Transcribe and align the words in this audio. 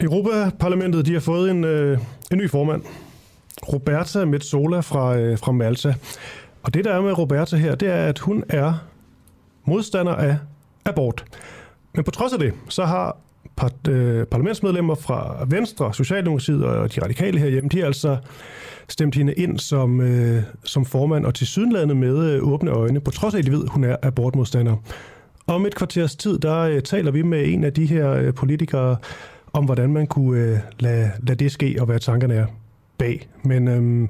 Europaparlamentet 0.00 1.06
de 1.06 1.12
har 1.12 1.20
fået 1.20 1.50
en, 1.50 1.64
øh, 1.64 1.98
en 2.32 2.38
ny 2.38 2.50
formand. 2.50 2.82
Roberta 3.72 4.24
Metsola 4.24 4.80
fra, 4.80 5.16
øh, 5.16 5.38
fra 5.38 5.52
Malta. 5.52 5.94
Og 6.62 6.74
det, 6.74 6.84
der 6.84 6.94
er 6.94 7.00
med 7.00 7.18
Roberta 7.18 7.56
her, 7.56 7.74
det 7.74 7.88
er, 7.88 8.06
at 8.06 8.18
hun 8.18 8.44
er 8.48 8.74
modstander 9.64 10.14
af 10.14 10.36
abort. 10.84 11.24
Men 11.94 12.04
på 12.04 12.10
trods 12.10 12.32
af 12.32 12.38
det, 12.38 12.52
så 12.68 12.84
har 12.84 13.16
par, 13.56 13.70
øh, 13.88 14.26
parlamentsmedlemmer 14.26 14.94
fra 14.94 15.46
Venstre, 15.48 15.94
Socialdemokratiet 15.94 16.64
og 16.64 16.94
de 16.94 17.02
radikale 17.02 17.38
herhjemme, 17.38 17.68
de 17.68 17.78
har 17.78 17.86
altså 17.86 18.16
stemt 18.88 19.14
hende 19.14 19.32
ind 19.32 19.58
som, 19.58 20.00
øh, 20.00 20.42
som 20.64 20.84
formand 20.84 21.26
og 21.26 21.34
til 21.34 21.46
sydenlandet 21.46 21.96
med 21.96 22.34
øh, 22.34 22.48
åbne 22.52 22.70
øjne, 22.70 23.00
på 23.00 23.10
trods 23.10 23.34
af, 23.34 23.38
at 23.38 23.46
de 23.46 23.52
ved, 23.52 23.66
hun 23.68 23.84
er 23.84 23.96
abortmodstander. 24.02 24.76
Om 25.46 25.66
et 25.66 25.74
kvarters 25.74 26.16
tid, 26.16 26.38
der 26.38 26.58
øh, 26.58 26.82
taler 26.82 27.10
vi 27.10 27.22
med 27.22 27.48
en 27.48 27.64
af 27.64 27.72
de 27.72 27.86
her 27.86 28.10
øh, 28.10 28.34
politikere 28.34 28.96
om, 29.52 29.64
hvordan 29.64 29.92
man 29.92 30.06
kunne 30.06 30.40
øh, 30.40 30.58
lade, 30.78 31.10
lade 31.22 31.44
det 31.44 31.52
ske, 31.52 31.76
og 31.80 31.86
hvad 31.86 31.98
tankerne 31.98 32.34
er 32.34 32.46
bag. 32.98 33.28
Men 33.42 33.68
øh, 33.68 34.08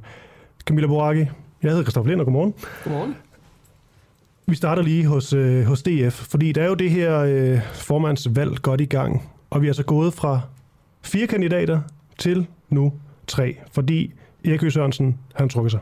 Camilla 0.67 0.87
Boraki, 0.87 1.27
jeg 1.63 1.71
hedder 1.71 1.83
Christoffer 1.83 2.09
Lind, 2.09 2.21
og 2.21 2.27
godmorgen. 2.27 2.55
Godmorgen. 2.85 3.15
Vi 4.47 4.55
starter 4.55 4.83
lige 4.83 5.07
hos, 5.07 5.33
øh, 5.33 5.65
hos 5.65 5.83
DF, 5.83 6.13
fordi 6.13 6.53
der 6.53 6.63
er 6.63 6.67
jo 6.67 6.75
det 6.75 6.91
her 6.91 7.19
øh, 7.19 7.61
formandsvalg 7.73 8.63
godt 8.63 8.81
i 8.81 8.85
gang, 8.85 9.31
og 9.55 9.63
vi 9.63 9.69
er 9.69 9.73
så 9.73 9.83
gået 9.83 10.15
fra 10.15 10.41
fire 11.03 11.27
kandidater 11.27 11.81
til 12.19 12.47
nu 12.69 12.93
tre, 13.27 13.57
fordi 13.73 14.13
Erik 14.45 14.61
Høgh 14.61 14.73
Sørensen, 14.73 15.19
han 15.35 15.49
trukker 15.49 15.71
sig. 15.71 15.81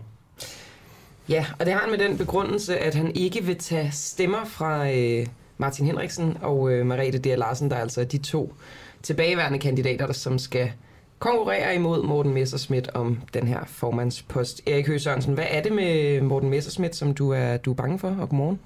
Ja, 1.28 1.46
og 1.58 1.66
det 1.66 1.74
har 1.74 1.80
han 1.80 1.90
med 1.90 1.98
den 1.98 2.18
begrundelse, 2.18 2.78
at 2.78 2.94
han 2.94 3.12
ikke 3.14 3.44
vil 3.44 3.58
tage 3.58 3.90
stemmer 3.92 4.44
fra 4.44 4.90
øh, 4.90 5.26
Martin 5.58 5.86
Henriksen 5.86 6.36
og 6.42 6.72
øh, 6.72 6.86
Marete 6.86 7.18
D. 7.18 7.38
Larsen, 7.38 7.70
der 7.70 7.76
er 7.76 7.80
altså 7.80 8.04
de 8.04 8.18
to 8.18 8.54
tilbageværende 9.02 9.58
kandidater, 9.58 10.06
der 10.06 10.12
som 10.12 10.38
skal 10.38 10.72
konkurrere 11.18 11.74
imod 11.74 12.02
Morten 12.02 12.34
Messerschmidt 12.34 12.88
om 12.94 13.20
den 13.34 13.46
her 13.46 13.60
formandspost. 13.66 14.62
Erik 14.66 14.86
Høgh 14.86 15.00
Sørensen, 15.00 15.34
hvad 15.34 15.46
er 15.50 15.62
det 15.62 15.72
med 15.72 16.20
Morten 16.20 16.50
Messerschmidt, 16.50 16.96
som 16.96 17.14
du 17.14 17.30
er, 17.30 17.56
du 17.56 17.70
er 17.70 17.74
bange 17.74 17.98
for? 17.98 18.08
Og 18.08 18.28
godmorgen. 18.28 18.58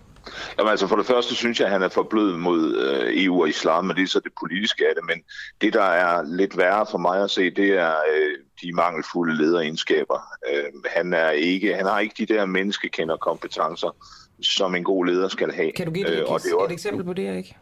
Jamen 0.59 0.71
altså 0.71 0.87
for 0.87 0.97
det 0.97 1.07
første 1.07 1.35
synes 1.35 1.61
jeg, 1.61 1.67
at 1.67 1.73
han 1.73 1.83
er 1.83 1.89
for 1.89 2.03
blød 2.03 2.37
mod 2.37 2.77
øh, 2.77 3.25
EU 3.25 3.41
og 3.43 3.49
islam, 3.49 3.85
men 3.85 3.97
det 3.97 4.03
er 4.03 4.07
så 4.07 4.21
det 4.21 4.33
politiske 4.41 4.89
af 4.89 4.93
det. 4.97 5.05
Men 5.05 5.23
det, 5.61 5.73
der 5.73 5.83
er 5.83 6.23
lidt 6.23 6.59
værre 6.59 6.87
for 6.91 6.99
mig 6.99 7.23
at 7.23 7.31
se, 7.31 7.51
det 7.51 7.69
er 7.69 7.93
øh, 8.15 8.35
de 8.63 8.73
mangelfulde 8.73 9.37
lederegenskaber. 9.37 10.21
Øh, 10.55 10.65
han, 10.97 11.13
er 11.13 11.31
ikke, 11.31 11.75
han 11.75 11.87
har 11.87 12.01
ikke 12.01 12.15
de 12.19 12.35
der 12.35 12.47
menneskekenderkompetencer, 12.47 13.97
som 14.43 14.75
en 14.75 14.85
god 14.85 15.07
leder 15.07 15.29
skal 15.29 15.53
have. 15.53 15.73
Kan 15.73 15.87
du 15.87 15.93
give 15.93 16.09
et, 16.09 16.21
øh, 16.21 16.33
og 16.33 16.43
det 16.43 16.53
er 16.53 16.65
et 16.65 16.73
eksempel 16.73 17.05
på 17.05 17.13
det, 17.13 17.37
ikke? 17.37 17.57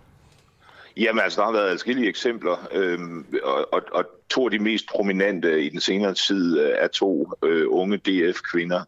Jamen 0.96 1.22
altså, 1.24 1.40
der 1.40 1.46
har 1.46 1.52
været 1.52 1.70
adskillige 1.70 2.08
eksempler, 2.08 2.68
øh, 2.72 2.98
og, 3.42 3.68
og, 3.72 3.82
og 3.92 4.04
to 4.30 4.44
af 4.44 4.50
de 4.50 4.58
mest 4.58 4.86
prominente 4.88 5.64
i 5.64 5.68
den 5.68 5.80
senere 5.80 6.14
tid 6.14 6.60
øh, 6.60 6.70
er 6.78 6.88
to 6.88 7.32
øh, 7.44 7.66
unge 7.68 7.96
DF-kvinder, 7.96 8.82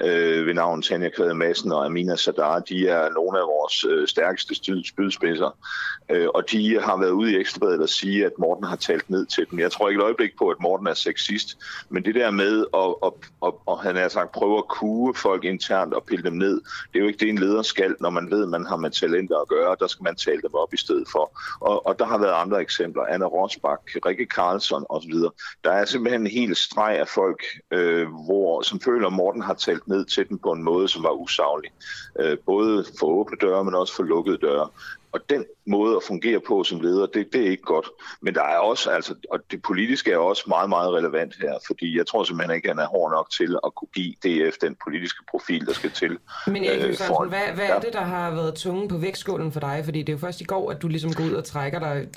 øh, 0.00 0.46
ved 0.46 0.54
navn 0.54 0.82
Tanja 0.82 1.08
Kvade 1.08 1.34
Madsen 1.34 1.72
og 1.72 1.86
Amina 1.86 2.16
Sadar, 2.16 2.58
de 2.58 2.88
er 2.88 3.10
nogle 3.10 3.38
af 3.38 3.44
vores 3.44 3.84
øh, 3.84 4.08
stærkeste 4.08 4.54
spydspidser. 4.84 5.58
Øh, 6.10 6.28
og 6.34 6.50
de 6.50 6.80
har 6.80 6.96
været 6.96 7.10
ude 7.10 7.32
i 7.32 7.36
Ekstrabladet 7.36 7.82
og 7.82 7.88
sige, 7.88 8.26
at 8.26 8.32
Morten 8.38 8.64
har 8.64 8.76
talt 8.76 9.10
ned 9.10 9.26
til 9.26 9.46
dem. 9.50 9.58
Jeg 9.58 9.72
tror 9.72 9.88
ikke 9.88 10.00
et 10.00 10.04
øjeblik 10.04 10.30
på, 10.38 10.48
at 10.48 10.56
Morten 10.60 10.86
er 10.86 10.94
sexist, 10.94 11.58
men 11.88 12.04
det 12.04 12.14
der 12.14 12.30
med 12.30 12.64
at, 12.74 12.94
at, 13.04 13.12
at, 13.46 13.52
at 13.68 13.78
han 13.78 13.96
er 13.96 14.08
sagt, 14.08 14.32
prøve 14.32 14.58
at 14.58 14.68
kue 14.68 15.14
folk 15.14 15.44
internt 15.44 15.94
og 15.94 16.04
pille 16.04 16.24
dem 16.24 16.32
ned, 16.32 16.60
det 16.92 16.98
er 16.98 17.00
jo 17.00 17.06
ikke 17.06 17.18
det, 17.18 17.28
en 17.28 17.38
leder 17.38 17.62
skal, 17.62 17.96
når 18.00 18.10
man 18.10 18.30
ved, 18.30 18.42
at 18.42 18.48
man 18.48 18.66
har 18.66 18.76
med 18.76 18.90
talenter 18.90 19.38
at 19.38 19.48
gøre. 19.48 19.76
Der 19.80 19.86
skal 19.86 20.04
man 20.04 20.16
tale 20.16 20.42
dem 20.42 20.54
op 20.54 20.74
i 20.74 20.76
stedet 20.76 21.08
for. 21.12 21.40
Og, 21.60 21.86
og 21.86 21.98
der 21.98 22.04
har 22.04 22.18
været 22.18 22.42
andre 22.42 22.60
eksempler. 22.60 23.02
Anna 23.02 23.26
Rosbach, 23.26 23.82
Rikke 24.06 24.26
Karlsson 24.26 24.86
osv. 24.88 25.14
Der 25.64 25.70
er 25.70 25.84
simpelthen 25.84 26.20
en 26.20 26.26
hel 26.26 26.56
streg 26.56 26.98
af 26.98 27.08
folk, 27.08 27.42
øh, 27.70 28.08
hvor, 28.26 28.62
som 28.62 28.80
føler, 28.80 29.06
at 29.06 29.12
Morten 29.12 29.42
har 29.42 29.54
talt 29.54 29.85
ned 29.86 30.04
til 30.04 30.28
dem 30.28 30.38
på 30.38 30.52
en 30.52 30.62
måde, 30.62 30.88
som 30.88 31.02
var 31.02 31.10
usaglig. 31.10 31.70
Øh, 32.20 32.38
både 32.38 32.84
for 32.98 33.06
åbne 33.06 33.36
døre, 33.40 33.64
men 33.64 33.74
også 33.74 33.96
for 33.96 34.02
lukkede 34.02 34.38
døre. 34.38 34.68
Og 35.12 35.20
den 35.30 35.44
måde 35.66 35.96
at 35.96 36.02
fungere 36.02 36.40
på 36.48 36.64
som 36.64 36.80
leder, 36.80 37.06
det, 37.06 37.32
det 37.32 37.46
er 37.46 37.50
ikke 37.50 37.62
godt. 37.62 37.88
Men 38.22 38.34
der 38.34 38.42
er 38.42 38.58
også, 38.58 38.90
altså, 38.90 39.14
og 39.30 39.40
det 39.50 39.62
politiske 39.62 40.12
er 40.12 40.18
også 40.18 40.44
meget, 40.48 40.68
meget 40.68 40.92
relevant 40.92 41.34
her, 41.40 41.54
fordi 41.66 41.98
jeg 41.98 42.06
tror 42.06 42.24
simpelthen 42.24 42.56
ikke, 42.56 42.70
at 42.70 42.76
han 42.76 42.84
er 42.84 42.88
hård 42.88 43.10
nok 43.10 43.30
til 43.30 43.56
at 43.66 43.74
kunne 43.74 43.88
give 43.94 44.12
DF 44.22 44.56
den 44.60 44.76
politiske 44.84 45.24
profil, 45.30 45.66
der 45.66 45.72
skal 45.72 45.90
til. 45.90 46.18
Men 46.46 46.64
Erik 46.64 46.84
øh, 46.84 46.96
for, 46.96 47.24
hvad, 47.28 47.38
hvad 47.54 47.64
ja. 47.64 47.74
er 47.74 47.80
det, 47.80 47.92
der 47.92 48.00
har 48.00 48.30
været 48.30 48.54
tunge 48.54 48.88
på 48.88 48.96
vægtskålen 48.96 49.52
for 49.52 49.60
dig? 49.60 49.82
Fordi 49.84 49.98
det 49.98 50.08
er 50.08 50.12
jo 50.12 50.18
først 50.18 50.40
i 50.40 50.44
går, 50.44 50.70
at 50.70 50.82
du 50.82 50.88
ligesom 50.88 51.12
går 51.14 51.24
ud 51.24 51.32
og 51.32 51.44
trækker 51.44 51.78
dig. 51.78 52.08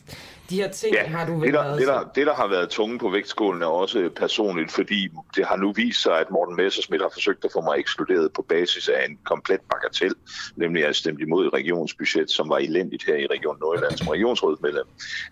De 0.49 0.55
her 0.55 0.71
ting 0.71 0.95
ja, 0.95 1.07
har 1.07 1.25
du 1.25 1.43
det 1.45 1.53
der, 1.53 1.63
været... 1.63 1.79
Det 1.79 1.87
der, 1.87 2.03
det, 2.15 2.27
der 2.27 2.33
har 2.33 2.47
været 2.47 2.69
tunge 2.69 2.99
på 2.99 3.09
vægtskålen, 3.09 3.61
er 3.61 3.65
også 3.65 4.09
personligt, 4.15 4.71
fordi 4.71 5.07
det 5.35 5.45
har 5.45 5.55
nu 5.55 5.71
vist 5.71 6.01
sig, 6.01 6.19
at 6.19 6.31
Morten 6.31 6.55
Messersmith 6.55 7.01
har 7.01 7.09
forsøgt 7.13 7.45
at 7.45 7.51
få 7.53 7.61
mig 7.61 7.75
ekskluderet 7.77 8.33
på 8.33 8.41
basis 8.49 8.89
af 8.89 9.05
en 9.09 9.17
komplet 9.23 9.59
bagatel, 9.71 10.15
nemlig 10.55 10.83
at 10.83 10.87
jeg 10.87 10.95
stemte 10.95 11.23
imod 11.23 11.53
regionsbudget, 11.53 12.31
som 12.31 12.49
var 12.49 12.57
elendigt 12.57 13.05
her 13.05 13.15
i 13.15 13.27
Region 13.39 13.57
Nordjylland 13.61 13.97
som 13.97 14.07
regionsrådsmedlem. 14.07 14.85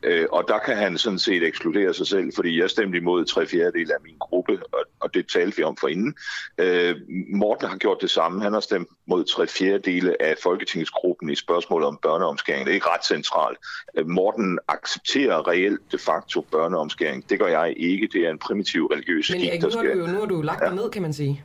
Øh, 0.03 0.25
og 0.31 0.44
der 0.47 0.59
kan 0.59 0.78
han 0.78 0.97
sådan 0.97 1.19
set 1.19 1.44
ekskludere 1.44 1.94
sig 1.94 2.07
selv, 2.07 2.31
fordi 2.35 2.59
jeg 2.62 2.69
stemte 2.69 2.97
imod 2.97 3.25
tre 3.25 3.47
fjerdedel 3.47 3.91
af 3.91 3.97
min 4.03 4.16
gruppe, 4.19 4.59
og, 4.73 4.79
og 5.00 5.13
det 5.13 5.28
talte 5.28 5.57
vi 5.57 5.63
om 5.63 5.78
for 5.78 5.88
inden. 5.88 6.16
Øh, 6.57 6.95
Morten 7.34 7.68
har 7.68 7.78
gjort 7.78 7.97
det 8.01 8.09
samme. 8.09 8.41
Han 8.41 8.53
har 8.53 8.59
stemt 8.59 8.88
mod 9.07 9.23
tre 9.23 9.47
fjerdedele 9.47 10.22
af 10.22 10.35
Folketingsgruppen 10.44 11.29
i 11.29 11.35
spørgsmålet 11.35 11.88
om 11.88 12.00
børneomskæring. 12.01 12.66
Det 12.66 12.72
er 12.72 12.75
ikke 12.75 12.90
ret 12.90 13.06
centralt. 13.06 13.57
Øh, 13.97 14.07
Morten 14.07 14.59
accepterer 14.68 15.47
reelt 15.47 15.81
de 15.91 15.97
facto 15.97 16.41
børneomskæring. 16.41 17.29
Det 17.29 17.39
gør 17.39 17.47
jeg 17.47 17.74
ikke. 17.78 18.09
Det 18.13 18.25
er 18.25 18.31
en 18.31 18.39
primitiv 18.39 18.85
religiøs 18.85 19.25
skik, 19.25 19.51
Men 19.51 19.62
nu, 19.62 19.78
har 19.78 19.84
du 19.84 20.00
jo, 20.00 20.07
nu 20.07 20.19
har 20.19 20.25
du 20.25 20.41
lagt 20.41 20.62
dig 20.62 20.75
ned, 20.75 20.89
kan 20.89 21.01
man 21.01 21.13
sige. 21.13 21.44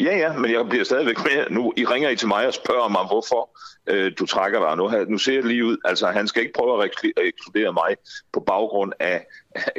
Ja, 0.00 0.16
ja, 0.16 0.32
men 0.32 0.52
jeg 0.52 0.68
bliver 0.68 0.84
stadigvæk 0.84 1.18
med. 1.24 1.50
Nu 1.50 1.72
I 1.76 1.84
ringer 1.84 2.10
I 2.10 2.16
til 2.16 2.28
mig 2.28 2.46
og 2.46 2.54
spørger 2.54 2.88
mig, 2.88 3.04
hvorfor 3.06 3.50
øh, 3.86 4.12
du 4.18 4.26
trækker 4.26 4.68
dig. 4.68 4.76
Nu, 4.76 5.04
nu 5.08 5.18
ser 5.18 5.34
det 5.34 5.44
lige 5.44 5.64
ud. 5.64 5.76
Altså, 5.84 6.06
han 6.06 6.28
skal 6.28 6.42
ikke 6.42 6.52
prøve 6.52 6.84
at 6.84 6.90
ekskludere 7.16 7.72
mig 7.72 7.96
på 8.32 8.40
baggrund 8.40 8.92
af 9.00 9.26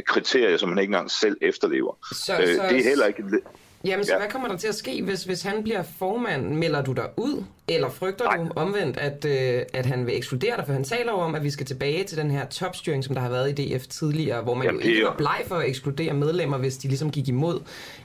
kriterier, 0.08 0.58
som 0.58 0.70
han 0.70 0.78
ikke 0.78 0.92
engang 0.92 1.12
selv 1.12 1.38
efterlever. 1.42 1.94
Så, 2.12 2.34
øh, 2.34 2.48
så, 2.56 2.64
det 2.70 2.80
er 2.80 2.84
heller 2.84 3.06
ikke... 3.06 3.24
Jamen, 3.86 4.06
så 4.06 4.12
ja. 4.12 4.20
hvad 4.20 4.30
kommer 4.30 4.48
der 4.48 4.58
til 4.58 4.68
at 4.68 4.76
ske, 4.76 5.04
hvis, 5.04 5.24
hvis 5.24 5.42
han 5.42 5.64
bliver 5.64 5.84
formand? 5.84 6.56
Melder 6.56 6.82
du 6.82 6.94
dig 6.94 7.10
ud? 7.18 7.44
Eller 7.68 7.90
frygter 7.90 8.26
Nej. 8.26 8.38
du 8.38 8.50
omvendt, 8.56 8.98
at, 8.98 9.26
øh, 9.26 9.62
at 9.74 9.86
han 9.86 10.06
vil 10.06 10.18
ekskludere 10.18 10.58
dig? 10.58 10.66
For 10.66 10.74
han 10.74 10.84
taler 10.84 11.12
jo 11.12 11.18
om, 11.18 11.36
at 11.36 11.44
vi 11.44 11.50
skal 11.50 11.66
tilbage 11.66 12.04
til 12.04 12.18
den 12.18 12.32
her 12.32 12.46
topstyring, 12.46 13.04
som 13.04 13.16
der 13.16 13.22
har 13.22 13.30
været 13.30 13.60
i 13.60 13.78
DF 13.78 13.88
tidligere, 13.88 14.42
hvor 14.42 14.54
man 14.54 14.66
Jamen, 14.66 14.82
jo 14.82 14.88
ikke 14.88 15.04
var 15.04 15.16
bleg 15.18 15.42
for 15.48 15.56
at 15.56 15.68
ekskludere 15.70 16.14
medlemmer, 16.14 16.58
hvis 16.58 16.78
de 16.78 16.88
ligesom 16.88 17.12
gik 17.12 17.28
imod, 17.28 17.60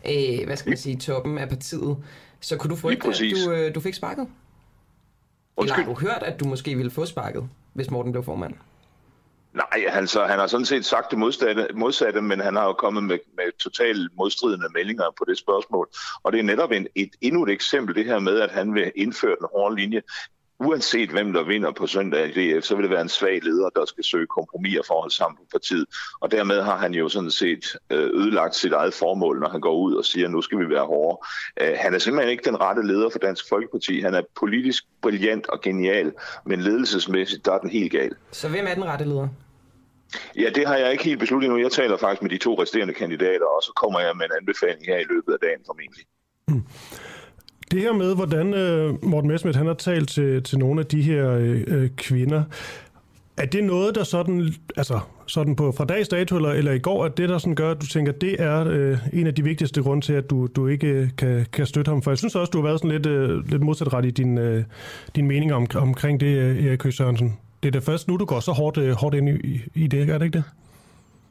øh, 0.06 0.46
hvad 0.46 0.56
skal 0.56 0.70
man 0.70 0.78
sige, 0.78 0.96
toppen 0.96 1.38
af 1.38 1.48
partiet. 1.48 1.96
Så 2.40 2.56
kunne 2.56 2.70
du 2.70 2.76
frygte, 2.76 3.08
at 3.08 3.20
du, 3.46 3.50
øh, 3.50 3.74
du 3.74 3.80
fik 3.80 3.94
sparket? 3.94 4.26
Undskyld. 5.56 5.78
Eller 5.78 5.94
har 5.94 5.94
du 5.94 6.06
hørt, 6.06 6.22
at 6.22 6.40
du 6.40 6.44
måske 6.44 6.74
ville 6.74 6.90
få 6.90 7.06
sparket, 7.06 7.48
hvis 7.72 7.90
Morten 7.90 8.12
blev 8.12 8.24
formand? 8.24 8.54
Nej, 9.52 9.84
altså, 9.88 10.24
han 10.24 10.38
har 10.38 10.46
sådan 10.46 10.66
set 10.66 10.84
sagt 10.84 11.10
det 11.10 11.18
modsatte, 11.18 11.68
modsatte 11.74 12.22
men 12.22 12.40
han 12.40 12.56
har 12.56 12.64
jo 12.64 12.72
kommet 12.72 13.04
med, 13.04 13.18
med 13.36 13.58
totalt 13.58 14.12
modstridende 14.16 14.68
meldinger 14.74 15.04
på 15.18 15.24
det 15.28 15.38
spørgsmål. 15.38 15.88
Og 16.22 16.32
det 16.32 16.38
er 16.38 16.44
netop 16.44 16.72
en, 16.72 16.86
et, 16.94 17.10
endnu 17.20 17.42
et 17.42 17.50
eksempel, 17.50 17.94
det 17.94 18.04
her 18.04 18.18
med, 18.18 18.40
at 18.40 18.50
han 18.50 18.74
vil 18.74 18.92
indføre 18.96 19.36
den 19.38 19.46
hårde 19.54 19.76
linje. 19.76 20.02
Uanset 20.60 21.10
hvem 21.10 21.32
der 21.32 21.42
vinder 21.42 21.72
på 21.72 21.86
søndag 21.86 22.36
i 22.36 22.58
DF, 22.58 22.64
så 22.64 22.74
vil 22.74 22.82
det 22.82 22.90
være 22.90 23.00
en 23.00 23.08
svag 23.08 23.40
leder, 23.42 23.68
der 23.68 23.84
skal 23.84 24.04
søge 24.04 24.26
kompromis 24.26 24.78
for 24.86 24.94
at 24.94 25.00
holde 25.00 25.14
sammen 25.14 25.36
på 25.36 25.42
partiet. 25.52 25.86
Og 26.20 26.30
dermed 26.30 26.62
har 26.62 26.76
han 26.76 26.94
jo 26.94 27.08
sådan 27.08 27.30
set 27.30 27.76
øh, 27.90 28.10
ødelagt 28.20 28.56
sit 28.56 28.72
eget 28.72 28.94
formål, 28.94 29.40
når 29.40 29.48
han 29.48 29.60
går 29.60 29.76
ud 29.76 29.94
og 29.94 30.04
siger, 30.04 30.26
at 30.26 30.32
nu 30.32 30.42
skal 30.42 30.58
vi 30.58 30.68
være 30.68 30.84
hårde. 30.84 31.18
Øh, 31.60 31.76
han 31.78 31.94
er 31.94 31.98
simpelthen 31.98 32.30
ikke 32.30 32.44
den 32.44 32.60
rette 32.60 32.86
leder 32.86 33.10
for 33.10 33.18
Dansk 33.18 33.48
Folkeparti. 33.48 34.00
Han 34.00 34.14
er 34.14 34.22
politisk 34.36 34.84
brilliant 35.02 35.48
og 35.48 35.60
genial, 35.60 36.12
men 36.46 36.60
ledelsesmæssigt, 36.60 37.44
der 37.44 37.52
er 37.52 37.58
den 37.58 37.70
helt 37.70 37.92
gal. 37.92 38.12
Så 38.30 38.48
hvem 38.48 38.66
er 38.68 38.74
den 38.74 38.84
rette 38.84 39.04
leder? 39.04 39.28
Ja, 40.36 40.50
det 40.54 40.66
har 40.66 40.76
jeg 40.76 40.92
ikke 40.92 41.04
helt 41.04 41.20
besluttet 41.20 41.50
nu. 41.50 41.58
Jeg 41.58 41.72
taler 41.72 41.96
faktisk 41.96 42.22
med 42.22 42.30
de 42.30 42.38
to 42.38 42.62
resterende 42.62 42.94
kandidater, 42.94 43.46
og 43.56 43.62
så 43.62 43.72
kommer 43.76 44.00
jeg 44.00 44.16
med 44.16 44.24
en 44.24 44.32
anbefaling 44.40 44.86
her 44.86 44.98
i 44.98 45.04
løbet 45.08 45.32
af 45.32 45.38
dagen 45.42 45.60
formentlig. 45.66 46.04
Mm. 46.48 46.62
Det 47.70 47.80
her 47.80 47.92
med, 47.92 48.14
hvordan 48.14 48.54
øh, 48.54 49.04
Morten 49.04 49.30
Messmith, 49.30 49.58
han 49.58 49.66
har 49.66 49.74
talt 49.74 50.08
til, 50.08 50.42
til 50.42 50.58
nogle 50.58 50.80
af 50.80 50.86
de 50.86 51.02
her 51.02 51.30
øh, 51.30 51.64
øh, 51.66 51.90
kvinder, 51.96 52.42
er 53.36 53.46
det 53.46 53.64
noget, 53.64 53.94
der 53.94 54.04
sådan, 54.04 54.54
altså 54.76 55.00
sådan 55.26 55.56
på 55.56 55.72
fra 55.72 55.84
dags 55.84 56.08
dato 56.08 56.36
eller, 56.36 56.50
eller 56.50 56.72
i 56.72 56.78
går, 56.78 57.04
at 57.04 57.16
det 57.16 57.28
der 57.28 57.38
sådan 57.38 57.54
gør, 57.54 57.70
at 57.70 57.80
du 57.80 57.86
tænker, 57.86 58.12
at 58.12 58.20
det 58.20 58.36
er 58.38 58.66
øh, 58.68 58.98
en 59.12 59.26
af 59.26 59.34
de 59.34 59.44
vigtigste 59.44 59.82
grunde 59.82 60.06
til, 60.06 60.12
at 60.12 60.30
du, 60.30 60.46
du 60.46 60.66
ikke 60.66 60.86
øh, 60.86 61.08
kan, 61.18 61.46
kan 61.52 61.66
støtte 61.66 61.88
ham? 61.88 62.02
For 62.02 62.10
jeg 62.10 62.18
synes 62.18 62.34
også, 62.34 62.50
du 62.50 62.58
har 62.58 62.66
været 62.66 62.80
sådan 62.80 62.90
lidt, 62.90 63.06
øh, 63.06 63.50
lidt 63.50 63.62
modsatret 63.62 64.04
i 64.04 64.10
din, 64.10 64.38
øh, 64.38 64.64
din 65.16 65.26
mening 65.26 65.54
om, 65.54 65.66
omkring 65.74 66.20
det, 66.20 66.38
øh, 66.38 66.66
Erik 66.66 66.82
Høgh 66.82 66.94
Sørensen 66.94 67.38
det 67.62 67.68
er 67.68 67.72
det 67.72 67.82
først 67.82 68.08
nu, 68.08 68.16
du 68.16 68.24
går 68.24 68.40
så 68.40 68.52
hårdt, 68.52 68.78
øh, 68.78 68.94
hårdt 68.94 69.14
ind 69.14 69.28
i, 69.28 69.60
i 69.74 69.86
det, 69.86 70.10
er 70.10 70.18
det 70.18 70.24
ikke 70.24 70.38
det? 70.38 70.44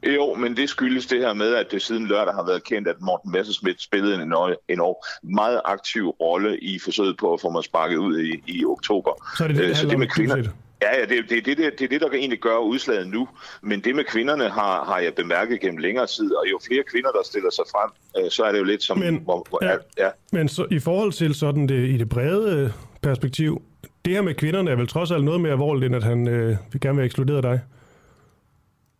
Jo, 0.06 0.34
men 0.34 0.56
det 0.56 0.68
skyldes 0.68 1.06
det 1.06 1.18
her 1.18 1.34
med, 1.34 1.54
at 1.54 1.66
det 1.70 1.82
siden 1.82 2.06
lørdag 2.06 2.34
har 2.34 2.46
været 2.46 2.64
kendt, 2.64 2.88
at 2.88 2.96
Morten 3.00 3.32
Messerschmidt 3.32 3.82
spillede 3.82 4.14
en 4.14 4.20
enorm 4.68 4.94
meget 5.22 5.60
aktiv 5.64 6.08
rolle 6.08 6.58
i 6.58 6.78
forsøget 6.78 7.16
på 7.16 7.32
at 7.32 7.40
få 7.40 7.50
mig 7.50 7.64
sparket 7.64 7.96
ud 7.96 8.18
i, 8.20 8.42
i 8.46 8.64
oktober. 8.64 9.10
Så 9.38 9.44
er 9.44 9.48
det 9.48 9.56
det, 9.56 9.62
Øh, 9.62 9.68
det 9.68 9.76
så 9.76 9.88
det 9.88 9.98
med 9.98 10.06
kvinder, 10.06 10.36
set. 10.36 10.50
Ja, 10.82 10.98
ja 10.98 11.04
det, 11.04 11.30
det, 11.30 11.46
det, 11.46 11.56
det, 11.56 11.72
det 11.78 11.84
er 11.84 11.88
det, 11.88 12.00
der 12.00 12.10
egentlig 12.10 12.38
gør 12.40 12.56
udslaget 12.56 13.08
nu. 13.08 13.28
Men 13.62 13.80
det 13.80 13.96
med 13.96 14.04
kvinderne 14.04 14.48
har, 14.48 14.84
har 14.84 14.98
jeg 14.98 15.14
bemærket 15.14 15.60
gennem 15.60 15.78
længere 15.78 16.06
tid, 16.06 16.34
og 16.34 16.44
jo 16.50 16.58
flere 16.68 16.82
kvinder, 16.92 17.10
der 17.10 17.22
stiller 17.24 17.50
sig 17.50 17.64
frem, 17.72 17.90
øh, 18.24 18.30
så 18.30 18.44
er 18.44 18.52
det 18.52 18.58
jo 18.58 18.64
lidt 18.64 18.82
som... 18.82 18.98
Men- 18.98 19.20
hvor, 19.24 19.46
hvor, 19.48 19.64
ja. 19.64 19.76
ja. 20.04 20.10
Men 20.32 20.48
så, 20.48 20.66
i 20.70 20.78
forhold 20.78 21.12
til 21.12 21.34
sådan 21.34 21.66
det, 21.66 21.88
i 21.88 21.96
det 21.96 22.08
brede 22.08 22.56
øh, 22.56 22.70
perspektiv, 23.02 23.62
det 24.04 24.12
her 24.12 24.22
med 24.22 24.34
kvinderne 24.34 24.70
er 24.70 24.76
vel 24.76 24.88
trods 24.88 25.10
alt 25.10 25.24
noget 25.24 25.40
mere 25.40 25.52
alvorligt, 25.52 25.86
end 25.86 25.96
at 25.96 26.02
han 26.02 26.28
øh, 26.28 26.56
vil 26.72 26.80
gerne 26.80 26.96
vil 26.96 27.04
ekskludere 27.04 27.42
dig 27.42 27.60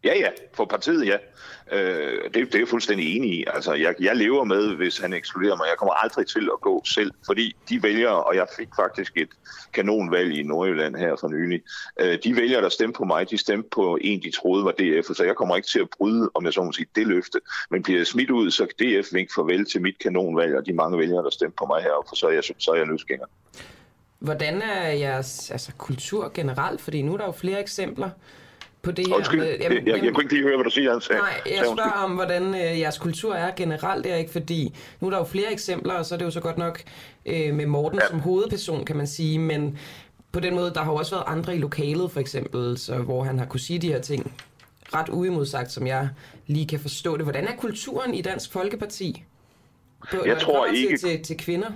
ja, 0.08 0.18
ja, 0.18 0.30
for 0.54 0.64
partiet, 0.64 1.06
ja. 1.06 1.16
Øh, 1.72 2.24
det, 2.24 2.34
det 2.34 2.54
er 2.54 2.58
jeg 2.58 2.68
fuldstændig 2.68 3.16
enig 3.16 3.30
i. 3.30 3.44
Altså, 3.54 3.74
jeg, 3.74 3.94
jeg 4.00 4.16
lever 4.16 4.44
med, 4.44 4.76
hvis 4.76 4.98
han 4.98 5.12
ekskluderer 5.12 5.56
mig. 5.56 5.66
Jeg 5.68 5.76
kommer 5.78 5.94
aldrig 5.94 6.26
til 6.26 6.48
at 6.52 6.60
gå 6.60 6.82
selv, 6.84 7.10
fordi 7.26 7.56
de 7.68 7.82
vælger, 7.82 8.08
og 8.08 8.36
jeg 8.36 8.46
fik 8.56 8.68
faktisk 8.76 9.12
et 9.16 9.28
kanonvalg 9.72 10.38
i 10.38 10.42
Nordjylland 10.42 10.96
her 10.96 11.16
for 11.20 11.28
nylig. 11.28 11.62
Øh, 12.00 12.18
de 12.24 12.36
vælger, 12.36 12.60
der 12.60 12.68
stemte 12.68 12.96
på 12.96 13.04
mig, 13.04 13.30
de 13.30 13.38
stemte 13.38 13.68
på 13.72 13.98
en, 14.00 14.22
de 14.22 14.30
troede 14.30 14.64
var 14.64 14.72
DF, 14.72 15.06
så 15.16 15.24
jeg 15.24 15.36
kommer 15.36 15.56
ikke 15.56 15.68
til 15.68 15.80
at 15.80 15.88
bryde, 15.98 16.30
om 16.34 16.44
jeg 16.44 16.52
så 16.52 16.62
må 16.62 16.72
sige, 16.72 16.86
det 16.94 17.06
løfte. 17.06 17.40
Men 17.70 17.82
bliver 17.82 17.98
jeg 17.98 18.06
smidt 18.06 18.30
ud, 18.30 18.50
så 18.50 18.66
kan 18.66 19.02
DF 19.02 19.08
vink 19.12 19.34
farvel 19.34 19.64
til 19.64 19.82
mit 19.82 19.98
kanonvalg, 19.98 20.56
og 20.56 20.66
de 20.66 20.72
mange 20.72 20.98
vælgere, 20.98 21.24
der 21.24 21.30
stemte 21.30 21.56
på 21.58 21.66
mig 21.66 21.82
heroppe, 21.82 22.08
for 22.08 22.16
så 22.16 22.26
er 22.26 22.32
jeg, 22.32 22.44
så 22.58 22.70
er 22.70 22.76
jeg 22.76 22.86
løsgænger. 22.86 23.26
Hvordan 24.18 24.62
er 24.62 24.88
jeres 24.88 25.50
altså, 25.50 25.72
kultur 25.78 26.30
generelt? 26.34 26.80
Fordi 26.80 27.02
nu 27.02 27.12
er 27.12 27.16
der 27.16 27.24
jo 27.24 27.32
flere 27.32 27.60
eksempler 27.60 28.10
på 28.88 28.92
det 28.92 29.06
her. 29.08 29.14
Undskyld, 29.14 29.40
med- 29.40 29.48
jeg, 29.48 29.82
jeg, 29.86 30.04
jeg 30.04 30.14
kunne 30.14 30.24
ikke 30.24 30.34
lige 30.34 30.42
høre, 30.42 30.56
hvad 30.56 30.64
du 30.64 30.70
siger, 30.70 30.98
sagde. 31.00 31.20
Nej, 31.22 31.30
jeg 31.46 31.52
undskyld. 31.58 31.76
spørger 31.76 32.04
om, 32.04 32.10
hvordan 32.10 32.54
øh, 32.54 32.80
jeres 32.80 32.98
kultur 32.98 33.34
er 33.34 33.50
generelt, 33.56 34.04
det 34.04 34.12
er 34.12 34.16
ikke 34.16 34.32
fordi, 34.32 34.74
nu 35.00 35.06
er 35.06 35.10
der 35.10 35.18
jo 35.18 35.24
flere 35.24 35.52
eksempler, 35.52 35.92
og 35.94 36.06
så 36.06 36.14
er 36.14 36.18
det 36.18 36.24
jo 36.24 36.30
så 36.30 36.40
godt 36.40 36.58
nok 36.58 36.80
øh, 37.26 37.54
med 37.54 37.66
Morten 37.66 37.98
ja. 38.02 38.08
som 38.08 38.20
hovedperson, 38.20 38.84
kan 38.84 38.96
man 38.96 39.06
sige, 39.06 39.38
men 39.38 39.78
på 40.32 40.40
den 40.40 40.54
måde, 40.54 40.72
der 40.74 40.80
har 40.82 40.92
jo 40.92 40.98
også 40.98 41.14
været 41.14 41.24
andre 41.26 41.56
i 41.56 41.58
lokalet, 41.58 42.10
for 42.10 42.20
eksempel, 42.20 42.78
så, 42.78 42.96
hvor 42.96 43.24
han 43.24 43.38
har 43.38 43.46
kunne 43.46 43.60
sige 43.60 43.78
de 43.78 43.88
her 43.88 44.00
ting 44.00 44.32
ret 44.94 45.08
uimodsagt, 45.08 45.72
som 45.72 45.86
jeg 45.86 46.08
lige 46.46 46.66
kan 46.66 46.80
forstå 46.80 47.16
det. 47.16 47.24
Hvordan 47.24 47.44
er 47.48 47.56
kulturen 47.58 48.14
i 48.14 48.22
Dansk 48.22 48.52
Folkeparti? 48.52 49.24
På, 50.10 50.16
det 50.24 50.38
tror 50.38 50.66
ikke- 50.66 50.96
til, 50.98 51.22
til 51.22 51.36
kvinder? 51.36 51.68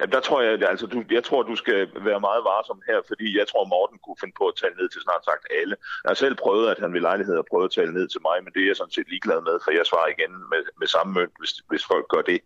Jamen, 0.00 0.12
der 0.12 0.20
tror 0.20 0.40
jeg, 0.42 0.52
altså, 0.72 0.86
du, 0.86 1.04
jeg 1.10 1.24
tror, 1.24 1.42
du 1.42 1.56
skal 1.56 1.88
være 2.08 2.20
meget 2.20 2.44
varsom 2.44 2.82
her, 2.88 2.98
fordi 3.10 3.38
jeg 3.38 3.46
tror, 3.48 3.64
Morten 3.64 3.98
kunne 4.04 4.20
finde 4.20 4.34
på 4.38 4.46
at 4.48 4.56
tale 4.62 4.76
ned 4.80 4.88
til 4.88 5.00
snart 5.02 5.24
sagt 5.24 5.44
alle. 5.60 5.76
Jeg 6.02 6.08
har 6.10 6.20
selv 6.24 6.36
prøvet, 6.44 6.66
at 6.72 6.78
han 6.82 6.92
ved 6.94 7.00
lejlighed 7.00 7.38
at 7.38 7.48
prøve 7.50 7.64
at 7.64 7.74
tale 7.78 7.92
ned 7.98 8.08
til 8.08 8.20
mig, 8.28 8.36
men 8.44 8.52
det 8.52 8.62
er 8.62 8.66
jeg 8.66 8.76
sådan 8.76 8.96
set 8.96 9.08
ligeglad 9.08 9.40
med, 9.48 9.56
for 9.64 9.70
jeg 9.78 9.86
svarer 9.86 10.08
igen 10.16 10.32
med, 10.52 10.62
med 10.80 10.86
samme 10.86 11.10
mønt, 11.18 11.34
hvis, 11.40 11.52
hvis 11.70 11.84
folk 11.92 12.06
gør 12.14 12.22
det. 12.22 12.40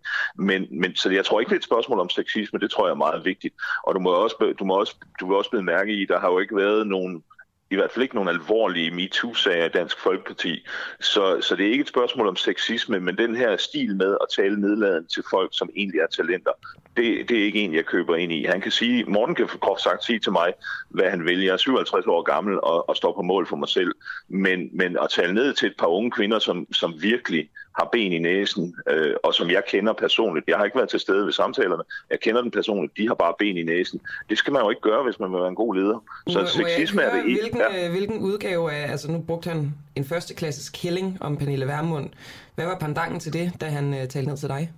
Men, 0.48 0.60
men, 0.80 0.90
så 0.96 1.10
jeg 1.10 1.24
tror 1.24 1.40
ikke, 1.40 1.50
det 1.50 1.56
er 1.56 1.64
et 1.64 1.70
spørgsmål 1.72 1.98
om 2.00 2.10
sexisme, 2.18 2.58
det 2.58 2.70
tror 2.70 2.86
jeg 2.86 2.94
er 2.96 3.06
meget 3.06 3.24
vigtigt. 3.24 3.54
Og 3.86 3.94
du 3.94 4.00
må 4.00 4.10
også, 4.10 4.54
du 4.58 4.64
må 4.64 4.74
også, 4.82 4.94
du 5.20 5.26
vil 5.26 5.36
også 5.36 5.50
blive 5.50 5.70
mærke 5.74 5.92
i, 6.00 6.04
der 6.04 6.18
har 6.20 6.30
jo 6.30 6.38
ikke 6.38 6.56
været 6.56 6.86
nogen 6.86 7.24
i 7.70 7.74
hvert 7.74 7.90
fald 7.90 8.02
ikke 8.02 8.14
nogen 8.14 8.28
alvorlige 8.28 8.90
MeToo-sager 8.90 9.64
i 9.64 9.68
Dansk 9.68 9.98
Folkeparti. 9.98 10.66
Så, 11.00 11.40
så 11.40 11.56
det 11.56 11.66
er 11.66 11.70
ikke 11.70 11.82
et 11.82 11.88
spørgsmål 11.88 12.28
om 12.28 12.36
sexisme, 12.36 13.00
men 13.00 13.18
den 13.18 13.36
her 13.36 13.56
stil 13.56 13.96
med 13.96 14.16
at 14.20 14.26
tale 14.36 14.60
nedladende 14.60 15.08
til 15.08 15.22
folk, 15.30 15.50
som 15.52 15.70
egentlig 15.76 16.00
er 16.00 16.06
talenter, 16.06 16.52
det, 16.96 17.28
det 17.28 17.40
er 17.40 17.44
ikke 17.44 17.60
en, 17.60 17.74
jeg 17.74 17.84
køber 17.84 18.16
ind 18.16 18.32
i. 18.32 18.44
Han 18.44 18.60
kan 18.60 18.72
sige, 18.72 19.04
Morten 19.04 19.34
kan 19.34 19.46
kort 19.46 19.80
sagt 19.80 20.04
sige 20.04 20.18
til 20.18 20.32
mig, 20.32 20.52
hvad 20.88 21.10
han 21.10 21.24
vil. 21.24 21.42
Jeg 21.42 21.52
er 21.52 21.56
57 21.56 22.06
år 22.06 22.22
gammel 22.22 22.60
og, 22.62 22.88
og 22.88 22.96
står 22.96 23.12
på 23.12 23.22
mål 23.22 23.46
for 23.46 23.56
mig 23.56 23.68
selv. 23.68 23.92
Men, 24.28 24.68
men 24.72 24.96
at 25.02 25.10
tale 25.10 25.34
ned 25.34 25.54
til 25.54 25.66
et 25.66 25.76
par 25.78 25.86
unge 25.86 26.10
kvinder, 26.10 26.38
som, 26.38 26.72
som 26.72 27.02
virkelig 27.02 27.48
har 27.78 27.88
ben 27.92 28.12
i 28.12 28.18
næsen, 28.18 28.74
øh, 28.88 29.14
og 29.24 29.34
som 29.34 29.50
jeg 29.50 29.62
kender 29.68 29.92
personligt. 29.92 30.48
Jeg 30.48 30.56
har 30.56 30.64
ikke 30.64 30.76
været 30.76 30.88
til 30.88 31.00
stede 31.00 31.24
ved 31.26 31.32
samtalerne. 31.32 31.82
Jeg 32.10 32.20
kender 32.20 32.42
den 32.42 32.50
personligt. 32.50 32.96
De 32.96 33.06
har 33.08 33.14
bare 33.14 33.34
ben 33.38 33.56
i 33.56 33.62
næsen. 33.62 34.00
Det 34.30 34.38
skal 34.38 34.52
man 34.52 34.62
jo 34.62 34.70
ikke 34.70 34.82
gøre, 34.82 35.02
hvis 35.04 35.20
man 35.20 35.32
vil 35.32 35.38
være 35.38 35.48
en 35.48 35.54
god 35.54 35.74
leder. 35.74 36.04
Så 36.28 36.38
Må- 36.38 36.40
må 36.40 36.46
sexisme 36.46 37.00
jeg 37.00 37.08
er 37.10 37.12
det 37.14 37.20
høre, 37.22 37.30
ikke. 37.30 37.40
Hvilken, 37.40 37.60
Ja. 37.60 37.84
øh, 37.86 37.90
hvilken 37.90 38.18
udgave 38.18 38.72
af, 38.72 38.90
altså 38.90 39.10
nu 39.10 39.18
brugte 39.18 39.48
han 39.48 39.74
en 39.96 40.04
førsteklasses 40.04 40.68
killing 40.68 41.18
om 41.20 41.36
Pernille 41.36 41.66
Vermund. 41.66 42.10
Hvad 42.54 42.66
var 42.66 42.78
pandangen 42.78 43.20
til 43.20 43.32
det, 43.32 43.52
da 43.60 43.66
han 43.66 43.94
øh, 43.94 44.08
talte 44.08 44.28
ned 44.28 44.36
til 44.36 44.48
dig? 44.48 44.72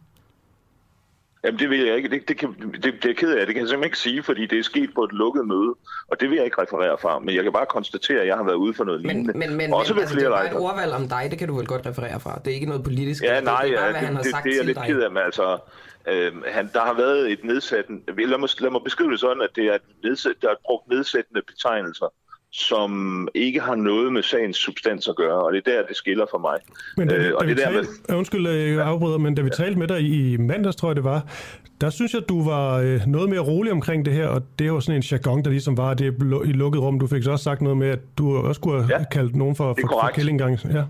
Jamen 1.45 1.59
det 1.61 1.71
vil 1.71 1.81
jeg 1.87 1.97
ikke. 1.97 2.09
Det, 2.09 2.29
det, 2.29 2.37
kan, 2.39 2.55
det, 2.83 2.95
det 3.03 3.11
er 3.11 3.15
ked 3.15 3.31
af. 3.35 3.47
Det 3.47 3.55
kan 3.55 3.61
jeg 3.63 3.69
simpelthen 3.69 3.85
ikke 3.85 3.99
sige, 3.99 4.23
fordi 4.23 4.47
det 4.47 4.59
er 4.59 4.63
sket 4.63 4.91
på 4.95 5.05
et 5.05 5.13
lukket 5.13 5.47
møde. 5.47 5.75
Og 6.09 6.21
det 6.21 6.31
vil 6.31 6.37
jeg 6.37 6.45
ikke 6.45 6.63
referere 6.63 6.99
fra. 6.99 7.19
Men 7.19 7.35
jeg 7.35 7.43
kan 7.43 7.53
bare 7.53 7.67
konstatere, 7.67 8.21
at 8.21 8.27
jeg 8.27 8.37
har 8.37 8.45
været 8.45 8.55
ude 8.55 8.75
for 8.75 8.85
noget 8.85 9.01
Men, 9.03 9.09
lignende. 9.09 9.39
men, 9.39 9.57
men, 9.57 9.73
Også 9.75 9.95
men 9.95 10.01
altså, 10.01 10.17
det 10.17 10.25
er 10.25 10.31
bare 10.31 10.47
et 10.47 10.57
ordvalg 10.57 10.93
om 10.93 11.09
dig, 11.09 11.27
det 11.31 11.39
kan 11.39 11.49
du 11.49 11.57
vel 11.57 11.67
godt 11.67 11.87
referere 11.87 12.21
fra. 12.21 12.41
Det 12.45 12.51
er 12.51 12.55
ikke 12.55 12.67
noget 12.67 12.85
politisk. 12.85 13.23
Ja, 13.23 13.37
det, 13.37 13.45
nej, 13.45 13.63
det 13.65 13.73
er 13.73 13.77
bare, 13.77 13.87
ja, 13.87 13.91
hvad 13.93 14.01
han 14.01 14.17
har 14.17 14.23
det, 14.23 14.31
sagt 14.31 14.45
det, 14.45 14.53
det 14.53 14.61
er 14.61 14.65
lidt 14.65 14.79
dig. 14.79 14.87
ked 14.87 15.01
af, 15.01 15.11
men 15.11 15.23
altså, 15.23 15.59
øh, 16.09 16.33
han, 16.47 16.71
der 16.73 16.81
har 16.81 16.95
været 16.95 17.33
et 17.33 17.45
nedsættende, 17.45 18.27
lad 18.27 18.39
mig, 18.39 18.49
lad 18.61 18.71
mig 18.71 18.81
beskrive 18.85 19.11
det 19.11 19.21
sådan, 19.21 19.43
at 19.43 19.51
det 19.57 19.65
er 19.65 19.75
et 19.75 19.83
nedsæt, 20.05 20.35
der 20.43 20.49
er 20.49 20.55
brugt 20.65 20.89
nedsættende 20.89 21.43
betegnelser, 21.47 22.07
som 22.53 23.29
ikke 23.35 23.61
har 23.61 23.75
noget 23.75 24.13
med 24.13 24.23
sagens 24.23 24.57
substans 24.57 25.09
at 25.09 25.17
gøre, 25.17 25.43
og 25.43 25.53
det 25.53 25.63
er 25.69 25.73
der, 25.73 25.87
det 25.87 25.97
skiller 25.97 26.27
for 26.31 26.39
mig. 26.39 26.59
Men 26.97 27.09
da, 27.09 27.15
Øh, 27.15 27.27
øh, 27.27 27.33
og 27.35 27.41
da 27.41 27.47
vi 27.47 27.55
det 27.55 27.63
der 27.65 27.71
med, 27.73 28.17
undskyld, 28.17 28.47
øh, 28.47 28.73
jeg 28.73 28.87
afbryder, 28.87 29.19
men 29.19 29.35
da 29.35 29.43
vi 29.43 29.51
talte 29.51 29.79
med 29.79 29.89
dig 29.89 30.01
i, 30.01 30.37
mandags, 30.37 30.77
tror 30.77 30.89
jeg 30.89 30.97
det 30.97 31.05
var, 31.05 31.23
der 31.81 31.91
synes 31.91 32.15
jeg, 32.15 32.23
du 32.29 32.45
var 32.45 32.79
øh, 32.79 33.01
noget 33.07 33.29
mere 33.29 33.41
rolig 33.41 33.73
omkring 33.73 34.05
det 34.05 34.15
her, 34.15 34.27
og 34.27 34.43
det 34.59 34.67
jo 34.67 34.81
sådan 34.81 34.97
en 34.97 35.03
jargon, 35.03 35.45
der 35.45 35.51
ligesom 35.51 35.77
var 35.77 35.95
det 35.95 36.15
i 36.45 36.53
lukket 36.53 36.81
rum. 36.83 37.01
Du 37.01 37.07
fik 37.07 37.23
så 37.23 37.31
også 37.31 37.45
sagt 37.45 37.61
noget 37.63 37.79
med, 37.79 37.89
at 37.89 37.99
du 38.19 38.37
også 38.37 38.59
skulle 38.59 38.83
have 38.83 38.99
Ja, 38.99 39.05
kaldt 39.13 39.37
nogen 39.37 39.57
for, 39.57 39.75
for, 39.75 39.81
for 39.81 39.89
korrekt. 39.89 40.15
killinggang. 40.15 40.59
Ja. 40.73 40.85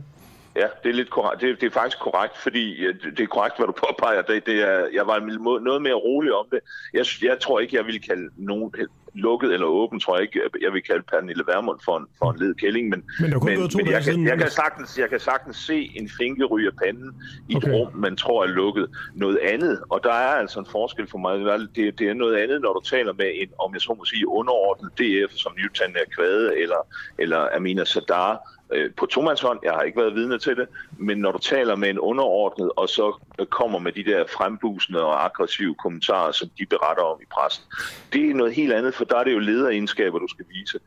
Ja, 0.57 0.67
det 0.83 0.89
er 0.91 0.95
lidt 0.95 1.11
korrekt. 1.11 1.41
Det, 1.43 1.61
det 1.61 1.67
er 1.67 1.71
faktisk 1.71 1.99
korrekt, 1.99 2.39
fordi 2.43 2.77
det 3.17 3.21
er 3.23 3.27
korrekt, 3.27 3.57
hvad 3.59 3.67
du 3.67 3.73
påpeger. 3.73 4.23
Det, 4.23 4.47
det 4.47 4.55
er, 4.71 4.87
jeg 4.95 5.07
var 5.07 5.19
noget 5.61 5.83
mere 5.83 5.95
rolig 5.95 6.33
om 6.33 6.47
det. 6.51 6.59
Jeg, 6.95 7.05
jeg 7.23 7.37
tror 7.41 7.61
ikke, 7.61 7.77
jeg 7.77 7.85
ville 7.87 8.01
kalde 8.01 8.29
nogen 8.37 8.73
lukket 9.15 9.55
eller 9.55 9.67
åben, 9.67 10.01
tror 10.01 10.17
jeg 10.17 10.23
ikke, 10.23 10.41
jeg 10.63 10.73
vil 10.73 10.83
kalde 10.83 11.03
Pernille 11.03 11.45
Vermund 11.47 11.79
for 11.85 11.97
en, 11.97 12.07
for 12.19 12.31
en 12.31 12.39
led 12.39 12.55
kælling. 12.55 12.89
Men, 12.89 13.05
Men 13.21 13.31
der 13.31 13.37
er 13.37 13.41
men, 13.41 13.71
men 13.77 13.87
jeg, 13.87 14.03
kan, 14.03 14.27
jeg, 14.27 14.39
kan 14.39 14.51
sagtens, 14.51 14.99
jeg 14.99 15.09
kan 15.09 15.21
sagtens 15.21 15.57
se 15.57 15.93
en 15.97 16.09
finke 16.19 16.45
ryge 16.45 16.67
af 16.67 16.77
panden 16.85 17.15
i 17.49 17.57
Okay. 17.57 17.69
et 17.69 17.75
rum, 17.75 17.97
man 17.97 18.17
tror 18.17 18.43
er 18.45 18.47
lukket. 18.47 18.87
Noget 19.15 19.39
andet, 19.39 19.83
og 19.91 20.01
der 20.05 20.13
er 20.13 20.35
altså 20.43 20.61
en 20.61 20.67
forskel 20.71 21.07
for 21.07 21.19
mig, 21.19 21.39
det, 21.77 21.99
det 21.99 22.09
er 22.09 22.15
noget 22.15 22.37
andet, 22.37 22.61
når 22.61 22.73
du 22.73 22.81
taler 22.81 23.13
med 23.13 23.31
en, 23.35 23.49
om 23.59 23.75
jeg 23.75 23.81
så 23.81 23.95
må 23.99 24.05
sige, 24.05 24.29
underordnet 24.29 24.91
DF, 24.99 25.33
som 25.35 25.53
Newton 25.59 25.97
er 25.97 26.05
Kvade 26.17 26.59
eller, 26.59 26.87
eller 27.19 27.49
Amina 27.57 27.85
Sadar, 27.85 28.39
øh, 28.75 28.91
på 28.95 29.07
tomandshånd. 29.07 29.59
Jeg 29.63 29.73
har 29.73 29.83
ikke 29.83 30.01
været 30.01 30.15
vidne 30.15 30.39
til 30.39 30.57
det, 30.57 30.67
men 30.99 31.19
når 31.19 31.33
du 31.33 31.39
taler 31.39 31.77
med 31.77 31.91
en 31.91 31.99
underordnet, 31.99 32.71
og 32.77 32.89
så 32.89 33.21
øh, 33.39 33.47
kommer 33.47 33.79
med 33.79 33.93
de 33.93 34.05
der 34.05 34.25
frembusende 34.37 35.05
og 35.05 35.25
aggressive 35.25 35.75
kommentarer, 35.75 36.33
som 36.33 36.49
de 36.59 36.67
beretter 36.67 37.03
om 37.03 37.19
i 37.23 37.25
pressen, 37.33 37.65
det 38.13 38.31
er 38.31 38.35
noget 38.35 38.55
helt 38.55 38.73
andet, 38.73 38.95
for 38.95 39.05
der 39.05 39.17
er 39.17 39.25
det 39.25 39.33
jo 39.33 39.39
lederegenskaber, 39.39 40.19
du 40.19 40.29
skal 40.29 40.45
vise. 40.49 40.79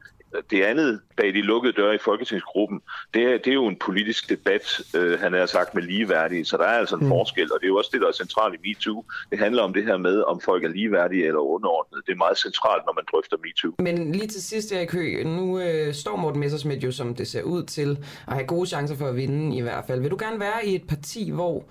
Det 0.49 0.63
andet 0.63 1.01
bag 1.17 1.33
de 1.33 1.41
lukkede 1.41 1.73
døre 1.73 1.95
i 1.95 1.97
Folketingsgruppen, 1.97 2.81
det 3.13 3.23
er, 3.23 3.37
det 3.37 3.47
er 3.47 3.53
jo 3.53 3.67
en 3.67 3.75
politisk 3.75 4.29
debat, 4.29 4.81
øh, 4.95 5.19
han 5.19 5.33
har 5.33 5.45
sagt 5.45 5.75
med 5.75 5.83
ligeværdige, 5.83 6.45
så 6.45 6.57
der 6.57 6.63
er 6.63 6.77
altså 6.77 6.95
en 6.95 7.03
mm. 7.03 7.09
forskel, 7.09 7.53
og 7.53 7.59
det 7.59 7.65
er 7.65 7.67
jo 7.67 7.77
også 7.77 7.89
det, 7.93 8.01
der 8.01 8.07
er 8.07 8.11
centralt 8.11 8.55
i 8.55 8.67
MeToo. 8.67 9.05
Det 9.31 9.39
handler 9.39 9.63
om 9.63 9.73
det 9.73 9.83
her 9.83 9.97
med, 9.97 10.21
om 10.21 10.41
folk 10.41 10.63
er 10.63 10.69
ligeværdige 10.69 11.25
eller 11.27 11.39
underordnede. 11.39 12.01
Det 12.05 12.11
er 12.11 12.17
meget 12.17 12.37
centralt, 12.37 12.83
når 12.85 12.93
man 12.93 13.03
drøfter 13.11 13.37
MeToo. 13.43 13.71
Men 13.79 14.11
lige 14.11 14.27
til 14.27 14.43
sidst, 14.43 14.71
Erik 14.71 14.93
Høgh, 14.93 15.25
nu 15.25 15.59
øh, 15.59 15.93
står 15.93 16.15
Morten 16.15 16.39
Messersmith 16.39 16.83
jo, 16.83 16.91
som 16.91 17.15
det 17.15 17.27
ser 17.27 17.41
ud 17.41 17.63
til, 17.63 17.97
at 18.27 18.33
have 18.33 18.47
gode 18.47 18.67
chancer 18.67 18.95
for 18.95 19.07
at 19.07 19.15
vinde 19.15 19.57
i 19.57 19.61
hvert 19.61 19.83
fald. 19.87 20.01
Vil 20.01 20.11
du 20.11 20.17
gerne 20.19 20.39
være 20.39 20.65
i 20.65 20.75
et 20.75 20.87
parti, 20.87 21.31
hvor 21.31 21.63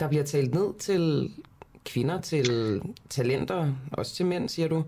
der 0.00 0.08
bliver 0.08 0.24
talt 0.24 0.54
ned 0.54 0.74
til 0.78 1.30
kvinder, 1.84 2.20
til 2.20 2.80
talenter, 3.10 3.72
også 3.92 4.14
til 4.14 4.26
mænd, 4.26 4.48
siger 4.48 4.68
du? 4.68 4.84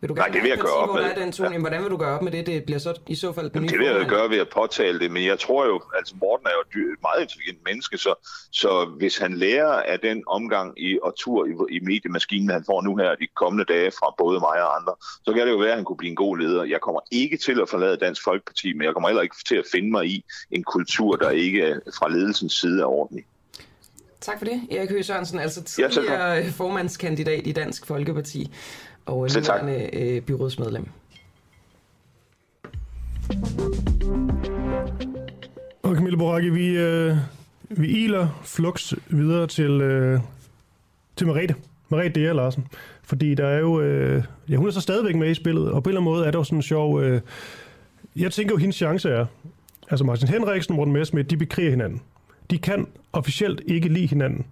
Vil 0.00 0.08
du 0.08 0.14
Nej, 0.14 0.24
gerne 0.26 0.34
det 0.34 0.42
vil 0.42 0.48
jeg 0.48 0.58
gøre 0.58 0.72
op 0.72 0.94
med. 0.94 1.02
er 1.04 1.14
den 1.14 1.32
tone? 1.32 1.48
Jamen, 1.48 1.60
Hvordan 1.60 1.82
vil 1.82 1.90
du 1.90 1.96
gøre 1.96 2.14
op 2.16 2.22
med 2.22 2.32
det? 2.32 2.46
Det 2.46 2.64
bliver 2.64 2.78
så 2.78 2.94
i 3.08 3.14
så 3.14 3.32
fald 3.32 3.50
den 3.50 3.62
nye 3.62 3.68
Det 3.68 3.78
vil 3.78 3.84
jeg 3.86 3.94
formand. 3.94 4.10
gøre 4.10 4.30
ved 4.30 4.38
at 4.38 4.48
påtale 4.48 4.98
det, 4.98 5.10
men 5.10 5.24
jeg 5.24 5.38
tror 5.38 5.66
jo, 5.66 5.80
altså 5.98 6.14
Morten 6.20 6.46
er 6.46 6.50
jo 6.76 6.80
et 6.92 6.98
meget 7.02 7.22
intelligent 7.22 7.58
menneske, 7.64 7.98
så, 7.98 8.14
så 8.52 8.84
hvis 8.98 9.18
han 9.18 9.34
lærer 9.34 9.72
af 9.82 10.00
den 10.00 10.22
omgang 10.26 10.82
i, 10.82 10.98
og 11.02 11.14
tur 11.18 11.46
i, 11.46 11.76
i 11.76 11.80
mediemaskinen, 11.80 12.50
han 12.50 12.64
får 12.66 12.82
nu 12.82 12.96
her 12.96 13.14
de 13.14 13.26
kommende 13.36 13.64
dage 13.74 13.90
fra 13.90 14.14
både 14.18 14.40
mig 14.40 14.62
og 14.66 14.76
andre, 14.80 14.94
så 15.24 15.32
kan 15.32 15.46
det 15.46 15.52
jo 15.52 15.58
være, 15.58 15.70
at 15.70 15.76
han 15.76 15.84
kunne 15.84 15.96
blive 15.96 16.10
en 16.10 16.16
god 16.16 16.38
leder. 16.38 16.64
Jeg 16.64 16.80
kommer 16.80 17.00
ikke 17.10 17.36
til 17.36 17.60
at 17.60 17.68
forlade 17.68 17.96
Dansk 17.96 18.24
Folkeparti, 18.24 18.72
men 18.72 18.82
jeg 18.82 18.92
kommer 18.92 19.08
heller 19.08 19.22
ikke 19.22 19.36
til 19.48 19.56
at 19.56 19.64
finde 19.72 19.90
mig 19.90 20.06
i 20.06 20.24
en 20.50 20.62
kultur, 20.64 21.16
der 21.16 21.30
ikke 21.30 21.80
fra 21.98 22.08
ledelsens 22.08 22.52
side 22.52 22.80
er 22.80 22.86
ordentlig. 22.86 23.24
Tak 24.20 24.38
for 24.38 24.44
det, 24.44 24.60
Erik 24.70 24.90
Høgh 24.90 25.04
Sørensen, 25.04 25.38
altså 25.38 25.64
tidligere 25.64 26.32
ja, 26.32 26.48
formandskandidat 26.48 27.46
i 27.46 27.52
Dansk 27.52 27.86
Folkeparti 27.86 28.52
og 29.06 29.30
tak. 29.30 29.62
nuværende 29.62 29.96
øh, 29.96 30.22
byrådsmedlem. 30.22 30.86
Og 35.82 35.94
Camille 35.94 36.18
Boracchi, 36.18 36.50
vi, 36.50 36.68
øh, 36.68 37.16
vi 37.68 37.88
iler 37.88 38.40
flux 38.44 38.92
videre 39.06 39.46
til, 39.46 39.70
øh, 39.70 40.20
til 41.16 41.26
Merete. 41.26 41.54
Merete 41.88 42.20
D.R. 42.20 42.32
Larsen. 42.32 42.66
Fordi 43.02 43.34
der 43.34 43.46
er 43.46 43.58
jo... 43.58 43.80
Øh, 43.80 44.24
ja, 44.48 44.56
hun 44.56 44.66
er 44.66 44.70
så 44.70 44.80
stadigvæk 44.80 45.14
med 45.14 45.30
i 45.30 45.34
spillet, 45.34 45.70
og 45.70 45.82
på 45.82 45.90
en 45.90 45.92
eller 45.92 46.00
anden 46.00 46.12
måde 46.12 46.26
er 46.26 46.30
der 46.30 46.38
jo 46.38 46.44
sådan 46.44 46.58
en 46.58 46.62
sjov... 46.62 47.02
Øh, 47.02 47.20
jeg 48.16 48.32
tænker 48.32 48.54
jo, 48.54 48.58
hendes 48.58 48.76
chance 48.76 49.10
er, 49.10 49.26
altså 49.90 50.04
Martin 50.04 50.28
Henriksen 50.28 50.72
og 50.72 50.76
Morten 50.76 50.92
Messerschmidt, 50.92 51.30
de 51.30 51.36
bekriger 51.36 51.70
hinanden. 51.70 52.02
De 52.50 52.58
kan 52.58 52.86
officielt 53.12 53.62
ikke 53.66 53.88
lide 53.88 54.06
hinanden. 54.06 54.46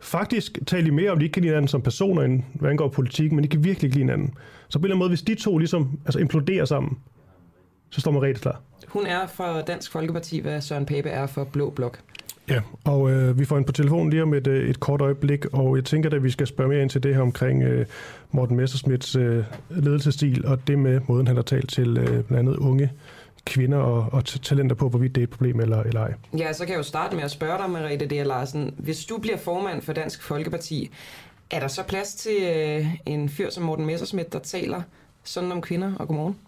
Faktisk 0.00 0.58
taler 0.66 0.84
de 0.84 0.90
mere 0.90 1.10
om, 1.10 1.16
at 1.16 1.20
de 1.20 1.24
ikke 1.24 1.32
kan 1.32 1.42
lide 1.42 1.50
hinanden 1.50 1.68
som 1.68 1.82
personer, 1.82 2.22
end 2.22 2.42
hvad 2.54 2.70
angår 2.70 2.88
politik, 2.88 3.32
men 3.32 3.44
de 3.44 3.48
kan 3.48 3.64
virkelig 3.64 3.88
ikke 3.88 3.96
lide 3.96 4.04
hinanden. 4.04 4.34
Så 4.68 4.78
på 4.78 4.80
en 4.80 4.84
eller 4.84 4.94
anden 4.94 4.98
måde, 4.98 5.08
hvis 5.08 5.22
de 5.22 5.34
to 5.34 5.58
ligesom 5.58 5.98
altså 6.04 6.18
imploderer 6.18 6.64
sammen, 6.64 6.98
så 7.90 8.00
står 8.00 8.10
man 8.10 8.22
rigtig 8.22 8.42
klar. 8.42 8.60
Hun 8.88 9.06
er 9.06 9.26
for 9.26 9.62
Dansk 9.66 9.92
Folkeparti, 9.92 10.40
hvad 10.40 10.60
Søren 10.60 10.86
Pape 10.86 11.08
er 11.08 11.26
for 11.26 11.44
Blå 11.44 11.70
Blok. 11.70 11.98
Ja, 12.48 12.60
og 12.84 13.10
øh, 13.10 13.38
vi 13.38 13.44
får 13.44 13.58
en 13.58 13.64
på 13.64 13.72
telefon 13.72 14.10
lige 14.10 14.22
om 14.22 14.34
et, 14.34 14.46
øh, 14.46 14.70
et 14.70 14.80
kort 14.80 15.00
øjeblik, 15.00 15.46
og 15.52 15.76
jeg 15.76 15.84
tænker, 15.84 16.10
at 16.10 16.22
vi 16.22 16.30
skal 16.30 16.46
spørge 16.46 16.70
mere 16.70 16.82
ind 16.82 16.90
til 16.90 17.02
det 17.02 17.14
her 17.14 17.22
omkring 17.22 17.62
øh, 17.62 17.86
Morten 18.30 18.56
Messersmiths 18.56 19.16
øh, 19.16 19.44
ledelsesstil, 19.70 20.46
og 20.46 20.66
det 20.66 20.78
med 20.78 21.00
måden, 21.08 21.26
han 21.26 21.36
har 21.36 21.42
talt 21.42 21.70
til 21.70 21.98
øh, 21.98 22.06
blandt 22.06 22.32
andet 22.32 22.56
unge 22.56 22.90
kvinder 23.44 23.78
og, 23.78 24.08
og 24.12 24.24
talenter 24.24 24.76
på, 24.76 24.88
hvorvidt 24.88 25.14
det 25.14 25.20
er 25.20 25.24
et 25.24 25.30
problem 25.30 25.60
eller, 25.60 25.82
eller 25.82 26.00
ej. 26.00 26.14
Ja, 26.38 26.52
så 26.52 26.64
kan 26.64 26.72
jeg 26.72 26.78
jo 26.78 26.82
starte 26.82 27.16
med 27.16 27.24
at 27.24 27.30
spørge 27.30 27.58
dig, 27.58 27.70
Merete 27.70 28.06
D. 28.06 28.26
Larsen. 28.26 28.74
Hvis 28.78 29.04
du 29.04 29.18
bliver 29.18 29.36
formand 29.36 29.82
for 29.82 29.92
Dansk 29.92 30.22
Folkeparti, 30.22 30.90
er 31.50 31.60
der 31.60 31.68
så 31.68 31.82
plads 31.82 32.14
til 32.14 32.42
øh, 32.42 32.86
en 33.06 33.28
fyr 33.28 33.50
som 33.50 33.62
Morten 33.62 33.86
Messersmith, 33.86 34.28
der 34.32 34.38
taler 34.38 34.82
sådan 35.24 35.52
om 35.52 35.60
kvinder? 35.60 35.92
Og 35.98 36.08
godmorgen. 36.08 36.38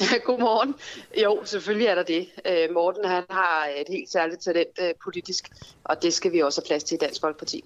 Godmorgen. 0.26 0.74
Jo, 1.22 1.40
selvfølgelig 1.44 1.86
er 1.86 1.94
der 1.94 2.02
det. 2.02 2.26
Øh, 2.46 2.74
Morten 2.74 3.04
han 3.04 3.22
har 3.30 3.68
et 3.76 3.86
helt 3.88 4.10
særligt 4.10 4.40
talent 4.40 4.68
øh, 4.80 4.88
politisk, 5.04 5.48
og 5.84 6.02
det 6.02 6.14
skal 6.14 6.32
vi 6.32 6.40
også 6.40 6.60
have 6.60 6.66
plads 6.66 6.84
til 6.84 6.94
i 6.94 6.98
Dansk 6.98 7.20
Folkeparti. 7.20 7.64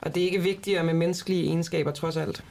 Og 0.00 0.14
det 0.14 0.20
er 0.20 0.24
ikke 0.24 0.42
vigtigere 0.42 0.84
med 0.84 0.94
menneskelige 0.94 1.46
egenskaber 1.46 1.90
trods 1.90 2.16
alt? 2.16 2.44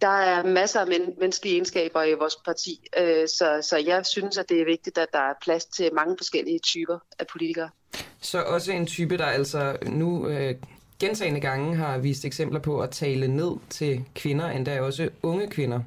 Der 0.00 0.08
er 0.08 0.42
masser 0.42 0.80
af 0.80 0.86
men- 0.86 1.14
menneskelige 1.18 1.54
egenskaber 1.54 2.02
i 2.02 2.14
vores 2.14 2.36
parti, 2.36 2.88
øh, 2.98 3.28
så, 3.28 3.58
så 3.62 3.76
jeg 3.86 4.06
synes, 4.06 4.38
at 4.38 4.48
det 4.48 4.60
er 4.60 4.64
vigtigt, 4.64 4.98
at 4.98 5.08
der 5.12 5.18
er 5.18 5.34
plads 5.42 5.64
til 5.64 5.90
mange 5.94 6.16
forskellige 6.18 6.58
typer 6.58 6.98
af 7.18 7.26
politikere. 7.26 7.70
Så 8.20 8.42
også 8.42 8.72
en 8.72 8.86
type, 8.86 9.18
der 9.18 9.26
altså 9.26 9.76
nu 9.82 10.28
øh, 10.28 10.54
gentagende 11.00 11.40
gange 11.40 11.76
har 11.76 11.98
vist 11.98 12.24
eksempler 12.24 12.60
på 12.60 12.80
at 12.80 12.90
tale 12.90 13.28
ned 13.28 13.52
til 13.70 14.04
kvinder, 14.14 14.48
endda 14.48 14.80
også 14.80 15.10
unge 15.22 15.50
kvinder. 15.50 15.80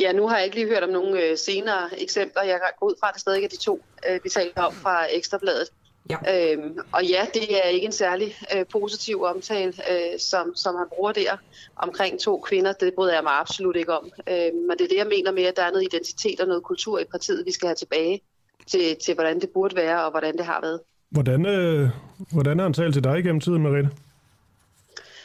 Ja, 0.00 0.12
nu 0.12 0.28
har 0.28 0.36
jeg 0.36 0.44
ikke 0.44 0.56
lige 0.56 0.68
hørt 0.68 0.82
om 0.82 0.90
nogle 0.90 1.22
øh, 1.22 1.38
senere 1.38 2.00
eksempler. 2.02 2.42
Jeg 2.42 2.60
går 2.78 2.86
ud 2.86 2.94
fra, 3.00 3.08
at 3.08 3.14
det 3.14 3.20
stadig 3.20 3.44
er 3.44 3.48
de 3.48 3.56
to, 3.56 3.84
øh, 4.08 4.20
vi 4.24 4.28
taler 4.28 4.62
om 4.62 4.72
fra 4.72 5.06
Ekstrabladet. 5.12 5.68
Ja. 6.10 6.52
Øhm, 6.52 6.78
og 6.92 7.04
ja, 7.04 7.26
det 7.34 7.66
er 7.66 7.68
ikke 7.68 7.86
en 7.86 7.92
særlig 7.92 8.36
øh, 8.56 8.66
positiv 8.66 9.22
omtale, 9.22 9.72
øh, 9.90 10.18
som, 10.18 10.56
som 10.56 10.74
han 10.74 10.86
bruger 10.94 11.12
der 11.12 11.36
omkring 11.76 12.20
to 12.20 12.38
kvinder. 12.38 12.72
Det 12.72 12.94
bryder 12.94 13.14
jeg 13.14 13.22
mig 13.22 13.32
absolut 13.32 13.76
ikke 13.76 13.98
om. 13.98 14.10
Øh, 14.28 14.54
men 14.68 14.70
det 14.70 14.80
er 14.80 14.88
det, 14.88 14.96
jeg 14.96 15.06
mener 15.06 15.32
med, 15.32 15.42
at 15.42 15.56
der 15.56 15.62
er 15.62 15.70
noget 15.70 15.84
identitet 15.84 16.40
og 16.40 16.46
noget 16.46 16.62
kultur 16.62 16.98
i 16.98 17.04
partiet, 17.04 17.46
vi 17.46 17.52
skal 17.52 17.66
have 17.66 17.74
tilbage 17.74 18.20
til, 18.66 18.96
til 19.04 19.14
hvordan 19.14 19.40
det 19.40 19.50
burde 19.50 19.76
være 19.76 20.04
og 20.04 20.10
hvordan 20.10 20.36
det 20.36 20.46
har 20.46 20.60
været. 20.60 20.80
Hvordan, 21.10 21.46
øh, 21.46 21.88
hvordan 22.32 22.58
har 22.58 22.64
han 22.64 22.74
talt 22.74 22.94
til 22.94 23.04
dig 23.04 23.18
igennem 23.18 23.40
tiden, 23.40 23.62
Merete? 23.62 23.90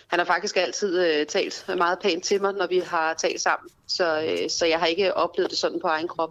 Han 0.07 0.19
har 0.19 0.25
faktisk 0.25 0.57
altid 0.57 1.05
øh, 1.05 1.25
talt 1.25 1.65
meget 1.77 1.99
pænt 1.99 2.23
til 2.23 2.41
mig, 2.41 2.53
når 2.53 2.67
vi 2.67 2.79
har 2.79 3.13
talt 3.13 3.41
sammen. 3.41 3.69
Så, 3.87 4.21
øh, 4.21 4.49
så 4.49 4.65
jeg 4.65 4.79
har 4.79 4.85
ikke 4.85 5.13
oplevet 5.13 5.51
det 5.51 5.57
sådan 5.57 5.79
på 5.79 5.87
egen 5.87 6.07
krop. 6.07 6.29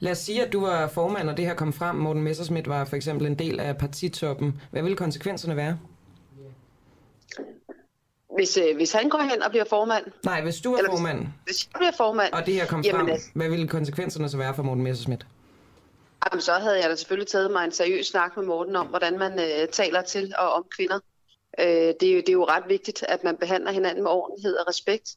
Lad 0.00 0.12
os 0.12 0.18
sige, 0.18 0.46
at 0.46 0.52
du 0.52 0.60
var 0.60 0.88
formand, 0.88 1.28
og 1.30 1.36
det 1.36 1.46
her 1.46 1.54
kom 1.54 1.72
frem. 1.72 1.96
Morten 1.96 2.22
Messersmith 2.22 2.68
var 2.68 2.84
for 2.84 2.96
eksempel 2.96 3.26
en 3.26 3.34
del 3.38 3.60
af 3.60 3.78
partitoppen. 3.78 4.60
Hvad 4.70 4.82
vil 4.82 4.96
konsekvenserne 4.96 5.56
være? 5.56 5.78
Hvis, 8.34 8.56
øh, 8.56 8.76
hvis 8.76 8.92
han 8.92 9.08
går 9.08 9.18
hen 9.18 9.42
og 9.42 9.50
bliver 9.50 9.64
formand, 9.64 10.04
Nej, 10.24 10.42
hvis 10.42 10.60
du 10.60 10.72
er 10.72 10.78
Eller 10.78 10.90
hvis- 10.90 10.98
formand, 10.98 11.26
hvis 11.44 11.64
jeg 11.64 11.78
bliver 11.78 11.92
formand, 11.96 12.32
og 12.32 12.46
det 12.46 12.54
her 12.54 12.66
kom 12.66 12.80
Jamen, 12.80 12.98
frem, 13.00 13.08
altså- 13.08 13.28
hvad 13.34 13.48
ville 13.48 13.68
konsekvenserne 13.68 14.28
så 14.28 14.36
være 14.36 14.54
for 14.54 14.62
Morten 14.62 14.84
Messersmith? 14.84 15.26
jamen, 16.26 16.40
så 16.42 16.52
havde 16.52 16.80
jeg 16.80 16.90
da 16.90 16.94
selvfølgelig 16.96 17.28
taget 17.28 17.50
mig 17.50 17.64
en 17.64 17.72
seriøs 17.72 18.06
snak 18.06 18.36
med 18.36 18.44
Morten 18.44 18.76
om, 18.76 18.86
hvordan 18.86 19.18
man 19.18 19.32
øh, 19.32 19.68
taler 19.72 20.02
til 20.02 20.34
og 20.38 20.52
om 20.52 20.64
kvinder. 20.76 20.98
Øh, 21.60 21.66
det, 22.00 22.02
er 22.02 22.12
jo, 22.14 22.18
det 22.20 22.28
er 22.28 22.32
jo 22.32 22.44
ret 22.44 22.64
vigtigt, 22.68 23.02
at 23.08 23.24
man 23.24 23.36
behandler 23.36 23.72
hinanden 23.72 24.02
med 24.02 24.10
ordentlighed 24.10 24.56
og 24.56 24.68
respekt. 24.68 25.08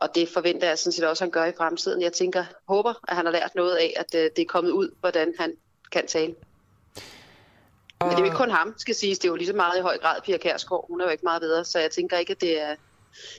Og 0.00 0.14
det 0.14 0.28
forventer 0.28 0.68
jeg 0.68 0.78
sådan 0.78 0.92
set 0.92 1.04
også, 1.04 1.24
at 1.24 1.26
han 1.26 1.30
gør 1.30 1.44
i 1.44 1.52
fremtiden. 1.56 2.02
Jeg 2.02 2.12
tænker, 2.12 2.44
håber, 2.68 2.94
at 3.08 3.16
han 3.16 3.24
har 3.24 3.32
lært 3.32 3.54
noget 3.54 3.76
af, 3.76 3.94
at 3.96 4.14
øh, 4.14 4.30
det 4.36 4.42
er 4.42 4.46
kommet 4.46 4.70
ud, 4.70 4.94
hvordan 5.00 5.34
han 5.38 5.54
kan 5.92 6.06
tale. 6.06 6.34
Men 8.00 8.10
det 8.10 8.14
er 8.14 8.18
jo 8.18 8.24
ikke 8.24 8.36
kun 8.36 8.50
ham, 8.50 8.74
skal 8.78 8.94
siges. 8.94 9.18
Det 9.18 9.28
er 9.28 9.32
jo 9.32 9.36
lige 9.36 9.46
så 9.46 9.52
meget 9.52 9.78
i 9.78 9.80
høj 9.80 9.98
grad 9.98 10.20
Pia 10.24 10.36
Kærsgaard. 10.36 10.86
Hun 10.88 11.00
er 11.00 11.04
jo 11.04 11.10
ikke 11.10 11.24
meget 11.24 11.40
bedre, 11.40 11.64
så 11.64 11.78
jeg 11.78 11.90
tænker 11.90 12.18
ikke, 12.18 12.30
at 12.30 12.40
det 12.40 12.60
er... 12.60 12.74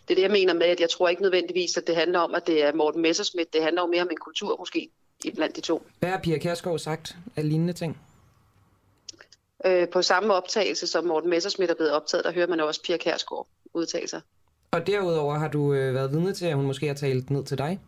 Det 0.07 0.11
er 0.11 0.15
det, 0.15 0.21
jeg 0.21 0.31
mener 0.31 0.53
med, 0.53 0.65
at 0.65 0.79
jeg 0.79 0.89
tror 0.89 1.09
ikke 1.09 1.21
nødvendigvis, 1.21 1.77
at 1.77 1.87
det 1.87 1.95
handler 1.95 2.19
om, 2.19 2.35
at 2.35 2.47
det 2.47 2.63
er 2.63 2.73
Morten 2.73 3.01
Messersmith. 3.01 3.49
Det 3.53 3.63
handler 3.63 3.81
jo 3.81 3.87
mere 3.87 4.01
om 4.01 4.07
en 4.11 4.17
kultur 4.17 4.57
måske, 4.57 4.89
blandt 5.35 5.55
de 5.55 5.61
to. 5.61 5.83
Hvad 5.99 6.09
har 6.09 6.17
Pia 6.17 6.37
Kærsgaard 6.37 6.79
sagt 6.79 7.15
af 7.35 7.49
lignende 7.49 7.73
ting? 7.73 8.01
Øh, 9.65 9.89
på 9.89 10.01
samme 10.01 10.33
optagelse, 10.33 10.87
som 10.87 11.05
Morten 11.05 11.29
Messersmith 11.29 11.71
er 11.71 11.75
blevet 11.75 11.91
optaget, 11.93 12.25
der 12.25 12.31
hører 12.31 12.47
man 12.47 12.59
også 12.59 12.81
Pia 12.81 12.97
Kærsgaard 12.97 13.47
udtale 13.73 14.07
sig. 14.07 14.21
Og 14.71 14.87
derudover 14.87 15.37
har 15.37 15.47
du 15.47 15.73
øh, 15.73 15.93
været 15.93 16.11
vidne 16.11 16.33
til, 16.33 16.45
at 16.45 16.55
hun 16.55 16.65
måske 16.65 16.87
har 16.87 16.93
talt 16.93 17.29
ned 17.29 17.43
til 17.43 17.57
dig? 17.57 17.79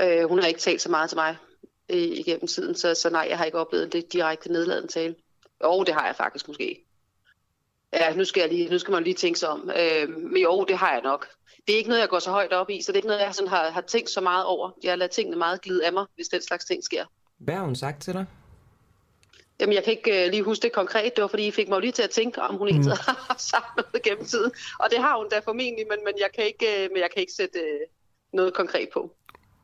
Øh, 0.00 0.28
hun 0.28 0.38
har 0.38 0.46
ikke 0.46 0.60
talt 0.60 0.80
så 0.80 0.90
meget 0.90 1.10
til 1.10 1.16
mig 1.16 1.36
øh, 1.88 1.98
igennem 1.98 2.46
tiden, 2.46 2.74
så, 2.74 2.94
så 2.94 3.10
nej, 3.10 3.26
jeg 3.30 3.38
har 3.38 3.44
ikke 3.44 3.58
oplevet 3.58 3.92
det 3.92 4.12
direkte 4.12 4.52
nedladende 4.52 4.88
tale. 4.88 5.14
Jo, 5.64 5.84
det 5.84 5.94
har 5.94 6.06
jeg 6.06 6.16
faktisk 6.16 6.48
måske. 6.48 6.84
Ja, 7.92 8.14
nu 8.14 8.24
skal, 8.24 8.40
jeg 8.40 8.48
lige, 8.48 8.70
nu 8.70 8.78
skal 8.78 8.92
man 8.92 9.04
lige 9.04 9.14
tænke 9.14 9.38
sig 9.38 9.48
om. 9.48 9.70
Øh, 9.70 10.08
men 10.08 10.42
jo, 10.42 10.64
det 10.68 10.76
har 10.76 10.92
jeg 10.92 11.02
nok. 11.02 11.28
Det 11.66 11.72
er 11.72 11.76
ikke 11.76 11.88
noget, 11.88 12.00
jeg 12.00 12.08
går 12.08 12.18
så 12.18 12.30
højt 12.30 12.52
op 12.52 12.70
i, 12.70 12.82
så 12.82 12.92
det 12.92 12.96
er 12.96 12.98
ikke 12.98 13.08
noget, 13.08 13.20
jeg 13.20 13.34
sådan 13.34 13.48
har, 13.48 13.70
har 13.70 13.80
tænkt 13.80 14.10
så 14.10 14.20
meget 14.20 14.44
over. 14.44 14.70
Jeg 14.82 14.92
har 14.92 14.96
ladet 14.96 15.10
tingene 15.10 15.36
meget 15.36 15.60
glide 15.60 15.86
af 15.86 15.92
mig, 15.92 16.06
hvis 16.14 16.28
den 16.28 16.42
slags 16.42 16.64
ting 16.64 16.84
sker. 16.84 17.04
Hvad 17.38 17.54
har 17.54 17.64
hun 17.64 17.76
sagt 17.76 18.02
til 18.02 18.14
dig? 18.14 18.26
Jamen, 19.60 19.74
jeg 19.74 19.84
kan 19.84 19.92
ikke 19.92 20.24
uh, 20.24 20.30
lige 20.30 20.42
huske 20.42 20.62
det 20.62 20.72
konkret. 20.72 21.16
Det 21.16 21.22
var, 21.22 21.28
fordi 21.28 21.46
I 21.46 21.50
fik 21.50 21.68
mig 21.68 21.80
lige 21.80 21.92
til 21.92 22.02
at 22.02 22.10
tænke, 22.10 22.42
om 22.42 22.56
hun 22.56 22.68
mm. 22.68 22.82
har 23.28 23.36
sagt 23.52 23.76
noget 23.76 24.02
gennem 24.02 24.24
tiden. 24.24 24.50
Og 24.78 24.86
det 24.90 24.98
har 24.98 25.18
hun 25.18 25.28
da 25.28 25.38
formentlig, 25.44 25.86
men, 25.90 25.98
men, 26.04 26.14
jeg, 26.20 26.28
kan 26.34 26.44
ikke, 26.44 26.66
uh, 26.74 26.92
men 26.92 27.00
jeg 27.02 27.10
kan 27.12 27.20
ikke 27.20 27.32
sætte 27.32 27.58
uh, 27.58 27.80
noget 28.32 28.54
konkret 28.54 28.88
på. 28.94 29.16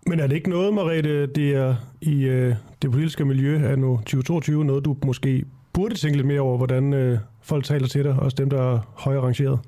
Men 0.06 0.20
er 0.20 0.26
det 0.26 0.36
ikke 0.36 0.50
noget, 0.50 0.74
Marete, 0.74 1.26
det 1.26 1.54
er 1.54 1.74
i 2.00 2.24
øh, 2.24 2.54
det 2.82 2.90
politiske 2.90 3.24
miljø 3.24 3.68
af 3.68 3.78
nu 3.78 3.96
2022, 3.96 4.64
noget 4.64 4.84
du 4.84 4.96
måske 5.04 5.44
burde 5.72 5.94
tænke 5.94 6.16
lidt 6.16 6.26
mere 6.26 6.40
over, 6.40 6.56
hvordan 6.56 6.92
øh, 6.92 7.18
folk 7.42 7.64
taler 7.64 7.88
til 7.88 8.04
dig, 8.04 8.16
også 8.20 8.34
dem, 8.34 8.50
der 8.50 8.74
er 8.74 8.94
højere 8.96 9.22
rangeret? 9.22 9.60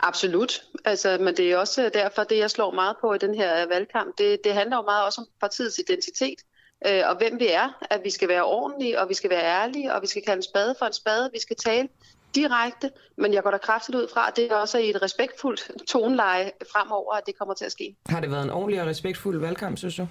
Absolut. 0.00 0.62
Altså, 0.84 1.18
men 1.20 1.36
det 1.36 1.52
er 1.52 1.56
også 1.56 1.90
derfor, 1.94 2.24
det 2.24 2.38
jeg 2.38 2.50
slår 2.50 2.70
meget 2.70 2.96
på 3.00 3.14
i 3.14 3.18
den 3.18 3.34
her 3.34 3.68
valgkamp, 3.68 4.18
det, 4.18 4.38
det 4.44 4.54
handler 4.54 4.76
jo 4.76 4.82
meget 4.82 5.04
også 5.06 5.20
om 5.20 5.26
partiets 5.40 5.78
identitet 5.78 6.38
øh, 6.86 7.02
og 7.08 7.16
hvem 7.16 7.40
vi 7.40 7.48
er. 7.48 7.68
At 7.90 8.00
vi 8.04 8.10
skal 8.10 8.28
være 8.28 8.44
ordentlige, 8.44 9.00
og 9.00 9.08
vi 9.08 9.14
skal 9.14 9.30
være 9.30 9.44
ærlige, 9.44 9.94
og 9.94 10.02
vi 10.02 10.06
skal 10.06 10.22
kalde 10.22 10.38
en 10.38 10.42
spade 10.42 10.74
for 10.78 10.86
en 10.86 10.92
spade. 10.92 11.30
Vi 11.32 11.40
skal 11.40 11.56
tale 11.56 11.88
direkte, 12.34 12.90
men 13.16 13.34
jeg 13.34 13.42
går 13.42 13.50
da 13.50 13.58
kraftigt 13.58 13.96
ud 13.96 14.08
fra, 14.14 14.28
at 14.28 14.36
det 14.36 14.52
er 14.52 14.56
også 14.56 14.78
i 14.78 14.90
et 14.90 15.02
respektfuldt 15.02 15.70
toneleje 15.88 16.50
fremover, 16.72 17.14
at 17.14 17.22
det 17.26 17.38
kommer 17.38 17.54
til 17.54 17.64
at 17.64 17.72
ske. 17.72 17.96
Har 18.08 18.20
det 18.20 18.30
været 18.30 18.44
en 18.44 18.50
ordentlig 18.50 18.80
og 18.80 18.86
respektfuld 18.86 19.40
valgkamp, 19.40 19.78
synes 19.78 19.96
du? 19.96 20.08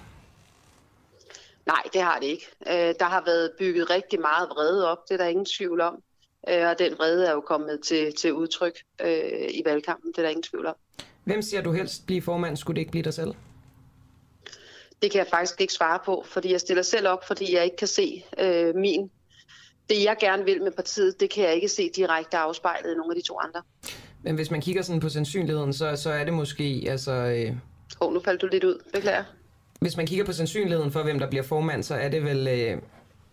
Nej, 1.66 1.82
det 1.92 2.02
har 2.02 2.18
det 2.18 2.26
ikke. 2.26 2.46
Øh, 2.66 2.94
der 3.00 3.04
har 3.04 3.22
været 3.26 3.50
bygget 3.58 3.90
rigtig 3.90 4.20
meget 4.20 4.48
vrede 4.48 4.90
op, 4.90 4.98
det 5.08 5.14
er 5.14 5.18
der 5.18 5.26
ingen 5.26 5.46
tvivl 5.46 5.80
om. 5.80 6.02
Øh, 6.48 6.68
og 6.68 6.78
den 6.78 6.92
vrede 6.98 7.26
er 7.26 7.32
jo 7.32 7.40
kommet 7.40 7.80
til, 7.84 8.14
til 8.14 8.32
udtryk 8.32 8.78
øh, 9.00 9.48
i 9.50 9.62
valgkampen, 9.64 10.12
det 10.12 10.18
er 10.18 10.22
der 10.22 10.28
ingen 10.28 10.42
tvivl 10.42 10.66
om. 10.66 10.74
Hvem 11.24 11.42
siger 11.42 11.62
du 11.62 11.72
helst 11.72 12.06
blive 12.06 12.22
formand? 12.22 12.56
Skulle 12.56 12.74
det 12.74 12.80
ikke 12.80 12.90
blive 12.90 13.04
dig 13.04 13.14
selv? 13.14 13.34
Det 15.02 15.10
kan 15.10 15.18
jeg 15.18 15.26
faktisk 15.30 15.60
ikke 15.60 15.72
svare 15.72 15.98
på, 16.04 16.24
fordi 16.26 16.52
jeg 16.52 16.60
stiller 16.60 16.82
selv 16.82 17.08
op, 17.08 17.26
fordi 17.26 17.54
jeg 17.54 17.64
ikke 17.64 17.76
kan 17.76 17.88
se 17.88 18.24
øh, 18.38 18.74
min. 18.74 19.10
Det 19.88 20.04
jeg 20.04 20.16
gerne 20.20 20.44
vil 20.44 20.62
med 20.62 20.72
partiet, 20.72 21.20
det 21.20 21.30
kan 21.30 21.44
jeg 21.44 21.54
ikke 21.54 21.68
se 21.68 21.90
direkte 21.96 22.36
afspejlet 22.36 22.92
i 22.92 22.94
nogle 22.94 23.12
af 23.16 23.22
de 23.22 23.26
to 23.28 23.38
andre. 23.38 23.62
Men 24.22 24.34
hvis 24.34 24.50
man 24.50 24.60
kigger 24.60 24.82
sådan 24.82 25.00
på 25.00 25.08
sandsynligheden, 25.08 25.72
så, 25.72 25.96
så 25.96 26.10
er 26.10 26.24
det 26.24 26.34
måske, 26.34 26.86
altså... 26.88 27.12
Øh, 27.12 27.56
oh, 28.00 28.12
nu 28.14 28.20
faldt 28.20 28.42
du 28.42 28.46
lidt 28.46 28.64
ud. 28.64 28.78
Beklager. 28.92 29.24
hvis 29.80 29.96
man 29.96 30.06
kigger 30.06 30.24
på 30.24 30.32
sandsynligheden 30.32 30.92
for, 30.92 31.02
hvem 31.02 31.18
der 31.18 31.28
bliver 31.28 31.42
formand, 31.42 31.82
så 31.82 31.94
er 31.94 32.08
det 32.08 32.24
vel 32.24 32.48
øh, 32.48 32.78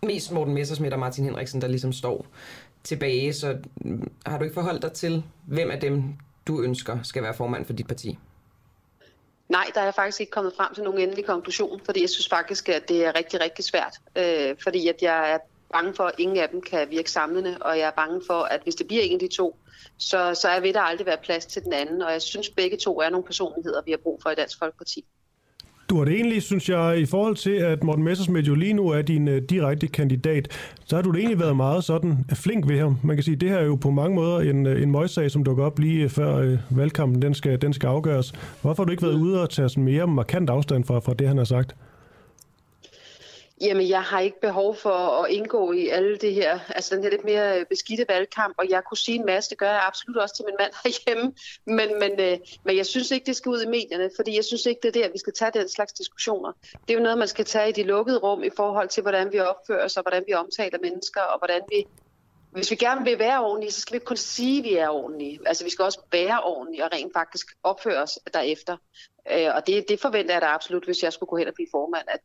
mest 0.02 0.32
Morten 0.32 0.54
Messersmith 0.54 0.92
og 0.92 0.98
Martin 0.98 1.24
Henriksen, 1.24 1.60
der 1.60 1.68
ligesom 1.68 1.92
står 1.92 2.26
tilbage. 2.84 3.32
Så 3.32 3.58
mm, 3.76 4.10
har 4.26 4.38
du 4.38 4.44
ikke 4.44 4.54
forholdt 4.54 4.82
dig 4.82 4.92
til, 4.92 5.22
hvem 5.46 5.70
af 5.70 5.80
dem, 5.80 6.02
du 6.46 6.62
ønsker, 6.62 6.98
skal 7.02 7.22
være 7.22 7.34
formand 7.34 7.64
for 7.64 7.72
dit 7.72 7.86
parti? 7.86 8.18
Nej, 9.50 9.70
der 9.74 9.80
er 9.80 9.84
jeg 9.84 9.94
faktisk 9.94 10.20
ikke 10.20 10.30
kommet 10.30 10.54
frem 10.56 10.74
til 10.74 10.84
nogen 10.84 11.00
endelig 11.00 11.24
konklusion, 11.26 11.80
fordi 11.84 12.00
jeg 12.00 12.10
synes 12.10 12.28
faktisk, 12.28 12.68
at 12.68 12.88
det 12.88 13.04
er 13.04 13.14
rigtig, 13.14 13.40
rigtig 13.40 13.64
svært. 13.64 13.96
Øh, 14.16 14.56
fordi 14.62 14.88
at 14.88 15.02
jeg 15.02 15.32
er 15.32 15.38
bange 15.72 15.94
for, 15.94 16.04
at 16.04 16.14
ingen 16.18 16.36
af 16.36 16.48
dem 16.48 16.62
kan 16.62 16.90
virke 16.90 17.10
samlende, 17.10 17.58
og 17.60 17.78
jeg 17.78 17.86
er 17.86 17.90
bange 17.90 18.22
for, 18.26 18.42
at 18.42 18.62
hvis 18.62 18.74
det 18.74 18.86
bliver 18.86 19.02
en 19.02 19.14
af 19.14 19.18
de 19.18 19.28
to, 19.28 19.56
så, 19.98 20.34
så 20.34 20.48
er 20.48 20.60
ved 20.60 20.72
der 20.72 20.80
aldrig 20.80 21.06
være 21.06 21.16
plads 21.22 21.46
til 21.46 21.64
den 21.64 21.72
anden. 21.72 22.02
Og 22.02 22.12
jeg 22.12 22.22
synes, 22.22 22.50
begge 22.50 22.76
to 22.76 23.00
er 23.00 23.10
nogle 23.10 23.26
personligheder, 23.26 23.82
vi 23.82 23.90
har 23.90 23.98
brug 23.98 24.22
for 24.22 24.30
i 24.30 24.34
Dansk 24.34 24.58
Folkeparti. 24.58 25.04
Du 25.90 25.98
har 25.98 26.04
det 26.04 26.14
egentlig, 26.14 26.42
synes 26.42 26.68
jeg, 26.68 26.98
i 26.98 27.06
forhold 27.06 27.36
til, 27.36 27.50
at 27.50 27.84
Morten 27.84 28.04
Messersmith 28.04 28.48
jo 28.48 28.54
lige 28.54 28.72
nu 28.72 28.88
er 28.88 29.02
din 29.02 29.28
uh, 29.28 29.34
direkte 29.36 29.86
kandidat, 29.86 30.48
så 30.84 30.96
har 30.96 31.02
du 31.02 31.10
det 31.10 31.18
egentlig 31.18 31.40
været 31.40 31.56
meget 31.56 31.84
sådan 31.84 32.10
uh, 32.10 32.36
flink 32.36 32.68
ved 32.68 32.78
ham. 32.78 32.96
Man 33.02 33.16
kan 33.16 33.22
sige, 33.22 33.36
det 33.36 33.48
her 33.48 33.58
er 33.58 33.64
jo 33.64 33.74
på 33.74 33.90
mange 33.90 34.14
måder 34.14 34.40
en, 34.40 34.66
uh, 34.66 34.82
en 34.82 34.90
møgssag, 34.90 35.30
som 35.30 35.44
dukker 35.44 35.64
op 35.64 35.78
lige 35.78 36.04
uh, 36.04 36.10
før 36.10 36.52
uh, 36.52 36.78
valgkampen 36.78 37.22
den 37.22 37.34
skal, 37.34 37.62
den 37.62 37.72
skal 37.72 37.86
afgøres. 37.86 38.32
Hvorfor 38.62 38.82
har 38.82 38.86
du 38.86 38.90
ikke 38.90 39.02
været 39.02 39.14
ude 39.14 39.42
og 39.42 39.50
tage 39.50 39.68
sådan 39.68 39.84
mere 39.84 40.06
markant 40.06 40.50
afstand 40.50 40.84
fra, 40.84 40.98
fra 40.98 41.14
det, 41.14 41.28
han 41.28 41.36
har 41.36 41.44
sagt? 41.44 41.76
Jamen, 43.60 43.88
jeg 43.88 44.02
har 44.02 44.20
ikke 44.20 44.40
behov 44.40 44.76
for 44.76 44.90
at 44.90 45.30
indgå 45.30 45.72
i 45.72 45.88
alle 45.88 46.16
det 46.16 46.34
her, 46.34 46.58
altså 46.68 46.94
den 46.94 47.02
her 47.02 47.10
lidt 47.10 47.24
mere 47.24 47.60
øh, 47.60 47.66
beskidte 47.66 48.04
valgkamp, 48.08 48.54
og 48.58 48.68
jeg 48.68 48.82
kunne 48.84 48.98
sige 48.98 49.18
en 49.18 49.26
masse, 49.26 49.50
det 49.50 49.58
gør 49.58 49.70
jeg 49.70 49.82
absolut 49.86 50.16
også 50.16 50.36
til 50.36 50.44
min 50.44 50.54
mand 50.58 50.72
herhjemme, 50.84 51.32
men, 51.66 51.98
men, 51.98 52.20
øh, 52.20 52.38
men 52.64 52.76
jeg 52.76 52.86
synes 52.86 53.10
ikke, 53.10 53.26
det 53.26 53.36
skal 53.36 53.50
ud 53.50 53.62
i 53.62 53.66
medierne, 53.66 54.10
fordi 54.16 54.36
jeg 54.36 54.44
synes 54.44 54.66
ikke, 54.66 54.80
det 54.82 54.96
er 54.96 55.02
der, 55.02 55.12
vi 55.12 55.18
skal 55.18 55.32
tage 55.32 55.50
den 55.54 55.68
slags 55.68 55.92
diskussioner. 55.92 56.52
Det 56.72 56.90
er 56.90 56.98
jo 56.98 57.02
noget, 57.02 57.18
man 57.18 57.28
skal 57.28 57.44
tage 57.44 57.68
i 57.68 57.72
de 57.72 57.82
lukkede 57.82 58.18
rum 58.18 58.42
i 58.42 58.50
forhold 58.56 58.88
til, 58.88 59.02
hvordan 59.02 59.32
vi 59.32 59.40
opfører 59.40 59.84
os, 59.84 59.96
og 59.96 60.02
hvordan 60.02 60.24
vi 60.26 60.32
omtaler 60.32 60.78
mennesker, 60.82 61.20
og 61.20 61.38
hvordan 61.38 61.60
vi 61.70 61.86
hvis 62.52 62.70
vi 62.70 62.76
gerne 62.76 63.04
vil 63.04 63.18
være 63.18 63.44
ordentlige, 63.44 63.72
så 63.72 63.80
skal 63.80 63.92
vi 63.92 63.96
ikke 63.96 64.06
kun 64.06 64.16
sige, 64.16 64.58
at 64.58 64.64
vi 64.64 64.74
er 64.74 64.88
ordentlige. 64.88 65.40
Altså, 65.46 65.64
vi 65.64 65.70
skal 65.70 65.82
også 65.82 66.00
være 66.12 66.42
ordentlige 66.42 66.84
og 66.84 66.92
rent 66.92 67.12
faktisk 67.12 67.46
opføre 67.62 68.02
os 68.02 68.18
derefter. 68.34 68.76
Øh, 69.32 69.54
og 69.54 69.66
det, 69.66 69.88
det 69.88 70.00
forventer 70.00 70.34
jeg 70.34 70.42
da 70.42 70.46
absolut, 70.46 70.84
hvis 70.84 71.02
jeg 71.02 71.12
skulle 71.12 71.28
gå 71.28 71.36
hen 71.36 71.48
og 71.48 71.54
blive 71.54 71.68
formand, 71.70 72.04
at, 72.08 72.20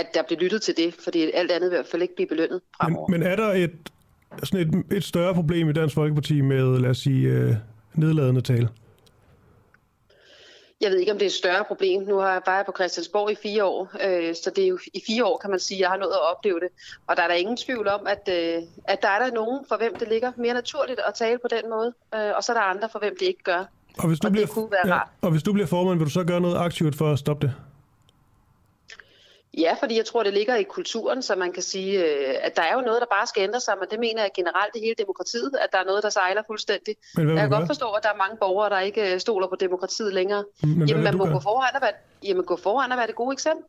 at 0.00 0.14
der 0.14 0.22
bliver 0.22 0.40
lyttet 0.40 0.62
til 0.62 0.76
det, 0.76 0.94
fordi 1.04 1.30
alt 1.34 1.50
andet 1.50 1.70
vil 1.70 1.76
i 1.76 1.78
hvert 1.78 1.90
fald 1.90 2.02
ikke 2.02 2.14
blive 2.14 2.28
belønnet 2.28 2.60
fremover. 2.76 3.08
Men, 3.08 3.20
men 3.20 3.30
er 3.30 3.36
der 3.36 3.48
et, 3.52 3.90
sådan 4.42 4.84
et, 4.90 4.96
et 4.96 5.04
større 5.04 5.34
problem 5.34 5.68
i 5.68 5.72
Dansk 5.72 5.94
Folkeparti 5.94 6.40
med, 6.40 6.78
lad 6.78 6.90
os 6.90 6.98
sige, 6.98 7.28
øh, 7.28 7.54
nedladende 7.94 8.40
tale? 8.40 8.68
Jeg 10.80 10.90
ved 10.90 10.98
ikke, 10.98 11.12
om 11.12 11.18
det 11.18 11.24
er 11.24 11.28
et 11.28 11.42
større 11.44 11.64
problem. 11.64 12.02
Nu 12.02 12.16
har 12.18 12.32
jeg 12.32 12.42
bare 12.46 12.64
på 12.64 12.72
Christiansborg 12.76 13.32
i 13.32 13.36
fire 13.42 13.64
år, 13.64 13.90
øh, 14.06 14.34
så 14.34 14.52
det 14.56 14.64
er 14.64 14.68
jo 14.68 14.78
i 14.94 15.02
fire 15.06 15.24
år, 15.24 15.36
kan 15.36 15.50
man 15.50 15.58
sige, 15.58 15.78
at 15.78 15.80
jeg 15.80 15.88
har 15.88 15.96
nået 15.96 16.12
at 16.12 16.36
opleve 16.36 16.60
det. 16.60 16.68
Og 17.06 17.16
der 17.16 17.22
er 17.22 17.28
der 17.28 17.34
ingen 17.34 17.56
tvivl 17.56 17.88
om, 17.88 18.06
at, 18.06 18.22
øh, 18.28 18.62
at 18.84 19.02
der 19.02 19.08
er 19.08 19.24
der 19.24 19.34
nogen, 19.34 19.64
for 19.68 19.76
hvem 19.76 19.96
det 20.00 20.08
ligger 20.08 20.32
mere 20.36 20.54
naturligt 20.54 21.00
at 21.08 21.14
tale 21.14 21.38
på 21.42 21.48
den 21.50 21.70
måde, 21.70 21.92
øh, 22.14 22.36
og 22.36 22.44
så 22.44 22.52
er 22.52 22.56
der 22.56 22.64
andre, 22.74 22.88
for 22.92 22.98
hvem 22.98 23.16
det 23.20 23.26
ikke 23.26 23.42
gør. 23.42 23.64
Og 23.98 24.08
hvis 24.08 24.20
du, 24.20 24.26
og 24.26 24.32
bliver, 24.32 24.68
ja, 24.86 24.94
rart. 24.94 25.08
og 25.22 25.30
hvis 25.30 25.42
du 25.42 25.52
bliver 25.52 25.66
formand, 25.66 25.98
vil 25.98 26.06
du 26.06 26.10
så 26.10 26.24
gøre 26.24 26.40
noget 26.40 26.56
aktivt 26.56 26.96
for 26.96 27.12
at 27.12 27.18
stoppe 27.18 27.46
det? 27.46 27.54
Ja, 29.58 29.76
fordi 29.80 29.96
jeg 29.96 30.06
tror, 30.06 30.22
det 30.22 30.32
ligger 30.32 30.56
i 30.56 30.62
kulturen, 30.62 31.22
så 31.22 31.34
man 31.36 31.52
kan 31.52 31.62
sige, 31.62 32.04
øh, 32.04 32.34
at 32.42 32.56
der 32.56 32.62
er 32.62 32.74
jo 32.74 32.80
noget, 32.80 33.00
der 33.00 33.06
bare 33.10 33.26
skal 33.26 33.42
ændre 33.42 33.60
sig, 33.60 33.74
men 33.80 33.88
det 33.90 34.00
mener 34.00 34.22
jeg 34.22 34.30
generelt 34.34 34.76
i 34.76 34.80
hele 34.80 34.94
demokratiet, 34.98 35.50
at 35.60 35.68
der 35.72 35.78
er 35.78 35.84
noget, 35.84 36.02
der 36.02 36.10
sejler 36.10 36.42
fuldstændig. 36.46 36.96
Men 37.16 37.24
hvad 37.24 37.34
Jeg 37.34 37.42
kan 37.42 37.58
godt 37.58 37.66
forstå, 37.66 37.90
at 37.90 38.02
der 38.02 38.08
er 38.08 38.16
mange 38.16 38.36
borgere, 38.36 38.70
der 38.70 38.80
ikke 38.80 39.14
øh, 39.14 39.20
stoler 39.20 39.46
på 39.46 39.56
demokratiet 39.56 40.14
længere. 40.14 40.44
Men 40.62 40.88
Jamen, 40.88 41.04
man 41.04 41.16
må 41.16 41.24
gøre? 41.24 41.32
gå 41.32 41.40
foran, 41.40 41.74
og 41.74 41.82
være, 41.82 41.92
jamen, 42.22 42.44
gå 42.44 42.56
foran 42.56 42.92
og 42.92 42.98
være 42.98 43.06
det 43.06 43.14
gode 43.14 43.32
eksempel. 43.32 43.64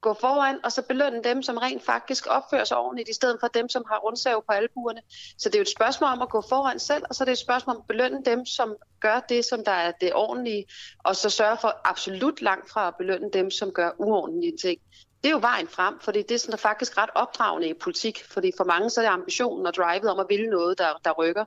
Gå 0.00 0.14
foran, 0.14 0.58
og 0.64 0.72
så 0.72 0.82
belønne 0.82 1.22
dem, 1.24 1.42
som 1.42 1.56
rent 1.56 1.84
faktisk 1.84 2.26
opfører 2.30 2.64
sig 2.64 2.76
ordentligt, 2.76 3.08
i 3.08 3.14
stedet 3.14 3.36
for 3.40 3.48
dem, 3.48 3.68
som 3.68 3.84
har 3.90 3.98
rundsav 3.98 4.44
på 4.46 4.52
albuerne. 4.52 5.00
Så 5.38 5.48
det 5.48 5.54
er 5.54 5.58
jo 5.58 5.62
et 5.62 5.76
spørgsmål 5.76 6.10
om 6.10 6.22
at 6.22 6.28
gå 6.28 6.40
foran 6.48 6.78
selv, 6.78 7.04
og 7.08 7.14
så 7.14 7.24
er 7.24 7.24
det 7.24 7.32
et 7.32 7.38
spørgsmål 7.38 7.76
om 7.76 7.82
at 7.82 7.86
belønne 7.88 8.22
dem, 8.24 8.46
som 8.46 8.76
gør 9.00 9.20
det, 9.28 9.44
som 9.44 9.64
der 9.64 9.72
er 9.72 9.92
det 10.00 10.14
ordentlige, 10.14 10.64
og 10.98 11.16
så 11.16 11.30
sørge 11.30 11.56
for 11.60 11.80
absolut 11.84 12.42
langt 12.42 12.70
fra 12.70 12.88
at 12.88 12.94
belønne 12.98 13.30
dem, 13.32 13.50
som 13.50 13.72
gør 13.72 13.90
uordentlige 13.98 14.56
ting. 14.56 14.80
Det 15.22 15.28
er 15.28 15.32
jo 15.32 15.38
vejen 15.38 15.68
frem, 15.68 15.94
fordi 16.00 16.22
det 16.22 16.30
er 16.34 16.38
sådan, 16.38 16.52
der 16.52 16.58
faktisk 16.58 16.98
ret 16.98 17.10
opdragende 17.14 17.68
i 17.68 17.74
politik, 17.82 18.24
fordi 18.30 18.52
for 18.56 18.64
mange 18.64 18.90
så 18.90 19.00
er 19.00 19.04
det 19.04 19.12
ambitionen 19.12 19.66
og 19.66 19.74
drivet 19.74 20.10
om 20.10 20.18
at 20.18 20.26
ville 20.28 20.50
noget, 20.50 20.78
der, 20.78 21.00
der 21.04 21.10
rykker. 21.12 21.44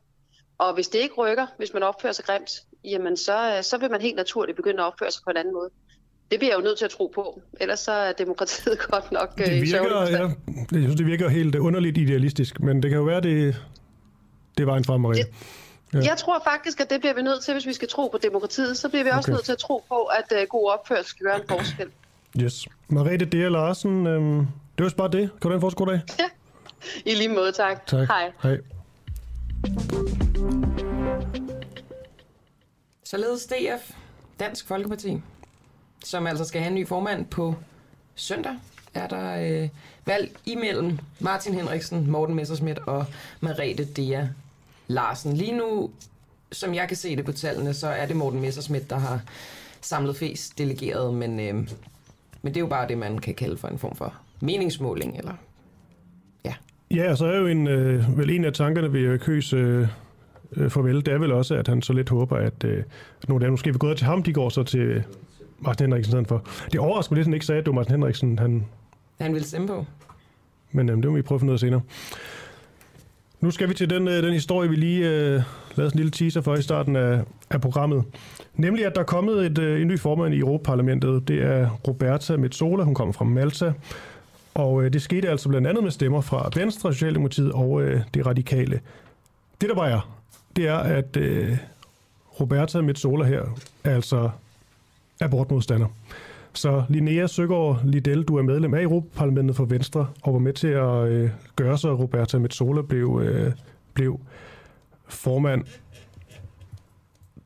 Og 0.57 0.73
hvis 0.73 0.87
det 0.87 0.99
ikke 0.99 1.15
rykker, 1.15 1.45
hvis 1.57 1.73
man 1.73 1.83
opfører 1.83 2.13
sig 2.13 2.25
grimt, 2.25 2.51
jamen 2.83 3.17
så, 3.17 3.55
øh, 3.57 3.63
så 3.63 3.77
vil 3.77 3.91
man 3.91 4.01
helt 4.01 4.15
naturligt 4.15 4.55
begynde 4.55 4.79
at 4.79 4.85
opføre 4.85 5.11
sig 5.11 5.23
på 5.23 5.29
en 5.29 5.37
anden 5.37 5.53
måde. 5.53 5.69
Det 6.31 6.39
bliver 6.39 6.51
jeg 6.51 6.59
jo 6.59 6.63
nødt 6.63 6.77
til 6.77 6.85
at 6.85 6.91
tro 6.91 7.11
på, 7.15 7.41
ellers 7.59 7.79
så 7.79 7.91
er 7.91 8.11
demokratiet 8.11 8.79
godt 8.91 9.11
nok 9.11 9.33
øh, 9.37 9.45
Det 9.45 9.57
i 9.57 9.59
virker, 9.59 9.71
sørgelig 9.71 10.11
ja, 10.11 10.21
jeg 10.57 10.81
synes, 10.83 10.95
det 10.95 11.05
virker 11.05 11.29
helt 11.29 11.55
underligt 11.55 11.97
idealistisk, 11.97 12.59
men 12.59 12.83
det 12.83 12.89
kan 12.89 12.97
jo 12.97 13.05
være, 13.05 13.21
det, 13.21 13.55
det 14.57 14.63
er 14.63 14.65
vejen 14.65 14.85
frem, 14.85 15.01
Maria. 15.01 15.23
Ja. 15.93 15.99
Jeg 15.99 16.17
tror 16.17 16.41
faktisk, 16.43 16.81
at 16.81 16.89
det 16.89 16.99
bliver 16.99 17.13
vi 17.13 17.21
nødt 17.21 17.43
til, 17.43 17.53
hvis 17.53 17.67
vi 17.67 17.73
skal 17.73 17.87
tro 17.87 18.07
på 18.07 18.17
demokratiet. 18.17 18.77
Så 18.77 18.89
bliver 18.89 19.03
vi 19.03 19.09
også 19.09 19.31
Okay. 19.31 19.35
nødt 19.35 19.45
til 19.45 19.51
at 19.51 19.57
tro 19.57 19.83
på, 19.89 19.95
at 20.03 20.41
uh, 20.41 20.47
god 20.49 20.71
opførsel 20.71 21.05
skal 21.05 21.25
gøre 21.25 21.35
en 21.35 21.47
forskel. 21.49 21.87
Yes. 22.39 22.67
Mariette 22.89 23.25
D. 23.25 23.33
Larsen, 23.33 24.07
øhm, 24.07 24.47
det 24.77 24.83
var 24.83 24.93
bare 24.97 25.11
det. 25.11 25.29
Kan 25.31 25.39
du 25.41 25.47
have 25.47 25.55
en 25.55 25.61
fortsat 25.61 25.77
god 25.77 25.87
dag? 25.87 26.01
I 27.11 27.15
lige 27.15 27.29
måde, 27.29 27.51
tak. 27.51 27.87
Tak. 27.87 28.07
Hej. 28.07 28.31
Hej. 28.43 28.57
Således 33.03 33.45
DF, 33.45 33.91
Dansk 34.39 34.67
Folkeparti, 34.67 35.21
som 36.05 36.27
altså 36.27 36.45
skal 36.45 36.61
have 36.61 36.69
en 36.69 36.75
ny 36.75 36.87
formand 36.87 37.25
på 37.25 37.55
søndag, 38.15 38.53
er 38.93 39.07
der 39.07 39.35
øh, 39.63 39.69
valg 40.05 40.31
imellem 40.45 40.99
Martin 41.19 41.53
Henriksen, 41.53 42.11
Morten 42.11 42.35
Messerschmidt 42.35 42.79
og 42.79 43.05
Merete 43.41 43.85
Dea 43.85 44.27
Larsen. 44.87 45.33
Lige 45.37 45.57
nu, 45.57 45.91
som 46.51 46.73
jeg 46.73 46.87
kan 46.87 46.97
se 46.97 47.15
det 47.15 47.25
på 47.25 47.31
tallene, 47.31 47.73
så 47.73 47.87
er 47.87 48.05
det 48.05 48.15
Morten 48.15 48.41
Messerschmidt, 48.41 48.89
der 48.89 48.97
har 48.97 49.21
samlet 49.81 50.15
flest 50.15 50.57
delegeret, 50.57 51.13
men, 51.13 51.39
øh, 51.39 51.67
men 52.41 52.53
det 52.53 52.57
er 52.59 52.61
jo 52.61 52.67
bare 52.67 52.87
det, 52.87 52.97
man 52.97 53.17
kan 53.17 53.33
kalde 53.35 53.57
for 53.57 53.67
en 53.67 53.77
form 53.77 53.95
for 53.95 54.13
meningsmåling, 54.41 55.17
eller 55.17 55.33
ja. 56.45 56.53
Ja, 56.91 57.11
og 57.11 57.17
så 57.17 57.25
er 57.25 57.37
jo 57.37 57.47
en, 57.47 57.67
øh, 57.67 58.17
vel 58.17 58.29
en 58.29 58.45
af 58.45 58.53
tankerne 58.53 58.93
ved 58.93 59.19
Køs 59.19 59.53
øh, 59.53 59.87
øh, 60.57 60.69
farvel, 60.69 60.95
det 61.05 61.07
er 61.07 61.17
vel 61.17 61.31
også, 61.31 61.55
at 61.55 61.67
han 61.67 61.81
så 61.81 61.93
lidt 61.93 62.09
håber, 62.09 62.37
at 62.37 62.63
øh, 62.63 62.83
nogle 63.27 63.45
af 63.45 63.47
dem 63.47 63.53
måske 63.53 63.69
vil 63.69 63.79
gå 63.79 63.93
til 63.93 64.05
ham, 64.05 64.23
de 64.23 64.33
går 64.33 64.49
så 64.49 64.63
til 64.63 65.03
Martin 65.59 65.85
Henriksen 65.85 66.25
for. 66.25 66.43
Det 66.71 66.79
overrasker 66.79 67.13
mig 67.13 67.17
lidt, 67.17 67.25
at 67.25 67.27
han 67.27 67.33
ikke 67.33 67.45
sagde, 67.45 67.59
at 67.59 67.65
det 67.65 67.71
var 67.71 67.75
Martin 67.75 67.91
Henriksen, 67.95 68.39
han, 68.39 68.65
Han 69.21 69.33
vil 69.33 69.43
stemme 69.43 69.67
på. 69.67 69.85
men 70.71 70.89
øh, 70.89 70.97
det 70.97 71.05
må 71.05 71.15
vi 71.15 71.21
prøve 71.21 71.35
at 71.35 71.41
finde 71.41 71.51
ud 71.51 71.55
af 71.55 71.59
senere. 71.59 71.81
Nu 73.41 73.51
skal 73.51 73.69
vi 73.69 73.73
til 73.73 73.89
den, 73.89 74.07
øh, 74.07 74.23
den 74.23 74.33
historie, 74.33 74.69
vi 74.69 74.75
lige 74.75 75.09
øh, 75.09 75.41
lavede 75.77 75.89
sådan 75.89 75.99
en 75.99 76.03
lille 76.03 76.11
teaser 76.11 76.41
for 76.41 76.55
i 76.55 76.61
starten 76.61 76.95
af, 76.95 77.21
af 77.49 77.61
programmet. 77.61 78.03
Nemlig, 78.55 78.85
at 78.85 78.95
der 78.95 79.01
er 79.01 79.05
kommet 79.05 79.45
et, 79.45 79.57
øh, 79.57 79.81
en 79.81 79.87
ny 79.87 79.99
formand 79.99 80.33
i 80.33 80.39
Europaparlamentet. 80.39 81.27
Det 81.27 81.43
er 81.43 81.69
Roberta 81.87 82.37
Metsola, 82.37 82.83
hun 82.83 82.95
kommer 82.95 83.13
fra 83.13 83.25
Malta. 83.25 83.73
Og 84.53 84.83
øh, 84.83 84.93
det 84.93 85.01
skete 85.01 85.29
altså 85.29 85.49
blandt 85.49 85.67
andet 85.67 85.83
med 85.83 85.91
stemmer 85.91 86.21
fra 86.21 86.49
Venstre, 86.55 86.93
Socialdemokratiet 86.93 87.51
og 87.51 87.81
øh, 87.81 88.01
det 88.13 88.25
radikale. 88.25 88.79
Det 89.61 89.69
der 89.69 89.75
bare 89.75 89.91
er, 89.91 90.17
det 90.55 90.67
er, 90.67 90.77
at 90.77 91.17
øh, 91.17 91.57
Roberta 92.39 92.81
Metsola 92.81 93.25
her 93.25 93.41
altså 93.41 93.55
er 93.83 93.95
altså 93.95 94.29
abortmodstander. 95.21 95.87
Så 96.53 96.83
Linnea 96.89 97.27
Søgaard 97.27 97.79
Liddell, 97.83 98.23
du 98.23 98.37
er 98.37 98.41
medlem 98.41 98.73
af 98.73 98.81
Europaparlamentet 98.81 99.55
for 99.55 99.65
Venstre, 99.65 100.07
og 100.21 100.33
var 100.33 100.39
med 100.39 100.53
til 100.53 100.67
at 100.67 101.07
øh, 101.07 101.29
gøre 101.55 101.77
så, 101.77 101.91
at 101.91 101.99
Roberta 101.99 102.39
Metsola 102.39 102.81
blev, 102.81 103.21
øh, 103.23 103.51
blev 103.93 104.19
formand. 105.11 105.61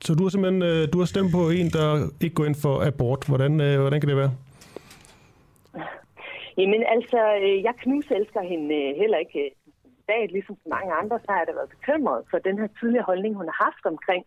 Så 0.01 0.15
du 0.15 0.23
har 0.23 0.29
simpelthen 0.29 0.61
øh, 0.63 0.87
du 0.93 0.97
har 0.99 1.05
stemt 1.05 1.31
på 1.31 1.49
en, 1.49 1.69
der 1.77 1.87
ikke 2.21 2.35
går 2.35 2.45
ind 2.45 2.55
for 2.55 2.87
abort. 2.87 3.27
Hvordan, 3.27 3.61
øh, 3.61 3.79
hvordan 3.79 3.99
kan 4.01 4.09
det 4.09 4.17
være? 4.17 4.31
Jamen 6.57 6.83
altså, 6.95 7.19
øh, 7.43 7.63
jeg 7.63 7.73
knuselsker 7.83 8.41
hende 8.41 8.75
øh, 8.75 8.95
heller 9.01 9.17
ikke 9.17 9.39
øh, 9.45 9.51
dag, 10.07 10.27
ligesom 10.31 10.55
så 10.63 10.69
mange 10.69 10.93
andre, 11.01 11.19
så 11.19 11.25
har 11.29 11.37
jeg 11.37 11.47
da 11.47 11.53
været 11.53 11.75
bekymret 11.77 12.23
for 12.31 12.37
den 12.37 12.59
her 12.59 12.67
tidligere 12.79 13.05
holdning, 13.09 13.35
hun 13.35 13.49
har 13.51 13.59
haft 13.65 13.85
omkring 13.93 14.23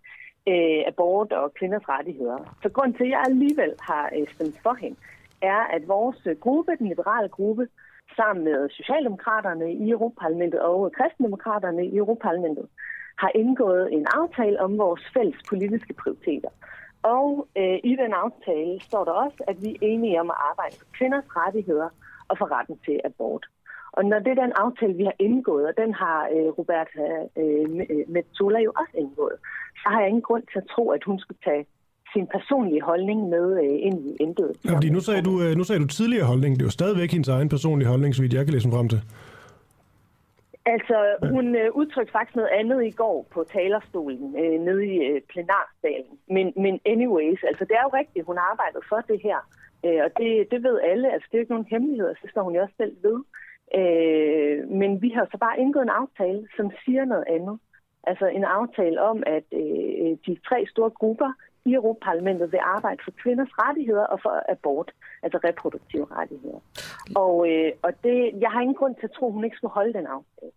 øh, 0.50 0.80
abort 0.90 1.32
og 1.32 1.54
kvinders 1.54 1.88
rettigheder. 1.88 2.38
Så 2.62 2.68
grund 2.68 2.94
til, 2.94 3.04
at 3.04 3.10
jeg 3.10 3.22
alligevel 3.28 3.72
har 3.80 4.10
øh, 4.16 4.26
stemt 4.34 4.58
for 4.62 4.74
hende, 4.82 4.96
er, 5.42 5.62
at 5.76 5.88
vores 5.88 6.18
gruppe, 6.40 6.72
den 6.78 6.88
liberale 6.88 7.28
gruppe, 7.28 7.68
sammen 8.16 8.44
med 8.44 8.68
Socialdemokraterne 8.78 9.72
i 9.72 9.90
Europaparlamentet 9.90 10.60
og 10.60 10.92
Kristendemokraterne 10.96 11.86
i 11.86 11.96
Europaparlamentet, 11.96 12.66
har 13.22 13.30
indgået 13.34 13.92
en 13.92 14.06
aftale 14.20 14.60
om 14.60 14.78
vores 14.78 15.02
fælles 15.14 15.40
politiske 15.48 15.92
prioriteter. 16.00 16.52
Og 17.02 17.48
øh, 17.60 17.78
i 17.90 17.92
den 18.02 18.12
aftale 18.24 18.74
står 18.88 19.04
der 19.04 19.14
også, 19.24 19.40
at 19.50 19.56
vi 19.62 19.70
er 19.74 19.78
enige 19.92 20.20
om 20.20 20.30
at 20.30 20.38
arbejde 20.50 20.74
for 20.78 20.86
kvinders 20.98 21.28
rettigheder 21.40 21.88
og 22.28 22.38
for 22.38 22.48
retten 22.56 22.76
til 22.86 23.00
abort. 23.04 23.44
Og 23.92 24.04
når 24.10 24.18
det 24.18 24.30
er 24.32 24.42
den 24.44 24.52
aftale, 24.64 24.94
vi 25.00 25.04
har 25.04 25.16
indgået, 25.18 25.64
og 25.70 25.74
den 25.82 25.90
har 26.02 26.18
øh, 26.34 26.48
Roberta 26.58 27.06
øh, 27.42 27.64
øh 27.92 28.04
Metzola 28.14 28.58
jo 28.66 28.72
også 28.80 28.94
indgået, 29.02 29.36
så 29.80 29.86
har 29.92 30.00
jeg 30.00 30.08
ingen 30.08 30.26
grund 30.28 30.44
til 30.52 30.58
at 30.62 30.66
tro, 30.74 30.84
at 30.96 31.02
hun 31.08 31.18
skulle 31.18 31.40
tage 31.44 31.64
sin 32.12 32.26
personlige 32.36 32.82
holdning 32.82 33.28
med 33.34 33.46
øh, 33.62 33.76
ind 33.88 33.98
i 34.10 34.12
intet. 34.24 34.50
Ja, 34.64 34.74
fordi 34.76 34.90
nu 34.90 35.00
sagde, 35.00 35.22
du, 35.22 35.42
øh, 35.42 35.56
nu 35.56 35.64
sagde 35.64 35.80
du 35.82 35.86
tidligere 35.86 36.26
holdning. 36.26 36.50
Det 36.56 36.62
er 36.62 36.66
jo 36.66 36.70
stadigvæk 36.80 37.10
hendes 37.10 37.28
egen 37.28 37.48
personlige 37.48 37.88
holdning, 37.88 38.14
så 38.14 38.22
vidt 38.22 38.34
jeg 38.34 38.44
kan 38.44 38.54
læse 38.54 38.70
frem 38.70 38.88
til. 38.88 39.00
Altså, 40.74 40.98
hun 41.32 41.46
øh, 41.56 41.70
udtrykte 41.80 42.12
faktisk 42.12 42.36
noget 42.36 42.50
andet 42.60 42.84
i 42.84 42.90
går 42.90 43.26
på 43.34 43.44
talerstolen 43.52 44.26
øh, 44.42 44.60
nede 44.66 44.86
i 44.86 44.96
øh, 45.08 45.20
plenarsalen. 45.30 46.14
Men, 46.34 46.46
men 46.64 46.80
anyways, 46.86 47.40
altså 47.50 47.64
det 47.64 47.74
er 47.76 47.84
jo 47.86 47.96
rigtigt, 48.00 48.26
hun 48.26 48.38
arbejdede 48.50 48.84
for 48.88 49.00
det 49.10 49.20
her. 49.22 49.38
Øh, 49.86 50.00
og 50.06 50.10
det, 50.18 50.30
det 50.50 50.62
ved 50.62 50.80
alle, 50.90 51.12
altså 51.12 51.26
det 51.28 51.34
er 51.34 51.38
jo 51.38 51.44
ikke 51.44 51.56
nogen 51.56 51.72
hemmelighed, 51.74 52.14
så 52.14 52.26
står 52.30 52.42
hun 52.42 52.54
jo 52.54 52.62
også 52.62 52.76
selv 52.76 52.96
ved. 53.06 53.18
Øh, 53.80 54.68
men 54.80 55.02
vi 55.02 55.08
har 55.16 55.26
så 55.32 55.38
bare 55.38 55.60
indgået 55.60 55.82
en 55.82 55.98
aftale, 56.02 56.48
som 56.56 56.70
siger 56.84 57.04
noget 57.04 57.24
andet. 57.36 57.58
Altså 58.10 58.26
en 58.26 58.44
aftale 58.44 59.02
om, 59.02 59.22
at 59.26 59.46
øh, 59.52 60.10
de 60.26 60.34
tre 60.48 60.66
store 60.66 60.90
grupper, 60.90 61.32
i 61.68 61.74
Europaparlamentet 61.74 62.52
vil 62.52 62.60
arbejde 62.76 63.00
for 63.04 63.12
kvinders 63.22 63.52
rettigheder 63.52 64.06
og 64.12 64.18
for 64.24 64.34
abort, 64.54 64.90
altså 65.22 65.38
reproduktive 65.44 66.06
rettigheder. 66.18 66.60
Og, 67.16 67.34
øh, 67.50 67.72
og 67.82 67.92
det, 68.04 68.18
jeg 68.40 68.50
har 68.50 68.60
ingen 68.60 68.80
grund 68.80 68.94
til 68.94 69.06
at 69.10 69.14
tro, 69.16 69.26
at 69.26 69.32
hun 69.32 69.44
ikke 69.44 69.56
skulle 69.56 69.78
holde 69.78 69.92
den 69.98 70.06
aftale. 70.06 70.52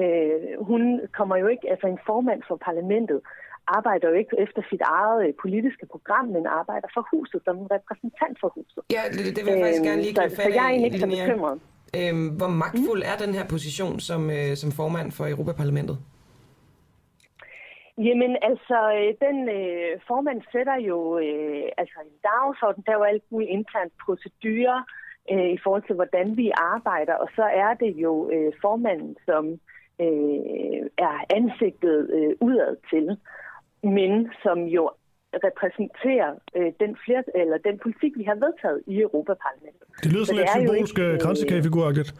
Øh, 0.00 0.64
hun 0.70 1.00
kommer 1.18 1.36
jo 1.36 1.46
ikke, 1.46 1.70
altså 1.70 1.86
en 1.86 1.98
formand 2.06 2.42
for 2.48 2.56
parlamentet, 2.56 3.20
arbejder 3.66 4.08
jo 4.08 4.14
ikke 4.14 4.34
efter 4.38 4.62
sit 4.70 4.80
eget 4.80 5.26
øh, 5.26 5.34
politiske 5.44 5.86
program, 5.86 6.26
men 6.26 6.46
arbejder 6.46 6.88
for 6.94 7.08
huset 7.12 7.40
som 7.44 7.58
en 7.58 7.68
repræsentant 7.76 8.36
for 8.40 8.48
huset. 8.56 8.82
Ja, 8.96 9.02
det, 9.12 9.36
det 9.36 9.42
vil 9.44 9.52
jeg 9.52 9.64
faktisk 9.64 9.82
gerne 9.82 10.02
lige 10.02 10.14
så, 10.14 10.20
gribe 10.20 10.34
så 10.34 10.42
fat 10.42 10.54
jeg 10.54 10.64
er 10.64 10.68
egentlig 10.68 10.90
ikke 10.92 11.00
så 11.00 11.06
bekymret. 11.06 11.60
Øhm, 11.98 12.28
hvor 12.38 12.50
magtfuld 12.64 13.02
er 13.10 13.16
den 13.24 13.34
her 13.34 13.46
position 13.54 14.00
som, 14.00 14.30
øh, 14.30 14.56
som 14.62 14.70
formand 14.80 15.08
for 15.12 15.24
Europaparlamentet? 15.34 15.98
Jamen 17.98 18.36
altså, 18.50 18.78
øh, 18.98 19.10
den 19.26 19.38
øh, 19.58 20.00
formand 20.08 20.40
sætter 20.52 20.76
jo 20.90 21.18
øh, 21.18 21.64
altså 21.80 21.98
en 22.06 22.16
dagsorden, 22.30 22.82
der 22.86 22.92
er 22.92 23.00
jo 23.00 23.10
alt 23.12 23.26
muligt 23.30 23.50
internt 23.50 23.92
procedurer 24.04 24.80
øh, 25.32 25.50
i 25.56 25.58
forhold 25.62 25.82
til, 25.86 25.94
hvordan 25.94 26.36
vi 26.36 26.46
arbejder, 26.56 27.14
og 27.14 27.28
så 27.36 27.42
er 27.42 27.74
det 27.82 27.92
jo 28.04 28.30
øh, 28.34 28.52
formanden, 28.62 29.16
som 29.26 29.44
øh, 30.00 30.82
er 31.08 31.16
ansigtet 31.38 32.10
øh, 32.16 32.32
udad 32.40 32.76
til, 32.90 33.06
men 33.96 34.12
som 34.42 34.58
jo 34.76 34.90
repræsenterer 35.48 36.30
øh, 36.56 36.70
den, 36.82 36.96
flere, 37.04 37.22
eller 37.42 37.58
den 37.68 37.78
politik, 37.84 38.12
vi 38.16 38.24
har 38.30 38.34
vedtaget 38.34 38.82
i 38.86 38.94
Europaparlamentet. 39.00 39.86
Det 40.02 40.12
lyder 40.12 40.24
Så 40.24 40.28
sådan 40.28 40.40
lidt 40.40 40.50
symbolsk 40.50 40.98
øh, 40.98 41.20
kransekagefiguragtigt. 41.20 42.10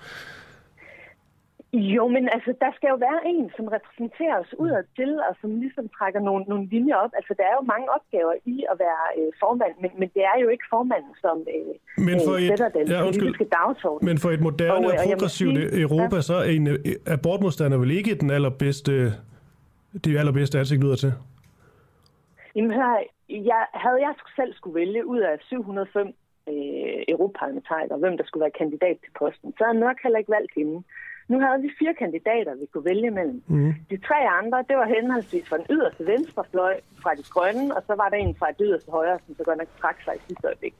Jo, 1.72 2.08
men 2.08 2.28
altså, 2.32 2.54
der 2.60 2.70
skal 2.76 2.88
jo 2.88 2.98
være 3.08 3.20
en, 3.26 3.50
som 3.56 3.66
repræsenterer 3.76 4.36
os 4.42 4.54
udad 4.58 4.84
til, 4.96 5.10
og 5.28 5.32
som 5.40 5.60
ligesom 5.60 5.88
trækker 5.98 6.20
nogle, 6.20 6.44
nogle 6.48 6.66
linjer 6.66 6.96
op. 6.96 7.10
Altså, 7.16 7.34
der 7.38 7.44
er 7.50 7.54
jo 7.60 7.64
mange 7.74 7.86
opgaver 7.96 8.34
i 8.44 8.64
at 8.72 8.76
være 8.78 9.02
øh, 9.18 9.32
formand, 9.40 9.74
men, 9.82 9.90
men 10.00 10.08
det 10.14 10.22
er 10.32 10.36
jo 10.42 10.48
ikke 10.48 10.64
formanden, 10.70 11.14
som 11.20 11.36
øh, 11.56 11.74
Men 12.08 12.16
for 12.26 12.34
øh, 12.34 12.42
et- 12.42 12.48
sætter 12.48 12.68
den 12.68 12.86
ja, 12.88 13.00
politiske 13.04 13.44
dagsorden. 13.44 14.06
Men 14.08 14.18
for 14.18 14.30
et 14.30 14.40
moderne 14.40 14.86
Og, 14.86 14.92
og, 14.92 14.92
øh, 14.92 14.98
og 15.04 15.08
progressivt 15.12 15.56
sige- 15.58 15.80
Europa, 15.86 16.20
så 16.20 16.34
er 16.34 16.48
en 16.56 16.66
øh, 16.66 16.78
abortmodstander 17.06 17.78
vel 17.78 17.90
ikke 17.90 18.14
den 18.14 18.30
allerbedste, 18.30 18.92
det 20.04 20.12
allerbedste 20.20 20.58
ansigt 20.58 20.84
ud 20.84 20.96
til. 20.96 21.12
Jamen, 22.56 22.72
hør, 22.78 22.92
jeg, 23.28 23.62
havde 23.84 23.98
jeg 24.06 24.14
selv 24.36 24.54
skulle 24.54 24.74
vælge 24.80 25.06
ud 25.06 25.18
af 25.18 25.34
705 25.40 26.06
øh, 26.48 26.54
europaparlamentarikere, 27.08 27.98
hvem 27.98 28.16
der 28.16 28.24
skulle 28.24 28.42
være 28.46 28.58
kandidat 28.62 28.96
til 29.04 29.10
posten, 29.18 29.48
så 29.58 29.64
havde 29.64 29.76
jeg 29.78 29.86
nok 29.88 29.96
heller 30.02 30.18
ikke 30.18 30.30
valgt 30.38 30.52
hende. 30.56 30.82
Nu 31.32 31.36
havde 31.44 31.60
vi 31.64 31.70
fire 31.80 31.94
kandidater, 32.02 32.52
vi 32.62 32.66
kunne 32.72 32.86
vælge 32.92 33.10
mellem. 33.18 33.38
Mm. 33.46 33.72
De 33.90 33.96
tre 34.08 34.18
andre, 34.40 34.58
det 34.68 34.76
var 34.80 34.88
henholdsvis 34.96 35.46
fra 35.48 35.56
den 35.60 35.66
yderste 35.74 36.02
venstrefløj, 36.12 36.74
fra 37.02 37.10
de 37.18 37.24
grønne, 37.34 37.66
og 37.76 37.82
så 37.88 37.94
var 38.00 38.08
der 38.12 38.16
en 38.16 38.34
fra 38.40 38.48
det 38.56 38.62
yderste 38.68 38.90
højre, 38.98 39.18
som 39.26 39.30
så 39.38 39.42
godt 39.48 39.58
nok 39.62 39.70
trak 39.80 39.98
sig 40.04 40.14
i 40.18 40.22
sidste 40.28 40.44
øjeblik. 40.50 40.74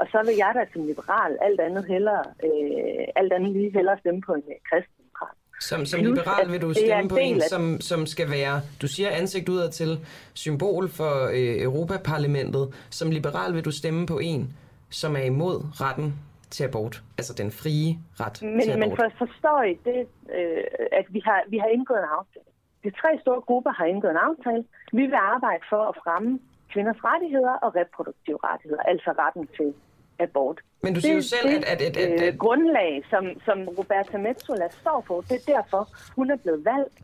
Og 0.00 0.06
så 0.12 0.18
vil 0.26 0.34
jeg 0.42 0.52
da 0.58 0.62
som 0.72 0.82
liberal 0.92 1.32
alt 1.46 1.60
andet, 1.66 1.84
hellere, 1.94 2.22
øh, 2.46 3.04
alt 3.20 3.32
andet 3.36 3.50
lige 3.56 3.70
hellere 3.78 3.96
stemme 4.02 4.20
på 4.26 4.32
en 4.38 4.42
øh, 4.52 4.58
kristendemokrat. 4.70 5.36
Som, 5.60 5.80
som 5.86 6.00
Plus, 6.00 6.18
liberal 6.18 6.52
vil 6.52 6.60
du 6.66 6.74
stemme 6.74 7.02
en 7.02 7.08
på 7.08 7.16
en, 7.16 7.36
af- 7.36 7.48
som, 7.48 7.80
som 7.80 8.06
skal 8.06 8.30
være, 8.30 8.60
du 8.82 8.86
siger 8.94 9.10
ansigt 9.10 9.48
udad 9.48 9.70
til, 9.70 9.90
symbol 10.34 10.88
for 10.88 11.12
øh, 11.38 11.62
Europaparlamentet. 11.68 12.64
Som 12.90 13.10
liberal 13.10 13.54
vil 13.54 13.64
du 13.64 13.70
stemme 13.70 14.06
på 14.06 14.18
en, 14.18 14.42
som 14.90 15.16
er 15.16 15.24
imod 15.34 15.56
retten 15.80 16.14
til 16.50 16.64
abort. 16.64 17.02
Altså 17.18 17.32
den 17.34 17.50
frie 17.50 17.98
ret 18.20 18.32
til 18.32 18.46
Men, 18.46 18.66
men 18.82 18.82
abort. 18.82 18.98
for, 18.98 19.26
forstår 19.26 19.62
I 19.62 19.74
det, 19.88 20.00
øh, 20.36 20.64
at 20.92 21.06
vi 21.14 21.20
har, 21.24 21.42
vi 21.48 21.58
har 21.58 21.66
indgået 21.66 21.98
en 21.98 22.10
aftale? 22.18 22.50
De 22.84 22.90
tre 23.00 23.10
store 23.20 23.40
grupper 23.40 23.70
har 23.70 23.84
indgået 23.84 24.10
en 24.10 24.22
aftale. 24.30 24.64
Vi 24.92 25.04
vil 25.06 25.20
arbejde 25.34 25.62
for 25.70 25.82
at 25.90 25.94
fremme 26.04 26.38
kvinders 26.72 27.00
rettigheder 27.04 27.54
og 27.64 27.76
reproduktive 27.76 28.38
rettigheder, 28.44 28.82
altså 28.82 29.10
retten 29.22 29.46
til 29.56 29.74
abort. 30.18 30.60
Men 30.82 30.94
du 30.94 31.00
siger 31.00 31.14
jo 31.14 31.22
selv, 31.22 31.48
at, 31.48 31.64
at, 31.64 31.80
at, 31.80 31.96
at, 31.96 32.22
øh, 32.22 32.28
at 32.28 32.38
grundlag, 32.38 33.02
som, 33.10 33.24
som 33.46 33.58
Roberta 33.78 34.18
Metsola 34.18 34.68
står 34.70 35.04
på, 35.06 35.24
det 35.28 35.36
er 35.40 35.52
derfor, 35.54 35.82
hun 36.16 36.30
er 36.30 36.36
blevet 36.36 36.64
valgt. 36.64 36.98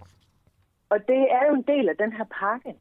Og 0.88 0.98
det 1.08 1.22
er 1.36 1.42
jo 1.48 1.54
en 1.54 1.66
del 1.72 1.88
af 1.88 1.96
den 1.96 2.12
her 2.12 2.24
pakke. 2.40 2.74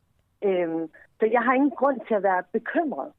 Øhm, 0.44 0.90
så 1.20 1.26
jeg 1.32 1.42
har 1.42 1.54
ingen 1.54 1.72
grund 1.72 2.00
til 2.08 2.14
at 2.14 2.24
være 2.24 2.44
bekymret 2.54 3.12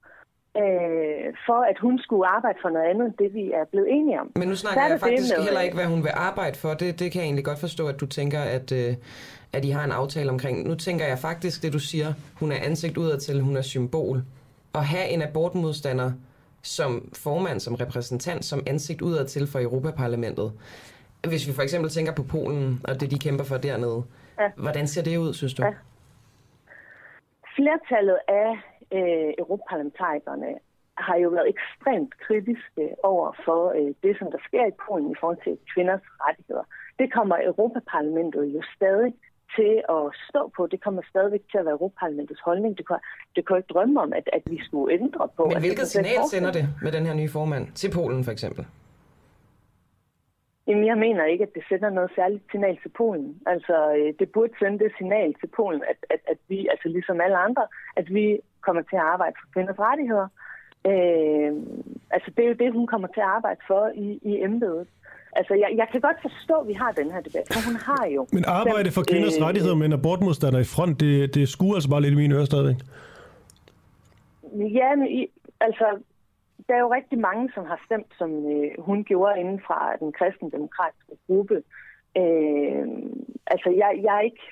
øh, 0.56 1.34
for, 1.46 1.60
at 1.70 1.78
hun 1.80 1.98
skulle 1.98 2.26
arbejde 2.28 2.58
for 2.62 2.68
noget 2.68 2.86
andet 2.90 3.06
end 3.06 3.14
det, 3.18 3.34
vi 3.34 3.50
er 3.52 3.64
blevet 3.70 3.88
enige 3.90 4.20
om. 4.20 4.32
Men 4.36 4.48
nu 4.48 4.56
snakker 4.56 4.82
er 4.82 4.88
jeg 4.88 5.00
faktisk 5.00 5.36
med- 5.36 5.44
heller 5.44 5.60
ikke, 5.60 5.76
hvad 5.76 5.86
hun 5.86 6.02
vil 6.02 6.10
arbejde 6.14 6.56
for. 6.58 6.74
Det, 6.74 6.98
det 6.98 7.12
kan 7.12 7.20
jeg 7.20 7.26
egentlig 7.26 7.44
godt 7.44 7.58
forstå, 7.58 7.86
at 7.88 8.00
du 8.00 8.06
tænker, 8.06 8.40
at, 8.40 8.72
øh, 8.72 8.94
at 9.52 9.64
I 9.64 9.70
har 9.70 9.84
en 9.84 9.92
aftale 9.92 10.30
omkring. 10.30 10.68
Nu 10.68 10.74
tænker 10.74 11.06
jeg 11.06 11.18
faktisk, 11.18 11.62
det 11.62 11.72
du 11.72 11.78
siger, 11.78 12.12
hun 12.40 12.52
er 12.52 12.56
ansigt 12.62 12.96
udad 12.96 13.18
til, 13.18 13.40
hun 13.40 13.56
er 13.56 13.62
symbol. 13.62 14.22
At 14.74 14.84
have 14.84 15.08
en 15.08 15.22
abortmodstander 15.22 16.12
som 16.62 17.08
formand, 17.12 17.60
som 17.60 17.74
repræsentant, 17.74 18.44
som 18.44 18.62
ansigt 18.66 19.02
udad 19.02 19.24
til 19.26 19.46
for 19.46 19.60
Europaparlamentet. 19.60 20.52
Hvis 21.28 21.48
vi 21.48 21.52
for 21.52 21.62
eksempel 21.62 21.90
tænker 21.90 22.12
på 22.12 22.22
Polen 22.22 22.80
og 22.84 23.00
det, 23.00 23.10
de 23.10 23.18
kæmper 23.18 23.44
for 23.44 23.56
dernede. 23.56 24.02
Ja. 24.40 24.48
Hvordan 24.56 24.86
ser 24.86 25.02
det 25.02 25.16
ud, 25.16 25.34
synes 25.34 25.54
du? 25.54 25.64
Ja. 25.64 25.70
Flertallet 27.56 28.18
af 28.28 28.48
øh, 28.92 29.30
europaparlamentarikerne 29.42 30.50
har 30.96 31.16
jo 31.16 31.28
været 31.28 31.48
ekstremt 31.54 32.12
kritiske 32.26 32.84
over 33.02 33.28
for 33.44 33.60
øh, 33.78 33.90
det, 34.02 34.12
som 34.18 34.30
der 34.34 34.38
sker 34.48 34.64
i 34.66 34.78
Polen 34.86 35.10
i 35.10 35.18
forhold 35.20 35.40
til 35.44 35.58
kvinders 35.74 36.04
rettigheder. 36.24 36.66
Det 36.98 37.12
kommer 37.16 37.36
Europaparlamentet 37.50 38.44
jo 38.54 38.62
stadig 38.76 39.12
til 39.56 39.74
at 39.96 40.04
stå 40.28 40.42
på. 40.56 40.66
Det 40.66 40.80
kommer 40.84 41.02
stadigvæk 41.12 41.44
til 41.50 41.58
at 41.58 41.64
være 41.64 41.76
Europaparlamentets 41.78 42.40
holdning. 42.44 42.78
Det 42.78 42.86
kan, 42.88 42.98
det 43.36 43.46
kan 43.46 43.54
jo 43.54 43.58
ikke 43.62 43.72
drømme 43.74 44.00
om, 44.00 44.12
at, 44.12 44.26
at 44.32 44.42
vi 44.52 44.58
skulle 44.66 44.94
ændre 44.94 45.28
på. 45.36 45.44
Men 45.44 45.56
at 45.56 45.62
hvilket 45.62 45.86
signal 45.88 46.20
sender 46.30 46.52
det 46.52 46.64
med 46.82 46.92
den 46.92 47.06
her 47.06 47.14
nye 47.14 47.28
formand 47.28 47.64
til 47.80 47.90
Polen 47.90 48.24
for 48.24 48.32
eksempel? 48.32 48.66
Jamen, 50.66 50.86
jeg 50.86 50.98
mener 50.98 51.24
ikke, 51.24 51.44
at 51.44 51.54
det 51.54 51.64
sender 51.68 51.90
noget 51.90 52.10
særligt 52.14 52.44
signal 52.50 52.76
til 52.82 52.88
Polen. 52.88 53.36
Altså, 53.46 53.76
øh, 53.98 54.14
det 54.18 54.28
burde 54.34 54.52
sende 54.58 54.78
det 54.84 54.92
signal 54.98 55.34
til 55.40 55.48
Polen, 55.56 55.82
at, 55.90 55.96
at, 56.10 56.20
at 56.32 56.38
vi, 56.48 56.58
altså 56.70 56.88
ligesom 56.88 57.20
alle 57.20 57.36
andre, 57.36 57.66
at 57.96 58.14
vi 58.14 58.38
kommer 58.60 58.82
til 58.82 58.96
at 58.96 59.08
arbejde 59.14 59.36
for 59.40 59.48
kvinders 59.52 59.78
rettigheder. 59.78 60.28
Øh, 60.92 61.52
altså, 62.10 62.28
det 62.36 62.44
er 62.44 62.48
jo 62.48 62.60
det, 62.62 62.72
hun 62.72 62.86
kommer 62.86 63.08
til 63.08 63.20
at 63.20 63.32
arbejde 63.38 63.60
for 63.66 63.90
i, 63.94 64.08
i 64.22 64.32
embedet. 64.48 64.88
Altså, 65.36 65.54
jeg, 65.54 65.70
jeg 65.76 65.88
kan 65.92 66.00
godt 66.00 66.16
forstå, 66.22 66.54
at 66.54 66.68
vi 66.68 66.72
har 66.72 66.92
den 66.92 67.10
her 67.10 67.20
debat, 67.20 67.46
for 67.52 67.60
hun 67.68 67.76
har 67.76 68.06
jo... 68.06 68.26
Men 68.32 68.44
arbejde 68.46 68.90
for 68.90 69.02
kvinders 69.10 69.36
Øh, 69.38 69.44
rettigheder 69.46 69.74
med 69.74 69.86
en 69.86 69.92
abortmodstander 69.92 70.60
i 70.60 70.64
front, 70.64 71.00
det, 71.00 71.34
det 71.34 71.48
skuer 71.48 71.74
altså 71.74 71.90
bare 71.90 72.00
lidt 72.00 72.12
i 72.12 72.16
mine 72.16 72.34
ører 72.34 72.44
stadigvæk. 72.44 72.76
Ja, 74.78 74.94
men 74.96 75.08
i, 75.08 75.26
altså, 75.60 75.86
der 76.68 76.74
er 76.74 76.80
jo 76.80 76.94
rigtig 76.94 77.18
mange, 77.18 77.50
som 77.54 77.64
har 77.64 77.80
stemt, 77.86 78.12
som 78.18 78.30
øh, 78.52 78.70
hun 78.78 79.04
gjorde 79.04 79.40
inden 79.40 79.60
fra 79.66 79.96
den 80.00 80.12
kristendemokratiske 80.12 81.16
gruppe. 81.26 81.62
Øh, 82.16 82.86
altså, 83.46 83.70
jeg, 83.70 84.00
jeg, 84.06 84.16
er 84.16 84.20
ikke, 84.20 84.44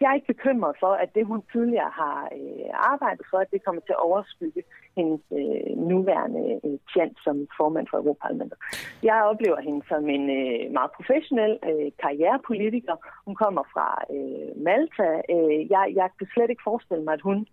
jeg 0.00 0.10
er 0.10 0.14
ikke 0.14 0.34
bekymret 0.34 0.76
for, 0.80 0.92
at 1.02 1.14
det, 1.14 1.26
hun 1.26 1.42
tidligere 1.52 1.90
har 2.02 2.28
øh, 2.38 2.70
arbejdet 2.92 3.26
for, 3.30 3.38
at 3.38 3.50
det 3.52 3.64
kommer 3.64 3.82
til 3.82 3.92
at 3.92 4.04
overskygge 4.08 4.62
hendes 4.96 5.22
øh, 5.32 5.76
nuværende 5.90 6.60
øh, 6.64 6.78
tjent 6.92 7.18
som 7.24 7.36
formand 7.56 7.86
for 7.90 7.96
Europaparlamentet. 7.96 8.58
Jeg 9.02 9.24
oplever 9.30 9.60
hende 9.60 9.82
som 9.88 10.08
en 10.08 10.24
øh, 10.40 10.72
meget 10.72 10.90
professionel 10.98 11.58
øh, 11.70 11.90
karrierepolitiker. 12.02 12.96
Hun 13.26 13.34
kommer 13.34 13.62
fra 13.74 13.88
øh, 14.16 14.62
Malta. 14.66 15.08
Øh, 15.34 15.70
jeg, 15.74 15.84
jeg 16.00 16.08
kan 16.18 16.26
slet 16.34 16.50
ikke 16.50 16.68
forestille 16.70 17.04
mig, 17.04 17.14
at 17.14 17.26
hun 17.30 17.46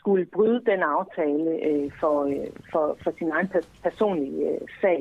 skulle 0.00 0.24
bryde 0.36 0.60
den 0.72 0.82
aftale 0.96 1.50
øh, 1.68 1.90
for, 2.00 2.16
øh, 2.32 2.48
for, 2.72 2.84
for 3.02 3.10
sin 3.18 3.30
egen 3.36 3.48
personlige 3.82 4.40
øh, 4.50 4.60
sag, 4.80 5.00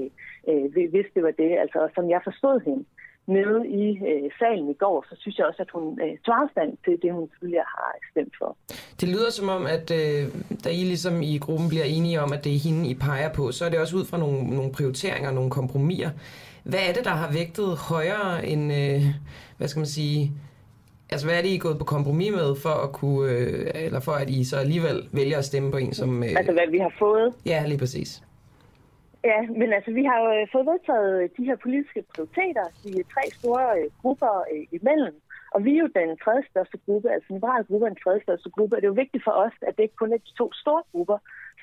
øh, 0.49 0.65
hvis 0.93 1.07
det 1.15 1.21
var 1.27 1.33
det. 1.43 1.51
Altså, 1.63 1.77
og 1.85 1.89
som 1.95 2.05
jeg 2.09 2.21
forstod 2.29 2.57
hende 2.67 2.83
nede 3.27 3.59
i 3.83 3.85
øh, 4.09 4.31
salen 4.39 4.69
i 4.69 4.77
går, 4.83 5.05
så 5.09 5.15
synes 5.21 5.37
jeg 5.37 5.45
også, 5.45 5.61
at 5.61 5.71
hun 5.73 5.99
øh, 6.03 6.17
tog 6.25 6.35
afstand 6.41 6.77
til 6.85 6.95
det, 7.01 7.13
hun 7.13 7.29
tidligere 7.39 7.69
har 7.75 7.89
stemt 8.11 8.35
for. 8.39 8.57
Det 9.01 9.07
lyder 9.09 9.31
som 9.31 9.49
om, 9.49 9.65
at 9.65 9.87
øh, 10.01 10.23
da 10.63 10.69
I 10.69 10.81
ligesom 10.93 11.21
i 11.21 11.37
gruppen 11.37 11.67
bliver 11.69 11.87
enige 11.97 12.21
om, 12.21 12.33
at 12.33 12.43
det 12.43 12.55
er 12.55 12.59
hende, 12.67 12.89
I 12.89 12.93
peger 12.93 13.33
på, 13.33 13.51
så 13.51 13.65
er 13.65 13.69
det 13.69 13.79
også 13.79 13.95
ud 13.97 14.05
fra 14.05 14.17
nogle, 14.17 14.55
nogle 14.57 14.71
prioriteringer, 14.71 15.31
nogle 15.31 15.49
kompromiser. 15.49 16.11
Hvad 16.63 16.79
er 16.89 16.93
det, 16.93 17.03
der 17.05 17.15
har 17.21 17.31
vægtet 17.33 17.69
højere 17.91 18.45
end, 18.51 18.63
øh, 18.73 19.01
hvad 19.57 19.67
skal 19.67 19.79
man 19.79 19.93
sige, 19.99 20.31
altså 21.11 21.27
hvad 21.27 21.37
er 21.37 21.41
det, 21.41 21.49
I 21.49 21.55
er 21.55 21.59
gået 21.59 21.77
på 21.77 21.83
kompromis 21.95 22.31
med, 22.31 22.55
for 22.55 22.75
at 22.85 22.91
kunne, 22.91 23.31
øh, 23.31 23.85
eller 23.85 23.99
for 23.99 24.11
at 24.11 24.29
I 24.29 24.43
så 24.43 24.57
alligevel 24.57 24.97
vælger 25.13 25.37
at 25.37 25.45
stemme 25.45 25.71
på 25.71 25.77
en, 25.77 25.93
som... 25.93 26.23
Øh, 26.23 26.29
Altså, 26.37 26.53
hvad 26.53 26.67
vi 26.71 26.77
har 26.77 26.93
fået. 26.99 27.33
ja, 27.45 27.59
lige 27.67 27.77
præcis. 27.77 28.23
Ja, 29.23 29.39
men 29.59 29.73
altså, 29.77 29.91
vi 29.99 30.03
har 30.09 30.17
jo 30.23 30.27
øh, 30.41 30.47
fået 30.51 30.65
vedtaget 30.71 31.31
de 31.37 31.43
her 31.49 31.55
politiske 31.65 32.03
prioriteter, 32.13 32.65
de 32.83 32.91
tre 33.13 33.23
store 33.39 33.65
øh, 33.79 33.85
grupper 34.01 34.33
øh, 34.53 34.65
imellem. 34.71 35.15
Og 35.55 35.59
vi 35.65 35.71
er 35.75 35.81
jo 35.85 35.89
den 35.99 36.17
tredje 36.23 36.43
største 36.51 36.77
gruppe, 36.85 37.07
altså 37.13 37.27
liberale 37.33 37.63
gruppe 37.69 37.85
er 37.85 37.89
den 37.93 38.03
tredje 38.03 38.21
største 38.27 38.49
gruppe, 38.55 38.75
og 38.75 38.79
det 38.81 38.87
er 38.87 38.93
jo 38.95 39.03
vigtigt 39.03 39.23
for 39.27 39.31
os, 39.45 39.55
at 39.67 39.73
det 39.77 39.83
ikke 39.83 40.01
kun 40.01 40.13
er 40.13 40.17
de 40.17 40.33
to 40.41 40.47
store 40.53 40.83
grupper, 40.91 41.17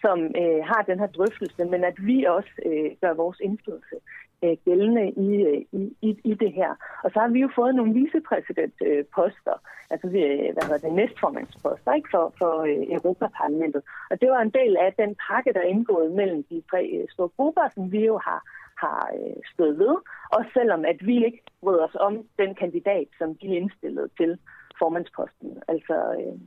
som 0.05 0.19
øh, 0.41 0.61
har 0.71 0.83
den 0.91 0.99
her 1.03 1.11
drøftelse, 1.17 1.65
men 1.73 1.85
at 1.91 1.97
vi 2.09 2.25
også 2.25 2.55
øh, 2.69 2.91
gør 3.03 3.13
vores 3.23 3.39
indflydelse 3.49 3.97
øh, 4.45 4.57
gældende 4.65 5.11
i, 5.11 5.29
øh, 5.51 5.61
i, 5.81 5.97
i, 6.03 6.11
i 6.25 6.35
det 6.35 6.53
her. 6.53 6.71
Og 7.05 7.11
så 7.11 7.19
har 7.21 7.29
vi 7.29 7.41
jo 7.41 7.51
fået 7.55 7.75
nogle 7.75 7.95
vicepræsidentposter, 7.95 9.57
altså, 9.91 10.07
øh, 10.07 10.39
altså 10.49 10.53
hvad 10.53 10.65
hedder 10.69 10.89
det, 10.89 10.97
næstformandsposter 10.97 11.93
ikke, 11.93 12.09
for, 12.11 12.35
for 12.39 12.53
øh, 12.61 12.83
Europaparlamentet. 12.97 13.83
Og 14.11 14.21
det 14.21 14.29
var 14.31 14.41
en 14.43 14.57
del 14.61 14.77
af 14.77 14.93
den 15.03 15.17
pakke, 15.29 15.53
der 15.53 15.61
er 15.61 15.73
indgået 15.75 16.13
mellem 16.13 16.43
de 16.51 16.63
tre 16.71 16.83
øh, 16.97 17.09
store 17.09 17.29
grupper, 17.37 17.69
som 17.75 17.93
vi 17.93 18.05
jo 18.05 18.19
har 18.19 18.43
har 18.77 19.11
øh, 19.19 19.37
stået 19.55 19.79
ved, 19.79 19.95
også 20.37 20.51
selvom 20.55 20.85
at 20.85 21.07
vi 21.07 21.25
ikke 21.25 21.43
bryder 21.63 21.85
os 21.85 21.97
om 22.01 22.15
den 22.39 22.55
kandidat, 22.55 23.09
som 23.19 23.35
de 23.35 23.47
indstillede 23.47 24.09
til 24.19 24.39
formandsposten. 24.79 25.63
Altså, 25.69 25.97
øh, 26.21 26.39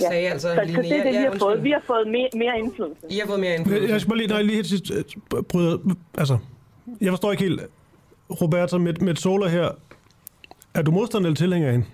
ja. 0.00 0.08
sagde 0.08 0.28
altså 0.28 0.48
så, 0.54 0.64
Linnea. 0.64 0.82
Så 0.82 0.88
det 0.88 0.98
er 0.98 1.02
det, 1.02 1.12
vi 1.12 1.24
har 1.24 1.36
fået. 1.38 1.64
Vi 1.64 1.70
har 1.70 1.82
fået 1.86 2.08
mere, 2.08 2.28
mere 2.34 2.58
indflydelse. 2.58 3.06
I 3.10 3.18
har 3.18 3.26
fået 3.26 3.40
mere 3.40 3.54
indflydelse. 3.54 3.92
Jeg 3.92 4.00
skal 4.00 4.08
bare 4.10 4.18
lige, 4.18 4.28
nej, 4.28 4.42
lige 4.42 4.54
helt 4.54 4.66
sidst 4.66 4.90
øh, 4.96 5.42
bryde, 5.42 5.80
altså, 6.18 6.38
jeg 7.00 7.10
forstår 7.12 7.30
ikke 7.32 7.44
helt, 7.44 7.60
Roberta, 8.40 8.78
med, 8.78 8.94
med 8.94 9.16
Sola 9.16 9.48
her, 9.48 9.68
er 10.74 10.82
du 10.82 10.90
modstander 10.90 11.26
eller 11.26 11.36
tilhænger 11.36 11.68
af 11.68 11.74
hende? 11.74 11.86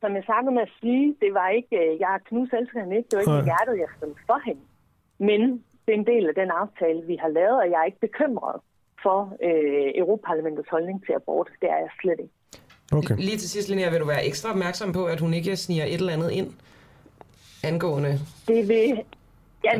Som 0.00 0.14
jeg 0.16 0.22
startede 0.22 0.52
med 0.54 0.62
at 0.62 0.72
sige, 0.80 1.16
det 1.20 1.34
var 1.34 1.48
ikke, 1.48 1.76
øh, 1.82 2.00
jeg 2.00 2.20
knus 2.28 2.48
elsker 2.58 2.80
hende 2.80 2.96
ikke, 2.96 3.08
det 3.10 3.16
var 3.16 3.22
ikke 3.22 3.32
Nej. 3.32 3.44
hjertet, 3.50 3.74
jeg 3.84 3.88
stemte 3.96 4.20
for 4.26 4.40
hende. 4.46 4.60
Men 5.18 5.40
det 5.84 5.90
er 5.94 5.98
en 6.04 6.06
del 6.06 6.24
af 6.28 6.34
den 6.34 6.50
aftale, 6.62 7.00
vi 7.10 7.16
har 7.22 7.28
lavet, 7.28 7.56
og 7.62 7.66
jeg 7.70 7.78
er 7.80 7.88
ikke 7.90 8.04
bekymret 8.08 8.56
for 9.02 9.18
øh, 9.48 9.88
Europaparlamentets 10.02 10.68
holdning 10.74 11.04
til 11.06 11.12
abort. 11.12 11.48
Det 11.60 11.68
er 11.70 11.78
jeg 11.86 11.92
slet 12.00 12.20
ikke. 12.24 12.34
Okay. 12.92 13.16
Lige 13.18 13.38
til 13.38 13.50
sidst, 13.50 13.68
Linnea, 13.68 13.90
vil 13.90 14.00
du 14.00 14.06
være 14.06 14.26
ekstra 14.26 14.50
opmærksom 14.50 14.92
på, 14.92 15.04
at 15.04 15.20
hun 15.20 15.34
ikke 15.34 15.56
sniger 15.56 15.84
et 15.84 15.94
eller 15.94 16.12
andet 16.12 16.30
ind 16.30 16.52
angående 17.62 18.20
Det 18.48 18.68
vil, 18.68 19.02
ja, 19.64 19.70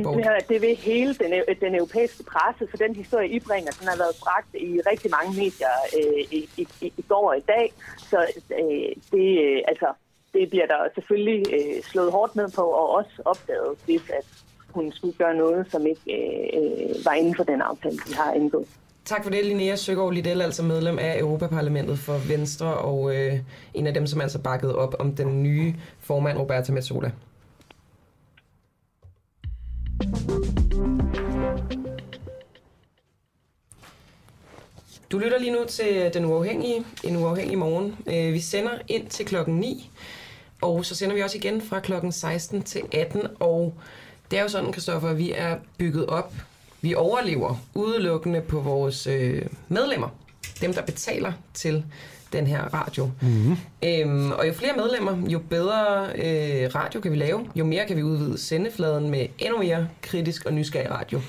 det 0.49 0.63
vil 0.63 0.77
hele 0.77 1.15
den, 1.15 1.33
den 1.61 1.75
europæiske 1.75 2.25
presse, 2.25 2.67
for 2.71 2.77
den 2.77 2.97
historie, 2.97 3.29
I 3.29 3.41
bringer, 3.41 3.73
den 3.81 3.89
har 3.89 3.97
været 3.97 4.17
bragt 4.21 4.55
i 4.55 4.81
rigtig 4.91 5.11
mange 5.11 5.33
medier 5.43 5.77
øh, 5.99 6.39
i, 6.39 6.49
i, 6.57 6.69
i, 6.81 6.93
i 6.97 7.03
går 7.09 7.29
og 7.31 7.37
i 7.37 7.45
dag. 7.47 7.73
Så 8.11 8.19
øh, 8.61 8.93
det, 9.13 9.29
øh, 9.45 9.63
altså, 9.69 9.89
det 10.35 10.51
bliver 10.51 10.67
der 10.67 10.81
selvfølgelig 10.95 11.43
øh, 11.53 11.83
slået 11.83 12.13
hårdt 12.13 12.37
ned 12.37 12.49
på, 12.51 12.63
og 12.63 12.91
også 12.91 13.23
opdaget, 13.25 13.79
hvis 13.85 14.11
at 14.11 14.27
hun 14.69 14.93
skulle 14.93 15.17
gøre 15.17 15.35
noget, 15.35 15.67
som 15.71 15.87
ikke 15.87 16.09
øh, 16.19 16.61
øh, 16.61 17.05
var 17.05 17.13
inden 17.13 17.37
for 17.37 17.45
den 17.45 17.61
aftale, 17.61 17.99
vi 18.07 18.13
har 18.13 18.33
indgået. 18.33 18.69
Tak 19.07 19.23
for 19.23 19.31
det, 19.31 19.47
Linnea 19.47 19.77
Søgaard 19.77 20.13
Liddell, 20.13 20.43
altså 20.43 20.63
medlem 20.63 20.99
af 20.99 21.19
Europaparlamentet 21.19 21.99
for 21.99 22.19
Venstre, 22.29 22.75
og 22.75 23.17
øh, 23.17 23.39
en 23.75 23.87
af 23.87 23.95
dem, 23.95 24.07
som 24.07 24.21
altså 24.21 24.39
bakkede 24.39 24.77
op 24.77 24.95
om 24.99 25.17
den 25.17 25.43
nye 25.43 25.75
formand, 26.01 26.39
Roberta 26.39 26.73
Metsola. 26.73 27.11
Du 35.11 35.19
lytter 35.19 35.39
lige 35.39 35.53
nu 35.53 35.65
til 35.69 36.11
Den 36.15 36.25
Uafhængige, 36.25 36.85
en 37.05 37.17
uafhængig 37.17 37.59
morgen. 37.59 37.97
Øh, 38.07 38.33
vi 38.33 38.41
sender 38.41 38.79
ind 38.89 39.09
til 39.09 39.27
klokken 39.27 39.57
9, 39.57 39.91
og 40.63 40.85
så 40.85 40.95
sender 40.95 41.15
vi 41.15 41.23
også 41.23 41.39
igen 41.39 41.63
fra 41.63 41.81
klokken 41.81 42.13
16 42.13 42.63
til 42.63 42.83
18, 42.93 43.23
og 43.41 43.75
det 44.31 44.39
er 44.39 44.43
jo 44.43 44.49
sådan, 44.49 44.73
Kristoffer, 44.73 45.09
at 45.09 45.19
vi 45.19 45.33
er 45.33 45.57
bygget 45.79 46.07
op. 46.07 46.33
Vi 46.81 46.95
overlever 46.95 47.55
udelukkende 47.75 48.41
på 48.41 48.61
vores 48.61 49.07
øh, 49.07 49.43
medlemmer. 49.69 50.09
Dem, 50.61 50.73
der 50.75 50.83
betaler 50.83 51.33
til 51.55 51.85
den 52.33 52.47
her 52.47 52.63
radio. 52.75 53.11
Mm-hmm. 53.23 53.57
Øhm, 53.85 54.31
og 54.31 54.49
jo 54.49 54.53
flere 54.53 54.73
medlemmer, 54.77 55.29
jo 55.29 55.39
bedre 55.39 56.07
øh, 56.07 56.75
radio 56.75 57.01
kan 57.01 57.13
vi 57.13 57.17
lave, 57.17 57.47
jo 57.55 57.65
mere 57.65 57.87
kan 57.87 57.97
vi 57.97 58.03
udvide 58.03 58.39
sendefladen 58.39 59.11
med 59.11 59.27
endnu 59.39 59.59
mere 59.59 59.89
kritisk 60.03 60.45
og 60.45 60.53
nysgerrig 60.53 60.91
radio. 60.91 61.21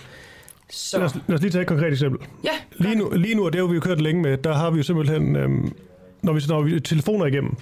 Så... 0.70 0.98
Lad, 0.98 1.06
os, 1.06 1.16
lad 1.28 1.36
os 1.36 1.42
lige 1.42 1.52
tage 1.52 1.62
et 1.62 1.68
konkret 1.68 1.92
eksempel. 1.92 2.28
Ja, 2.44 2.52
lige 2.72 2.96
nu, 2.96 3.10
lige 3.10 3.36
nu, 3.36 3.46
og 3.46 3.54
det 3.54 3.62
har 3.62 3.68
vi 3.68 3.76
jo 3.76 3.80
kørt 3.80 4.02
længe 4.02 4.22
med, 4.22 4.38
der 4.38 4.54
har 4.54 4.70
vi 4.70 4.78
jo 4.78 4.84
simpelthen, 4.84 5.36
øhm, 5.36 5.74
når, 6.22 6.34
vi, 6.34 6.42
når 6.48 6.62
vi 6.62 6.80
telefoner 6.80 7.26
igennem, 7.26 7.56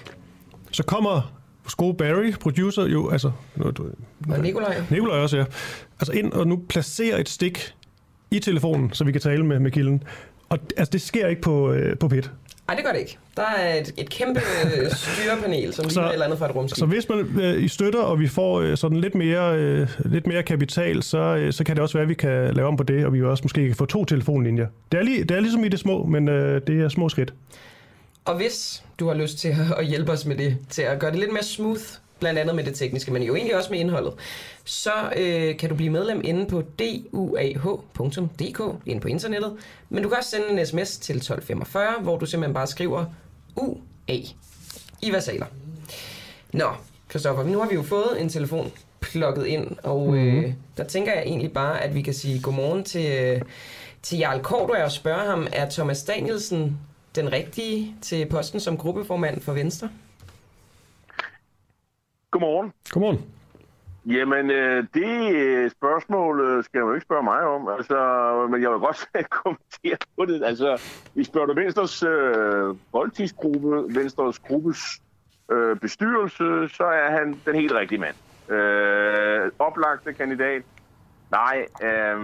så 0.72 0.82
kommer 0.82 1.32
Sko 1.68 1.92
Barry, 1.92 2.32
producer, 2.32 2.82
jo, 2.82 3.10
altså... 3.10 3.30
Nu, 3.56 3.70
du, 3.70 3.86
og 4.28 4.40
Nikolaj. 4.40 4.82
Nikolaj 4.90 5.18
også, 5.18 5.36
ja. 5.36 5.44
Altså 6.00 6.12
ind 6.12 6.32
og 6.32 6.46
nu 6.46 6.62
placere 6.68 7.20
et 7.20 7.28
stik 7.28 7.74
i 8.30 8.38
telefonen, 8.38 8.92
så 8.92 9.04
vi 9.04 9.12
kan 9.12 9.20
tale 9.20 9.46
med, 9.46 9.58
med 9.58 9.70
kilden. 9.70 10.02
Og 10.48 10.58
altså, 10.76 10.92
det 10.92 11.00
sker 11.00 11.26
ikke 11.26 11.42
på, 11.42 11.72
øh, 11.72 11.98
på 11.98 12.08
PIT. 12.08 12.30
Nej, 12.66 12.76
det 12.76 12.84
gør 12.84 12.92
det 12.92 13.00
ikke. 13.00 13.18
Der 13.36 13.42
er 13.42 13.74
et, 13.74 13.94
et 13.96 14.10
kæmpe 14.10 14.40
øh, 14.64 14.90
styrepanel, 14.90 15.72
som 15.72 15.84
ligner 15.88 16.02
et 16.02 16.12
eller 16.12 16.24
andet 16.24 16.38
fra 16.38 16.46
et 16.48 16.54
rumskib. 16.56 16.78
Så 16.78 16.86
hvis 16.86 17.08
man 17.08 17.18
øh, 17.40 17.64
I 17.64 17.68
støtter, 17.68 18.00
og 18.00 18.20
vi 18.20 18.28
får 18.28 18.60
øh, 18.60 18.76
sådan 18.76 19.00
lidt 19.00 19.14
mere, 19.14 19.56
øh, 19.56 19.88
lidt 20.04 20.26
mere 20.26 20.42
kapital, 20.42 21.02
så, 21.02 21.18
øh, 21.18 21.52
så 21.52 21.64
kan 21.64 21.76
det 21.76 21.82
også 21.82 21.98
være, 21.98 22.02
at 22.02 22.08
vi 22.08 22.14
kan 22.14 22.54
lave 22.54 22.68
om 22.68 22.76
på 22.76 22.82
det, 22.82 23.06
og 23.06 23.12
vi 23.12 23.22
også 23.22 23.44
måske 23.44 23.66
kan 23.66 23.76
få 23.76 23.86
to 23.86 24.04
telefonlinjer. 24.04 24.66
Det 24.92 24.98
er, 24.98 25.02
lige, 25.02 25.24
det 25.24 25.36
er 25.36 25.40
ligesom 25.40 25.64
i 25.64 25.68
det 25.68 25.78
små, 25.78 26.06
men 26.06 26.28
øh, 26.28 26.60
det 26.66 26.80
er 26.80 26.88
små 26.88 27.08
skridt. 27.08 27.34
Og 28.24 28.36
hvis 28.36 28.82
du 29.00 29.06
har 29.06 29.14
lyst 29.14 29.38
til 29.38 29.56
at 29.78 29.86
hjælpe 29.86 30.12
os 30.12 30.26
med 30.26 30.36
det, 30.36 30.56
til 30.70 30.82
at 30.82 30.98
gøre 30.98 31.10
det 31.10 31.18
lidt 31.18 31.32
mere 31.32 31.42
smooth, 31.44 31.82
blandt 32.20 32.38
andet 32.38 32.56
med 32.56 32.64
det 32.64 32.74
tekniske, 32.74 33.12
men 33.12 33.22
jo 33.22 33.34
egentlig 33.34 33.56
også 33.56 33.70
med 33.70 33.78
indholdet, 33.78 34.14
så 34.64 35.12
øh, 35.16 35.56
kan 35.56 35.68
du 35.68 35.74
blive 35.74 35.90
medlem 35.90 36.20
inde 36.24 36.46
på 36.46 36.62
duah.dk, 36.78 38.60
inde 38.86 39.00
på 39.00 39.08
internettet. 39.08 39.56
Men 39.88 40.02
du 40.02 40.08
kan 40.08 40.18
også 40.18 40.30
sende 40.30 40.48
en 40.48 40.66
sms 40.66 40.98
til 40.98 41.16
1245, 41.16 41.92
hvor 42.02 42.18
du 42.18 42.26
simpelthen 42.26 42.54
bare 42.54 42.66
skriver 42.66 43.04
UA 43.56 44.16
i 45.02 45.12
versaler. 45.12 45.46
Nå, 46.52 46.68
Kristoffer, 47.08 47.44
nu 47.44 47.58
har 47.58 47.68
vi 47.68 47.74
jo 47.74 47.82
fået 47.82 48.20
en 48.20 48.28
telefon 48.28 48.72
plukket 49.00 49.46
ind, 49.46 49.76
og 49.82 50.12
mm-hmm. 50.12 50.38
øh, 50.38 50.52
der 50.76 50.84
tænker 50.84 51.12
jeg 51.12 51.22
egentlig 51.22 51.52
bare, 51.52 51.82
at 51.82 51.94
vi 51.94 52.02
kan 52.02 52.14
sige 52.14 52.42
godmorgen 52.42 52.84
til, 52.84 53.12
øh, 53.12 53.40
til 54.02 54.18
Jarl 54.18 54.42
Kortua 54.42 54.84
og 54.84 54.92
spørge 54.92 55.26
ham, 55.26 55.46
er 55.52 55.70
Thomas 55.70 56.02
Danielsen 56.02 56.78
den 57.14 57.32
rigtige 57.32 57.94
til 58.02 58.26
posten 58.26 58.60
som 58.60 58.76
gruppeformand 58.76 59.40
for 59.40 59.52
Venstre? 59.52 59.88
Godmorgen. 62.36 62.72
Godmorgen. 62.90 63.20
Jamen, 64.06 64.50
øh, 64.50 64.84
det 64.94 65.34
øh, 65.34 65.70
spørgsmål 65.70 66.40
øh, 66.40 66.64
skal 66.64 66.80
du 66.80 66.92
ikke 66.92 67.04
spørge 67.04 67.22
mig 67.22 67.40
om. 67.40 67.68
Altså, 67.68 67.98
men 68.50 68.62
jeg 68.62 68.70
vil 68.70 68.78
godt 68.78 69.08
kommentere 69.42 69.96
på 70.18 70.24
det. 70.24 70.44
Altså, 70.44 70.82
vi 71.14 71.24
spørger 71.24 71.46
du 71.46 71.54
Venstres 71.54 72.02
øh, 72.02 72.74
folketingsgruppe, 72.90 73.94
Venstres 73.94 74.38
gruppes 74.38 74.78
øh, 75.52 75.76
bestyrelse, 75.76 76.68
så 76.68 76.84
er 76.84 77.10
han 77.10 77.40
den 77.46 77.54
helt 77.54 77.72
rigtige 77.72 78.00
mand. 78.00 78.16
Øh, 78.56 79.50
oplagte 79.58 80.12
kandidat. 80.12 80.62
Nej, 81.30 81.66
øh, 81.82 82.18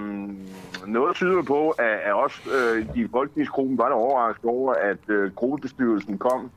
noget 0.87 1.17
tyder 1.17 1.43
på, 1.43 1.71
at, 1.71 1.99
at 2.05 2.13
også 2.13 2.41
øh, 2.51 2.95
de 2.95 3.09
folketingsgruppen 3.13 3.79
var 3.79 3.89
der 3.89 3.97
overrasket 3.97 4.45
over, 4.45 4.75
at 4.75 5.09
øh, 5.09 5.33
gruppebestyrelsen 5.35 6.19
kom 6.19 6.51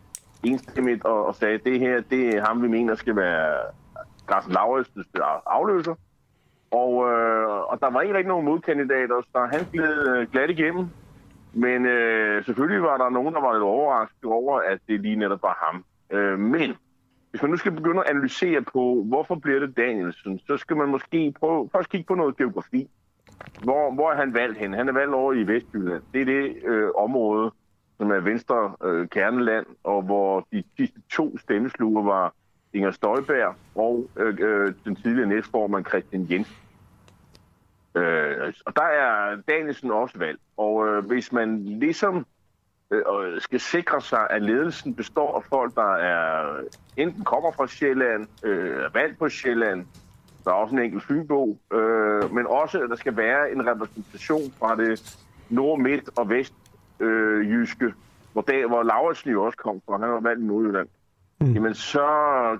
enstemmigt 0.45 1.05
og, 1.05 1.25
og 1.25 1.35
sagde, 1.35 1.53
at 1.53 1.63
det 1.63 1.79
her, 1.79 2.01
det 2.01 2.35
er 2.35 2.45
ham, 2.45 2.61
vi 2.61 2.67
mener 2.67 2.95
skal 2.95 3.15
være 3.15 3.57
Carsten 4.27 4.53
Lauritsens 4.53 5.07
afløser. 5.45 5.95
Og, 6.71 7.11
øh, 7.11 7.47
og 7.71 7.79
der 7.81 7.89
var 7.89 8.01
ikke 8.01 8.13
rigtig 8.13 8.27
nogen 8.27 8.45
modkandidater, 8.45 9.21
så 9.31 9.47
han 9.51 9.65
gled 9.73 10.07
øh, 10.07 10.27
glat 10.31 10.49
igennem. 10.49 10.87
Men 11.53 11.85
øh, 11.85 12.45
selvfølgelig 12.45 12.83
var 12.83 12.97
der 12.97 13.09
nogen, 13.09 13.33
der 13.33 13.41
var 13.41 13.53
lidt 13.53 13.63
overrasket 13.63 14.23
over, 14.23 14.59
at 14.59 14.79
det 14.87 15.01
lige 15.01 15.15
netop 15.15 15.41
var 15.41 15.57
ham. 15.65 15.85
Øh, 16.09 16.39
men 16.39 16.75
hvis 17.29 17.41
man 17.41 17.51
nu 17.51 17.57
skal 17.57 17.71
begynde 17.71 17.99
at 17.99 18.09
analysere 18.09 18.61
på, 18.61 19.03
hvorfor 19.07 19.35
bliver 19.35 19.59
det 19.59 19.77
Danielsen, 19.77 20.39
så 20.47 20.57
skal 20.57 20.77
man 20.77 20.89
måske 20.89 21.33
prøve, 21.39 21.69
først 21.71 21.89
kigge 21.89 22.05
på 22.07 22.15
noget 22.15 22.37
geografi. 22.37 22.89
Hvor, 23.63 23.93
hvor 23.93 24.11
er 24.11 24.15
han 24.15 24.33
valgt 24.33 24.57
hen? 24.57 24.73
Han 24.73 24.89
er 24.89 24.93
valgt 24.93 25.13
over 25.13 25.33
i 25.33 25.47
Vestjylland. 25.47 26.03
Det 26.13 26.21
er 26.21 26.25
det 26.25 26.55
øh, 26.65 26.89
område, 26.97 27.51
som 27.97 28.11
er 28.11 28.19
venstre 28.19 28.75
øh, 28.83 29.07
kerneland, 29.07 29.65
og 29.83 30.01
hvor 30.01 30.47
de 30.51 30.63
sidste 30.77 31.01
to 31.09 31.37
stemmesluger 31.37 32.03
var 32.03 32.33
Inger 32.73 32.91
Støjberg 32.91 33.55
og 33.75 34.09
øh, 34.15 34.37
øh, 34.39 34.73
den 34.85 34.95
tidligere 34.95 35.29
næstformand 35.29 35.85
Christian 35.85 36.27
Jensen. 36.29 36.55
Øh, 37.95 38.53
og 38.65 38.75
der 38.75 38.83
er 38.83 39.35
Danielsen 39.47 39.91
også 39.91 40.17
valgt. 40.17 40.41
Og 40.57 40.87
øh, 40.87 41.05
hvis 41.05 41.31
man 41.31 41.63
ligesom 41.63 42.25
øh, 42.91 43.01
skal 43.41 43.59
sikre 43.59 44.01
sig, 44.01 44.27
at 44.29 44.41
ledelsen 44.41 44.95
består 44.95 45.35
af 45.37 45.43
folk, 45.43 45.75
der 45.75 45.95
er 45.95 46.57
enten 46.97 47.23
kommer 47.23 47.51
fra 47.51 47.67
Sjælland, 47.67 48.27
øh, 48.43 48.83
er 48.83 48.89
valgt 48.93 49.19
på 49.19 49.29
Sjælland, 49.29 49.85
der 50.43 50.51
er 50.51 50.55
også 50.55 50.75
en 50.75 50.81
enkelt 50.81 51.03
fynbo, 51.03 51.57
øh, 51.73 52.33
men 52.33 52.47
også, 52.47 52.81
at 52.81 52.89
der 52.89 52.95
skal 52.95 53.17
være 53.17 53.51
en 53.51 53.67
repræsentation 53.67 54.51
fra 54.59 54.75
det 54.75 55.17
nord, 55.49 55.79
midt 55.79 56.09
og 56.15 56.29
vest 56.29 56.53
øh, 56.99 57.51
jyske, 57.51 57.93
hvor, 58.33 58.41
der, 58.41 58.67
hvor 58.67 58.83
Lauritsen 58.83 59.31
jo 59.31 59.43
også 59.43 59.57
kom 59.57 59.81
fra, 59.85 59.97
han 59.97 60.09
var 60.09 60.19
valgt 60.19 60.43
i 60.43 60.45
Nordjylland, 60.45 60.87
mm. 61.41 61.53
jamen 61.53 61.73
så 61.73 62.07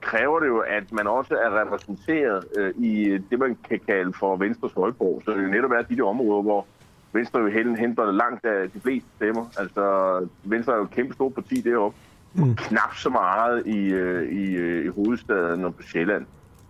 kræver 0.01 0.39
det 0.39 0.47
jo, 0.47 0.59
at 0.59 0.91
man 0.91 1.07
også 1.07 1.35
er 1.35 1.61
repræsenteret 1.61 2.45
øh, 2.57 2.73
i 2.77 3.17
det, 3.29 3.39
man 3.39 3.57
kan 3.69 3.79
kalde 3.87 4.13
for 4.13 4.35
Venstres 4.35 4.73
Højborg. 4.73 5.21
Så 5.25 5.31
det 5.31 5.39
er 5.39 5.43
jo 5.43 5.49
netop 5.49 5.71
er 5.71 5.81
de 5.81 5.97
der 5.97 6.03
områder, 6.03 6.41
hvor 6.41 6.65
Venstre 7.13 7.39
jo 7.39 7.47
henter 7.75 8.11
langt 8.11 8.45
af 8.45 8.71
de 8.71 8.79
fleste 8.79 9.09
stemmer. 9.15 9.45
Altså, 9.57 10.27
Venstre 10.43 10.73
er 10.73 10.77
jo 10.77 10.83
et 10.83 10.91
kæmpe 10.91 11.13
stort 11.13 11.33
parti 11.33 11.61
deroppe. 11.61 11.97
Mm. 12.33 12.55
Knap 12.55 12.95
så 12.95 13.09
meget 13.09 13.67
i, 13.67 13.93
øh, 13.93 14.31
i, 14.31 14.55
øh, 14.55 14.85
i 14.85 14.87
hovedstaden 14.87 15.65
og 15.65 15.75
på 15.75 15.81
Sjælland. 15.81 16.25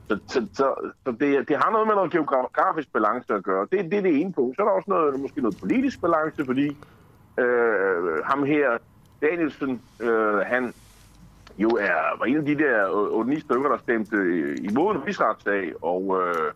Så, 0.08 0.20
så, 0.28 0.48
så, 0.54 0.92
så 1.04 1.12
det, 1.12 1.50
det 1.50 1.58
har 1.58 1.72
noget 1.72 1.88
med 1.88 1.96
noget 1.96 2.12
geografisk 2.12 2.94
balance 2.94 3.34
at 3.34 3.44
gøre. 3.44 3.68
Det, 3.72 3.92
det 3.92 3.94
er 3.94 4.02
det 4.02 4.22
ene 4.22 4.34
punkt. 4.34 4.56
Så 4.56 4.62
er 4.62 4.66
der 4.66 4.72
også 4.72 4.90
noget, 4.90 5.20
måske 5.20 5.42
noget 5.42 5.58
politisk 5.60 6.02
balance, 6.02 6.46
fordi 6.46 6.78
øh, 7.40 8.24
ham 8.26 8.44
her, 8.44 8.78
Danielsen, 9.22 9.82
øh, 10.00 10.38
han 10.38 10.74
jo 11.58 11.70
er, 11.70 12.18
var 12.20 12.26
en 12.26 12.38
af 12.38 12.46
de 12.46 12.58
der 12.58 13.10
øh, 13.20 13.36
8-9 13.36 13.40
stykker, 13.40 13.70
der 13.70 13.78
stemte 13.78 14.16
øh, 14.16 14.58
imod 14.62 14.96
en 14.96 15.06
rigsretssag, 15.08 15.74
og, 15.82 16.22
øh, 16.22 16.52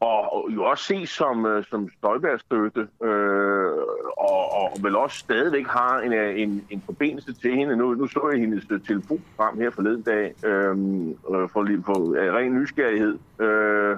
og 0.00 0.48
jo 0.50 0.64
også 0.64 0.84
ses 0.84 1.10
som, 1.10 1.46
øh, 1.46 1.64
som 1.64 1.88
Støjbergs 1.98 2.40
støtte, 2.40 2.88
øh, 3.02 3.72
og, 4.18 4.52
og 4.52 4.72
vel 4.82 4.96
også 4.96 5.18
stadigvæk 5.18 5.66
har 5.66 5.98
en, 5.98 6.12
en, 6.12 6.66
en 6.70 6.82
forbindelse 6.86 7.32
til 7.32 7.54
hende. 7.54 7.76
Nu, 7.76 7.94
nu 7.94 8.06
så 8.06 8.28
jeg 8.32 8.40
hendes 8.40 8.64
øh, 8.70 8.80
telefon 8.80 9.22
frem 9.36 9.58
her 9.58 9.70
forleden 9.70 10.02
dag, 10.02 10.34
øh, 10.44 10.76
for, 11.28 11.46
for 11.46 11.66
for 11.84 12.32
ren 12.36 12.54
nysgerrighed. 12.54 13.18
Øh, 13.38 13.96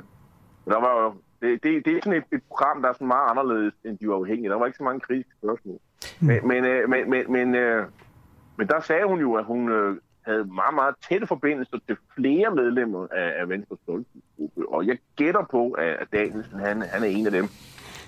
der 0.64 0.80
var 0.80 1.02
jo, 1.02 1.14
det, 1.42 1.62
det, 1.62 1.84
det 1.84 1.96
er 1.96 2.00
sådan 2.04 2.18
et, 2.18 2.24
et 2.32 2.42
program, 2.48 2.82
der 2.82 2.88
er 2.88 2.92
sådan 2.92 3.06
meget 3.06 3.30
anderledes 3.30 3.74
end 3.84 3.98
de 3.98 4.10
uafhængige. 4.10 4.50
Der 4.50 4.58
var 4.58 4.66
ikke 4.66 4.78
så 4.78 4.84
mange 4.84 5.00
kritiske 5.00 5.32
spørgsmål. 5.42 5.78
Mm. 6.20 6.26
Men, 6.26 6.48
men, 6.48 6.64
øh, 6.64 6.88
men, 6.90 7.10
men, 7.10 7.32
men, 7.32 7.54
øh, 7.54 7.86
men 8.56 8.68
der 8.68 8.80
sagde 8.80 9.06
hun 9.06 9.20
jo, 9.20 9.34
at 9.34 9.44
hun 9.44 9.68
øh, 9.68 9.96
havde 10.22 10.44
meget, 10.44 10.74
meget 10.74 10.94
tætte 11.08 11.26
forbindelser 11.26 11.78
til 11.86 11.96
flere 12.16 12.54
medlemmer 12.54 13.06
af, 13.12 13.32
af 13.40 13.48
Venstres 13.48 13.78
Folketingsgruppe. 13.86 14.68
Og 14.68 14.86
jeg 14.86 14.98
gætter 15.16 15.44
på, 15.50 15.70
at, 15.70 15.96
at 16.02 16.08
Danielsen, 16.12 16.58
han, 16.58 16.82
han 16.82 17.02
er 17.02 17.06
en 17.06 17.26
af 17.26 17.32
dem. 17.32 17.48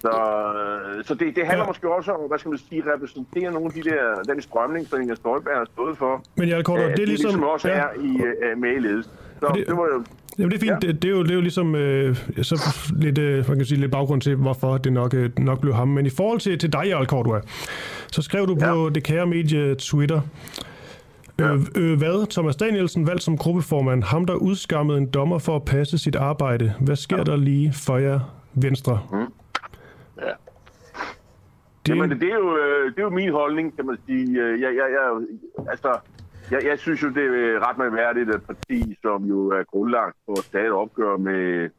Så, 0.04 0.08
øh, 0.08 1.04
så 1.04 1.14
det, 1.14 1.36
det 1.36 1.46
handler 1.46 1.64
ja. 1.64 1.66
måske 1.66 1.94
også 1.94 2.12
om, 2.12 2.28
hvad 2.28 2.38
skal 2.38 2.48
man 2.48 2.58
sige, 2.58 2.82
repræsentere 2.94 3.52
nogle 3.52 3.66
af 3.66 3.72
de 3.72 3.82
der, 3.90 4.22
den 4.22 4.42
strømning, 4.42 4.86
som 4.86 5.00
Inger 5.00 5.14
Støjberg 5.14 5.56
har 5.56 5.64
stået 5.64 5.98
for. 5.98 6.22
Men 6.36 6.48
jeg 6.48 6.64
Korto, 6.64 6.82
det 6.82 6.92
er 6.92 6.96
ligesom... 6.96 7.28
ligesom 7.28 7.42
også 7.42 7.68
ja. 7.68 7.74
er 7.74 7.88
i, 7.94 8.10
uh, 8.52 8.58
med 8.58 8.72
i 8.76 8.78
ledelsen. 8.78 9.12
Så 9.40 9.52
det, 9.54 9.66
det 9.66 9.76
var 9.76 9.86
jo 9.86 10.04
Jamen 10.38 10.50
det 10.50 10.56
er 10.56 10.60
fint. 10.60 10.84
Ja. 10.84 10.92
Det, 10.92 11.02
det, 11.02 11.08
er 11.08 11.12
jo, 11.12 11.22
det 11.22 11.30
er 11.30 11.34
jo 11.34 11.40
ligesom 11.40 11.74
øh, 11.74 12.16
så 12.42 12.76
lidt, 12.96 13.18
øh, 13.18 13.48
man 13.48 13.56
kan 13.56 13.66
sige, 13.66 13.80
lidt 13.80 13.92
baggrund 13.92 14.20
til, 14.20 14.36
hvorfor 14.36 14.78
det 14.78 14.92
nok, 14.92 15.14
øh, 15.14 15.30
nok 15.38 15.60
blev 15.60 15.74
ham. 15.74 15.88
Men 15.88 16.06
i 16.06 16.10
forhold 16.10 16.40
til, 16.40 16.58
til 16.58 16.72
dig, 16.72 16.84
Jarl 16.86 17.06
Cordua, 17.06 17.40
så 18.12 18.22
skrev 18.22 18.46
du 18.46 18.56
ja. 18.60 18.74
på 18.74 18.88
det 18.88 19.04
kære 19.04 19.26
medie 19.26 19.74
Twitter, 19.74 20.20
Ja. 21.38 21.54
Øh, 21.54 21.60
øh, 21.76 21.98
hvad? 21.98 22.30
Thomas 22.30 22.56
Danielsen 22.56 23.06
valgt 23.06 23.22
som 23.22 23.36
gruppeformand. 23.38 24.02
Ham, 24.02 24.24
der 24.24 24.34
udskammede 24.34 24.98
en 24.98 25.10
dommer 25.10 25.38
for 25.38 25.56
at 25.56 25.64
passe 25.64 25.98
sit 25.98 26.16
arbejde. 26.16 26.74
Hvad 26.80 26.96
sker 26.96 27.16
ja. 27.16 27.22
der 27.22 27.36
lige 27.36 27.72
for 27.86 27.96
jer 27.96 28.20
venstre? 28.54 29.00
Mm. 29.12 29.18
Ja. 29.18 30.32
Det... 31.86 31.96
Jamen, 31.96 32.10
det 32.10 32.22
er, 32.22 32.34
jo, 32.34 32.56
øh, 32.56 32.90
det 32.90 32.98
er 32.98 33.02
jo 33.02 33.10
min 33.10 33.32
holdning, 33.32 33.76
kan 33.76 33.86
man 33.86 33.96
sige. 34.06 34.38
Jeg, 34.38 34.60
jeg, 34.60 34.72
jeg, 34.76 35.22
altså, 35.70 35.98
jeg, 36.52 36.64
jeg 36.64 36.78
synes 36.78 37.02
jo, 37.02 37.08
det 37.08 37.24
er 37.24 37.68
ret 37.68 37.78
mærkværdigt, 37.78 38.30
at 38.30 38.42
parti, 38.42 38.96
som 39.02 39.24
jo 39.24 39.48
er 39.48 39.64
grundlagt 39.64 40.16
for 40.26 40.32
at 40.32 40.44
stadig 40.44 40.72
opgør 40.72 41.16
med, 41.16 41.70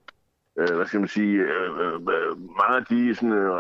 øh, 0.59 0.75
hvad 0.75 0.86
skal 0.86 0.99
man 0.99 1.09
sige, 1.09 1.33
øh, 1.38 1.93
øh, 1.95 2.38
mange 2.62 2.75
af 2.75 2.86
de 2.86 3.15
sådan, 3.15 3.31
øh, 3.31 3.51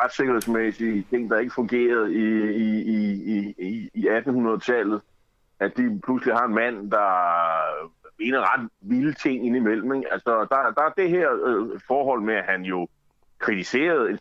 retssikkerhedsmæssige 0.00 1.06
ting, 1.10 1.30
der 1.30 1.38
ikke 1.38 1.54
fungerede 1.54 2.14
i, 2.14 2.26
i, 2.66 2.70
i, 3.34 3.54
i, 3.58 3.90
i 3.94 4.08
1800-tallet, 4.08 5.00
at 5.60 5.76
de 5.76 6.00
pludselig 6.04 6.34
har 6.34 6.46
en 6.46 6.54
mand, 6.54 6.90
der 6.90 7.08
mener 8.18 8.54
ret 8.54 8.68
vilde 8.80 9.12
ting 9.12 9.46
indimellem. 9.46 9.94
Ikke? 9.94 10.12
Altså, 10.12 10.30
der, 10.50 10.72
der 10.76 10.82
er 10.82 10.92
det 10.96 11.10
her 11.10 11.28
øh, 11.44 11.80
forhold 11.86 12.22
med, 12.22 12.34
at 12.34 12.44
han 12.44 12.62
jo 12.62 12.88
kritiserede 13.38 14.10
en 14.10 14.18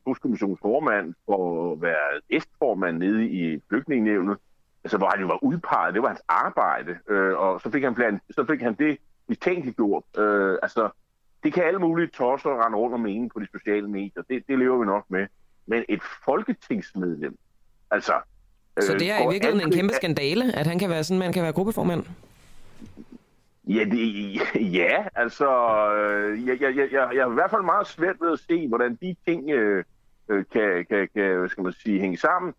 formand 0.62 1.14
for 1.26 1.72
at 1.72 1.82
være 1.82 2.22
æstformand 2.30 2.98
nede 2.98 3.28
i 3.28 3.62
flygtningenævnet, 3.70 4.38
altså, 4.88 4.98
hvor 4.98 5.10
han 5.10 5.22
jo 5.22 5.28
var 5.28 5.44
udpeget, 5.44 5.94
det 5.94 6.02
var 6.02 6.08
hans 6.08 6.22
arbejde, 6.28 6.98
øh, 7.10 7.38
og 7.38 7.62
så 7.62 7.72
fik 7.72 7.84
han, 7.84 7.96
blandt, 7.96 8.24
så 8.32 8.46
fik 8.50 8.62
han 8.62 8.74
det 8.74 8.98
mistænkeliggjort. 9.28 10.04
Øh, 10.18 10.58
altså, 10.62 10.90
det 11.44 11.54
kan 11.54 11.64
alle 11.64 11.80
mulige 11.80 12.08
tosser 12.08 12.66
rende 12.66 12.78
rundt 12.78 12.94
og 12.94 13.00
mene 13.00 13.30
på 13.30 13.40
de 13.40 13.48
sociale 13.52 13.88
medier, 13.88 14.24
det, 14.30 14.44
det 14.48 14.60
lever 14.60 14.78
vi 14.78 14.86
nok 14.86 15.06
med. 15.10 15.28
Men 15.66 15.84
et 15.90 16.02
folketingsmedlem, 16.26 17.38
altså... 17.92 18.14
Så 18.80 18.94
det 18.94 19.12
er 19.12 19.18
øh, 19.18 19.26
i 19.26 19.34
virkeligheden 19.34 19.68
en 19.68 19.74
kæmpe 19.74 19.94
skandale, 19.94 20.56
at 20.56 20.68
han 20.68 20.80
kan 20.80 20.90
være 20.90 21.04
sådan, 21.04 21.20
man 21.20 21.34
kan 21.34 21.44
være 21.44 21.54
gruppeformand? 21.54 22.04
Ja, 23.68 23.84
det, 23.84 24.36
ja 24.80 25.06
altså, 25.16 25.50
øh, 25.96 26.48
jeg, 26.48 26.62
jeg, 26.62 26.76
jeg, 26.76 26.90
jeg, 26.92 27.18
er 27.18 27.32
i 27.32 27.34
hvert 27.34 27.50
fald 27.50 27.62
meget 27.62 27.88
svært 27.88 28.16
ved 28.22 28.32
at 28.32 28.40
se, 28.40 28.68
hvordan 28.68 28.96
de 29.02 29.16
ting 29.28 29.50
øh, 29.50 29.84
øh 30.30 30.46
kan, 30.54 30.86
kan, 30.90 31.10
kan, 31.16 31.38
hvad 31.38 31.50
skal 31.50 31.64
man 31.64 31.74
sige, 31.74 32.00
hænge 32.00 32.18
sammen. 32.18 32.54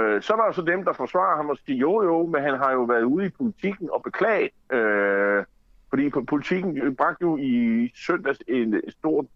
Øh, 0.00 0.22
så 0.22 0.32
er 0.32 0.36
der 0.36 0.52
så 0.52 0.62
dem, 0.62 0.84
der 0.84 0.92
forsvarer 0.92 1.36
ham 1.36 1.50
og 1.50 1.58
siger, 1.66 1.78
jo 1.78 2.02
jo, 2.02 2.26
men 2.26 2.42
han 2.42 2.54
har 2.54 2.72
jo 2.72 2.82
været 2.82 3.02
ude 3.02 3.26
i 3.26 3.28
politikken 3.28 3.90
og 3.92 4.02
beklaget. 4.02 4.50
Øh, 4.72 5.44
fordi 5.90 6.10
politikken 6.28 6.82
øh, 6.82 6.94
bragte 6.94 7.22
jo 7.22 7.36
i 7.36 7.92
søndags 8.06 8.38
en, 8.48 8.74
en 8.74 8.90
stor 8.90 9.26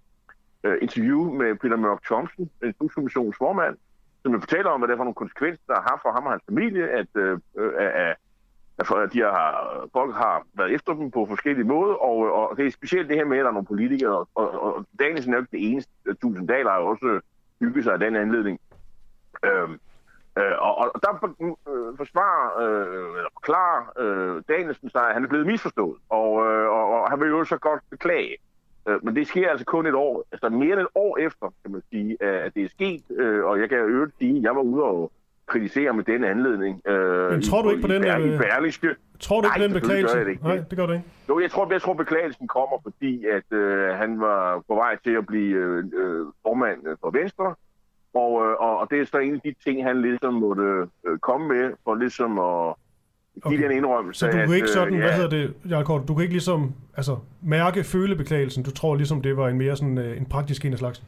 øh, 0.64 0.78
interview 0.82 1.32
med 1.32 1.54
Peter 1.54 1.76
Mørk 1.76 2.02
Thomsen, 2.04 2.50
Instrukskommissionens 2.64 3.36
formand, 3.36 3.76
som 4.22 4.32
jo 4.32 4.40
fortæller 4.40 4.70
om, 4.70 4.80
hvad 4.80 4.88
det 4.88 4.92
er 4.92 4.98
for 4.98 5.04
nogle 5.04 5.14
konsekvenser, 5.14 5.62
der 5.66 5.80
har 5.80 6.00
for 6.02 6.12
ham 6.12 6.26
og 6.26 6.32
hans 6.32 6.42
familie, 6.48 6.88
at, 6.88 7.06
øh, 7.14 7.38
øh 7.56 8.14
at, 8.78 8.90
at 9.02 9.12
de 9.12 9.20
har, 9.20 9.86
folk 9.92 10.14
har 10.14 10.46
været 10.54 10.74
efter 10.74 10.92
dem 10.94 11.10
på 11.10 11.26
forskellige 11.26 11.66
måder, 11.66 11.94
og, 11.94 12.26
øh, 12.26 12.32
og 12.32 12.56
det 12.56 12.66
er 12.66 12.70
specielt 12.70 13.08
det 13.08 13.16
her 13.16 13.24
med, 13.24 13.38
at 13.38 13.42
der 13.42 13.48
er 13.48 13.52
nogle 13.52 13.66
politikere, 13.66 14.16
og, 14.16 14.28
og, 14.34 14.62
og 14.62 14.86
Danielsen 14.98 15.32
er 15.32 15.36
jo 15.36 15.42
ikke 15.42 15.56
det 15.56 15.70
eneste. 15.70 15.92
Tusind 16.22 16.48
Daler 16.48 16.70
har 16.70 16.80
jo 16.80 16.86
også 16.86 17.20
bygget 17.60 17.84
sig 17.84 17.92
af 17.92 17.98
den 17.98 18.16
anledning. 18.16 18.60
Øh, 19.44 19.68
Øh, 20.38 20.56
og, 20.58 20.78
og 20.78 21.00
der 21.02 21.12
øh, 21.42 21.96
forsvarer, 21.96 22.46
øh, 22.62 23.16
eller 23.18 23.30
forklarer 23.38 23.82
øh, 24.02 24.42
Danielsen 24.48 24.90
sig, 24.90 25.08
at 25.08 25.14
han 25.14 25.24
er 25.24 25.28
blevet 25.28 25.46
misforstået, 25.46 25.98
og, 26.08 26.30
øh, 26.46 26.68
og, 26.68 26.84
og 26.94 27.10
han 27.10 27.20
vil 27.20 27.28
jo 27.28 27.44
så 27.44 27.56
godt 27.56 27.82
beklage. 27.90 28.36
Øh, 28.88 29.04
men 29.04 29.16
det 29.16 29.26
sker 29.26 29.50
altså 29.50 29.66
kun 29.66 29.86
et 29.86 29.94
år, 29.94 30.24
altså 30.32 30.48
mere 30.48 30.72
end 30.72 30.80
et 30.80 30.88
år 30.94 31.18
efter, 31.18 31.46
kan 31.62 31.72
man 31.72 31.82
sige, 31.90 32.22
at 32.22 32.54
det 32.54 32.64
er 32.64 32.68
sket, 32.68 33.02
øh, 33.10 33.44
og 33.44 33.60
jeg 33.60 33.68
kan 33.68 33.78
jo 33.78 34.08
sige, 34.18 34.36
at 34.36 34.42
jeg 34.42 34.56
var 34.56 34.62
ude 34.62 34.82
og 34.82 35.12
kritisere 35.46 35.92
med 35.92 36.04
den 36.04 36.24
anledning. 36.24 36.82
Øh, 36.86 37.30
Men 37.30 37.42
tror 37.42 37.62
du 37.62 37.70
ikke 37.70 37.82
på 37.82 37.88
den? 37.88 38.04
I, 38.04 38.34
i 38.34 38.38
Berlingske. 38.38 38.94
Tror 39.20 39.40
du 39.40 39.46
ikke 39.46 39.58
på 39.58 39.62
den 39.62 39.72
beklagelse? 39.72 40.24
Det 40.24 40.42
Nej, 40.42 40.56
det 40.70 40.78
gør 40.78 40.86
du 40.86 40.92
ikke. 40.92 41.04
Jo, 41.28 41.40
jeg 41.40 41.50
tror, 41.50 41.72
jeg 41.72 41.82
tror 41.82 41.94
beklagelsen 41.94 42.48
kommer, 42.48 42.76
fordi 42.82 43.26
at 43.26 43.52
øh, 43.52 43.88
han 43.88 44.20
var 44.20 44.62
på 44.68 44.74
vej 44.74 44.96
til 45.04 45.10
at 45.10 45.26
blive 45.26 45.56
øh, 45.56 45.84
øh 45.92 46.26
formand 46.42 46.78
for 47.00 47.10
Venstre, 47.10 47.54
og, 48.14 48.44
øh, 48.44 48.52
og, 48.60 48.78
og 48.78 48.90
det 48.90 49.00
er 49.00 49.04
så 49.04 49.18
en 49.18 49.34
af 49.34 49.40
de 49.40 49.54
ting, 49.64 49.84
han 49.84 50.02
ligesom 50.02 50.34
måtte 50.34 50.86
øh, 51.06 51.18
komme 51.18 51.48
med, 51.48 51.72
for 51.84 51.94
ligesom 51.94 52.38
at 52.38 52.74
give 53.34 53.58
okay. 53.58 53.62
den 53.62 53.76
indrømmelse. 53.76 54.18
Så 54.18 54.26
du 54.26 54.32
kan 54.32 54.54
ikke 54.54 54.62
øh, 54.62 54.68
sådan, 54.68 54.94
at, 54.94 55.00
hvad 55.00 55.12
hedder 55.12 55.30
det, 55.30 55.54
Jarkort, 55.70 56.08
du 56.08 56.14
kan 56.14 56.22
ikke 56.22 56.34
ligesom 56.34 56.72
altså, 56.96 57.16
mærke 57.42 57.84
følebeklagelsen, 57.84 58.62
du 58.62 58.70
tror 58.70 58.94
ligesom, 58.94 59.22
det 59.22 59.36
var 59.36 59.48
en 59.48 59.58
mere 59.58 59.76
sådan 59.76 59.98
en 59.98 60.26
praktisk 60.26 60.64
en 60.64 60.72
af 60.72 60.78
slags? 60.78 61.02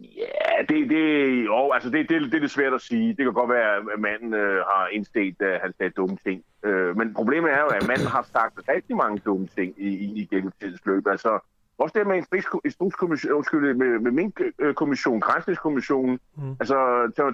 Ja, 0.00 0.62
det, 0.68 0.90
det, 0.90 1.44
jo, 1.44 1.72
altså 1.72 1.90
det, 1.90 2.08
det, 2.08 2.20
det 2.20 2.34
er 2.34 2.40
lidt 2.40 2.50
svært 2.50 2.74
at 2.74 2.80
sige. 2.80 3.08
Det 3.08 3.24
kan 3.24 3.32
godt 3.32 3.50
være, 3.50 3.76
at 3.76 3.82
manden 3.98 4.34
øh, 4.34 4.56
har 4.56 4.88
indstedt, 4.92 5.42
at 5.42 5.60
han 5.60 5.72
sagde 5.78 5.92
dumme 5.96 6.16
ting. 6.26 6.42
Øh, 6.64 6.96
men 6.96 7.14
problemet 7.14 7.52
er 7.52 7.60
jo, 7.60 7.66
at 7.66 7.88
manden 7.88 8.06
har 8.06 8.22
sagt 8.32 8.68
rigtig 8.68 8.96
mange 8.96 9.18
dumme 9.24 9.46
ting 9.46 9.74
i, 9.76 9.88
i, 9.88 10.20
i 10.20 10.24
gennem 10.24 10.52
tidens 10.60 10.86
løb. 10.86 11.06
Altså, 11.06 11.38
også 11.78 11.98
det 11.98 12.06
med 12.06 12.16
instrukskommission, 12.64 13.32
undskyld, 13.32 13.74
med, 13.74 13.98
med 13.98 14.10
min 14.10 14.32
kommission, 14.74 15.20
grænsningskommissionen. 15.20 16.20
Mm. 16.36 16.56
Altså, 16.60 16.76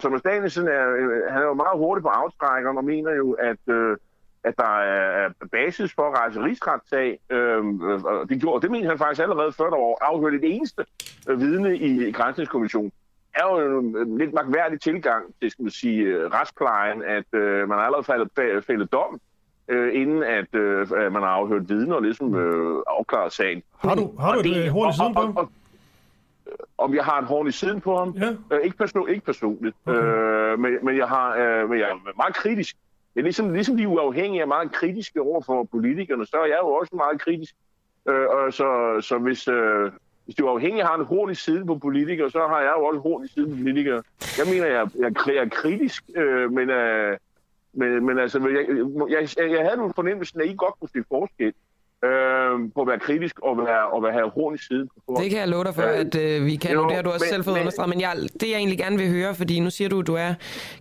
Thomas 0.01 0.23
Danielsen 0.23 0.69
er, 0.69 0.85
han 1.33 1.43
er 1.43 1.47
jo 1.47 1.55
meget 1.55 1.79
hurtig 1.79 2.03
på 2.03 2.09
aftrækkeren 2.09 2.79
og 2.79 2.85
mener 2.85 3.13
jo, 3.15 3.33
at, 3.33 3.75
øh, 3.75 3.97
at 4.45 4.55
der 4.57 4.79
er 4.79 5.31
basis 5.53 5.95
for 5.95 6.03
at 6.03 6.19
rejse 6.19 6.43
rigsretssag. 6.43 7.19
Øh, 7.31 7.65
det, 8.29 8.41
gjorde, 8.41 8.63
det 8.63 8.71
mener 8.71 8.89
han 8.89 8.99
faktisk 8.99 9.23
allerede 9.23 9.53
før 9.53 9.71
der 9.71 9.77
var 9.77 9.97
afhørt 10.01 10.33
det 10.33 10.55
eneste 10.57 10.85
øh, 11.29 11.41
vidne 11.41 11.77
i, 11.77 12.13
grænsningskommissionen 12.13 12.93
er 13.35 13.45
jo 13.45 13.79
en 13.79 14.19
lidt 14.19 14.33
magværdig 14.33 14.81
tilgang 14.81 15.35
til, 15.41 15.51
skal 15.51 15.63
man 15.63 15.71
sige, 15.71 16.29
retsplejen, 16.29 17.03
at 17.03 17.25
øh, 17.33 17.69
man 17.69 17.79
allerede 17.79 18.05
faldet, 18.05 18.65
faldet 18.65 18.93
dom 18.93 19.21
øh, 19.69 20.01
inden 20.01 20.23
at 20.23 20.55
øh, 20.55 20.89
man 20.91 21.23
har 21.23 21.29
afhørt 21.29 21.69
vidner 21.69 21.95
og 21.95 22.03
ligesom 22.03 22.35
øh, 22.35 22.83
afklaret 22.87 23.33
sagen. 23.33 23.63
Har 23.79 23.95
du, 23.95 24.17
har 24.21 24.33
du 24.33 24.39
et 24.39 24.45
det, 24.45 24.71
horn 24.71 24.91
i 24.91 24.93
siden 24.93 25.15
på 25.15 25.21
ham? 25.21 25.37
Og, 25.37 25.51
om 26.79 26.95
jeg 26.95 27.05
har 27.05 27.19
en 27.19 27.25
horn 27.25 27.49
i 27.49 27.53
siden 27.53 27.81
på 27.81 27.97
ham? 27.97 28.15
Ja. 28.21 28.57
Øh, 28.57 28.65
ikke, 28.65 28.77
person, 28.77 29.09
ikke 29.09 29.25
personligt, 29.25 29.77
okay. 29.87 29.99
øh, 29.99 30.59
men, 30.59 30.73
men, 30.83 30.97
jeg 30.97 31.09
har, 31.09 31.37
øh, 31.37 31.71
men 31.71 31.79
jeg 31.79 31.89
er 31.91 32.17
meget 32.17 32.35
kritisk. 32.35 32.77
Jeg 33.15 33.21
er 33.21 33.25
ligesom, 33.25 33.53
ligesom 33.53 33.77
de 33.77 33.89
uafhængige 33.89 34.43
er 34.43 34.47
meget 34.47 34.73
kritiske 34.73 35.21
over 35.21 35.43
for 35.43 35.65
politikerne, 35.65 36.27
så 36.27 36.37
er 36.37 36.47
jeg 36.47 36.59
jo 36.63 36.69
også 36.69 36.97
meget 36.97 37.21
kritisk. 37.21 37.55
Øh, 38.09 38.27
og 38.29 38.53
så, 38.53 38.99
så 39.01 39.19
hvis, 39.19 39.49
øh, 39.49 39.91
hvis 40.25 40.35
de 40.37 40.45
uafhængige 40.45 40.85
har 40.85 40.95
en 40.95 41.05
horn 41.05 41.31
i 41.31 41.35
siden 41.35 41.67
på 41.67 41.79
politikere, 41.79 42.31
så 42.31 42.47
har 42.49 42.61
jeg 42.61 42.73
jo 42.79 42.85
også 42.85 42.97
en 42.97 43.03
horn 43.03 43.25
i 43.25 43.29
siden 43.29 43.51
på 43.51 43.57
politikere. 43.63 44.03
Jeg 44.39 44.47
mener, 44.53 44.67
jeg, 44.67 44.89
jeg, 44.99 45.13
jeg 45.27 45.37
er 45.37 45.49
kritisk, 45.49 46.05
øh, 46.17 46.53
men... 46.53 46.71
Øh, 46.71 47.19
men, 47.75 48.07
men 48.07 48.19
altså, 48.19 48.39
jeg, 48.39 48.65
jeg, 49.11 49.51
jeg 49.51 49.63
havde 49.65 49.77
nogle 49.77 49.93
fornemmelsen, 49.95 50.41
at 50.41 50.47
I 50.47 50.55
godt 50.59 50.75
kunne 50.81 50.89
se 50.89 51.05
forskel 51.09 51.53
øh, 52.05 52.73
på 52.75 52.81
at 52.81 52.89
være 52.89 52.99
kritisk 52.99 53.39
og 53.39 53.59
være, 53.59 53.87
og 53.87 54.03
være 54.03 54.13
have 54.13 54.31
horn 54.31 54.55
i 54.55 54.59
siden. 54.59 54.89
Det 55.17 55.31
kan 55.31 55.39
jeg 55.39 55.49
love 55.49 55.65
dig 55.65 55.75
for, 55.75 55.83
øh, 55.83 56.01
at 56.01 56.15
øh, 56.15 56.47
vi 56.47 56.57
kan. 56.57 56.73
Jo, 56.73 56.89
det 56.89 56.97
har 56.97 57.03
du 57.03 57.11
også 57.11 57.25
men, 57.25 57.29
selv 57.29 57.45
fået 57.45 57.55
men, 57.55 57.61
understreget. 57.61 57.89
Men 57.89 58.01
jeg, 58.01 58.17
det 58.41 58.51
jeg 58.51 58.57
egentlig 58.57 58.79
gerne 58.79 58.99
vil 58.99 59.11
høre, 59.11 59.35
fordi 59.35 59.61
nu 59.61 59.71
siger 59.71 59.89
du, 59.89 60.01
at 60.01 60.07
du 60.07 60.15
er 60.15 60.35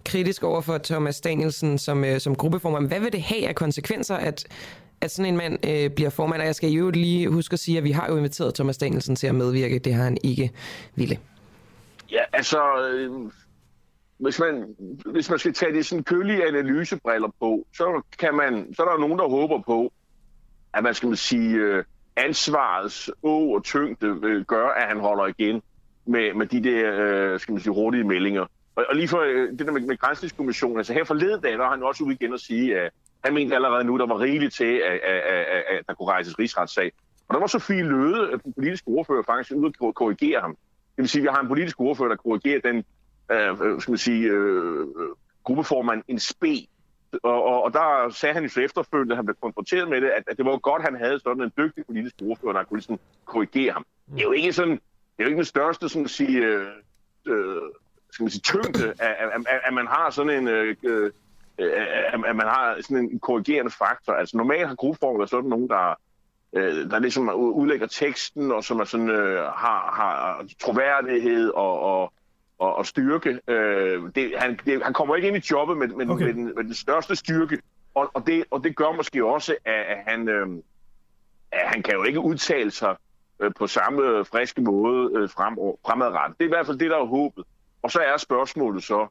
kritisk 0.05 0.43
over 0.43 0.61
for 0.61 0.77
Thomas 0.77 1.21
Danielsen 1.21 1.77
som, 1.77 2.05
øh, 2.05 2.19
som 2.19 2.35
gruppeformand. 2.35 2.87
Hvad 2.87 2.99
vil 2.99 3.11
det 3.11 3.21
have 3.21 3.47
af 3.47 3.55
konsekvenser, 3.55 4.15
at 4.15 4.47
at 5.01 5.11
sådan 5.11 5.33
en 5.33 5.37
mand 5.37 5.67
øh, 5.67 5.89
bliver 5.89 6.09
formand, 6.09 6.41
og 6.41 6.45
jeg 6.45 6.55
skal 6.55 6.69
jo 6.69 6.89
lige 6.89 7.29
huske 7.29 7.53
at 7.53 7.59
sige, 7.59 7.77
at 7.77 7.83
vi 7.83 7.91
har 7.91 8.07
jo 8.09 8.17
inviteret 8.17 8.55
Thomas 8.55 8.77
Danielsen 8.77 9.15
til 9.15 9.27
at 9.27 9.35
medvirke. 9.35 9.79
Det 9.79 9.93
har 9.93 10.03
han 10.03 10.17
ikke 10.23 10.51
ville. 10.95 11.17
Ja, 12.11 12.21
altså, 12.33 12.59
øh, 12.87 13.11
hvis, 14.21 14.39
man, 14.39 14.75
hvis 15.05 15.29
man 15.29 15.39
skal 15.39 15.53
tage 15.53 15.73
det 15.73 15.85
sådan 15.85 16.03
kølige 16.03 16.47
analysebriller 16.47 17.29
på, 17.39 17.67
så, 17.73 18.01
kan 18.19 18.35
man, 18.35 18.73
så 18.73 18.83
er 18.83 18.89
der 18.89 18.97
nogen, 18.97 19.19
der 19.19 19.29
håber 19.29 19.61
på, 19.61 19.93
at 20.73 20.83
man 20.83 20.93
skal 20.93 21.07
man 21.07 21.15
sige, 21.15 21.55
øh, 21.55 21.83
ansvarets 22.15 23.11
å 23.23 23.53
og 23.53 23.63
tyngde 23.63 24.21
vil 24.21 24.45
gør, 24.45 24.67
at 24.67 24.87
han 24.87 24.99
holder 24.99 25.25
igen 25.25 25.61
med, 26.05 26.33
med 26.33 26.45
de 26.47 26.63
der, 26.63 26.93
øh, 26.93 27.39
skal 27.39 27.51
man 27.51 27.61
sige, 27.61 27.73
hurtige 27.73 28.03
meldinger. 28.03 28.45
Og, 28.75 28.85
og 28.89 28.95
lige 28.95 29.07
for 29.07 29.19
det 29.19 29.59
der 29.59 29.71
med, 29.71 29.81
med 29.81 29.97
grænsningskommissionen, 29.97 30.77
altså 30.77 30.93
her 30.93 31.03
forleden 31.03 31.41
dag, 31.41 31.51
der 31.51 31.63
har 31.63 31.71
han 31.71 31.83
også 31.83 32.03
ude 32.03 32.13
igen 32.13 32.33
at 32.33 32.39
sige, 32.39 32.79
at 32.79 32.91
han 33.23 33.33
mente 33.33 33.55
allerede 33.55 33.83
nu, 33.83 33.97
der 33.97 34.07
var 34.07 34.19
rigeligt 34.19 34.53
til, 34.53 34.81
at, 34.85 34.99
at, 35.03 35.21
at, 35.21 35.63
at 35.69 35.87
der 35.87 35.93
kunne 35.93 36.09
rejses 36.09 36.39
rigsretssag. 36.39 36.91
Og 37.27 37.33
der 37.33 37.39
var 37.39 37.47
Sofie 37.47 37.83
Løde, 37.83 38.39
den 38.43 38.53
politiske 38.53 38.87
ordfører, 38.87 39.23
faktisk 39.23 39.55
ude 39.55 39.73
at 39.87 39.95
korrigere 39.95 40.41
ham. 40.41 40.51
Det 40.95 40.97
vil 40.97 41.09
sige, 41.09 41.19
at 41.19 41.23
vi 41.23 41.29
har 41.31 41.41
en 41.41 41.47
politisk 41.47 41.79
ordfører, 41.79 42.09
der 42.09 42.15
korrigerer 42.15 42.59
den 42.61 42.83
øh, 43.31 43.81
skal 43.81 43.91
man 43.91 43.97
sige, 43.97 44.29
øh, 44.29 44.87
gruppeformand 45.43 46.03
en 46.07 46.19
spe. 46.19 46.67
Og, 47.23 47.43
og, 47.43 47.63
og 47.63 47.73
der 47.73 48.09
sagde 48.09 48.33
han 48.33 48.45
i 48.45 48.47
så 48.47 48.61
efterfølgende, 48.61 49.13
at 49.13 49.17
han 49.17 49.25
blev 49.25 49.35
konfronteret 49.41 49.89
med 49.89 50.01
det, 50.01 50.07
at, 50.07 50.23
at 50.27 50.37
det 50.37 50.45
var 50.45 50.57
godt, 50.57 50.81
at 50.81 50.85
han 50.85 50.99
havde 50.99 51.19
sådan 51.19 51.43
en 51.43 51.51
dygtig 51.57 51.85
politisk 51.85 52.15
ordfører, 52.21 52.53
der 52.53 52.63
kunne 52.63 52.77
ligesom 52.77 52.99
korrigere 53.25 53.73
ham. 53.73 53.85
Det 54.11 54.19
er 54.19 54.23
jo 54.23 54.31
ikke 54.31 54.53
sådan, 54.53 54.71
det 54.71 55.19
er 55.19 55.23
jo 55.23 55.27
ikke 55.27 55.37
den 55.37 55.45
største, 55.45 55.89
sådan 55.89 56.05
at 56.05 56.11
sige, 56.11 56.37
øh, 56.37 56.67
øh, 57.25 57.61
skal 58.11 58.23
man 58.23 58.29
sige, 58.29 58.41
tyngde, 58.41 58.89
at, 58.89 59.15
at, 59.19 59.29
at, 59.47 59.59
at 59.63 59.73
man 59.73 59.87
har 59.87 60.09
sådan 60.09 60.37
en, 60.39 60.47
øh, 60.47 60.75
øh 60.83 61.11
at 61.57 62.35
man 62.35 62.47
har 62.47 62.77
sådan 62.81 62.97
en 62.97 63.19
korrigerende 63.19 63.71
faktor. 63.71 64.13
Altså 64.13 64.37
normalt 64.37 64.67
har 64.67 64.75
gruppeformer 64.75 65.25
sådan 65.25 65.49
nogen, 65.49 65.69
der 65.69 65.95
øh, 66.53 66.91
der 66.91 66.99
ligesom 66.99 67.29
udlægger 67.35 67.87
teksten, 67.87 68.51
og 68.51 68.63
som 68.63 68.79
er 68.79 68.83
sådan, 68.83 69.09
øh, 69.09 69.43
har, 69.43 69.91
har 69.93 70.45
troværdighed 70.61 71.49
og, 71.49 71.79
og, 71.79 72.13
og, 72.61 72.75
og 72.75 72.85
styrke. 72.85 73.39
Øh, 73.47 74.01
det, 74.15 74.33
han, 74.37 74.59
det, 74.65 74.83
han 74.83 74.93
kommer 74.93 75.15
ikke 75.15 75.27
ind 75.27 75.37
i 75.37 75.47
jobbet 75.51 75.77
med, 75.77 75.87
med, 75.87 76.09
okay. 76.09 76.25
med, 76.25 76.33
den, 76.33 76.45
med 76.45 76.63
den 76.63 76.73
største 76.73 77.15
styrke, 77.15 77.57
og, 77.95 78.11
og, 78.13 78.27
det, 78.27 78.43
og 78.51 78.63
det 78.63 78.75
gør 78.75 78.91
måske 78.91 79.25
også, 79.25 79.55
at, 79.65 79.73
at, 79.73 79.97
han, 80.07 80.29
øh, 80.29 80.47
at 81.51 81.67
han 81.67 81.83
kan 81.83 81.93
jo 81.93 82.03
ikke 82.03 82.19
udtale 82.19 82.71
sig 82.71 82.95
øh, 83.39 83.51
på 83.59 83.67
samme 83.67 84.25
friske 84.25 84.61
måde 84.61 85.11
øh, 85.15 85.29
frem, 85.29 85.57
fremadrettet. 85.85 86.37
Det 86.37 86.43
er 86.43 86.47
i 86.47 86.55
hvert 86.55 86.65
fald 86.65 86.79
det, 86.79 86.91
der 86.91 86.97
er 86.97 87.05
håbet. 87.05 87.43
Og 87.81 87.91
så 87.91 87.99
er 87.99 88.17
spørgsmålet 88.17 88.83
så, 88.83 89.07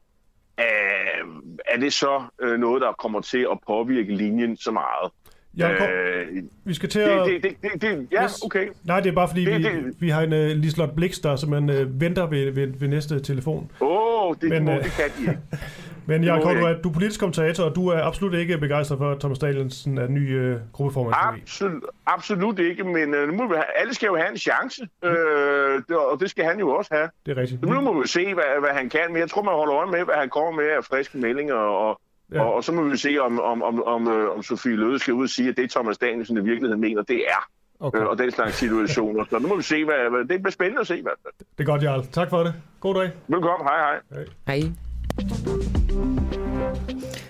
øh, 0.59 1.25
er 1.65 1.77
det 1.77 1.93
så 1.93 2.23
øh, 2.41 2.59
noget, 2.59 2.81
der 2.81 2.91
kommer 2.91 3.21
til 3.21 3.47
at 3.51 3.59
påvirke 3.67 4.15
linjen 4.15 4.57
så 4.57 4.71
meget? 4.71 5.11
Jacob, 5.57 5.89
øh, 5.89 6.43
vi 6.63 6.73
skal 6.73 6.89
til 6.89 6.99
at... 6.99 7.25
Det, 7.27 7.43
det, 7.43 7.55
det, 7.61 7.81
det, 7.81 8.07
ja, 8.11 8.27
okay. 8.45 8.67
Nej, 8.83 8.99
det 8.99 9.09
er 9.09 9.13
bare 9.13 9.27
fordi, 9.27 9.45
det, 9.45 9.57
vi, 9.57 9.63
det... 9.63 9.95
vi 9.99 10.09
har 10.09 10.21
en 10.21 10.33
uh, 10.33 10.39
Lislot 10.39 10.95
Blix, 10.95 11.19
der 11.21 11.35
simpelthen 11.35 11.87
uh, 11.87 12.01
venter 12.01 12.25
ved, 12.25 12.51
ved, 12.51 12.67
ved 12.67 12.87
næste 12.87 13.19
telefon. 13.19 13.71
Åh, 13.81 13.87
oh, 14.27 14.35
det, 14.41 14.49
Men, 14.49 14.67
uh, 14.67 14.73
det 14.73 14.91
kan 14.91 15.05
de 15.17 15.21
ikke. 15.21 15.39
Men 16.05 16.23
Jacob, 16.23 16.51
du 16.51 16.65
er, 16.65 16.73
du 16.73 16.89
er 16.89 16.93
politisk 16.93 17.19
kommentator, 17.19 17.63
og 17.63 17.75
du 17.75 17.87
er 17.87 18.03
absolut 18.03 18.33
ikke 18.33 18.57
begejstret 18.57 18.97
for, 18.97 19.11
at 19.11 19.19
Thomas 19.19 19.39
Danielsen 19.39 19.97
er 19.97 20.07
ny 20.07 20.53
uh, 20.53 20.59
gruppeformand. 20.71 21.15
Absolut, 21.17 21.83
absolut 22.05 22.59
ikke, 22.59 22.83
men 22.83 23.13
uh, 23.13 23.27
nu 23.27 23.33
må 23.33 23.47
vi 23.47 23.53
have, 23.53 23.65
alle 23.75 23.93
skal 23.93 24.07
jo 24.07 24.15
have 24.15 24.31
en 24.31 24.37
chance, 24.37 24.81
det, 25.03 25.95
og 25.97 26.19
det 26.19 26.29
skal 26.29 26.45
han 26.45 26.59
jo 26.59 26.69
også 26.69 26.89
have. 26.93 27.09
Det 27.25 27.37
er 27.37 27.41
rigtigt. 27.41 27.61
Så 27.63 27.69
nu 27.69 27.81
må 27.81 28.01
vi 28.01 28.07
se, 28.07 28.33
hvad, 28.33 28.59
hvad 28.59 28.69
han 28.69 28.89
kan, 28.89 29.01
men 29.07 29.17
jeg 29.17 29.29
tror, 29.29 29.41
man 29.41 29.53
holder 29.53 29.75
øje 29.75 29.91
med, 29.91 30.03
hvad 30.05 30.15
han 30.15 30.29
kommer 30.29 30.51
med 30.51 30.69
af 30.77 30.83
friske 30.83 31.17
meldinger, 31.17 31.55
og 31.55 32.01
Ja. 32.31 32.41
Og, 32.41 32.53
og 32.53 32.63
så 32.63 32.71
må 32.71 32.83
vi 32.83 32.97
se, 32.97 33.17
om, 33.19 33.39
om, 33.39 33.63
om, 33.63 33.83
om, 33.83 34.07
øh, 34.07 34.35
om 34.35 34.43
Sofie 34.43 34.75
Løde 34.75 34.99
skal 34.99 35.13
ud 35.13 35.23
og 35.23 35.29
sige, 35.29 35.49
at 35.49 35.57
det 35.57 35.71
Thomas 35.71 35.97
Danielsen 35.97 36.37
i 36.37 36.41
virkeligheden 36.41 36.81
mener, 36.81 37.01
det 37.01 37.17
er. 37.17 37.49
Okay. 37.79 37.99
Øh, 37.99 38.07
og 38.07 38.17
den 38.17 38.31
slags 38.31 38.55
situationer. 38.55 39.25
Så 39.29 39.39
nu 39.39 39.47
må 39.47 39.55
vi 39.55 39.63
se, 39.63 39.85
hvad, 39.85 40.09
hvad 40.09 40.19
det 40.19 40.41
bliver 40.41 40.51
spændende 40.51 40.81
at 40.81 40.87
se. 40.87 41.01
Hvad. 41.01 41.11
Det 41.57 41.63
er 41.63 41.63
godt, 41.63 41.83
Jarl. 41.83 42.05
Tak 42.11 42.29
for 42.29 42.43
det. 42.43 42.53
God 42.79 42.95
dag. 42.95 43.11
Velkommen. 43.27 43.67
Hej, 43.67 43.77
hej. 43.77 44.25
Hej. 44.47 44.59
hej. 44.59 44.71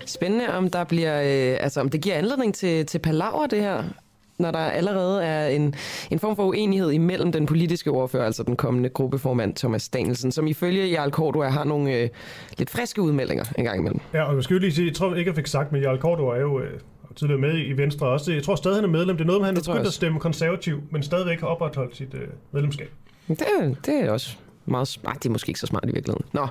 Spændende, 0.05 0.53
om 0.53 0.69
der 0.69 0.83
bliver, 0.83 1.21
øh, 1.21 1.57
altså 1.63 1.81
om 1.81 1.89
det 1.89 2.01
giver 2.01 2.15
anledning 2.15 2.55
til, 2.55 2.85
til 2.85 2.99
palaver, 2.99 3.47
det 3.47 3.61
her 3.61 3.83
når 4.41 4.51
der 4.51 4.59
allerede 4.59 5.23
er 5.23 5.47
en, 5.47 5.75
en 6.11 6.19
form 6.19 6.35
for 6.35 6.43
uenighed 6.43 6.91
imellem 6.91 7.31
den 7.31 7.45
politiske 7.45 7.91
ordfører, 7.91 8.25
altså 8.25 8.43
den 8.43 8.55
kommende 8.55 8.89
gruppeformand 8.89 9.55
Thomas 9.55 9.89
Danielsen, 9.89 10.31
som 10.31 10.47
ifølge 10.47 10.85
Jarl 10.85 11.09
Cordua 11.09 11.49
har 11.49 11.63
nogle 11.63 11.95
øh, 11.95 12.09
lidt 12.57 12.69
friske 12.69 13.01
udmeldinger 13.01 13.43
en 13.57 13.63
gang 13.63 13.79
imellem. 13.79 13.99
Ja, 14.13 14.23
og 14.23 14.35
jeg 14.35 14.43
skal 14.43 14.61
lige 14.61 14.71
sige, 14.71 14.87
jeg 14.87 14.95
tror 14.95 15.15
ikke, 15.15 15.29
jeg 15.29 15.35
fik 15.35 15.47
sagt, 15.47 15.71
men 15.71 15.81
Jarl 15.81 15.99
Cordua 15.99 16.35
er 16.35 16.41
jo 16.41 16.59
øh, 16.59 16.79
tidligere 17.15 17.41
med 17.41 17.65
i 17.67 17.71
Venstre 17.71 18.07
også. 18.07 18.33
Jeg 18.33 18.43
tror 18.43 18.55
stadig, 18.55 18.77
han 18.77 18.83
er 18.83 18.89
medlem. 18.89 19.17
Det 19.17 19.23
er 19.23 19.27
noget 19.27 19.41
med, 19.41 19.45
han 19.45 19.57
er 19.57 19.61
begyndt 19.61 19.87
at 19.87 19.93
stemme 19.93 20.19
konservativ, 20.19 20.81
men 20.91 21.03
stadigvæk 21.03 21.39
har 21.39 21.47
opretholdt 21.47 21.97
sit 21.97 22.13
øh, 22.13 22.27
medlemskab. 22.51 22.89
Det, 23.27 23.37
det 23.85 23.95
er 23.95 24.11
også 24.11 24.37
meget 24.65 24.87
smart. 24.87 25.23
Det 25.23 25.29
er 25.29 25.31
måske 25.31 25.49
ikke 25.49 25.59
så 25.59 25.67
smart 25.67 25.83
i 25.83 25.93
virkeligheden. 25.93 26.25
Nå. 26.33 26.47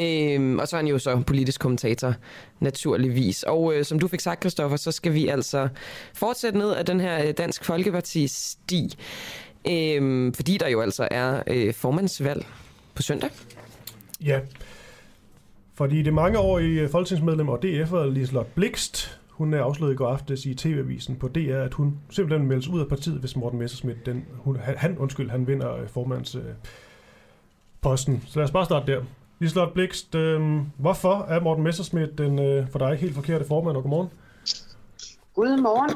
Øhm, 0.00 0.58
og 0.58 0.68
så 0.68 0.76
er 0.76 0.78
han 0.78 0.88
jo 0.88 0.98
så 0.98 1.22
politisk 1.26 1.60
kommentator, 1.60 2.14
naturligvis. 2.60 3.42
Og 3.42 3.74
øh, 3.74 3.84
som 3.84 3.98
du 3.98 4.08
fik 4.08 4.20
sagt, 4.20 4.40
Kristoffer, 4.40 4.76
så 4.76 4.92
skal 4.92 5.14
vi 5.14 5.28
altså 5.28 5.68
fortsætte 6.14 6.58
ned 6.58 6.72
af 6.72 6.86
den 6.86 7.00
her 7.00 7.28
øh, 7.28 7.34
Dansk 7.38 7.64
Folkeparti-sti. 7.64 8.94
Øhm, 9.70 10.34
fordi 10.34 10.58
der 10.58 10.68
jo 10.68 10.80
altså 10.80 11.08
er 11.10 11.42
øh, 11.46 11.74
formandsvalg 11.74 12.46
på 12.94 13.02
søndag. 13.02 13.30
Ja. 14.24 14.40
Fordi 15.74 16.02
det 16.02 16.14
mange 16.14 16.38
år 16.38 16.58
i 16.58 16.72
øh, 16.72 16.90
folketingsmedlem 16.90 17.48
og 17.48 17.58
DF'er 17.64 18.04
Liselotte 18.04 18.50
Blikst, 18.54 19.20
hun 19.28 19.54
er 19.54 19.62
afsløret 19.62 19.92
i 19.92 19.96
går 19.96 20.08
aftes 20.08 20.46
i 20.46 20.54
TV-avisen 20.54 21.16
på 21.16 21.28
DR, 21.28 21.56
at 21.56 21.74
hun 21.74 21.98
simpelthen 22.10 22.48
meldes 22.48 22.68
ud 22.68 22.80
af 22.80 22.88
partiet, 22.88 23.20
hvis 23.20 23.36
Morten 23.36 23.58
Messersmith, 23.58 23.98
den, 24.06 24.24
hun, 24.32 24.56
han, 24.56 24.98
undskyld, 24.98 25.30
han 25.30 25.46
vinder 25.46 25.74
øh, 25.74 25.88
formands 25.88 26.34
øh, 26.34 26.42
posten. 27.82 28.22
Så 28.26 28.38
lad 28.38 28.44
os 28.44 28.50
bare 28.50 28.64
starte 28.64 28.92
der. 28.92 29.02
Liselotte 29.38 29.74
Blikst, 29.74 30.14
øh, 30.14 30.40
hvorfor 30.78 31.26
er 31.28 31.40
Morten 31.40 31.64
Messersmith 31.64 32.12
den 32.18 32.38
øh, 32.38 32.70
for 32.70 32.78
dig 32.78 32.96
helt 32.96 33.14
forkerte 33.14 33.44
formand, 33.44 33.76
og 33.76 33.82
godmorgen? 33.82 34.10
Godmorgen. 35.34 35.90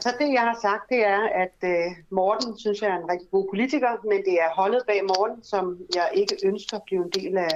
Så 0.00 0.08
det, 0.18 0.32
jeg 0.32 0.40
har 0.40 0.58
sagt, 0.62 0.84
det 0.88 1.06
er, 1.06 1.22
at 1.44 1.58
øh, 1.64 1.96
Morten 2.10 2.58
synes 2.58 2.82
jeg 2.82 2.90
er 2.90 2.98
en 2.98 3.10
rigtig 3.10 3.28
god 3.30 3.46
politiker, 3.52 3.92
men 4.10 4.18
det 4.28 4.34
er 4.44 4.50
holdet 4.56 4.82
bag 4.86 5.00
Morten, 5.04 5.44
som 5.44 5.78
jeg 5.94 6.08
ikke 6.14 6.36
ønsker 6.44 6.76
at 6.76 6.82
blive 6.86 7.04
en 7.04 7.10
del 7.10 7.36
af 7.36 7.54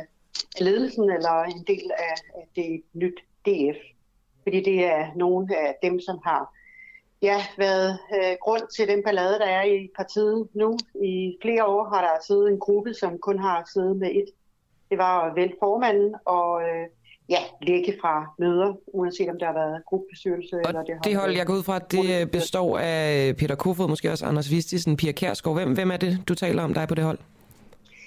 ledelsen 0.61 1.11
eller 1.11 1.43
en 1.43 1.65
del 1.67 1.91
af, 1.99 2.15
af 2.41 2.47
det 2.57 2.83
nyt 2.93 3.19
DF. 3.47 3.79
Fordi 4.43 4.61
det 4.71 4.85
er 4.85 5.07
nogle 5.17 5.57
af 5.57 5.77
dem, 5.83 6.01
som 6.01 6.19
har 6.25 6.53
ja, 7.23 7.47
været 7.59 7.99
øh, 8.15 8.37
grund 8.41 8.63
til 8.77 8.89
den 8.89 9.03
ballade, 9.05 9.39
der 9.39 9.47
er 9.47 9.65
i 9.65 9.89
partiet 9.97 10.49
nu. 10.55 10.79
I 11.05 11.37
flere 11.43 11.65
år 11.65 11.85
har 11.85 12.01
der 12.01 12.25
siddet 12.27 12.49
en 12.49 12.59
gruppe, 12.59 12.95
som 12.95 13.19
kun 13.19 13.39
har 13.39 13.71
siddet 13.73 13.97
med 13.97 14.11
et. 14.11 14.29
Det 14.91 14.99
var 14.99 15.35
vel 15.35 15.53
formanden 15.61 16.15
og 16.25 16.63
øh, 16.63 16.87
ja, 17.29 17.39
lægge 17.63 17.95
fra 18.01 18.35
møder, 18.39 18.75
uanset 18.87 19.29
om 19.29 19.39
der 19.39 19.47
har 19.47 19.53
været 19.53 19.83
gruppebestyrelse. 19.87 20.57
Og 20.57 20.69
eller 20.69 20.83
det, 20.83 20.95
det 21.05 21.17
hold, 21.17 21.37
jeg 21.37 21.47
går 21.47 21.55
ud 21.55 21.63
fra, 21.63 21.77
at 21.77 21.93
det 21.93 22.31
består 22.31 22.79
af 22.79 23.37
Peter 23.37 23.55
Kofod, 23.55 23.89
måske 23.89 24.11
også 24.11 24.27
Anders 24.27 24.51
Vistisen, 24.51 24.97
Pia 24.97 25.13
Kærsgaard. 25.13 25.57
Hvem, 25.57 25.73
hvem 25.73 25.91
er 25.91 25.97
det, 25.97 26.23
du 26.29 26.35
taler 26.35 26.63
om, 26.63 26.75
dig 26.75 26.89
på 26.89 26.95
det 26.95 27.05
hold? 27.05 27.19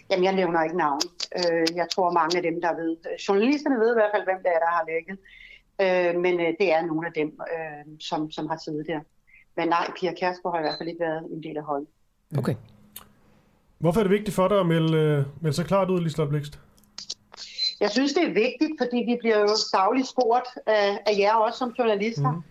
Jamen, 0.09 0.24
jeg 0.24 0.36
nævner 0.36 0.64
ikke 0.64 0.78
navn. 0.78 1.01
Øh, 1.38 1.68
jeg 1.76 1.88
tror, 1.93 2.12
mange 2.12 2.38
af 2.38 2.43
dem, 2.43 2.62
der 2.62 2.76
ved, 2.82 2.97
journalisterne 3.28 3.80
ved 3.80 3.89
i 3.91 3.97
hvert 3.99 4.12
fald, 4.14 4.24
hvem 4.24 4.39
det 4.43 4.51
er, 4.55 4.59
der 4.66 4.72
har 4.78 4.84
lægget. 4.91 5.18
Øh, 5.82 6.22
men 6.22 6.40
øh, 6.40 6.54
det 6.60 6.74
er 6.74 6.86
nogle 6.86 7.08
af 7.08 7.14
dem, 7.14 7.28
øh, 7.28 7.98
som, 8.00 8.32
som 8.32 8.48
har 8.48 8.58
siddet 8.66 8.88
der. 8.88 9.00
Men 9.58 9.68
nej, 9.68 9.92
Pia 10.00 10.14
Kærsgaard 10.14 10.56
har 10.56 10.60
i 10.60 10.64
hvert 10.64 10.78
fald 10.78 10.90
ikke 10.90 11.00
været 11.00 11.24
en 11.32 11.44
del 11.44 11.58
af 11.58 11.64
holdet. 11.64 11.88
Okay. 12.38 12.56
Hvorfor 13.78 14.00
er 14.00 14.04
det 14.04 14.12
vigtigt 14.12 14.36
for 14.36 14.48
dig 14.48 14.60
at 14.60 14.66
melde, 14.66 14.98
øh, 14.98 15.26
melde 15.42 15.56
så 15.56 15.64
klart 15.64 15.90
ud, 15.90 16.02
Liselotte 16.02 16.30
Blikst? 16.30 16.60
Jeg 17.80 17.92
synes, 17.92 18.14
det 18.14 18.24
er 18.24 18.34
vigtigt, 18.34 18.72
fordi 18.82 18.98
vi 18.98 19.18
bliver 19.20 19.40
jo 19.40 19.48
savligt 19.72 20.08
spurgt 20.08 20.48
af, 20.66 21.00
af 21.06 21.18
jer 21.18 21.34
også 21.34 21.60
som 21.60 21.76
journalister. 21.80 22.32
Mm. 22.32 22.44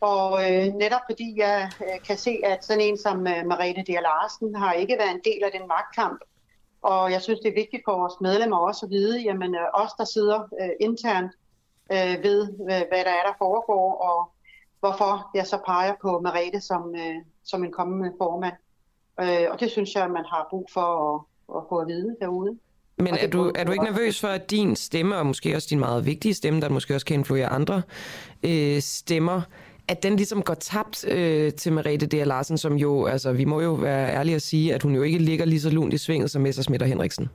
Og 0.00 0.28
øh, 0.44 0.66
netop 0.74 1.00
fordi 1.10 1.34
jeg 1.36 1.70
øh, 1.80 2.06
kan 2.06 2.16
se, 2.16 2.40
at 2.44 2.64
sådan 2.64 2.82
en 2.82 2.98
som 2.98 3.26
øh, 3.26 3.46
Marete 3.46 3.82
D. 3.82 3.88
Larsen 3.88 4.54
har 4.54 4.72
ikke 4.72 4.96
været 4.98 5.10
en 5.10 5.20
del 5.24 5.44
af 5.44 5.50
den 5.58 5.68
magtkamp. 5.68 6.20
Og 6.82 7.12
jeg 7.12 7.22
synes, 7.22 7.40
det 7.40 7.48
er 7.48 7.60
vigtigt 7.62 7.82
for 7.84 7.98
vores 7.98 8.20
medlemmer 8.20 8.56
også 8.56 8.86
at 8.86 8.90
vide, 8.90 9.22
jamen 9.22 9.54
øh, 9.54 9.66
os, 9.74 9.92
der 9.98 10.04
sidder 10.04 10.38
øh, 10.60 10.70
internt, 10.80 11.32
øh, 11.92 12.22
ved, 12.22 12.38
hvad 12.66 13.04
der 13.08 13.14
er, 13.18 13.24
der 13.28 13.34
foregår, 13.38 13.92
og 14.10 14.32
hvorfor 14.80 15.30
jeg 15.34 15.46
så 15.46 15.58
peger 15.66 15.94
på 16.02 16.20
Merete 16.20 16.60
som, 16.60 16.94
øh, 16.96 17.16
som 17.44 17.64
en 17.64 17.72
kommende 17.72 18.12
formand. 18.18 18.54
Øh, 19.20 19.46
og 19.50 19.60
det 19.60 19.70
synes 19.70 19.94
jeg, 19.94 20.10
man 20.10 20.24
har 20.24 20.46
brug 20.50 20.68
for 20.72 20.88
at, 21.14 21.20
at 21.56 21.62
få 21.68 21.78
at 21.78 21.86
vide 21.86 22.16
derude. 22.20 22.58
Men 22.98 23.14
er 23.14 23.26
du, 23.26 23.52
er 23.54 23.64
du 23.64 23.72
ikke 23.72 23.84
nervøs 23.84 24.20
for, 24.20 24.28
at 24.28 24.50
din 24.50 24.76
stemme, 24.76 25.16
og 25.16 25.26
måske 25.26 25.56
også 25.56 25.68
din 25.70 25.78
meget 25.78 26.06
vigtige 26.06 26.34
stemme, 26.34 26.60
der 26.60 26.68
måske 26.68 26.94
også 26.94 27.06
kan 27.06 27.18
influere 27.18 27.46
andre 27.46 27.82
øh, 28.42 28.80
stemmer, 28.80 29.42
at 29.88 30.02
den 30.02 30.16
ligesom 30.16 30.42
går 30.42 30.54
tabt 30.54 31.08
øh, 31.08 31.52
til 31.52 31.72
Merete 31.72 32.06
D. 32.06 32.26
Larsen, 32.26 32.58
som 32.58 32.74
jo, 32.74 33.06
altså 33.06 33.32
vi 33.32 33.44
må 33.44 33.60
jo 33.60 33.72
være 33.72 34.14
ærlige 34.14 34.34
at 34.34 34.42
sige, 34.42 34.74
at 34.74 34.82
hun 34.82 34.94
jo 34.94 35.02
ikke 35.02 35.18
ligger 35.18 35.44
lige 35.44 35.60
så 35.60 35.70
lunt 35.70 35.94
i 35.94 35.98
svinget 35.98 36.30
som 36.30 36.42
Messersmith 36.42 36.82
og 36.82 36.88
Henriksen. 36.88 37.30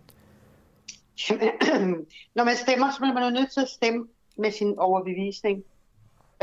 Når 2.35 2.43
man 2.43 2.55
stemmer, 2.55 2.91
så 2.91 2.97
bliver 2.99 3.13
man 3.13 3.23
jo 3.23 3.29
nødt 3.29 3.51
til 3.51 3.61
at 3.61 3.69
stemme 3.69 4.07
med 4.39 4.51
sin 4.51 4.79
overbevisning. 4.79 5.63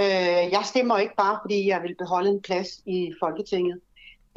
Øh, 0.00 0.44
jeg 0.52 0.62
stemmer 0.64 0.98
ikke 0.98 1.14
bare, 1.16 1.38
fordi 1.42 1.68
jeg 1.68 1.82
vil 1.82 1.94
beholde 1.98 2.30
en 2.30 2.42
plads 2.42 2.82
i 2.86 3.12
Folketinget. 3.20 3.80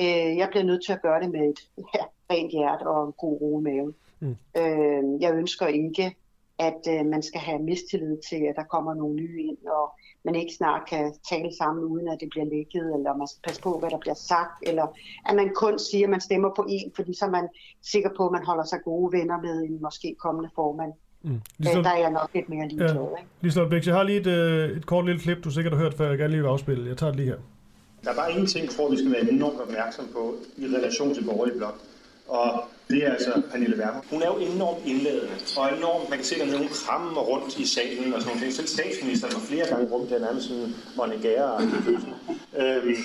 Øh, 0.02 0.38
jeg 0.38 0.48
bliver 0.50 0.64
nødt 0.64 0.86
til 0.86 0.94
at 0.94 1.02
gøre 1.02 1.22
det 1.22 1.32
med 1.32 1.50
et 1.50 1.60
ja, 1.78 2.04
rent 2.32 2.52
hjerte 2.52 2.88
og 2.88 3.08
en 3.08 3.14
god 3.18 3.42
ro 3.42 3.60
i 3.60 3.64
maven. 3.64 3.96
Mm. 4.20 4.36
Øh, 4.58 5.22
jeg 5.22 5.34
ønsker 5.34 5.68
ikke, 5.68 6.16
at 6.60 6.82
øh, 6.90 7.06
man 7.06 7.22
skal 7.24 7.42
have 7.42 7.60
mistillid 7.60 8.18
til, 8.30 8.42
at 8.50 8.56
der 8.56 8.64
kommer 8.64 8.94
nogle 8.94 9.16
nye 9.16 9.44
ind, 9.44 9.68
og 9.68 9.92
man 10.24 10.36
ikke 10.36 10.54
snart 10.54 10.90
kan 10.90 11.14
tale 11.30 11.52
sammen, 11.58 11.84
uden 11.84 12.08
at 12.08 12.18
det 12.20 12.30
bliver 12.30 12.46
lækket, 12.46 12.94
eller 12.96 13.18
man 13.18 13.28
skal 13.28 13.42
passe 13.48 13.62
på, 13.62 13.80
hvad 13.80 13.90
der 13.90 13.98
bliver 13.98 14.14
sagt, 14.14 14.58
eller 14.70 14.88
at 15.26 15.36
man 15.36 15.54
kun 15.56 15.80
siger, 15.80 16.06
at 16.06 16.10
man 16.10 16.22
stemmer 16.22 16.50
på 16.56 16.66
en, 16.70 16.92
fordi 16.96 17.14
så 17.14 17.26
er 17.26 17.30
man 17.30 17.48
sikker 17.82 18.10
på, 18.18 18.26
at 18.26 18.32
man 18.32 18.46
holder 18.46 18.64
sig 18.64 18.80
gode 18.84 19.18
venner 19.18 19.42
med 19.42 19.64
en 19.64 19.82
måske 19.82 20.16
kommende 20.20 20.50
formand. 20.56 20.94
Mm. 21.24 21.42
Så... 21.64 21.82
Der 21.82 21.90
er 21.90 21.98
jeg 21.98 22.12
nok 22.12 22.30
lidt 22.34 22.50
mere 22.50 22.68
ligeglad. 22.68 22.96
Ja. 22.96 23.02
Liselotte 23.42 23.70
Bæk, 23.70 23.86
jeg 23.86 23.96
har 23.96 24.04
lige 24.04 24.20
et, 24.20 24.28
øh, 24.28 24.78
et 24.78 24.86
kort 24.86 25.06
lille 25.06 25.22
klip, 25.22 25.44
du 25.44 25.52
sikkert 25.52 25.74
har 25.74 25.80
hørt, 25.84 25.94
før 25.94 26.10
jeg 26.10 26.18
gerne 26.18 26.32
lige 26.32 26.42
vil 26.42 26.50
afspille. 26.50 26.90
Jeg 26.90 26.98
tager 26.98 27.12
det 27.12 27.20
lige 27.20 27.30
her. 27.30 27.38
Der 28.04 28.12
er 28.12 28.16
bare 28.16 28.32
en 28.32 28.46
ting, 28.46 28.70
tror 28.70 28.90
vi 28.90 28.98
skal 28.98 29.12
være 29.12 29.32
enormt 29.32 29.62
opmærksom 29.62 30.06
på 30.14 30.36
i 30.58 30.66
relation 30.66 31.14
til 31.14 31.24
borgerlig 31.24 31.56
blok. 31.58 31.76
Og 32.28 32.64
det 32.90 33.06
er 33.06 33.12
altså 33.12 33.42
Pernille 33.52 33.78
Werner. 33.78 34.02
Hun 34.10 34.22
er 34.22 34.28
jo 34.28 34.38
enormt 34.38 34.86
indladende, 34.86 35.34
og 35.58 35.78
enormt, 35.78 36.10
man 36.10 36.18
kan 36.18 36.26
se 36.26 36.40
dernede, 36.40 36.58
hun 36.58 36.68
krammer 36.68 37.22
rundt 37.22 37.58
i 37.58 37.66
salen 37.66 38.14
og 38.14 38.22
sådan 38.22 38.38
noget. 38.38 38.54
Selv 38.54 38.68
statsministeren 38.68 39.34
var 39.34 39.40
flere 39.40 39.68
gange 39.68 39.92
rundt 39.92 40.10
der 40.10 40.20
nærmest 40.20 40.48
sådan 40.48 40.74
monegære 40.98 41.62
øhm, 42.62 42.96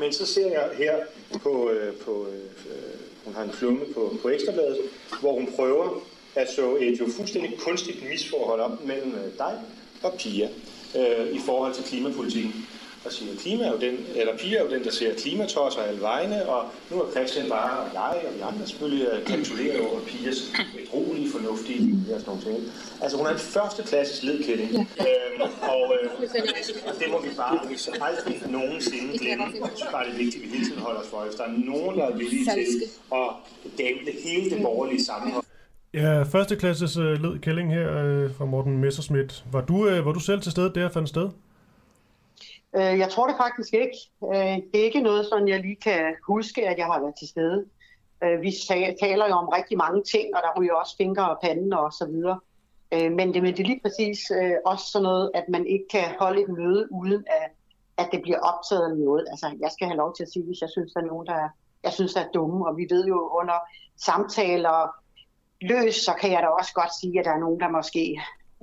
Men 0.00 0.12
så 0.12 0.26
ser 0.26 0.48
jeg 0.50 0.70
her 0.78 0.94
på, 1.42 1.70
øh, 1.70 1.92
på 2.04 2.26
øh, 2.32 3.00
hun 3.24 3.34
har 3.34 3.42
en 3.42 3.50
klumme 3.50 3.80
på, 3.94 4.16
på 4.22 4.28
Ekstrabladet, 4.28 4.78
hvor 5.20 5.32
hun 5.34 5.48
prøver 5.56 6.02
at 6.34 6.50
så 6.50 6.76
et 6.80 7.00
jo 7.00 7.06
fuldstændig 7.16 7.58
kunstigt 7.58 8.08
misforhold 8.10 8.60
op 8.60 8.84
mellem 8.84 9.14
øh, 9.14 9.38
dig 9.38 9.58
og 10.02 10.12
Pia 10.18 10.48
øh, 10.96 11.34
i 11.34 11.38
forhold 11.46 11.74
til 11.74 11.84
klimapolitikken 11.84 12.66
og 13.04 13.12
siger, 13.12 13.36
klima 13.36 13.64
er 13.64 13.72
jo 13.72 13.78
den, 13.78 14.06
eller 14.14 14.36
Pia 14.36 14.58
er 14.58 14.62
jo 14.62 14.70
den, 14.70 14.84
der 14.84 14.90
ser 14.90 15.14
klimatosser 15.14 15.82
alle 15.82 16.00
vegne, 16.00 16.48
og 16.48 16.64
nu 16.90 17.02
er 17.02 17.10
Christian 17.10 17.48
bare, 17.48 17.78
og 17.78 17.88
jeg 17.94 18.22
og 18.28 18.38
de 18.38 18.44
andre 18.44 18.66
selvfølgelig 18.66 19.06
øh, 19.06 19.24
kapituleret 19.24 19.80
over 19.80 20.00
Pias 20.00 20.52
utrolige 20.82 21.30
fornuftige 21.30 21.78
linjer 21.78 22.14
og 22.14 22.20
sådan 22.20 22.34
nogle 22.34 22.58
ting. 22.58 22.72
Altså 23.00 23.16
hun 23.16 23.26
er 23.26 23.30
en 23.30 23.38
første 23.38 23.82
klasses 23.82 24.22
ledkælling, 24.22 24.72
ja. 24.72 24.80
øhm, 24.80 25.42
og 25.62 25.94
øh, 26.02 26.10
det 27.00 27.10
må 27.10 27.20
vi 27.20 27.28
bare 27.36 27.58
aldrig 28.08 28.42
nogensinde 28.48 29.18
glemme. 29.18 29.44
Jeg 29.44 29.70
synes 29.76 29.92
bare, 29.92 30.04
det 30.04 30.12
er 30.12 30.18
vigtigt, 30.18 30.44
at 30.44 30.50
vi 30.50 30.56
hele 30.56 30.66
tiden 30.66 30.82
holder 30.82 31.00
os 31.00 31.06
for, 31.06 31.20
hvis 31.24 31.34
der 31.34 31.44
er 31.44 31.52
nogen, 31.56 31.98
der 31.98 32.04
er 32.04 32.16
villige 32.16 32.44
til 32.44 32.82
at 33.14 33.28
dæmpe 33.78 34.10
hele 34.24 34.50
det 34.50 34.62
borgerlige 34.62 35.04
sammenhold. 35.04 35.44
Ja, 35.94 36.22
første 36.22 36.56
klasses 36.56 36.96
uh, 36.96 37.04
led 37.04 37.38
kælling 37.38 37.74
her 37.74 37.86
uh, 37.88 38.34
fra 38.34 38.44
Morten 38.44 38.78
Messerschmidt. 38.78 39.44
Var 39.52 39.60
du, 39.60 39.74
uh, 39.74 40.06
var 40.06 40.12
du 40.12 40.20
selv 40.20 40.40
til 40.40 40.52
stede 40.52 40.74
der 40.74 40.88
fandt 40.88 41.08
sted? 41.08 41.30
Øh, 42.76 42.98
jeg 42.98 43.08
tror 43.10 43.26
det 43.26 43.36
faktisk 43.36 43.74
ikke. 43.74 43.98
Øh, 44.24 44.56
det 44.72 44.80
er 44.80 44.84
ikke 44.84 45.00
noget, 45.00 45.26
sådan 45.26 45.48
jeg 45.48 45.60
lige 45.60 45.76
kan 45.76 46.14
huske, 46.26 46.68
at 46.68 46.78
jeg 46.78 46.86
har 46.86 47.00
været 47.00 47.14
til 47.18 47.28
stede. 47.28 47.64
Øh, 48.24 48.42
vi 48.42 48.52
taler 49.00 49.26
jo 49.28 49.34
om 49.34 49.48
rigtig 49.48 49.78
mange 49.78 50.02
ting, 50.02 50.36
og 50.36 50.40
der 50.42 50.60
ryger 50.60 50.74
også 50.74 50.96
fingre 50.96 51.30
og 51.30 51.38
panden 51.42 51.72
og 51.72 51.92
så 51.92 52.06
videre. 52.06 52.40
Men 52.92 53.34
det, 53.34 53.42
men 53.42 53.56
det 53.56 53.60
er 53.60 53.70
lige 53.72 53.80
præcis 53.82 54.18
også 54.64 54.84
sådan 54.92 55.02
noget, 55.02 55.30
at 55.34 55.44
man 55.48 55.66
ikke 55.66 55.84
kan 55.90 56.04
holde 56.18 56.42
et 56.42 56.48
møde 56.48 56.88
uden 56.92 57.24
at, 57.26 57.50
at 57.96 58.08
det 58.12 58.22
bliver 58.22 58.38
optaget 58.38 58.90
af 58.90 58.96
noget. 58.96 59.24
Altså, 59.30 59.46
jeg 59.60 59.70
skal 59.72 59.86
have 59.86 59.96
lov 59.96 60.14
til 60.14 60.22
at 60.22 60.32
sige, 60.32 60.44
hvis 60.44 60.60
jeg 60.60 60.70
synes, 60.70 60.92
der 60.92 61.00
er 61.00 61.04
nogen, 61.04 61.26
der 61.26 61.34
er, 61.34 61.48
jeg 61.84 61.92
synes, 61.92 62.14
der 62.14 62.20
er 62.20 62.32
dumme, 62.34 62.66
og 62.68 62.76
vi 62.76 62.86
ved 62.90 63.06
jo 63.06 63.30
under 63.40 63.58
samtaler 63.96 65.01
løs, 65.62 65.94
så 65.94 66.12
kan 66.20 66.32
jeg 66.32 66.42
da 66.42 66.46
også 66.46 66.72
godt 66.74 66.90
sige, 67.00 67.18
at 67.18 67.24
der 67.24 67.30
er 67.30 67.38
nogen, 67.38 67.60
der 67.60 67.68
måske 67.68 68.20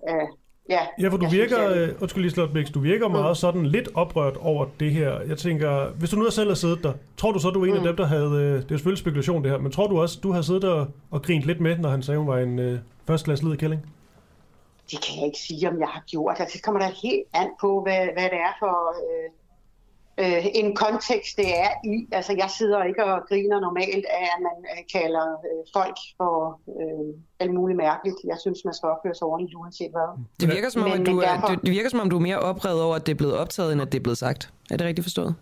øh, 0.10 0.28
Ja, 0.70 0.80
ja 1.02 1.08
for 1.08 1.18
du 1.18 1.30
virker, 1.30 1.56
synes, 1.56 1.76
jeg... 1.76 1.89
Øh, 1.89 2.02
undskyld 2.02 2.22
lige 2.22 2.32
Slot 2.32 2.50
du 2.74 2.80
virker 2.80 3.08
mm. 3.08 3.12
meget 3.14 3.38
sådan 3.38 3.66
lidt 3.66 3.89
oprørt 3.93 4.38
over 4.38 4.66
det 4.80 4.91
her. 4.91 5.22
Jeg 5.22 5.38
tænker, 5.38 5.89
hvis 5.89 6.10
du 6.10 6.16
nu 6.16 6.24
har 6.24 6.32
selv 6.32 6.50
har 6.50 6.56
siddet 6.56 6.84
der, 6.84 6.93
tror 7.18 7.32
du 7.32 7.39
så, 7.39 7.50
du 7.50 7.62
er 7.62 7.66
en 7.66 7.72
mm. 7.72 7.78
af 7.78 7.84
dem, 7.84 7.95
der 7.95 8.06
havde, 8.06 8.32
øh, 8.32 8.54
det 8.54 8.64
er 8.64 8.68
selvfølgelig 8.68 9.00
spekulation 9.00 9.43
det 9.43 9.52
her, 9.52 9.58
men 9.58 9.72
tror 9.72 9.88
du 9.88 10.02
også, 10.02 10.20
du 10.24 10.32
har 10.32 10.41
siddet 10.41 10.62
der 10.62 10.86
og 11.12 11.22
grint 11.22 11.43
lidt 11.43 11.60
med, 11.60 11.78
når 11.78 11.89
han 11.89 12.04
sagde, 12.04 12.18
hun 12.18 12.28
var 12.28 12.38
en 12.38 12.60
øh, 12.60 12.80
førstklasse 13.08 13.45
led 13.45 13.58
kælling? 13.58 13.82
Det 14.91 15.00
kan 15.06 15.16
jeg 15.18 15.26
ikke 15.26 15.39
sige, 15.39 15.70
om 15.70 15.80
jeg 15.80 15.88
har 15.88 16.04
gjort. 16.08 16.36
Altså, 16.39 16.54
det 16.58 16.64
kommer 16.64 16.82
da 16.82 16.91
helt 17.04 17.24
an 17.34 17.50
på, 17.62 17.82
hvad, 17.82 18.02
hvad 18.14 18.24
det 18.34 18.39
er 18.47 18.54
for 18.60 18.95
øh, 19.04 19.30
øh, 20.22 20.45
en 20.61 20.76
kontekst, 20.76 21.38
det 21.38 21.49
er 21.65 21.72
i. 21.93 22.07
Altså, 22.11 22.34
jeg 22.38 22.49
sidder 22.57 22.84
ikke 22.84 23.03
og 23.05 23.17
griner 23.30 23.59
normalt 23.59 24.05
af, 24.20 24.26
at 24.36 24.39
man 24.47 24.57
øh, 24.72 24.82
kalder 24.95 25.28
øh, 25.47 25.61
folk 25.78 25.97
for 26.17 26.59
øh, 26.80 27.09
alt 27.39 27.53
muligt 27.53 27.78
mærkeligt. 27.78 28.17
Jeg 28.32 28.38
synes, 28.43 28.59
man 28.65 28.74
skal 28.74 28.88
opføre 28.93 29.15
sig 29.15 29.26
ordentligt, 29.28 29.55
uanset 29.55 29.91
hvad. 29.91 30.09
Det 30.39 30.47
virker 30.55 30.70
som 30.70 30.82
om, 30.84 30.89
men, 30.89 31.01
at 31.01 31.07
du, 31.07 31.22
derfor... 31.22 31.47
det, 31.47 31.61
det 31.61 31.72
virker 31.72 31.89
som 31.89 31.99
om, 31.99 32.09
du 32.09 32.15
er 32.15 32.26
mere 32.30 32.39
oprevet 32.39 32.82
over, 32.82 32.95
at 32.95 33.05
det 33.05 33.11
er 33.11 33.20
blevet 33.24 33.38
optaget, 33.38 33.74
end 33.74 33.82
at 33.82 33.91
det 33.91 33.97
er 33.99 34.03
blevet 34.03 34.17
sagt. 34.17 34.53
Er 34.72 34.78
det 34.78 34.88
rigtigt 34.88 35.05
forstået? 35.05 35.36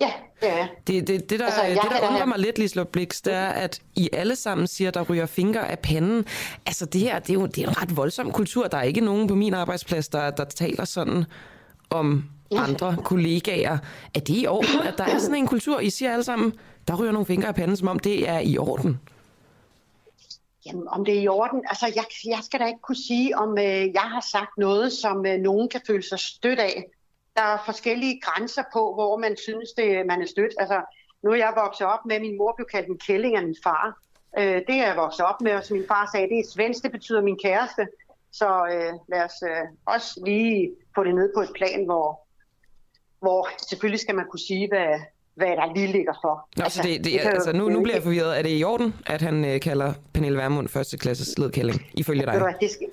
Ja, 0.00 0.12
det 0.40 0.48
er 0.60 0.66
det, 0.86 1.08
det, 1.08 1.30
det, 1.30 1.40
der, 1.40 1.46
altså, 1.46 1.82
det, 1.82 2.00
der 2.00 2.08
undrer 2.08 2.24
mig 2.24 2.38
lidt, 2.38 2.58
Liselotte 2.58 2.92
Blix, 2.92 3.22
det 3.22 3.32
er, 3.32 3.48
at 3.48 3.82
I 3.96 4.08
alle 4.12 4.36
sammen 4.36 4.66
siger, 4.66 4.90
der 4.90 5.02
ryger 5.02 5.26
fingre 5.26 5.70
af 5.70 5.78
panden. 5.78 6.24
Altså 6.66 6.86
det 6.86 7.00
her, 7.00 7.18
det 7.18 7.30
er 7.30 7.34
jo, 7.34 7.46
det 7.46 7.58
er 7.58 7.68
en 7.68 7.82
ret 7.82 7.96
voldsom 7.96 8.32
kultur. 8.32 8.66
Der 8.66 8.78
er 8.78 8.82
ikke 8.82 9.00
nogen 9.00 9.28
på 9.28 9.34
min 9.34 9.54
arbejdsplads, 9.54 10.08
der, 10.08 10.30
der 10.30 10.44
taler 10.44 10.84
sådan 10.84 11.24
om 11.90 12.24
andre 12.56 12.96
kollegaer. 13.04 13.78
Er 14.14 14.20
det 14.20 14.42
i 14.42 14.46
orden, 14.46 14.80
at 14.88 14.94
der 14.98 15.04
er 15.04 15.18
sådan 15.18 15.34
en 15.34 15.46
kultur? 15.46 15.80
I 15.80 15.90
siger 15.90 16.12
alle 16.12 16.24
sammen, 16.24 16.52
der 16.88 16.96
ryger 16.96 17.12
nogle 17.12 17.26
fingre 17.26 17.48
af 17.48 17.54
panden, 17.54 17.76
som 17.76 17.88
om 17.88 17.98
det 17.98 18.28
er 18.28 18.38
i 18.38 18.58
orden. 18.58 19.00
Jamen, 20.66 20.88
om 20.88 21.04
det 21.04 21.18
er 21.18 21.20
i 21.20 21.28
orden? 21.28 21.62
Altså, 21.68 21.86
jeg, 21.86 22.04
jeg 22.24 22.38
skal 22.42 22.60
da 22.60 22.66
ikke 22.66 22.80
kunne 22.80 23.06
sige, 23.08 23.38
om 23.38 23.58
øh, 23.58 23.92
jeg 23.94 24.08
har 24.14 24.24
sagt 24.32 24.58
noget, 24.58 24.92
som 24.92 25.26
øh, 25.26 25.40
nogen 25.40 25.68
kan 25.68 25.80
føle 25.86 26.02
sig 26.02 26.18
stødt 26.18 26.58
af. 26.58 26.84
Der 27.36 27.42
er 27.42 27.58
forskellige 27.64 28.20
grænser 28.20 28.62
på, 28.72 28.94
hvor 28.94 29.16
man 29.16 29.36
synes, 29.36 29.68
det, 29.76 30.06
man 30.06 30.22
er 30.22 30.26
stødt. 30.26 30.54
Altså, 30.58 30.80
nu 31.22 31.30
er 31.30 31.36
jeg 31.36 31.52
vokset 31.56 31.86
op 31.86 32.06
med, 32.06 32.16
at 32.16 32.22
min 32.22 32.38
mor 32.38 32.52
blev 32.56 32.66
kaldt 32.72 32.88
en 32.88 32.98
kælling 32.98 33.36
af 33.36 33.42
min 33.42 33.56
far. 33.64 33.98
Øh, 34.38 34.62
det 34.68 34.74
er 34.74 34.86
jeg 34.86 34.96
vokset 34.96 35.26
op 35.26 35.40
med, 35.40 35.52
og 35.52 35.64
som 35.64 35.76
min 35.76 35.86
far 35.88 36.08
sagde, 36.12 36.28
det 36.28 36.38
er 36.38 36.50
svensk, 36.54 36.82
det 36.82 36.92
betyder 36.92 37.22
min 37.22 37.38
kæreste. 37.44 37.88
Så 38.32 38.48
øh, 38.72 38.92
lad 39.08 39.24
os 39.24 39.42
øh, 39.42 39.66
også 39.86 40.22
lige 40.26 40.70
få 40.94 41.04
det 41.04 41.14
ned 41.14 41.30
på 41.36 41.40
et 41.40 41.50
plan, 41.54 41.84
hvor, 41.84 42.27
hvor 43.20 43.48
selvfølgelig 43.68 44.00
skal 44.00 44.14
man 44.14 44.24
kunne 44.30 44.40
sige, 44.40 44.68
hvad, 44.68 45.00
hvad 45.34 45.56
der 45.56 45.74
lige 45.74 45.86
ligger 45.86 46.14
for. 46.22 46.48
Nå, 46.56 46.64
altså, 46.64 46.82
det, 46.82 47.04
det, 47.04 47.12
det 47.12 47.20
altså, 47.20 47.52
nu, 47.52 47.68
nu 47.68 47.82
bliver 47.82 47.96
jeg 47.96 48.02
forvirret. 48.02 48.38
Er 48.38 48.42
det 48.42 48.60
i 48.60 48.64
orden, 48.64 48.94
at 49.06 49.22
han 49.22 49.44
øh, 49.44 49.60
kalder 49.60 49.92
Pernille 50.14 50.38
Vermund 50.38 50.68
førsteklasses 50.68 51.38
ledkælling, 51.38 51.86
ifølge 51.94 52.26
dig? 52.26 52.34
Ved 52.34 52.54
det, 52.60 52.70
skal, 52.70 52.86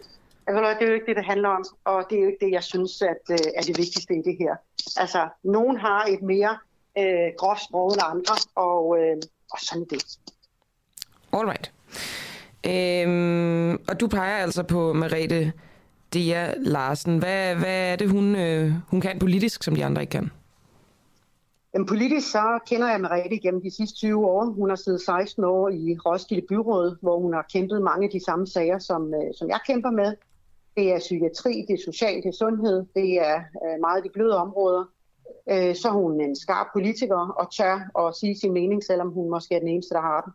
altså, 0.48 0.76
det 0.80 0.86
er 0.86 0.88
jo 0.88 0.94
ikke 0.94 1.06
det, 1.06 1.16
det 1.16 1.26
handler 1.26 1.50
om, 1.50 1.66
og 1.86 2.06
det 2.10 2.18
er 2.18 2.22
jo 2.22 2.28
ikke 2.28 2.46
det, 2.46 2.52
jeg 2.52 2.64
synes 2.64 3.02
at, 3.02 3.24
øh, 3.32 3.38
er 3.56 3.62
det 3.62 3.78
vigtigste 3.78 4.14
i 4.14 4.22
det 4.26 4.36
her. 4.40 4.56
Altså, 4.98 5.28
nogen 5.44 5.78
har 5.78 6.06
et 6.06 6.22
mere 6.22 6.58
øh, 6.98 7.32
groft 7.38 7.64
sprog 7.64 7.94
end 7.94 8.02
andre, 8.06 8.36
og, 8.56 8.98
øh, 9.00 9.18
og 9.52 9.60
sådan 9.60 9.86
det. 9.90 10.04
Alright. 11.34 11.72
Øhm, 12.68 13.74
og 13.88 14.00
du 14.00 14.08
peger 14.08 14.38
altså 14.38 14.64
på 14.64 14.94
Merete 14.94 15.54
Dea 16.16 16.54
Larsen. 16.58 17.18
Hvad, 17.18 17.56
hvad 17.56 17.92
er 17.92 17.96
det, 17.96 18.10
hun, 18.10 18.36
øh, 18.36 18.72
hun 18.92 19.02
kan 19.02 19.20
politisk, 19.20 19.64
som 19.64 19.76
de 19.76 19.86
andre 19.86 20.02
ikke 20.02 20.12
kan? 20.12 20.32
Jamen, 21.74 21.88
politisk 21.88 22.32
så 22.32 22.60
kender 22.68 22.90
jeg 22.90 23.02
Merete 23.02 23.40
gennem 23.40 23.62
de 23.62 23.76
sidste 23.76 23.98
20 23.98 24.26
år. 24.28 24.46
Hun 24.46 24.70
har 24.70 24.76
siddet 24.76 25.02
16 25.02 25.44
år 25.44 25.70
i 25.70 25.98
Roskilde 26.06 26.46
Byråd, 26.50 26.98
hvor 27.02 27.20
hun 27.20 27.34
har 27.34 27.46
kæmpet 27.54 27.82
mange 27.82 28.06
af 28.06 28.12
de 28.12 28.26
samme 28.26 28.48
sager, 28.48 28.80
som, 28.80 29.14
øh, 29.14 29.34
som 29.38 29.50
jeg 29.50 29.60
kæmper 29.68 29.92
med. 29.92 30.16
Det 30.78 30.94
er 30.94 31.00
psykiatri, 31.00 31.66
det 31.68 31.74
er 31.74 31.84
social, 31.86 32.16
det 32.16 32.26
er 32.26 32.38
sundhed, 32.40 32.86
det 32.96 33.10
er 33.30 33.36
øh, 33.36 33.80
meget 33.82 34.04
de 34.04 34.10
bløde 34.14 34.38
områder. 34.38 34.84
Øh, 35.52 35.76
så 35.76 35.88
er 35.88 35.92
hun 35.92 36.22
en 36.22 36.36
skarp 36.36 36.68
politiker 36.74 37.22
og 37.40 37.52
tør 37.58 38.06
at 38.08 38.16
sige 38.16 38.40
sin 38.40 38.54
mening, 38.54 38.84
selvom 38.84 39.10
hun 39.12 39.30
måske 39.30 39.56
er 39.56 39.60
den 39.60 39.68
eneste, 39.68 39.94
der 39.94 40.02
har 40.02 40.22
den. 40.26 40.34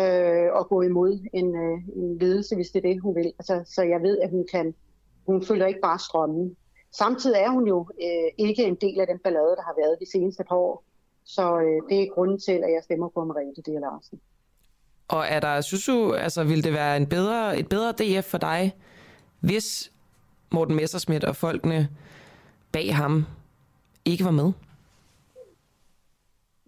Øh, 0.00 0.52
og 0.52 0.68
gå 0.68 0.82
imod 0.82 1.18
en, 1.32 1.56
øh, 1.56 1.78
en 1.96 2.18
ledelse, 2.18 2.54
hvis 2.54 2.70
det 2.70 2.84
er 2.84 2.88
det, 2.88 3.00
hun 3.00 3.14
vil. 3.14 3.32
Altså, 3.38 3.62
så 3.74 3.82
jeg 3.82 4.02
ved, 4.02 4.18
at 4.18 4.30
hun 4.30 4.46
kan 4.52 4.74
hun 5.26 5.44
følger 5.44 5.66
ikke 5.66 5.80
bare 5.80 5.98
strømmen. 5.98 6.56
Samtidig 6.92 7.38
er 7.38 7.50
hun 7.50 7.66
jo 7.66 7.88
øh, 8.02 8.46
ikke 8.46 8.64
en 8.64 8.74
del 8.74 9.00
af 9.00 9.06
den 9.06 9.18
ballade, 9.18 9.56
der 9.56 9.62
har 9.62 9.74
været 9.76 9.96
de 10.00 10.10
seneste 10.10 10.44
par 10.44 10.56
år. 10.56 10.84
Så 11.24 11.60
øh, 11.60 11.90
det 11.90 12.02
er 12.02 12.14
grunden 12.14 12.40
til, 12.40 12.52
at 12.52 12.72
jeg 12.72 12.80
stemmer 12.82 13.08
på 13.08 13.24
Mariette 13.24 13.62
D. 13.62 13.68
Larsen. 13.80 14.20
Og 15.08 15.24
er 15.28 15.40
der, 15.40 15.60
synes 15.60 15.86
du, 15.86 16.12
altså, 16.12 16.44
vil 16.44 16.64
det 16.64 16.72
være 16.72 16.96
en 16.96 17.06
bedre, 17.06 17.58
et 17.58 17.68
bedre 17.68 17.92
DF 17.92 18.24
for 18.24 18.38
dig, 18.38 18.76
hvis 19.40 19.92
Morten 20.52 20.76
Messerschmidt 20.76 21.24
og 21.24 21.36
folkene 21.36 21.88
bag 22.72 22.96
ham 22.96 23.26
ikke 24.04 24.24
var 24.24 24.30
med? 24.30 24.52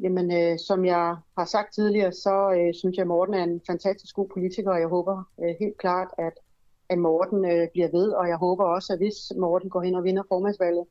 Jamen, 0.00 0.32
øh, 0.32 0.58
som 0.58 0.84
jeg 0.84 1.16
har 1.38 1.44
sagt 1.44 1.74
tidligere, 1.74 2.12
så 2.12 2.52
øh, 2.58 2.74
synes 2.74 2.96
jeg, 2.96 3.02
at 3.02 3.08
Morten 3.08 3.34
er 3.34 3.42
en 3.42 3.60
fantastisk 3.66 4.14
god 4.14 4.28
politiker, 4.28 4.70
og 4.70 4.80
jeg 4.80 4.88
håber 4.88 5.22
øh, 5.40 5.54
helt 5.60 5.78
klart, 5.78 6.08
at 6.18 6.32
at 6.88 6.98
Morten 6.98 7.44
øh, 7.44 7.68
bliver 7.72 7.88
ved, 7.92 8.08
og 8.08 8.28
jeg 8.28 8.36
håber 8.36 8.64
også, 8.64 8.92
at 8.92 8.98
hvis 8.98 9.32
Morten 9.36 9.70
går 9.70 9.82
hen 9.82 9.94
og 9.94 10.04
vinder 10.04 10.22
formandsvalget, 10.28 10.84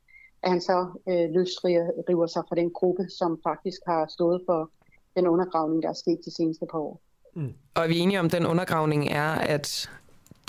at 0.43 0.49
han 0.49 0.61
så 0.61 0.87
øh, 1.09 1.29
løsriver 1.31 2.27
sig 2.27 2.43
fra 2.49 2.55
den 2.55 2.71
gruppe, 2.71 3.07
som 3.09 3.39
faktisk 3.43 3.81
har 3.87 4.05
stået 4.09 4.41
for 4.45 4.69
den 5.15 5.27
undergravning, 5.27 5.83
der 5.83 5.89
er 5.89 5.93
sket 5.93 6.19
de 6.25 6.35
seneste 6.35 6.65
par 6.71 6.79
år. 6.79 7.01
Mm. 7.33 7.53
Og 7.75 7.83
er 7.83 7.87
vi 7.87 7.97
enige 7.99 8.19
om, 8.19 8.25
at 8.25 8.31
den 8.31 8.45
undergravning 8.45 9.07
er, 9.11 9.31
at 9.31 9.89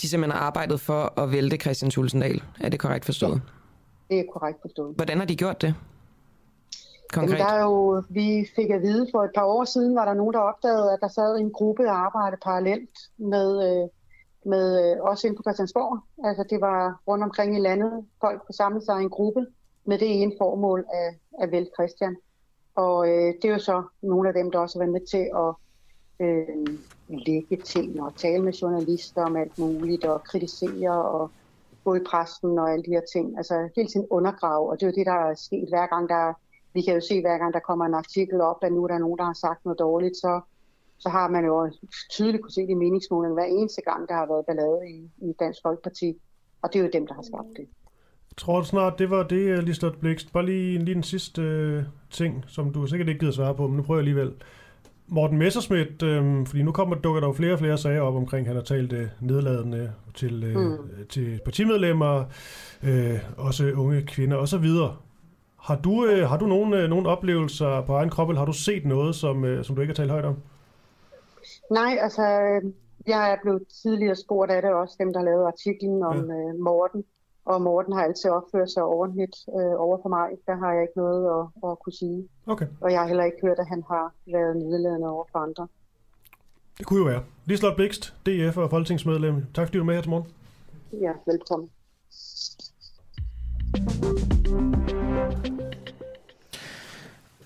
de 0.02 0.08
simpelthen 0.08 0.38
har 0.38 0.46
arbejdet 0.46 0.80
for 0.80 1.20
at 1.20 1.32
vælte 1.32 1.56
Christian 1.56 1.90
Tulsendal? 1.90 2.42
Er 2.60 2.68
det 2.68 2.80
korrekt 2.80 3.04
forstået? 3.04 3.42
Ja, 4.10 4.14
det 4.14 4.20
er 4.20 4.32
korrekt 4.32 4.58
forstået. 4.60 4.94
Hvordan 4.94 5.18
har 5.18 5.24
de 5.24 5.36
gjort 5.36 5.62
det? 5.62 5.74
Konkret? 7.12 7.38
Jamen, 7.38 7.46
der 7.46 7.52
er 7.52 7.62
jo, 7.62 8.02
vi 8.08 8.48
fik 8.56 8.70
at 8.70 8.82
vide 8.82 9.06
for 9.12 9.24
et 9.24 9.30
par 9.34 9.44
år 9.44 9.64
siden, 9.64 9.94
var 9.94 10.04
der 10.04 10.14
nogen, 10.14 10.34
der 10.34 10.40
opdagede, 10.40 10.92
at 10.92 10.98
der 11.00 11.08
sad 11.08 11.38
en 11.38 11.50
gruppe 11.50 11.82
og 11.88 11.96
arbejdede 12.06 12.40
parallelt 12.44 12.90
med, 13.16 13.48
øh, 13.68 13.88
med 14.46 14.66
øh, 14.84 15.02
også 15.02 15.26
ind 15.26 15.36
på 15.36 15.42
Christiansborg. 15.42 15.98
Altså 16.24 16.44
det 16.50 16.60
var 16.60 17.00
rundt 17.08 17.24
omkring 17.24 17.56
i 17.56 17.60
landet. 17.60 18.06
Folk 18.20 18.42
kunne 18.46 18.54
samle 18.54 18.82
sig 18.84 19.00
i 19.00 19.02
en 19.02 19.10
gruppe 19.10 19.46
med 19.84 19.98
det 19.98 20.22
ene 20.22 20.32
formål 20.38 20.84
af, 20.92 21.18
af 21.40 21.50
Vel 21.50 21.68
Christian. 21.74 22.16
Og 22.74 23.08
øh, 23.08 23.34
det 23.42 23.44
er 23.44 23.52
jo 23.52 23.58
så 23.58 23.82
nogle 24.02 24.28
af 24.28 24.34
dem, 24.34 24.50
der 24.50 24.58
også 24.58 24.78
har 24.78 24.84
været 24.84 24.92
med 24.92 25.06
til 25.06 25.24
at 25.44 25.50
øh, 26.26 26.78
lægge 27.08 27.56
ting 27.56 28.02
og 28.02 28.16
tale 28.16 28.42
med 28.42 28.52
journalister 28.52 29.24
om 29.24 29.36
alt 29.36 29.58
muligt 29.58 30.04
og 30.04 30.24
kritisere 30.24 31.04
og 31.04 31.30
gå 31.84 31.94
i 31.94 32.00
pressen 32.10 32.58
og 32.58 32.72
alle 32.72 32.84
de 32.84 32.90
her 32.90 33.06
ting. 33.12 33.36
Altså 33.36 33.68
hele 33.76 33.88
tiden 33.88 34.06
undergrave, 34.10 34.70
og 34.70 34.80
det 34.80 34.86
er 34.86 34.90
jo 34.90 34.98
det, 34.98 35.06
der 35.06 35.28
er 35.30 35.34
sket 35.34 35.68
hver 35.68 35.86
gang, 35.86 36.08
der 36.08 36.32
vi 36.74 36.82
kan 36.82 36.94
jo 36.94 37.00
se, 37.00 37.20
hver 37.20 37.38
gang 37.38 37.54
der 37.54 37.60
kommer 37.60 37.84
en 37.84 37.94
artikel 37.94 38.40
op, 38.40 38.58
at 38.62 38.72
nu 38.72 38.84
er 38.84 38.88
der 38.88 38.98
nogen, 38.98 39.18
der 39.18 39.24
har 39.24 39.32
sagt 39.32 39.64
noget 39.64 39.78
dårligt, 39.78 40.16
så, 40.16 40.40
så 40.98 41.08
har 41.08 41.28
man 41.28 41.44
jo 41.44 41.72
tydeligt 42.10 42.42
kunne 42.42 42.52
se 42.52 42.60
det 42.60 42.70
i 42.70 42.74
meningsmålene 42.74 43.34
hver 43.34 43.44
eneste 43.44 43.82
gang, 43.82 44.08
der 44.08 44.14
har 44.14 44.26
været 44.26 44.46
ballade 44.46 44.80
i, 44.90 45.28
i 45.28 45.32
Dansk 45.40 45.60
Folkeparti. 45.62 46.16
Og 46.62 46.72
det 46.72 46.78
er 46.78 46.84
jo 46.84 46.90
dem, 46.92 47.06
der 47.06 47.14
har 47.14 47.22
skabt 47.22 47.48
det. 47.56 47.66
Jeg 48.30 48.36
tror 48.36 48.62
snart, 48.62 48.98
det 48.98 49.10
var 49.10 49.22
det, 49.22 49.64
Lisbeth 49.64 49.98
Blikst. 49.98 50.32
Bare 50.32 50.46
lige, 50.46 50.78
lige 50.78 50.94
den 50.94 51.02
sidste 51.02 51.42
øh, 51.42 51.82
ting, 52.10 52.44
som 52.46 52.72
du 52.72 52.86
sikkert 52.86 53.08
ikke 53.08 53.18
gider 53.18 53.32
svare 53.32 53.54
på, 53.54 53.66
men 53.66 53.76
nu 53.76 53.82
prøver 53.82 54.00
jeg 54.00 54.08
alligevel. 54.08 54.32
Morten 55.08 55.38
Messerschmidt, 55.38 56.02
øh, 56.02 56.46
fordi 56.46 56.62
nu 56.62 56.72
kommer, 56.72 56.96
dukker 56.96 57.20
der 57.20 57.28
jo 57.28 57.32
flere 57.32 57.52
og 57.52 57.58
flere 57.58 57.78
sager 57.78 58.00
op 58.00 58.14
omkring, 58.14 58.46
han 58.46 58.56
har 58.56 58.62
talt 58.62 58.92
øh, 58.92 59.06
nedladende 59.20 59.92
til, 60.14 60.44
øh, 60.44 60.56
mm. 60.56 61.06
til 61.08 61.40
partimedlemmer, 61.44 62.24
øh, 62.82 63.18
også 63.36 63.72
unge 63.72 64.02
kvinder 64.02 64.36
osv. 64.36 64.66
Har 65.60 65.76
du, 65.84 66.06
øh, 66.06 66.28
har 66.28 66.36
du 66.38 66.46
nogle, 66.46 66.82
øh, 66.82 66.88
nogle 66.88 67.08
oplevelser 67.08 67.80
på 67.80 67.92
egen 67.92 68.10
krop, 68.10 68.28
eller 68.28 68.40
har 68.40 68.46
du 68.46 68.52
set 68.52 68.84
noget, 68.84 69.14
som, 69.14 69.44
øh, 69.44 69.64
som 69.64 69.76
du 69.76 69.82
ikke 69.82 69.90
har 69.90 69.96
talt 69.96 70.10
højt 70.10 70.24
om? 70.24 70.36
Nej, 71.70 71.98
altså 72.00 72.22
jeg 73.06 73.32
er 73.32 73.36
blevet 73.42 73.62
tidligere 73.82 74.16
spurgt 74.16 74.50
af 74.50 74.62
det 74.62 74.72
også, 74.72 74.96
dem 74.98 75.12
der 75.12 75.22
lavede 75.22 75.46
artiklen 75.46 76.02
om 76.02 76.30
ja. 76.30 76.34
øh, 76.36 76.54
Morten. 76.60 77.04
Og 77.44 77.62
Morten 77.62 77.92
har 77.92 78.02
altid 78.02 78.30
opført 78.30 78.70
sig 78.70 78.82
ordentligt 78.82 79.36
øh, 79.48 79.74
over 79.86 79.98
for 80.02 80.08
mig. 80.08 80.28
Der 80.46 80.56
har 80.56 80.72
jeg 80.72 80.82
ikke 80.82 80.96
noget 80.96 81.22
at, 81.36 81.70
at 81.70 81.78
kunne 81.78 81.92
sige. 81.92 82.28
Okay. 82.46 82.66
Og 82.80 82.92
jeg 82.92 83.00
har 83.00 83.06
heller 83.06 83.24
ikke 83.24 83.38
hørt, 83.42 83.58
at 83.58 83.68
han 83.68 83.82
har 83.88 84.12
været 84.26 84.56
nedladende 84.56 85.08
over 85.08 85.24
for 85.32 85.38
andre. 85.38 85.68
Det 86.78 86.86
kunne 86.86 86.98
jo 86.98 87.04
være. 87.04 87.22
Liselotte 87.44 87.76
Blikst, 87.76 88.14
DF 88.26 88.56
og 88.56 88.70
folketingsmedlem. 88.70 89.44
Tak 89.54 89.66
fordi 89.66 89.78
du 89.78 89.82
er 89.82 89.86
med 89.86 89.94
her 89.94 90.02
til 90.02 90.10
morgen. 90.10 90.26
Ja, 90.92 91.12
velkommen. 91.26 91.70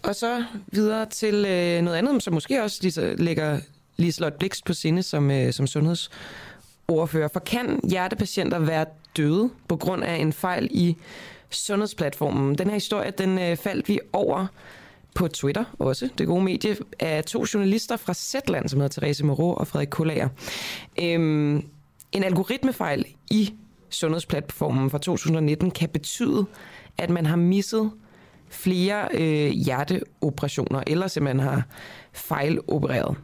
Og 0.02 0.14
så 0.14 0.44
videre 0.66 1.06
til 1.06 1.34
øh, 1.34 1.82
noget 1.82 1.96
andet, 1.96 2.22
som 2.22 2.34
måske 2.34 2.62
også 2.62 2.78
lige, 2.82 3.16
lægger 3.16 3.60
Liselotte 4.00 4.38
Blikst 4.38 4.64
på 4.64 4.72
sinde 4.72 5.02
som, 5.02 5.30
øh, 5.30 5.52
som 5.52 5.66
sundhedsordfører. 5.66 7.28
For 7.32 7.40
kan 7.40 7.80
hjertepatienter 7.88 8.58
være 8.58 8.86
døde 9.16 9.50
på 9.68 9.76
grund 9.76 10.04
af 10.04 10.14
en 10.16 10.32
fejl 10.32 10.68
i 10.70 10.96
sundhedsplatformen? 11.50 12.54
Den 12.54 12.66
her 12.66 12.74
historie, 12.74 13.10
den 13.18 13.38
øh, 13.38 13.56
faldt 13.56 13.88
vi 13.88 14.00
over 14.12 14.46
på 15.14 15.28
Twitter 15.28 15.64
også, 15.78 16.08
det 16.18 16.26
gode 16.26 16.44
medie, 16.44 16.76
af 17.00 17.24
to 17.24 17.44
journalister 17.54 17.96
fra 17.96 18.14
Zetland, 18.14 18.68
som 18.68 18.80
hedder 18.80 19.00
Therese 19.00 19.24
Moreau 19.24 19.54
og 19.54 19.66
Frederik 19.66 19.88
Kullager. 19.88 20.28
Øhm, 21.02 21.64
en 22.12 22.24
algoritmefejl 22.24 23.04
i 23.30 23.54
sundhedsplatformen 23.90 24.90
fra 24.90 24.98
2019 24.98 25.70
kan 25.70 25.88
betyde, 25.88 26.46
at 26.98 27.10
man 27.10 27.26
har 27.26 27.36
misset 27.36 27.90
flere 28.48 29.08
øh, 29.14 29.50
hjerteoperationer, 29.50 30.82
eller 30.86 31.06
simpelthen 31.06 31.40
har 31.40 31.62
fejlopereret. 32.12 33.16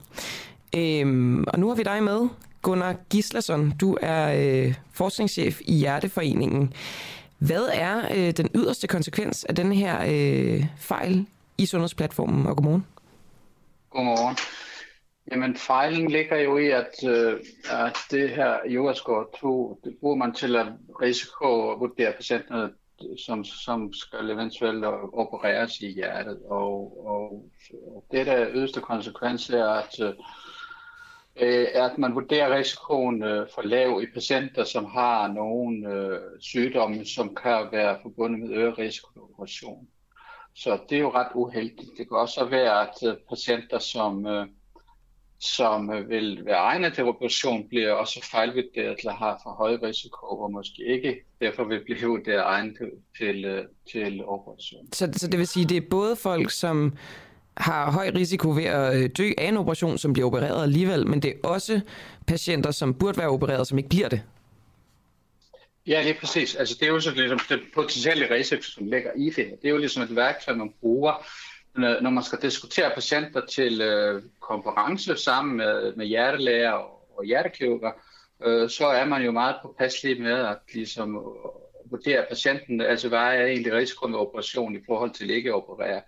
Øhm, 0.77 1.45
og 1.49 1.59
nu 1.59 1.69
har 1.69 1.75
vi 1.75 1.83
dig 1.83 2.03
med, 2.03 2.29
Gunnar 2.63 2.97
Gislason. 3.11 3.73
Du 3.81 3.97
er 4.03 4.33
øh, 4.37 4.75
forskningschef 4.93 5.61
i 5.61 5.75
Hjerteforeningen. 5.75 6.73
Hvad 7.39 7.69
er 7.73 7.99
øh, 8.17 8.33
den 8.37 8.49
yderste 8.55 8.87
konsekvens 8.87 9.45
af 9.45 9.55
den 9.55 9.73
her 9.73 10.01
øh, 10.01 10.65
fejl 10.79 11.27
i 11.59 11.67
sundhedsplatformen? 11.67 12.47
Og 12.47 12.57
godmorgen. 12.57 12.87
Godmorgen. 13.91 14.37
Jamen 15.33 15.57
fejlen 15.57 16.11
ligger 16.11 16.37
jo 16.37 16.59
i, 16.59 16.67
at, 16.71 17.09
øh, 17.09 17.41
at 17.71 17.97
det 18.11 18.31
her 18.31 18.57
Euroscore 18.67 19.25
2, 19.41 19.81
det 19.85 19.97
bruger 20.01 20.17
man 20.17 20.35
til 20.35 20.57
at 20.57 20.67
risikovurdere 21.03 22.13
patienterne 22.13 22.71
som, 23.27 23.45
som 23.45 23.93
skal 23.93 24.31
eventuelt 24.31 24.85
opereres 25.13 25.81
i 25.81 25.93
hjertet. 25.93 26.39
Og, 26.49 27.07
og, 27.07 27.45
og 27.87 28.05
det 28.11 28.27
der 28.27 28.49
yderste 28.55 28.81
konsekvens 28.81 29.51
er, 29.51 29.69
at, 29.69 30.01
øh, 30.01 30.15
Øh, 31.41 31.67
at 31.75 31.99
man 31.99 32.15
vurderer 32.15 32.57
risikoen 32.59 33.23
øh, 33.23 33.47
for 33.55 33.63
lav 33.63 34.03
i 34.03 34.07
patienter, 34.15 34.65
som 34.65 34.85
har 34.85 35.29
nogle 35.29 35.89
øh, 35.89 36.19
sygdomme, 36.41 37.05
som 37.05 37.35
kan 37.35 37.67
være 37.73 37.99
forbundet 38.03 38.41
med 38.41 38.51
øget 38.51 38.79
risiko 38.79 39.09
for 39.15 39.21
operation. 39.21 39.89
Så 40.55 40.79
det 40.89 40.97
er 40.97 41.01
jo 41.01 41.15
ret 41.15 41.29
uheldigt. 41.35 41.91
Det 41.99 42.09
kan 42.09 42.17
også 42.17 42.45
være, 42.45 42.83
at 42.83 43.09
øh, 43.09 43.17
patienter, 43.29 43.79
som 43.79 44.27
øh, 44.27 44.47
som 45.41 45.91
øh, 45.91 46.09
vil 46.09 46.45
være 46.45 46.57
egnet 46.57 46.95
til 46.95 47.05
operation, 47.05 47.69
bliver 47.69 47.93
også 47.93 48.29
fejlvurderet 48.31 48.99
eller 48.99 49.13
har 49.13 49.41
for 49.43 49.51
høj 49.51 49.79
risiko, 49.83 50.27
og 50.27 50.53
måske 50.53 50.83
ikke 50.87 51.25
derfor 51.41 51.65
vil 51.65 51.85
blive 51.85 52.07
vurderet 52.07 52.43
egnet 52.43 52.77
til, 52.79 52.91
til, 53.19 53.67
til 53.93 54.25
operation. 54.25 54.93
Så, 54.93 55.09
så 55.13 55.29
det 55.29 55.39
vil 55.39 55.47
sige, 55.47 55.67
det 55.67 55.77
er 55.77 55.89
både 55.91 56.17
folk, 56.17 56.51
som 56.51 56.97
har 57.57 57.91
høj 57.91 58.11
risiko 58.15 58.51
ved 58.51 58.65
at 58.65 58.97
øh, 58.97 59.11
dø 59.19 59.31
af 59.39 59.49
en 59.49 59.57
operation, 59.57 59.99
som 59.99 60.13
bliver 60.13 60.27
opereret 60.27 60.63
alligevel, 60.63 61.07
men 61.07 61.23
det 61.23 61.31
er 61.31 61.49
også 61.49 61.81
patienter, 62.27 62.71
som 62.71 62.95
burde 62.95 63.19
være 63.19 63.29
opereret, 63.29 63.67
som 63.67 63.79
ikke 63.79 63.89
bliver 63.89 64.09
det? 64.09 64.23
Ja, 65.87 66.03
det 66.03 66.11
er 66.11 66.21
præcis. 66.21 66.55
Altså, 66.55 66.77
det 66.81 66.87
er 66.87 66.93
jo 66.93 67.01
så 67.01 67.11
ligesom 67.11 67.41
det 67.49 67.61
potentielle 67.75 68.31
risiko, 68.31 68.63
som 68.63 68.87
ligger 68.87 69.11
i 69.17 69.25
det. 69.25 69.37
Det 69.37 69.69
er 69.69 69.71
jo 69.71 69.79
ligesom 69.79 70.03
et 70.03 70.17
værktøj, 70.17 70.55
man 70.55 70.73
bruger 70.81 71.27
når 71.77 72.11
man 72.11 72.25
skal 72.25 72.39
diskutere 72.43 72.91
patienter 72.95 73.47
til 73.47 73.81
øh, 73.81 74.23
konference 74.41 75.17
sammen 75.17 75.57
med, 75.57 75.97
med 75.97 76.07
hjertelæger 76.07 76.71
og, 76.71 77.19
og 77.19 77.25
hjertekirurger, 77.25 77.93
øh, 78.45 78.71
så 78.71 78.87
er 78.87 79.05
man 79.05 79.23
jo 79.23 79.31
meget 79.31 79.57
påpasselig 79.63 80.23
med 80.23 80.33
at 80.33 80.59
ligesom, 80.73 81.17
øh, 81.17 81.91
vurdere 81.91 82.25
patienten, 82.29 82.81
altså 82.81 83.09
hvad 83.09 83.19
er 83.19 83.47
egentlig 83.47 83.73
risikoen 83.73 84.13
ved 84.13 84.21
operation 84.21 84.77
i 84.77 84.81
forhold 84.87 85.11
til 85.11 85.31
ikke 85.31 85.49
at 85.49 85.55
operere. 85.55 86.01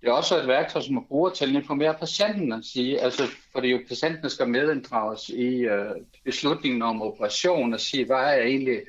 Det 0.00 0.08
er 0.08 0.12
også 0.12 0.40
et 0.40 0.48
værktøj, 0.48 0.82
som 0.82 0.94
man 0.94 1.04
bruger 1.08 1.30
til 1.30 1.44
at 1.44 1.50
informere 1.50 1.94
patienten, 1.94 2.52
at 2.52 2.64
sige, 2.64 3.00
altså, 3.00 3.22
fordi 3.52 3.68
jo 3.68 3.80
patienten 3.88 4.30
skal 4.30 4.48
medinddrages 4.48 5.28
i 5.28 5.48
øh, 5.60 5.90
beslutningen 6.24 6.82
om 6.82 7.02
operation, 7.02 7.74
og 7.74 7.80
sige, 7.80 8.04
hvad 8.04 8.16
er 8.16 8.42
egentlig 8.42 8.80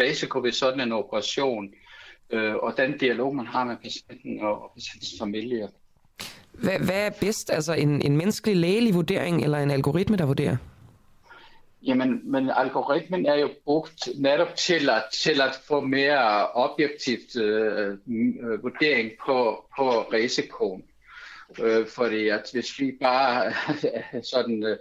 risiko 0.00 0.40
ved 0.40 0.52
sådan 0.52 0.80
en 0.80 0.92
operation 0.92 1.68
øh, 2.30 2.54
og 2.54 2.74
den 2.76 2.98
dialog, 2.98 3.36
man 3.36 3.46
har 3.46 3.64
med 3.64 3.76
patienten 3.76 4.40
og, 4.40 4.62
og 4.62 4.70
patientens 4.74 5.14
familie. 5.18 5.68
Hvad, 6.52 6.78
hvad 6.78 7.06
er 7.06 7.10
bedst? 7.20 7.50
Altså 7.50 7.72
en, 7.72 8.02
en 8.02 8.16
menneskelig 8.16 8.56
lægelig 8.56 8.94
vurdering 8.94 9.44
eller 9.44 9.58
en 9.58 9.70
algoritme, 9.70 10.16
der 10.16 10.26
vurderer? 10.26 10.56
Jamen, 11.82 12.20
men 12.24 12.50
algoritmen 12.50 13.26
er 13.26 13.34
jo 13.34 13.48
brugt 13.64 14.08
netop 14.18 14.54
til 14.56 14.90
at, 14.90 15.04
til 15.12 15.40
at 15.40 15.60
få 15.68 15.80
mere 15.80 16.48
objektivt 16.52 17.36
øh, 17.36 17.90
øh 17.90 18.62
vurdering 18.62 19.10
på, 19.26 19.64
på 19.76 20.02
risikoen. 20.02 20.84
Øh, 21.62 21.86
fordi 21.86 22.28
at 22.28 22.48
hvis 22.52 22.80
vi 22.80 22.98
bare 23.00 23.52
sådan 24.32 24.76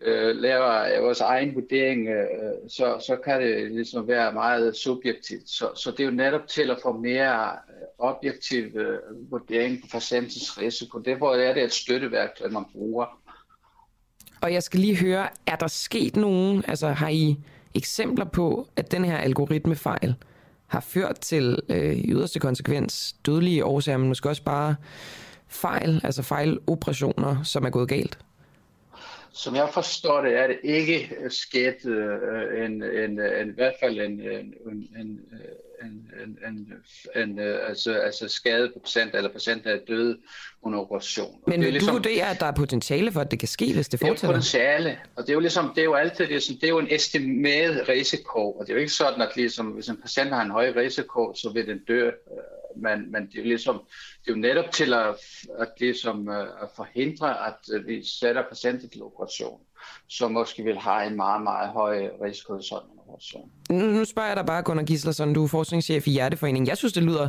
øh, 0.00 0.36
laver 0.36 1.00
vores 1.00 1.20
egen 1.20 1.54
vurdering, 1.54 2.08
øh, 2.08 2.68
så, 2.68 3.04
så 3.06 3.16
kan 3.16 3.40
det 3.40 3.72
ligesom 3.72 4.08
være 4.08 4.32
meget 4.32 4.76
subjektivt. 4.76 5.50
Så, 5.50 5.70
så 5.74 5.90
det 5.90 6.00
er 6.00 6.04
jo 6.04 6.10
netop 6.10 6.46
til 6.46 6.70
at 6.70 6.78
få 6.82 6.92
mere 6.92 7.52
øh, 7.52 7.86
objektiv 7.98 8.64
øh, 8.76 9.30
vurdering 9.30 9.82
på 9.82 9.86
patientens 9.92 10.60
risiko. 10.60 10.98
Derfor 10.98 11.34
er 11.34 11.54
det 11.54 11.62
et 11.62 11.72
støtteværktøj, 11.72 12.48
man 12.48 12.64
bruger. 12.72 13.23
Og 14.40 14.52
jeg 14.52 14.62
skal 14.62 14.80
lige 14.80 14.96
høre, 14.96 15.28
er 15.46 15.56
der 15.56 15.66
sket 15.66 16.16
nogen, 16.16 16.64
altså 16.68 16.88
har 16.88 17.08
I 17.08 17.36
eksempler 17.74 18.24
på, 18.24 18.68
at 18.76 18.92
den 18.92 19.04
her 19.04 19.16
algoritmefejl 19.16 20.14
har 20.66 20.80
ført 20.80 21.20
til 21.20 21.58
øh, 21.68 21.94
i 21.94 22.10
yderste 22.12 22.40
konsekvens 22.40 23.16
dødelige 23.26 23.64
årsager, 23.64 23.98
men 23.98 24.08
måske 24.08 24.28
også 24.28 24.42
bare 24.42 24.76
fejl, 25.48 26.00
altså 26.04 26.22
fejloperationer, 26.22 27.42
som 27.42 27.64
er 27.64 27.70
gået 27.70 27.88
galt? 27.88 28.18
Som 29.32 29.54
jeg 29.54 29.68
forstår 29.72 30.20
det, 30.20 30.38
er 30.38 30.46
det 30.46 30.58
ikke 30.62 31.16
sket 31.28 31.86
øh, 31.86 32.64
en, 32.64 32.82
en, 32.82 33.20
en, 33.20 33.48
i 33.48 33.54
hvert 33.54 33.74
fald 33.80 34.00
en, 34.00 34.20
en, 34.20 34.54
en, 34.66 34.88
en, 35.00 35.20
øh, 35.32 35.38
en, 35.84 36.38
en, 36.48 36.72
en 37.22 37.38
øh, 37.38 37.68
altså, 37.68 37.92
altså 37.92 38.28
skade 38.28 38.70
på 38.74 38.78
patient, 38.78 39.14
eller 39.14 39.30
patienten 39.30 39.70
er 39.70 39.78
død 39.88 40.18
under 40.62 40.78
operation. 40.78 41.40
Men 41.46 41.60
det 41.60 41.66
er 41.66 41.72
ligesom, 41.72 41.88
du 41.88 41.92
vurderer, 41.92 42.26
at 42.26 42.40
der 42.40 42.46
er 42.46 42.52
potentiale 42.52 43.12
for, 43.12 43.20
at 43.20 43.30
det 43.30 43.38
kan 43.38 43.48
ske, 43.48 43.74
hvis 43.74 43.88
det 43.88 44.00
fortsætter? 44.00 44.14
Det 44.14 44.24
er 44.24 44.28
potentiale, 44.28 44.98
og 45.16 45.22
det 45.22 45.28
er 45.28 45.34
jo 45.34 45.40
ligesom, 45.40 45.72
det 45.74 45.78
er 45.78 45.84
jo 45.84 45.94
altid 45.94 46.26
det, 46.26 46.42
det 46.48 46.64
er 46.64 46.68
jo 46.68 46.78
en 46.78 46.88
estimeret 46.90 47.88
risiko, 47.88 48.52
og 48.52 48.66
det 48.66 48.70
er 48.70 48.74
jo 48.74 48.80
ikke 48.80 48.92
sådan, 48.92 49.22
at 49.22 49.36
ligesom, 49.36 49.66
hvis 49.66 49.88
en 49.88 49.96
patient 49.96 50.30
har 50.30 50.42
en 50.42 50.50
høj 50.50 50.72
risiko, 50.76 51.34
så 51.34 51.50
vil 51.54 51.66
den 51.66 51.80
dø, 51.88 52.10
men, 52.76 53.12
men 53.12 53.26
det 53.26 53.34
er 53.34 53.42
jo 53.42 53.48
ligesom, 53.48 53.82
det 54.24 54.30
er 54.30 54.34
jo 54.34 54.40
netop 54.40 54.70
til 54.72 54.94
at, 54.94 55.14
at, 55.58 55.68
ligesom, 55.80 56.28
at 56.28 56.68
forhindre, 56.76 57.46
at 57.46 57.86
vi 57.86 58.04
sætter 58.20 58.42
patienten 58.50 58.88
til 58.88 59.02
operation 59.02 59.60
som 60.08 60.32
måske 60.32 60.62
vil 60.62 60.78
have 60.78 61.06
en 61.06 61.16
meget, 61.16 61.42
meget 61.42 61.68
høj 61.68 62.10
risiko 62.22 62.58
i 62.58 62.62
sådan 62.62 62.93
operation. 63.14 63.50
Nu, 63.70 63.86
nu 63.86 64.04
spørger 64.04 64.28
jeg 64.28 64.36
dig 64.36 64.46
bare, 64.46 64.62
Gunnar 64.62 64.82
Gislason, 64.82 65.34
du 65.34 65.44
er 65.44 65.48
forskningschef 65.48 66.06
i 66.06 66.10
Hjerteforeningen. 66.10 66.68
Jeg 66.68 66.76
synes, 66.76 66.92
det 66.92 67.02
lyder 67.02 67.28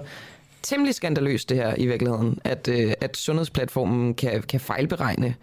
temmelig 0.61 0.95
skandaløst 0.95 1.49
det 1.49 1.57
her 1.57 1.75
i 1.77 1.86
virkeligheden, 1.86 2.39
at, 2.43 2.67
øh, 2.67 2.93
at 3.01 3.17
sundhedsplatformen 3.17 4.15
kan, 4.15 4.43
kan 4.43 4.59
fejlberegne, 4.59 5.36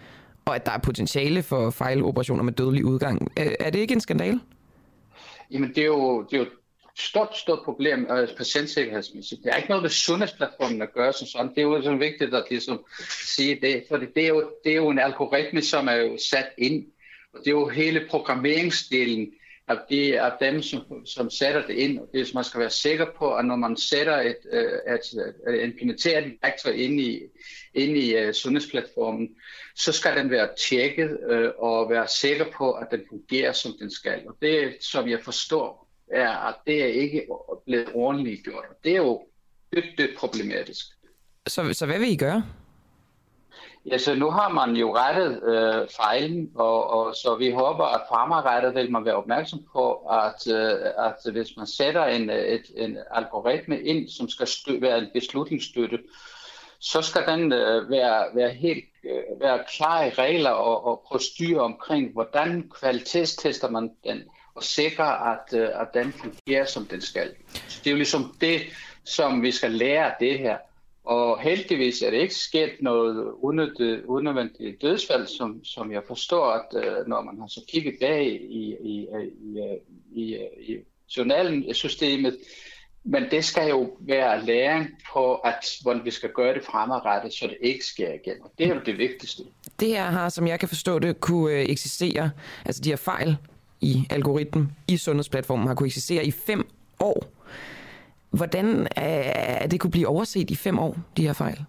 og 0.44 0.54
at 0.54 0.66
der 0.66 0.72
er 0.72 0.78
potentiale 0.78 1.42
for 1.42 1.70
fejloperationer 1.70 2.42
med 2.42 2.52
dødelig 2.52 2.84
udgang. 2.84 3.32
Er, 3.36 3.50
er 3.60 3.70
det 3.70 3.78
ikke 3.78 3.94
en 3.94 4.00
skandale? 4.00 4.40
Jamen, 5.50 5.68
det 5.68 5.78
er 5.78 5.86
jo, 5.86 6.22
det 6.22 6.32
er 6.32 6.38
jo 6.38 6.42
et 6.42 6.52
stort, 6.98 7.36
stort 7.36 7.58
problem 7.64 8.06
uh, 8.10 8.36
patientsikkerhedsmæssigt. 8.36 9.40
Det 9.44 9.52
er 9.52 9.56
ikke 9.56 9.68
noget, 9.68 9.82
med 9.82 9.90
sundhedsplatformen 9.90 10.82
at 10.82 10.92
gøre 10.94 11.12
som 11.12 11.26
sådan. 11.26 11.48
Det 11.48 11.58
er 11.58 11.62
jo 11.62 11.82
sådan 11.82 12.00
vigtigt 12.00 12.34
at 12.34 12.44
ligesom 12.50 12.84
sige 13.36 13.58
det, 13.62 13.84
for 13.88 13.96
det 13.96 14.24
er, 14.24 14.28
jo, 14.28 14.50
det 14.64 14.72
er 14.72 14.76
jo 14.76 14.88
en 14.88 14.98
algoritme, 14.98 15.62
som 15.62 15.88
er 15.88 15.94
jo 15.94 16.18
sat 16.30 16.48
ind 16.58 16.84
og 17.34 17.40
det 17.40 17.46
er 17.46 17.50
jo 17.50 17.68
hele 17.68 18.06
programmeringsdelen, 18.10 19.32
at 19.68 19.78
det 19.88 20.16
er 20.16 20.36
dem, 20.40 20.62
som, 20.62 21.06
som 21.06 21.30
sætter 21.30 21.66
det 21.66 21.74
ind. 21.74 21.98
Og 21.98 22.08
det 22.14 22.26
som 22.26 22.34
man 22.34 22.44
skal 22.44 22.60
være 22.60 22.70
sikker 22.70 23.06
på, 23.18 23.34
at 23.34 23.44
når 23.44 23.56
man 23.56 23.76
sætter 23.76 24.20
et, 24.20 24.36
øh, 24.52 24.72
at, 24.86 25.00
at 25.46 25.64
implementere 25.68 26.26
et 26.26 26.38
værktøj 26.42 26.72
ind 26.72 27.00
i, 27.00 27.20
ind 27.74 27.96
i 27.96 28.26
uh, 28.26 28.32
sundhedsplatformen, 28.32 29.28
så 29.76 29.92
skal 29.92 30.16
den 30.16 30.30
være 30.30 30.48
tjekket 30.68 31.18
uh, 31.30 31.64
og 31.64 31.90
være 31.90 32.08
sikker 32.08 32.44
på, 32.56 32.72
at 32.72 32.86
den 32.90 33.00
fungerer, 33.08 33.52
som 33.52 33.72
den 33.80 33.90
skal. 33.90 34.28
Og 34.28 34.36
det, 34.42 34.76
som 34.80 35.08
jeg 35.08 35.20
forstår, 35.22 35.88
er, 36.12 36.48
at 36.48 36.54
det 36.66 36.82
er 36.82 36.86
ikke 36.86 37.26
blevet 37.66 37.88
ordentligt 37.94 38.44
gjort. 38.44 38.64
Og 38.70 38.76
det 38.84 38.92
er 38.92 38.96
jo 38.96 39.22
dybt, 39.76 39.98
dybt 39.98 40.18
problematisk. 40.18 40.86
Så, 41.48 41.72
så 41.72 41.86
hvad 41.86 41.98
vil 41.98 42.12
I 42.12 42.16
gøre? 42.16 42.44
Ja, 43.86 43.98
så 43.98 44.14
nu 44.14 44.30
har 44.30 44.48
man 44.48 44.76
jo 44.76 44.96
rettet 44.96 45.42
øh, 45.42 45.88
fejlen, 45.96 46.50
og, 46.54 46.90
og 46.90 47.14
så 47.14 47.36
vi 47.36 47.50
håber, 47.50 47.84
at 47.84 48.00
fremadrettet 48.08 48.74
vil 48.74 48.92
man 48.92 49.04
være 49.04 49.14
opmærksom 49.14 49.64
på, 49.72 49.92
at, 49.94 50.52
øh, 50.52 50.76
at 50.98 51.32
hvis 51.32 51.56
man 51.56 51.66
sætter 51.66 52.04
en, 52.04 52.30
øh, 52.30 52.44
et, 52.44 52.62
en 52.76 52.98
algoritme 53.10 53.80
ind, 53.80 54.08
som 54.08 54.28
skal 54.28 54.46
stø, 54.46 54.78
være 54.80 54.98
en 54.98 55.08
beslutningsstøtte, 55.14 55.98
så 56.80 57.02
skal 57.02 57.26
den 57.26 57.52
øh, 57.52 57.90
være, 57.90 58.24
være 58.34 58.50
helt 58.50 58.84
øh, 59.04 59.40
være 59.40 59.64
klar 59.76 60.04
i 60.04 60.10
regler 60.10 60.50
og, 60.50 60.86
og 60.86 61.02
procedurer 61.06 61.62
omkring, 61.62 62.12
hvordan 62.12 62.70
kvalitetstester 62.80 63.70
man 63.70 63.90
den, 64.04 64.22
og 64.54 64.62
sikrer, 64.62 65.32
at, 65.32 65.58
øh, 65.58 65.68
at 65.80 65.88
den 65.94 66.12
fungerer, 66.12 66.64
som 66.64 66.86
den 66.86 67.00
skal. 67.00 67.34
Så 67.68 67.80
det 67.84 67.86
er 67.86 67.90
jo 67.90 67.96
ligesom 67.96 68.34
det, 68.40 68.60
som 69.04 69.42
vi 69.42 69.50
skal 69.50 69.70
lære 69.70 70.06
af 70.06 70.14
det 70.20 70.38
her. 70.38 70.56
Og 71.04 71.40
heldigvis 71.40 72.02
er 72.02 72.10
det 72.10 72.18
ikke 72.18 72.34
sket 72.34 72.70
noget 72.80 73.32
unødvendigt 74.06 74.82
dødsfald, 74.82 75.26
som, 75.26 75.64
som 75.64 75.92
jeg 75.92 76.02
forstår, 76.06 76.46
at 76.46 76.66
uh, 76.74 77.08
når 77.08 77.22
man 77.22 77.38
har 77.40 77.46
så 77.46 77.60
kigget 77.68 77.94
bag 78.00 78.26
i, 78.32 78.74
i, 78.74 78.76
i, 78.84 79.08
øh, 79.14 79.76
i, 80.12 80.34
øh, 80.34 80.68
i 80.68 80.76
journalen 81.16 81.74
systemet, 81.74 82.36
men 83.04 83.24
det 83.30 83.44
skal 83.44 83.68
jo 83.68 83.96
være 84.00 84.44
læring 84.44 84.88
på, 85.12 85.34
at 85.34 85.64
hvordan 85.82 86.04
vi 86.04 86.10
skal 86.10 86.30
gøre 86.30 86.54
det 86.54 86.64
fremadrettet, 86.64 87.32
så 87.32 87.46
det 87.46 87.56
ikke 87.60 87.84
sker 87.84 88.08
igen. 88.08 88.34
Og 88.42 88.52
det 88.58 88.66
er 88.66 88.74
jo 88.74 88.80
det 88.86 88.98
vigtigste. 88.98 89.42
Det 89.80 89.88
her 89.88 90.04
har, 90.04 90.28
som 90.28 90.46
jeg 90.46 90.60
kan 90.60 90.68
forstå 90.68 90.98
det, 90.98 91.20
kunne 91.20 91.52
eksistere, 91.52 92.30
altså 92.64 92.82
de 92.82 92.88
her 92.88 92.96
fejl 92.96 93.36
i 93.80 94.06
algoritmen 94.10 94.72
i 94.88 94.96
sundhedsplatformen 94.96 95.66
har 95.66 95.74
kunne 95.74 95.86
eksistere 95.86 96.24
i 96.24 96.30
fem 96.30 96.66
år. 97.00 97.41
Hvordan 98.32 98.88
er 98.96 99.66
det 99.66 99.80
kunne 99.80 99.90
blive 99.90 100.08
overset 100.08 100.50
i 100.50 100.56
fem 100.56 100.78
år, 100.78 100.96
de 101.16 101.26
her 101.26 101.32
fejl? 101.32 101.64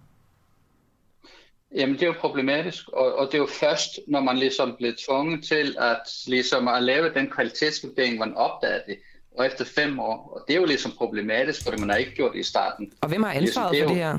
Jamen, 1.76 1.94
det 1.94 2.02
er 2.02 2.06
jo 2.06 2.14
problematisk, 2.20 2.88
og, 2.88 3.14
og 3.18 3.26
det 3.26 3.34
er 3.34 3.38
jo 3.38 3.48
først, 3.60 4.00
når 4.08 4.20
man 4.20 4.38
ligesom 4.38 4.74
bliver 4.78 4.92
tvunget 5.06 5.44
til 5.44 5.76
at, 5.78 6.02
ligesom 6.26 6.68
at 6.68 6.82
lave 6.82 7.14
den 7.14 7.30
kvalitetsvurdering, 7.30 8.18
man 8.18 8.34
opdager 8.34 8.80
det, 8.86 8.96
og 9.38 9.46
efter 9.46 9.64
fem 9.64 9.98
år. 9.98 10.32
Og 10.34 10.44
det 10.48 10.56
er 10.56 10.60
jo 10.60 10.66
ligesom 10.66 10.92
problematisk, 10.98 11.64
fordi 11.64 11.80
man 11.80 11.88
har 11.88 11.96
ikke 11.96 12.14
gjort 12.14 12.32
det 12.32 12.40
i 12.40 12.42
starten. 12.42 12.92
Og 13.00 13.08
hvem 13.08 13.22
har 13.22 13.32
ansvaret 13.32 13.72
ligesom, 13.72 13.88
det 13.88 13.98
for 13.98 14.04
det 14.04 14.04
her? 14.04 14.18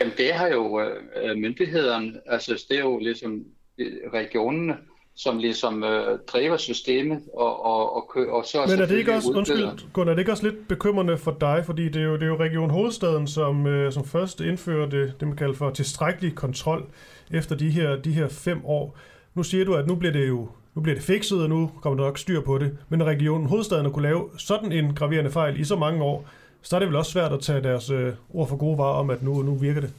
Jamen, 0.00 0.14
det 0.16 0.32
har 0.32 0.48
jo 0.48 0.80
øh, 0.80 1.36
myndighederne, 1.36 2.12
altså 2.26 2.64
det 2.68 2.76
er 2.76 2.82
jo 2.82 2.98
ligesom 2.98 3.44
øh, 3.78 3.92
regionerne, 4.12 4.76
som 5.18 5.38
ligesom 5.38 5.84
øh, 5.84 6.18
driver 6.26 6.56
systemet 6.56 7.20
og, 7.34 7.64
og, 7.64 7.96
og, 7.96 8.10
kø, 8.14 8.26
og 8.26 8.44
så 8.44 8.64
Men 8.68 8.80
er 8.80 8.86
det 8.86 8.98
ikke 8.98 9.14
også, 9.14 9.32
undskyld, 9.32 9.92
Gunnar, 9.92 10.10
er 10.10 10.14
det 10.14 10.20
ikke 10.20 10.32
også 10.32 10.46
lidt 10.46 10.68
bekymrende 10.68 11.18
for 11.18 11.36
dig, 11.40 11.62
fordi 11.66 11.88
det 11.88 12.02
er 12.02 12.06
jo, 12.06 12.14
det 12.14 12.22
er 12.22 12.26
jo 12.26 12.36
Region 12.36 12.70
Hovedstaden, 12.70 13.26
som, 13.26 13.66
øh, 13.66 13.92
som 13.92 14.04
først 14.04 14.40
indførte 14.40 15.02
det, 15.20 15.22
man 15.22 15.36
kalder 15.36 15.54
for 15.54 15.70
tilstrækkelig 15.70 16.34
kontrol 16.34 16.86
efter 17.30 17.56
de 17.56 17.70
her, 17.70 17.96
de 17.96 18.12
her 18.12 18.28
fem 18.28 18.60
år. 18.64 18.96
Nu 19.34 19.42
siger 19.42 19.64
du, 19.64 19.74
at 19.74 19.86
nu 19.86 19.94
bliver 19.94 20.12
det 20.12 20.28
jo 20.28 20.48
nu 20.74 20.82
bliver 20.82 20.94
det 20.94 21.04
fikset, 21.04 21.42
og 21.42 21.48
nu 21.48 21.70
kommer 21.82 21.96
der 21.96 22.08
nok 22.08 22.18
styr 22.18 22.40
på 22.40 22.58
det. 22.58 22.78
Men 22.88 23.04
regionen 23.06 23.46
Hovedstaden 23.46 23.86
at 23.86 23.92
kunne 23.92 24.02
lave 24.02 24.30
sådan 24.36 24.72
en 24.72 24.94
graverende 24.94 25.30
fejl 25.30 25.60
i 25.60 25.64
så 25.64 25.76
mange 25.76 26.02
år, 26.02 26.28
så 26.62 26.76
er 26.76 26.80
det 26.80 26.88
vel 26.88 26.96
også 26.96 27.12
svært 27.12 27.32
at 27.32 27.40
tage 27.40 27.62
deres 27.62 27.90
øh, 27.90 28.12
ord 28.34 28.48
for 28.48 28.56
gode 28.56 28.78
varer 28.78 28.94
om, 28.94 29.10
at 29.10 29.22
nu, 29.22 29.42
nu 29.42 29.54
virker 29.54 29.80
det. 29.80 29.92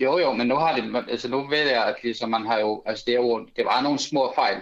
Jo, 0.00 0.18
jo, 0.18 0.32
men 0.32 0.46
nu 0.46 0.54
har 0.54 0.76
det, 0.76 1.04
altså 1.10 1.28
nu 1.28 1.46
ved 1.48 1.68
jeg, 1.68 1.84
at 1.84 1.96
ligesom 2.02 2.30
man 2.30 2.46
har 2.46 2.60
jo, 2.60 2.82
altså 2.86 3.04
det, 3.06 3.14
er 3.14 3.18
jo, 3.18 3.48
det 3.56 3.64
var 3.64 3.82
nogle 3.82 3.98
små 3.98 4.32
fejl 4.34 4.56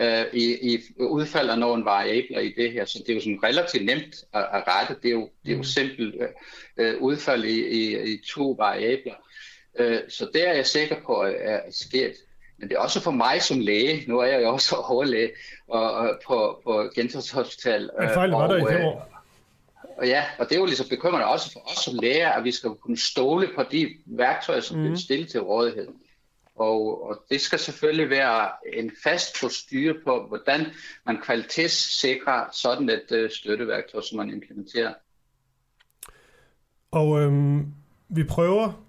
øh, 0.00 0.24
i, 0.32 0.74
i 0.74 0.80
udfald 0.98 1.50
af 1.50 1.58
nogle 1.58 1.84
variabler 1.84 2.40
i 2.40 2.54
det 2.56 2.72
her, 2.72 2.84
så 2.84 2.98
det 2.98 3.08
er 3.08 3.14
jo 3.14 3.20
sådan 3.20 3.44
relativt 3.44 3.84
nemt 3.84 4.14
at, 4.34 4.46
at 4.52 4.64
rette. 4.68 4.96
Det 5.02 5.08
er 5.08 5.12
jo, 5.12 5.28
det 5.42 5.48
er 5.48 5.52
jo 5.52 5.58
mm. 5.58 5.64
simpelt 5.64 6.14
øh, 6.76 6.94
udfald 7.00 7.44
i, 7.44 7.66
i, 7.68 8.14
i 8.14 8.20
to 8.28 8.50
variabler. 8.58 9.14
Øh, 9.78 9.98
så 10.08 10.28
det 10.32 10.48
er 10.48 10.52
jeg 10.52 10.66
sikker 10.66 10.96
på 11.06 11.22
er, 11.22 11.28
er 11.28 11.60
sket. 11.70 12.14
Men 12.58 12.68
det 12.68 12.74
er 12.74 12.80
også 12.80 13.00
for 13.00 13.10
mig 13.10 13.42
som 13.42 13.60
læge, 13.60 14.04
nu 14.08 14.18
er 14.18 14.26
jeg 14.26 14.42
jo 14.42 14.48
også 14.48 14.76
overlæge 14.76 15.30
og, 15.68 15.92
og 15.92 16.20
på, 16.26 16.60
på 16.64 16.90
Gentofte 16.94 17.34
Hospital. 17.34 17.90
Men 18.00 18.08
fejlen 18.08 18.34
var 18.34 18.46
der 18.46 18.56
i 18.56 18.74
øh, 18.74 18.86
år. 18.86 19.11
Og 19.98 20.06
ja, 20.06 20.24
og 20.38 20.48
det 20.48 20.54
er 20.54 20.60
jo 20.60 20.66
ligesom 20.66 20.86
bekymrende 20.90 21.26
også 21.26 21.52
for 21.52 21.60
os 21.70 21.84
som 21.84 21.94
læger, 22.02 22.28
at 22.28 22.44
vi 22.44 22.52
skal 22.52 22.70
kunne 22.70 22.98
stole 22.98 23.48
på 23.54 23.62
de 23.70 23.88
værktøjer, 24.06 24.60
som 24.60 24.76
mm. 24.76 24.82
bliver 24.82 24.96
stillet 24.96 25.28
til 25.28 25.40
rådighed. 25.40 25.88
Og, 26.56 27.08
og 27.08 27.24
det 27.30 27.40
skal 27.40 27.58
selvfølgelig 27.58 28.10
være 28.10 28.50
en 28.72 28.90
fast 29.04 29.40
procedure 29.40 29.94
på, 30.04 30.26
hvordan 30.28 30.66
man 31.06 31.18
kvalitetssikrer 31.22 32.44
sådan 32.52 32.88
et 32.88 33.24
uh, 33.24 33.30
støtteværktøj, 33.30 34.00
som 34.00 34.18
man 34.18 34.30
implementerer. 34.30 34.94
Og 36.90 37.20
øhm, 37.20 37.66
vi 38.08 38.24
prøver 38.24 38.84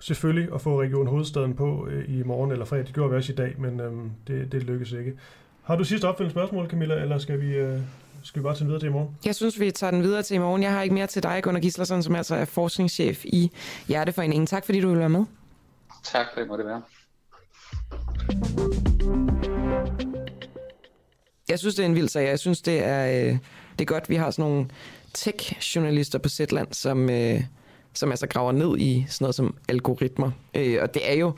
selvfølgelig 0.00 0.54
at 0.54 0.60
få 0.60 0.80
Region 0.80 1.06
Hovedstaden 1.06 1.56
på 1.56 1.86
øh, 1.86 2.18
i 2.18 2.22
morgen 2.22 2.52
eller 2.52 2.64
fredag. 2.64 2.86
Det 2.86 2.94
gjorde 2.94 3.10
vi 3.10 3.16
også 3.16 3.32
i 3.32 3.36
dag, 3.36 3.54
men 3.58 3.80
øhm, 3.80 4.10
det, 4.26 4.52
det 4.52 4.62
lykkes 4.62 4.92
ikke. 4.92 5.18
Har 5.62 5.76
du 5.76 5.84
sidste 5.84 6.08
opfølgende 6.08 6.32
spørgsmål, 6.32 6.70
Camilla, 6.70 6.94
eller 7.02 7.18
skal 7.18 7.40
vi... 7.40 7.54
Øh 7.54 7.80
skal 8.26 8.42
vi 8.42 8.42
bare 8.42 8.54
tage 8.54 8.60
den 8.60 8.68
videre 8.68 8.80
til 8.80 8.86
i 8.86 8.92
morgen? 8.92 9.16
Jeg 9.24 9.34
synes, 9.34 9.60
vi 9.60 9.70
tager 9.70 9.90
den 9.90 10.02
videre 10.02 10.22
til 10.22 10.34
i 10.34 10.38
morgen. 10.38 10.62
Jeg 10.62 10.72
har 10.72 10.82
ikke 10.82 10.94
mere 10.94 11.06
til 11.06 11.22
dig, 11.22 11.42
Gunnar 11.42 11.60
Gislason, 11.60 12.02
som 12.02 12.14
altså 12.14 12.34
er 12.34 12.44
forskningschef 12.44 13.24
i 13.24 13.50
Hjerteforeningen. 13.88 14.46
Tak 14.46 14.64
fordi 14.64 14.80
du 14.80 14.88
vil 14.88 14.98
være 14.98 15.08
med. 15.08 15.24
Tak 16.04 16.26
for 16.34 16.40
det 16.40 16.48
må 16.48 16.56
det 16.56 16.66
være. 16.66 16.82
Jeg 21.48 21.58
synes, 21.58 21.74
det 21.74 21.82
er 21.82 21.86
en 21.86 21.94
vild 21.94 22.08
sag. 22.08 22.28
Jeg 22.28 22.38
synes, 22.38 22.62
det 22.62 22.84
er, 22.84 23.06
øh, 23.06 23.38
det 23.78 23.80
er 23.80 23.84
godt, 23.84 24.08
vi 24.08 24.16
har 24.16 24.30
sådan 24.30 24.50
nogle 24.50 24.68
tech-journalister 25.14 26.18
på 26.18 26.28
Zetland, 26.28 26.68
som, 26.72 27.10
øh, 27.10 27.42
som 27.94 28.10
altså 28.10 28.26
graver 28.26 28.52
ned 28.52 28.78
i 28.78 29.06
sådan 29.08 29.24
noget 29.24 29.34
som 29.34 29.56
algoritmer. 29.68 30.30
Øh, 30.54 30.78
og 30.82 30.94
det 30.94 31.10
er 31.10 31.14
jo... 31.14 31.32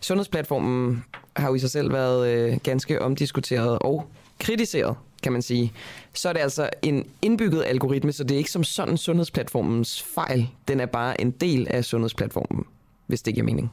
Sundhedsplatformen 0.00 1.04
har 1.36 1.48
jo 1.48 1.54
i 1.54 1.58
sig 1.58 1.70
selv 1.70 1.92
været 1.92 2.62
ganske 2.62 3.02
omdiskuteret 3.02 3.78
og 3.78 4.10
kritiseret 4.38 4.96
kan 5.26 5.32
man 5.32 5.42
sige, 5.42 5.72
så 6.12 6.28
er 6.28 6.32
det 6.32 6.40
altså 6.40 6.70
en 6.82 7.06
indbygget 7.22 7.64
algoritme, 7.66 8.12
så 8.12 8.24
det 8.24 8.34
er 8.34 8.38
ikke 8.38 8.50
som 8.50 8.64
sådan 8.64 8.96
sundhedsplatformens 8.96 10.02
fejl. 10.02 10.48
Den 10.68 10.80
er 10.80 10.86
bare 10.86 11.20
en 11.20 11.30
del 11.30 11.66
af 11.70 11.84
sundhedsplatformen, 11.84 12.64
hvis 13.06 13.22
det 13.22 13.34
giver 13.34 13.46
mening. 13.46 13.72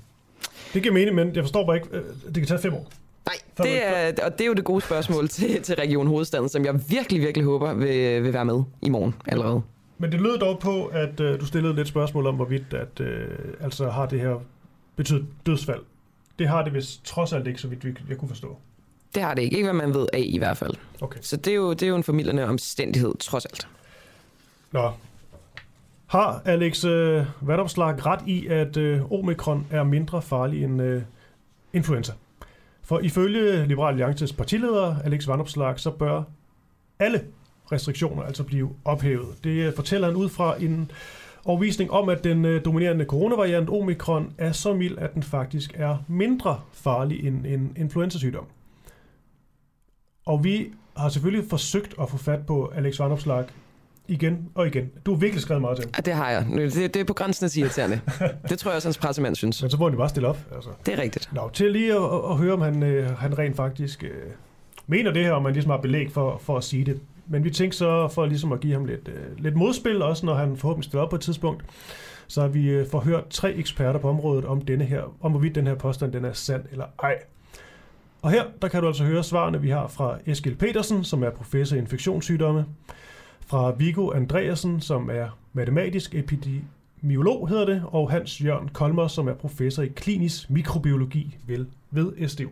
Det 0.74 0.82
giver 0.82 0.94
mening, 0.94 1.16
men 1.16 1.36
jeg 1.36 1.44
forstår 1.44 1.66
bare 1.66 1.76
ikke, 1.76 1.88
øh, 1.92 2.04
det 2.26 2.34
kan 2.34 2.46
tage 2.46 2.60
fem 2.60 2.74
år. 2.74 2.92
Nej, 3.26 3.36
det 3.58 3.86
er, 3.86 4.26
og 4.26 4.32
det 4.32 4.42
er 4.42 4.46
jo 4.46 4.54
det 4.54 4.64
gode 4.64 4.82
spørgsmål 4.82 5.30
til, 5.30 5.62
til 5.62 5.76
Region 5.76 6.08
Hovedstaden, 6.08 6.50
som 6.50 6.66
jeg 6.66 6.90
virkelig, 6.90 7.22
virkelig 7.22 7.46
håber 7.46 7.74
vil, 7.74 8.24
vil 8.24 8.34
være 8.34 8.46
med 8.46 8.64
i 8.82 8.90
morgen 8.90 9.16
allerede. 9.28 9.62
Men 9.98 10.12
det 10.12 10.22
lød 10.22 10.40
dog 10.40 10.60
på, 10.60 10.86
at 10.86 11.20
uh, 11.20 11.40
du 11.40 11.46
stillede 11.46 11.76
lidt 11.76 11.88
spørgsmål 11.88 12.28
om, 12.28 12.36
hvorvidt 12.36 12.74
at, 12.74 13.00
uh, 13.00 13.66
altså 13.66 13.90
har 13.90 14.06
det 14.06 14.20
her 14.20 14.42
betydet 14.96 15.26
dødsfald. 15.46 15.82
Det 16.40 16.48
har 16.48 16.64
det 16.64 16.74
vist 16.74 17.06
trods 17.06 17.34
alt 17.34 17.48
ikke, 17.48 17.62
så 17.62 17.68
vidt 17.68 17.84
jeg 18.10 18.18
kunne 18.18 18.30
forstå. 18.30 18.58
Det 19.16 19.24
har 19.24 19.34
det 19.34 19.42
ikke. 19.42 19.56
Ikke 19.56 19.66
hvad 19.66 19.74
man 19.74 19.94
ved 19.94 20.08
af 20.14 20.24
i 20.26 20.38
hvert 20.38 20.58
fald. 20.58 20.74
Okay. 21.02 21.20
Så 21.22 21.38
det 21.38 21.52
er, 21.52 21.56
jo, 21.56 21.74
det 21.74 21.84
er 21.84 21.88
jo 21.88 21.96
en 21.96 22.04
formidlende 22.04 22.44
omstændighed, 22.44 23.14
trods 23.20 23.46
alt. 23.46 23.68
Nå. 24.72 24.92
Har 26.08 26.42
Alex 26.46 26.86
øh, 26.86 27.26
Vandopslag 27.42 28.06
ret 28.06 28.20
i, 28.28 28.48
at 28.48 28.78
øh, 28.78 29.12
omikron 29.12 29.68
er 29.72 29.84
mindre 29.84 30.22
farlig 30.22 30.64
end 30.64 30.82
øh, 30.82 31.02
influenza? 31.74 32.14
For 32.84 33.00
ifølge 33.00 33.66
Liberal 33.66 33.92
Alliances 33.94 34.34
partileder 34.34 34.96
Alex 35.04 35.28
Vandopslag, 35.28 35.80
så 35.80 35.92
bør 35.92 36.24
alle 37.00 37.22
restriktioner 37.72 38.24
altså 38.24 38.44
blive 38.44 38.70
ophævet. 38.86 39.44
Det 39.44 39.68
øh, 39.68 39.76
fortæller 39.76 40.08
han 40.08 40.16
ud 40.16 40.30
fra 40.30 40.56
en 40.64 40.92
overvisning 41.46 41.92
om, 41.92 42.10
at 42.10 42.24
den 42.24 42.46
øh, 42.46 42.66
dominerende 42.66 43.06
coronavariant 43.06 43.70
omikron 43.70 44.34
er 44.38 44.52
så 44.52 44.74
mild, 44.74 44.98
at 44.98 45.14
den 45.14 45.24
faktisk 45.24 45.74
er 45.76 45.98
mindre 46.08 46.60
farlig 46.74 47.28
end 47.28 47.46
en 47.46 47.76
influenzasygdom. 47.80 48.46
Og 50.26 50.44
vi 50.44 50.72
har 50.98 51.10
selvfølgelig 51.10 51.50
forsøgt 51.50 51.94
at 52.02 52.10
få 52.10 52.18
fat 52.18 52.46
på 52.46 52.72
Alex 52.76 53.00
Vandopslag 53.00 53.46
igen 54.08 54.50
og 54.56 54.68
igen. 54.68 54.92
Du 55.06 55.14
har 55.14 55.20
virkelig 55.20 55.42
skrevet 55.42 55.62
meget 55.62 55.78
til 55.78 55.86
ham. 55.86 55.94
Ja, 55.98 56.02
det 56.02 56.14
har 56.14 56.30
jeg. 56.32 56.46
Det, 56.74 56.94
det 56.94 56.96
er 56.96 57.04
på 57.04 57.14
grænsen 57.14 57.44
af 57.44 57.50
sige 57.50 57.62
irriterende. 57.62 58.02
det 58.50 58.60
tror 58.60 58.72
jeg 58.72 58.76
også, 58.76 58.88
hans 58.88 58.98
pressemand 58.98 59.36
synes. 59.36 59.62
Men 59.62 59.72
så 59.72 59.78
må 59.78 59.86
han 59.86 59.94
jo 59.94 59.98
bare 59.98 60.10
stille 60.10 60.28
op. 60.28 60.38
Altså. 60.56 60.70
Det 60.86 60.94
er 60.94 61.02
rigtigt. 61.02 61.30
Nå, 61.34 61.50
til 61.54 61.72
lige 61.72 61.94
at, 61.94 62.04
at 62.30 62.38
høre, 62.38 62.54
om 62.54 62.62
han, 62.62 62.84
øh, 62.84 63.18
han 63.18 63.40
rent 63.40 63.56
faktisk 63.56 64.04
øh, 64.04 64.10
mener 64.88 65.12
det 65.12 65.26
her, 65.26 65.32
om 65.32 65.44
man 65.44 65.54
ligesom 65.54 65.72
har 65.72 65.78
belæg 65.78 66.12
for, 66.12 66.38
for 66.44 66.58
at 66.58 66.64
sige 66.64 66.86
det. 66.86 67.00
Men 67.28 67.44
vi 67.44 67.50
tænkte 67.50 67.78
så, 67.78 68.08
for 68.08 68.26
ligesom 68.26 68.52
at 68.52 68.60
give 68.60 68.74
ham 68.74 68.86
lidt, 68.86 69.08
øh, 69.08 69.38
lidt 69.44 69.56
modspil, 69.56 70.02
også 70.02 70.26
når 70.26 70.36
han 70.36 70.58
forhåbentlig 70.58 70.86
stiller 70.86 71.04
op 71.04 71.10
på 71.10 71.16
et 71.16 71.22
tidspunkt, 71.22 71.64
så 72.28 72.42
har 72.42 72.48
vi 72.48 72.70
øh, 72.70 72.88
forhørt 72.88 73.28
tre 73.30 73.54
eksperter 73.54 74.00
på 74.00 74.10
området 74.10 74.46
om, 74.46 74.62
denne 74.62 74.86
her, 74.86 75.02
om 75.22 75.32
hvorvidt 75.32 75.56
den 75.56 75.68
her 75.68 75.76
påstand 75.76 76.12
den 76.12 76.26
er 76.26 76.34
sand 76.34 76.64
eller 76.72 76.86
ej. 77.04 77.16
Og 78.24 78.32
her, 78.32 78.46
der 78.62 78.68
kan 78.68 78.82
du 78.82 78.88
altså 78.88 79.04
høre 79.04 79.24
svarene, 79.24 79.62
vi 79.62 79.70
har 79.70 79.88
fra 79.88 80.20
Eskil 80.26 80.56
Petersen, 80.56 81.04
som 81.04 81.24
er 81.24 81.30
professor 81.30 81.76
i 81.76 81.80
infektionssygdomme, 81.80 82.66
fra 83.40 83.72
Viggo 83.72 84.12
Andreasen, 84.12 84.82
som 84.82 85.10
er 85.10 85.40
matematisk 85.54 86.16
epidemiolog, 86.16 87.50
hedder 87.50 87.66
det, 87.66 87.84
og 87.88 88.12
Hans 88.12 88.42
Jørgen 88.42 88.70
Kolmer, 88.70 89.08
som 89.08 89.28
er 89.28 89.34
professor 89.34 89.84
i 89.84 89.88
klinisk 89.88 90.50
mikrobiologi 90.50 91.38
ved, 91.48 91.66
ved 91.92 92.28
SDU. 92.28 92.50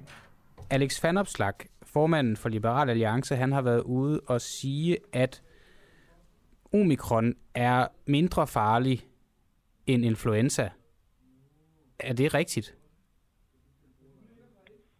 Alex 0.70 1.00
Fanopslag, 1.00 1.54
formanden 1.84 2.38
for 2.38 2.50
Liberal 2.50 2.90
Alliance, 2.90 3.36
han 3.36 3.52
har 3.52 3.62
været 3.62 3.82
ude 3.82 4.22
og 4.28 4.42
sige, 4.42 4.98
at 5.14 5.42
omikron 6.74 7.34
er 7.56 7.88
mindre 8.06 8.48
farlig 8.48 9.06
end 9.88 10.06
influenza. 10.06 10.70
Er 12.00 12.14
det 12.14 12.34
rigtigt? 12.34 12.76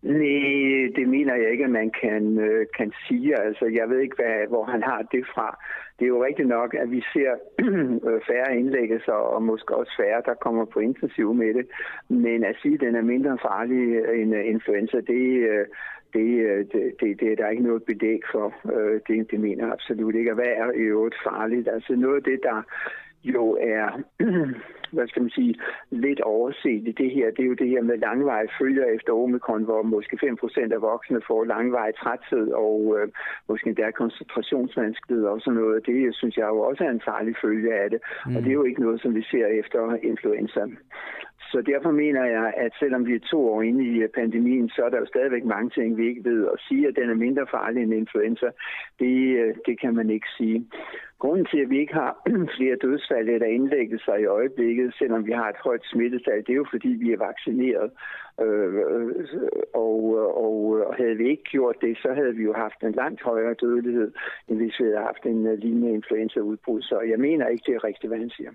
Nej, 0.02 0.92
det 0.96 1.08
mener 1.08 1.36
jeg 1.36 1.52
ikke, 1.52 1.64
at 1.64 1.70
man 1.70 1.92
kan, 2.02 2.40
øh, 2.40 2.66
kan 2.78 2.94
sige. 3.08 3.42
Altså, 3.42 3.66
jeg 3.66 3.90
ved 3.90 4.00
ikke, 4.00 4.16
hvad, 4.16 4.48
hvor 4.48 4.64
han 4.66 4.84
har 4.84 5.02
det 5.12 5.26
fra. 5.36 5.58
Det 6.00 6.06
er 6.06 6.10
jo 6.10 6.24
rigtigt 6.26 6.48
nok, 6.48 6.74
at 6.74 6.92
vi 6.92 7.04
ser 7.14 7.32
øh, 8.08 8.22
færre 8.28 8.58
indlæggelser, 8.58 9.14
og 9.14 9.44
måske 9.44 9.76
også 9.76 9.94
færre, 9.98 10.22
der 10.26 10.34
kommer 10.34 10.66
på 10.66 10.80
intensiv 10.80 11.34
med 11.34 11.54
det. 11.54 11.68
Men 12.10 12.44
at 12.44 12.56
sige, 12.62 12.74
at 12.74 12.80
den 12.80 12.96
er 12.96 13.02
mindre 13.02 13.38
farlig 13.42 13.82
end 14.22 14.36
øh, 14.36 14.48
influenza, 14.48 14.98
det, 14.98 15.26
øh, 15.52 15.66
det, 16.14 16.30
øh, 16.50 16.66
det, 16.72 16.94
det, 17.00 17.20
det 17.20 17.32
er 17.32 17.36
der 17.36 17.50
ikke 17.50 17.64
noget 17.64 17.84
bedæk 17.84 18.22
for. 18.32 18.54
Det, 19.08 19.32
det 19.32 19.40
mener 19.40 19.64
jeg 19.64 19.74
absolut 19.74 20.16
ikke. 20.16 20.32
Og 20.32 20.36
hvad 20.36 20.54
er 20.56 20.72
i 20.72 20.86
øvrigt 20.96 21.16
farligt? 21.24 21.68
Altså 21.68 21.96
noget 21.96 22.16
af 22.16 22.24
det, 22.24 22.40
der 22.44 22.64
jo 23.24 23.58
er, 23.62 24.02
hvad 24.96 25.08
skal 25.08 25.22
man 25.22 25.32
sige, 25.32 25.56
lidt 25.90 26.22
overset 26.22 26.88
i 26.88 26.94
det 26.98 27.12
her, 27.12 27.32
det 27.32 27.40
er 27.44 27.48
jo 27.48 27.54
det 27.54 27.68
her 27.68 27.82
med 27.82 27.98
langveje 27.98 28.48
følger 28.60 28.86
efter 28.86 29.14
omikron, 29.14 29.64
hvor 29.64 29.82
måske 29.82 30.18
5% 30.24 30.74
af 30.74 30.82
voksne 30.82 31.22
får 31.28 31.44
langveje 31.44 31.92
træthed 31.92 32.52
og 32.52 32.98
øh, 33.00 33.08
måske 33.50 33.68
endda 33.68 33.92
koncentrationsvanskeligheder 33.92 35.30
og 35.30 35.42
sådan 35.42 35.60
noget. 35.60 35.86
Det 35.86 36.16
synes 36.16 36.38
jeg 36.38 36.48
jo 36.48 36.60
også 36.60 36.84
er 36.84 36.90
en 36.90 37.02
farlig 37.06 37.36
følge 37.42 37.74
af 37.74 37.90
det, 37.90 38.00
mm. 38.26 38.36
og 38.36 38.42
det 38.42 38.50
er 38.50 38.60
jo 38.60 38.64
ikke 38.64 38.82
noget, 38.82 39.02
som 39.02 39.16
vi 39.16 39.24
ser 39.24 39.46
efter 39.48 39.96
influenza. 40.04 40.62
Så 41.52 41.62
derfor 41.62 41.92
mener 41.92 42.24
jeg, 42.26 42.54
at 42.58 42.72
selvom 42.80 43.06
vi 43.08 43.16
er 43.16 43.30
to 43.32 43.40
år 43.54 43.62
inde 43.62 43.84
i 43.86 43.96
øh, 44.04 44.10
pandemien, 44.10 44.70
så 44.70 44.82
er 44.86 44.90
der 44.90 45.00
jo 45.00 45.06
stadigvæk 45.06 45.46
mange 45.46 45.70
ting, 45.70 45.98
vi 45.98 46.08
ikke 46.08 46.30
ved. 46.30 46.48
At 46.54 46.60
sige, 46.68 46.88
at 46.88 46.96
den 46.96 47.10
er 47.10 47.24
mindre 47.26 47.48
farlig 47.52 47.84
end 47.84 47.94
influenza, 47.94 48.50
det, 49.00 49.16
øh, 49.42 49.56
det 49.66 49.80
kan 49.82 49.96
man 49.96 50.10
ikke 50.10 50.28
sige. 50.38 50.68
Grunden 51.20 51.46
til, 51.46 51.60
at 51.60 51.70
vi 51.70 51.80
ikke 51.80 51.94
har 51.94 52.14
flere 52.58 52.76
dødsfald 52.76 53.30
eller 53.30 53.48
indlæggelser 53.48 54.16
i 54.16 54.26
øjeblikket, 54.26 54.94
selvom 55.00 55.26
vi 55.26 55.32
har 55.32 55.50
et 55.50 55.64
højt 55.64 55.86
smittetal, 55.92 56.38
det 56.46 56.50
er 56.50 56.62
jo 56.64 56.68
fordi, 56.72 56.88
vi 56.88 57.12
er 57.12 57.18
vaccineret. 57.18 57.92
Øh, 58.42 58.76
øh, 58.76 59.12
og, 59.74 59.98
og, 60.46 60.56
og 60.88 60.96
havde 60.96 61.16
vi 61.16 61.30
ikke 61.30 61.44
gjort 61.44 61.76
det, 61.82 61.98
så 61.98 62.14
havde 62.14 62.36
vi 62.36 62.44
jo 62.44 62.54
haft 62.54 62.84
en 62.84 62.92
langt 62.92 63.22
højere 63.22 63.54
dødelighed, 63.54 64.12
end 64.48 64.58
hvis 64.58 64.80
vi 64.80 64.84
havde 64.84 65.08
haft 65.10 65.26
en 65.26 65.56
lignende 65.56 65.92
influenza-udbrud. 65.92 66.82
Så 66.82 67.00
jeg 67.02 67.20
mener 67.20 67.48
ikke, 67.48 67.64
det 67.68 67.76
er 67.76 67.84
rigtigt, 67.84 68.10
hvad 68.10 68.20
han 68.20 68.30
siger. 68.30 68.52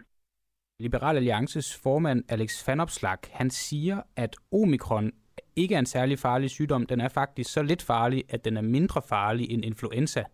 Liberal 0.79 1.17
Alliances 1.17 1.77
formand 1.77 2.25
Alex 2.29 2.69
Vanopslag, 2.69 3.19
han 3.31 3.51
siger, 3.51 4.03
at 4.17 4.37
omikron 4.53 5.13
ikke 5.57 5.75
er 5.75 5.79
en 5.79 5.87
særlig 5.87 6.19
farlig 6.19 6.51
sygdom. 6.51 6.87
Den 6.87 7.01
er 7.01 7.09
faktisk 7.09 7.53
så 7.53 7.63
lidt 7.63 7.83
farlig, 7.83 8.25
at 8.29 8.45
den 8.45 8.57
er 8.57 8.61
mindre 8.61 9.03
farlig 9.03 9.51
end 9.51 9.65
influenza. 9.65 10.25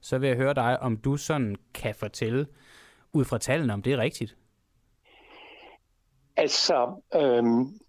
Så 0.00 0.18
vil 0.18 0.28
jeg 0.28 0.36
høre 0.36 0.54
dig, 0.54 0.80
om 0.80 0.96
du 0.96 1.16
sådan 1.16 1.56
kan 1.74 1.94
fortælle 1.94 2.46
ud 3.12 3.24
fra 3.24 3.38
tallene, 3.38 3.72
om 3.72 3.82
det 3.82 3.92
er 3.92 3.98
rigtigt. 3.98 4.36
Altså, 6.36 7.02
øhm, 7.14 7.80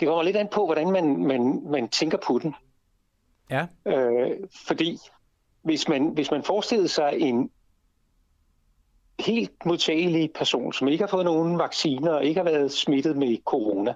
det 0.00 0.08
kommer 0.08 0.22
lidt 0.22 0.36
an 0.36 0.48
på, 0.52 0.64
hvordan 0.64 0.90
man, 0.90 1.26
man, 1.26 1.70
man 1.70 1.88
tænker 1.88 2.18
på 2.26 2.38
den. 2.38 2.54
Ja. 3.50 3.66
Øh, 3.86 4.30
fordi 4.66 4.98
hvis 5.62 5.88
man, 5.88 6.08
hvis 6.08 6.30
man 6.30 6.42
forestiller 6.42 6.86
sig 6.86 7.12
en 7.18 7.50
helt 9.20 9.66
modtagelig 9.66 10.30
person, 10.32 10.72
som 10.72 10.88
ikke 10.88 11.02
har 11.02 11.08
fået 11.08 11.24
nogen 11.24 11.58
vacciner 11.58 12.12
og 12.12 12.24
ikke 12.24 12.38
har 12.40 12.44
været 12.44 12.72
smittet 12.72 13.16
med 13.16 13.36
corona, 13.44 13.94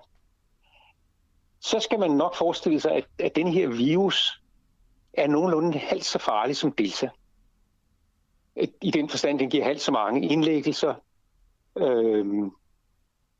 så 1.60 1.80
skal 1.80 1.98
man 1.98 2.10
nok 2.10 2.36
forestille 2.36 2.80
sig, 2.80 2.92
at, 2.92 3.04
at 3.18 3.36
den 3.36 3.48
her 3.48 3.68
virus 3.68 4.42
er 5.12 5.26
nogenlunde 5.26 5.78
halvt 5.78 6.04
så 6.04 6.18
farlig 6.18 6.56
som 6.56 6.72
Delta. 6.72 7.08
I 8.82 8.90
den 8.90 9.08
forstand, 9.08 9.38
den 9.38 9.50
giver 9.50 9.64
halvt 9.64 9.80
så 9.80 9.92
mange 9.92 10.28
indlæggelser. 10.28 10.94
Øhm, 11.78 12.50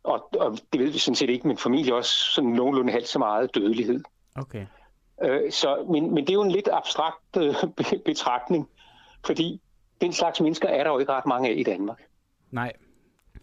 og, 0.02 0.28
og 0.40 0.58
det 0.72 0.80
ved 0.80 0.90
vi 0.90 0.98
sådan 0.98 1.14
set 1.14 1.30
ikke, 1.30 1.48
men 1.48 1.56
formentlig 1.56 1.94
også 1.94 2.32
sådan 2.34 2.50
nogenlunde 2.50 2.92
halvt 2.92 3.08
så 3.08 3.18
meget 3.18 3.54
dødelighed. 3.54 4.00
Okay. 4.36 4.66
Øh, 5.22 5.52
så, 5.52 5.86
men, 5.90 6.14
men 6.14 6.24
det 6.24 6.30
er 6.30 6.34
jo 6.34 6.42
en 6.42 6.50
lidt 6.50 6.68
abstrakt 6.72 7.36
øh, 7.36 7.54
betragtning, 8.04 8.68
fordi 9.26 9.60
den 10.00 10.12
slags 10.12 10.40
mennesker 10.40 10.68
er 10.68 10.84
der 10.84 10.90
jo 10.90 10.98
ikke 10.98 11.12
ret 11.12 11.26
mange 11.26 11.48
af 11.48 11.54
i 11.56 11.62
Danmark. 11.62 12.02
Nej. 12.50 12.72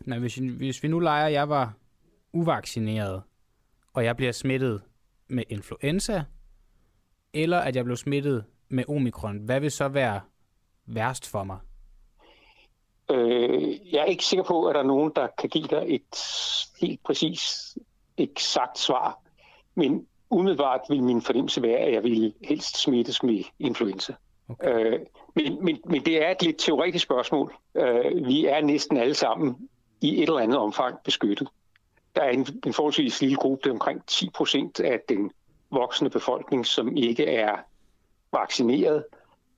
Nej 0.01 0.19
hvis, 0.19 0.35
hvis 0.35 0.83
vi 0.83 0.87
nu 0.87 0.99
leger, 0.99 1.25
at 1.25 1.33
jeg 1.33 1.49
var 1.49 1.73
uvaccineret, 2.33 3.23
og 3.93 4.03
jeg 4.03 4.17
bliver 4.17 4.31
smittet 4.31 4.81
med 5.27 5.43
influenza, 5.49 6.23
eller 7.33 7.57
at 7.57 7.75
jeg 7.75 7.85
blev 7.85 7.97
smittet 7.97 8.45
med 8.69 8.83
omikron, 8.89 9.37
hvad 9.37 9.59
vil 9.59 9.71
så 9.71 9.87
være 9.87 10.21
værst 10.85 11.31
for 11.31 11.43
mig? 11.43 11.57
Øh, 13.11 13.93
jeg 13.93 14.01
er 14.01 14.05
ikke 14.05 14.25
sikker 14.25 14.43
på, 14.43 14.67
at 14.67 14.75
der 14.75 14.81
er 14.81 14.85
nogen, 14.85 15.11
der 15.15 15.27
kan 15.37 15.49
give 15.49 15.67
dig 15.67 15.83
et 15.87 16.17
helt 16.81 17.03
præcis, 17.03 17.77
eksakt 18.17 18.77
svar. 18.77 19.19
Men 19.75 20.07
umiddelbart 20.29 20.81
vil 20.89 21.03
min 21.03 21.21
fornemmelse 21.21 21.61
være, 21.61 21.77
at 21.77 21.93
jeg 21.93 22.03
vil 22.03 22.33
helst 22.43 22.81
smittes 22.81 23.23
med 23.23 23.43
influenza. 23.59 24.13
Okay. 24.49 24.85
Øh, 24.85 24.99
men, 25.37 25.65
men, 25.65 25.81
men 25.85 26.05
det 26.05 26.25
er 26.25 26.31
et 26.31 26.41
lidt 26.41 26.57
teoretisk 26.57 27.03
spørgsmål. 27.03 27.55
Øh, 27.75 28.27
vi 28.27 28.45
er 28.45 28.61
næsten 28.61 28.97
alle 28.97 29.13
sammen 29.13 29.69
i 30.01 30.17
et 30.17 30.23
eller 30.23 30.39
andet 30.39 30.57
omfang 30.57 30.99
beskyttet. 31.03 31.47
Der 32.15 32.21
er 32.21 32.29
en, 32.29 32.47
en 32.65 32.73
forholdsvis 32.73 33.21
lille 33.21 33.35
gruppe, 33.35 33.63
det 33.63 33.69
er 33.69 33.73
omkring 33.73 34.05
10 34.05 34.29
procent 34.29 34.79
af 34.79 35.01
den 35.09 35.31
voksne 35.71 36.09
befolkning, 36.09 36.65
som 36.65 36.97
ikke 36.97 37.25
er 37.25 37.57
vaccineret. 38.31 39.03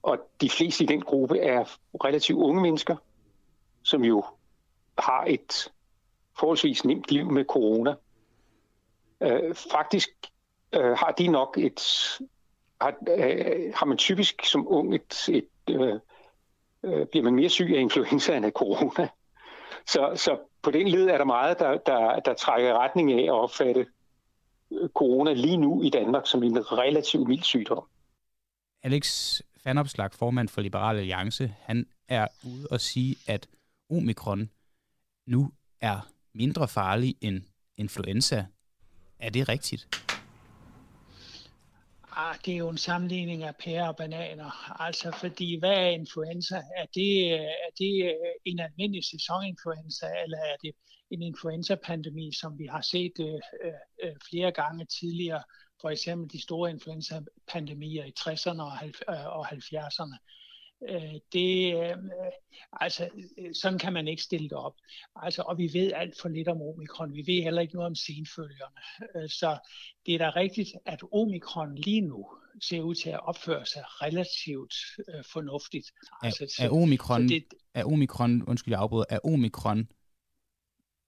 Og 0.03 0.17
de 0.41 0.49
fleste 0.49 0.83
i 0.83 0.87
den 0.87 1.01
gruppe 1.01 1.39
er 1.39 1.77
relativt 2.03 2.39
unge 2.39 2.61
mennesker, 2.61 2.95
som 3.83 4.03
jo 4.03 4.23
har 4.97 5.25
et 5.27 5.71
forholdsvis 6.39 6.85
nemt 6.85 7.11
liv 7.11 7.31
med 7.31 7.45
corona. 7.45 7.95
Øh, 9.21 9.55
faktisk 9.55 10.09
øh, 10.75 10.91
har 10.91 11.11
de 11.11 11.27
nok 11.27 11.57
et 11.57 11.81
har, 12.81 12.93
øh, 13.09 13.73
har 13.75 13.85
man 13.85 13.97
typisk 13.97 14.45
som 14.45 14.67
ung 14.67 14.95
et, 14.95 15.29
et 15.29 15.47
øh, 15.69 15.99
øh, 16.83 17.07
bliver 17.07 17.23
man 17.23 17.35
mere 17.35 17.49
syg 17.49 17.71
af 17.75 17.79
influenza 17.79 18.37
end 18.37 18.45
af 18.45 18.51
corona. 18.51 19.09
Så, 19.85 20.11
så 20.15 20.37
på 20.61 20.71
den 20.71 20.87
led 20.87 21.07
er 21.07 21.17
der 21.17 21.25
meget, 21.25 21.59
der, 21.59 21.77
der, 21.77 22.19
der 22.19 22.33
trækker 22.33 22.73
retning 22.73 23.13
af 23.13 23.23
at 23.23 23.31
opfatte 23.31 23.87
øh, 24.71 24.89
corona 24.89 25.33
lige 25.33 25.57
nu 25.57 25.83
i 25.83 25.89
Danmark 25.89 26.27
som 26.27 26.43
en 26.43 26.71
relativt 26.71 27.27
mild 27.27 27.43
sygdom. 27.43 27.83
Alex 28.83 29.41
Fanopslag, 29.63 30.13
formand 30.13 30.49
for 30.49 30.61
Liberal 30.61 30.97
Alliance, 30.97 31.53
han 31.61 31.85
er 32.07 32.27
ude 32.45 32.67
og 32.71 32.81
sige, 32.81 33.15
at 33.27 33.47
omikron 33.89 34.49
nu 35.27 35.51
er 35.81 36.07
mindre 36.33 36.67
farlig 36.67 37.15
end 37.21 37.41
influenza. 37.77 38.45
Er 39.19 39.29
det 39.29 39.49
rigtigt? 39.49 40.08
Ah, 42.11 42.35
det 42.45 42.53
er 42.53 42.57
jo 42.57 42.69
en 42.69 42.77
sammenligning 42.77 43.43
af 43.43 43.55
pærer 43.55 43.87
og 43.87 43.95
bananer. 43.95 44.81
Altså, 44.81 45.11
fordi 45.19 45.59
hvad 45.59 45.69
er 45.69 45.87
influenza? 45.87 46.55
Er 46.55 46.85
det, 46.85 47.33
øh, 47.33 47.39
er 47.39 47.71
det 47.77 48.05
øh, 48.05 48.33
en 48.45 48.59
almindelig 48.59 49.03
sæsoninfluenza, 49.03 50.05
eller 50.23 50.37
er 50.37 50.55
det 50.63 50.71
en 51.11 51.21
influenza-pandemi, 51.21 52.31
som 52.33 52.59
vi 52.59 52.65
har 52.65 52.81
set 52.81 53.13
øh, 53.19 53.39
øh, 53.63 53.73
øh 54.03 54.15
flere 54.29 54.51
gange 54.51 54.85
tidligere? 54.85 55.43
For 55.81 55.89
eksempel 55.89 56.31
de 56.31 56.41
store 56.41 56.69
influenza-pandemier 56.69 58.05
i 58.05 58.13
60'erne 58.19 58.61
og 59.37 59.47
70'erne. 59.47 60.17
Øh, 60.89 61.13
det, 61.33 61.75
øh, 61.75 61.97
altså, 62.71 63.09
sådan 63.53 63.79
kan 63.79 63.93
man 63.93 64.07
ikke 64.07 64.23
stille 64.23 64.49
det 64.49 64.57
op. 64.57 64.75
Altså, 65.15 65.41
og 65.41 65.57
vi 65.57 65.69
ved 65.73 65.91
alt 65.93 66.21
for 66.21 66.29
lidt 66.29 66.47
om 66.47 66.61
omikron. 66.61 67.13
Vi 67.13 67.23
ved 67.27 67.43
heller 67.43 67.61
ikke 67.61 67.73
noget 67.73 67.87
om 67.87 67.95
senfølgerne. 67.95 68.81
Øh, 69.15 69.29
så 69.29 69.59
det 70.05 70.13
er 70.13 70.17
da 70.17 70.29
rigtigt, 70.29 70.69
at 70.85 71.01
omikron 71.11 71.75
lige 71.75 72.01
nu 72.01 72.27
ser 72.61 72.81
ud 72.81 72.95
til 72.95 73.09
at 73.09 73.27
opføre 73.27 73.65
sig 73.65 73.83
relativt 73.85 74.73
øh, 75.09 75.23
fornuftigt. 75.33 75.91
Altså, 76.21 76.55
er, 76.59 76.65
er, 76.65 76.69
omikron, 76.69 77.29
det, 77.29 77.43
er 77.73 77.85
omikron, 77.85 78.43
undskyld 78.43 78.73
jeg 78.73 78.81
afbryder, 78.81 79.05
er 79.09 79.19
omikron 79.23 79.87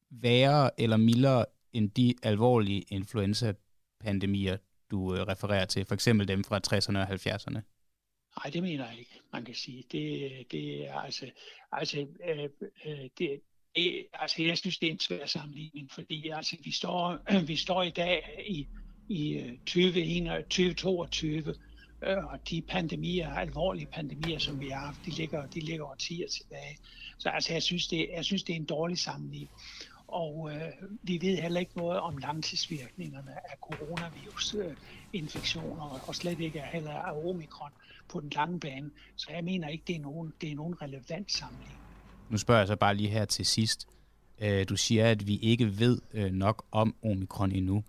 værre 0.09 0.82
eller 0.82 0.97
mildere 0.97 1.45
end 1.74 1.91
de 1.91 2.15
alvorlige 2.24 2.82
influenza-pandemier, 2.82 4.57
du 4.91 5.15
øh, 5.15 5.22
refererer 5.22 5.65
til, 5.65 5.86
for 5.86 5.93
eksempel 5.93 6.28
dem 6.28 6.43
fra 6.43 6.59
60'erne 6.67 6.97
og 6.97 7.09
70'erne? 7.13 7.80
Nej, 8.38 8.51
det 8.53 8.63
mener 8.63 8.89
jeg 8.89 8.99
ikke, 8.99 9.19
man 9.34 9.45
kan 9.45 9.55
sige. 9.55 9.84
Det, 9.91 10.32
det 10.51 10.88
er 10.88 10.95
altså, 10.95 11.25
altså 11.71 11.99
øh, 11.99 12.49
øh, 12.86 13.09
det, 13.17 13.41
det, 13.75 14.05
altså, 14.13 14.43
jeg 14.43 14.57
synes, 14.57 14.77
det 14.77 14.88
er 14.88 14.91
en 14.91 14.99
svær 14.99 15.25
sammenligning, 15.25 15.91
fordi 15.91 16.29
altså, 16.29 16.55
vi, 16.63 16.71
står, 16.71 17.17
øh, 17.32 17.47
vi 17.51 17.55
står 17.55 17.84
i 17.84 17.89
dag 17.89 18.43
i, 18.47 18.67
i 19.09 19.34
øh, 19.34 19.57
2022, 20.39 21.55
øh, 22.01 22.25
og 22.25 22.49
de 22.49 22.61
pandemier, 22.61 23.29
alvorlige 23.29 23.86
pandemier, 23.86 24.39
som 24.39 24.59
vi 24.59 24.69
har 24.69 24.86
haft, 24.86 25.05
de 25.05 25.11
ligger, 25.11 25.45
de 25.45 25.59
ligger 25.59 25.86
årtier 25.86 26.17
10 26.17 26.23
år 26.23 26.27
tilbage. 26.27 26.77
Så 27.17 27.29
altså, 27.29 27.53
jeg, 27.53 27.63
synes, 27.63 27.88
det, 27.88 28.09
jeg 28.15 28.25
synes, 28.25 28.43
det 28.43 28.53
er 28.53 28.57
en 28.59 28.65
dårlig 28.65 28.97
sammenligning. 28.97 29.51
Og 30.07 30.51
øh, 30.53 30.61
vi 31.03 31.21
ved 31.21 31.38
heller 31.38 31.59
ikke 31.59 31.77
noget 31.77 31.99
om 31.99 32.17
langtidsvirkningerne 32.17 33.32
af 33.51 33.57
coronavirusinfektioner, 33.61 35.93
øh, 35.93 36.09
og 36.09 36.15
slet 36.15 36.39
ikke 36.39 36.61
heller 36.61 36.93
af 36.93 37.25
omikron 37.25 37.71
på 38.12 38.20
den 38.20 38.30
lange 38.30 38.59
bane. 38.59 38.91
Så 39.16 39.28
jeg 39.32 39.43
mener 39.43 39.68
ikke, 39.68 39.84
det 39.88 39.95
er 39.95 39.99
nogen, 39.99 40.34
det 40.41 40.51
er 40.51 40.55
nogen 40.55 40.82
relevant 40.82 41.32
sammenligning. 41.32 41.80
Nu 42.30 42.38
spørger 42.38 42.62
jeg 42.62 42.68
så 42.68 42.76
bare 42.76 42.95
lige 42.95 43.09
her 43.09 43.26
til 43.26 43.45
sidst. 43.45 43.88
Øh, 44.41 44.70
du 44.70 44.76
siger, 44.76 45.12
at 45.12 45.28
vi 45.28 45.38
ikke 45.38 45.80
ved 45.80 46.01
øh, 46.14 46.32
nok 46.32 46.66
om 46.72 46.95
omikron 47.03 47.51
endnu. 47.51 47.84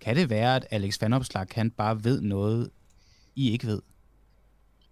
Kan 0.00 0.16
det 0.16 0.30
være, 0.30 0.56
at 0.56 0.66
Alex 0.70 1.00
Van 1.00 1.12
Opslag 1.12 1.48
kan 1.48 1.70
bare 1.70 2.04
ved 2.04 2.20
noget, 2.20 2.70
I 3.36 3.50
ikke 3.50 3.66
ved? 3.66 3.82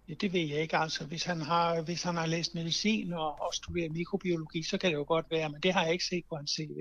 Ja, 0.09 0.13
det 0.13 0.33
ved 0.33 0.47
jeg 0.47 0.61
ikke. 0.61 0.77
Altså, 0.77 1.05
hvis 1.05 1.23
han 1.23 1.41
har, 1.41 1.81
hvis 1.81 2.03
han 2.03 2.15
har 2.15 2.25
læst 2.25 2.55
medicin 2.55 3.13
og, 3.13 3.41
og 3.41 3.53
studeret 3.53 3.91
mikrobiologi, 3.91 4.63
så 4.63 4.77
kan 4.77 4.89
det 4.89 4.97
jo 4.97 5.05
godt 5.07 5.25
være, 5.31 5.49
men 5.49 5.61
det 5.61 5.73
har 5.73 5.83
jeg 5.83 5.91
ikke 5.91 6.05
set 6.05 6.25
på 6.29 6.35
hans 6.35 6.51
CV. 6.51 6.77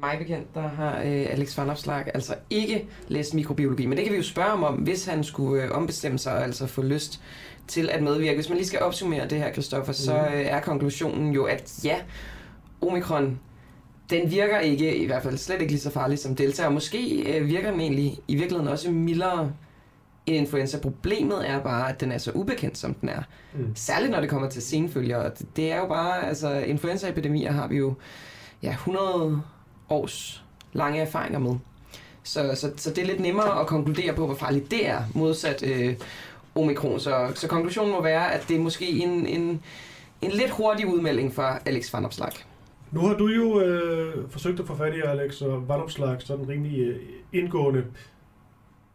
Mig 0.00 0.18
bekendt, 0.18 0.54
der 0.54 0.68
har 0.68 0.98
øh, 0.98 1.26
Alex 1.30 1.58
Van 1.58 1.70
Opslag 1.70 2.04
altså 2.14 2.34
ikke 2.50 2.88
læst 3.08 3.34
mikrobiologi, 3.34 3.86
men 3.86 3.98
det 3.98 4.04
kan 4.04 4.12
vi 4.12 4.16
jo 4.18 4.24
spørge 4.24 4.50
ham 4.50 4.62
om, 4.62 4.74
hvis 4.74 5.06
han 5.06 5.24
skulle 5.24 5.62
øh, 5.62 5.70
ombestemme 5.70 6.18
sig 6.18 6.32
og 6.32 6.44
altså 6.44 6.66
få 6.66 6.82
lyst 6.82 7.20
til 7.66 7.90
at 7.90 8.02
medvirke. 8.02 8.34
Hvis 8.34 8.48
man 8.48 8.58
lige 8.58 8.66
skal 8.66 8.80
opsummere 8.80 9.28
det 9.28 9.38
her, 9.38 9.52
Christoffer, 9.52 9.92
mm. 9.92 9.94
så 9.94 10.18
øh, 10.18 10.46
er 10.46 10.60
konklusionen 10.60 11.32
jo, 11.32 11.44
at 11.44 11.84
ja, 11.84 11.96
omikron, 12.80 13.40
den 14.10 14.30
virker 14.30 14.58
ikke, 14.58 14.96
i 14.96 15.06
hvert 15.06 15.22
fald 15.22 15.38
slet 15.38 15.60
ikke 15.60 15.72
lige 15.72 15.80
så 15.80 15.90
farlig 15.90 16.18
som 16.18 16.36
delta, 16.36 16.66
og 16.66 16.72
måske 16.72 17.36
øh, 17.38 17.46
virker 17.46 17.70
den 17.70 17.80
egentlig 17.80 18.18
i 18.28 18.34
virkeligheden 18.34 18.68
også 18.68 18.90
mildere 18.90 19.52
end 20.26 20.36
influenza. 20.36 20.78
Problemet 20.78 21.50
er 21.50 21.62
bare, 21.62 21.88
at 21.88 22.00
den 22.00 22.12
er 22.12 22.18
så 22.18 22.32
ubekendt, 22.34 22.78
som 22.78 22.94
den 22.94 23.08
er. 23.08 23.22
Mm. 23.54 23.72
Særligt 23.74 24.12
når 24.12 24.20
det 24.20 24.30
kommer 24.30 24.48
til 24.48 24.62
senfølger. 24.62 25.28
Det, 25.28 25.56
det 25.56 25.72
er 25.72 25.78
jo 25.78 25.86
bare, 25.86 26.28
altså 26.28 26.52
influenzaepidemier 26.52 27.52
har 27.52 27.68
vi 27.68 27.76
jo 27.76 27.94
ja, 28.62 28.70
100 28.70 29.42
års 29.90 30.44
lange 30.72 31.00
erfaringer 31.00 31.38
med. 31.38 31.54
Så, 32.22 32.54
så, 32.54 32.72
så 32.76 32.90
det 32.90 32.98
er 32.98 33.06
lidt 33.06 33.20
nemmere 33.20 33.60
at 33.60 33.66
konkludere 33.66 34.14
på, 34.14 34.26
hvor 34.26 34.34
farligt 34.34 34.70
det 34.70 34.88
er, 34.88 35.02
modsat 35.14 35.62
øh, 35.66 35.94
omikron. 36.54 37.00
Så, 37.00 37.32
så 37.34 37.48
konklusionen 37.48 37.92
må 37.92 38.02
være, 38.02 38.32
at 38.32 38.44
det 38.48 38.56
er 38.56 38.60
måske 38.60 38.88
en, 38.88 39.26
en, 39.26 39.62
en 40.22 40.30
lidt 40.30 40.50
hurtig 40.50 40.86
udmelding 40.86 41.34
fra 41.34 41.58
Alex 41.66 41.92
Van 41.92 42.04
Opslag. 42.04 42.32
Nu 42.92 43.00
har 43.00 43.14
du 43.14 43.28
jo 43.28 43.60
øh, 43.60 44.30
forsøgt 44.30 44.60
at 44.60 44.66
få 44.66 44.76
fat 44.76 44.94
i 44.94 45.00
Alex 45.00 45.40
og 45.40 45.68
Van 45.68 45.80
Opslag 45.80 46.16
sådan 46.18 46.48
rimelig 46.48 46.78
øh, 46.80 46.96
indgående. 47.32 47.84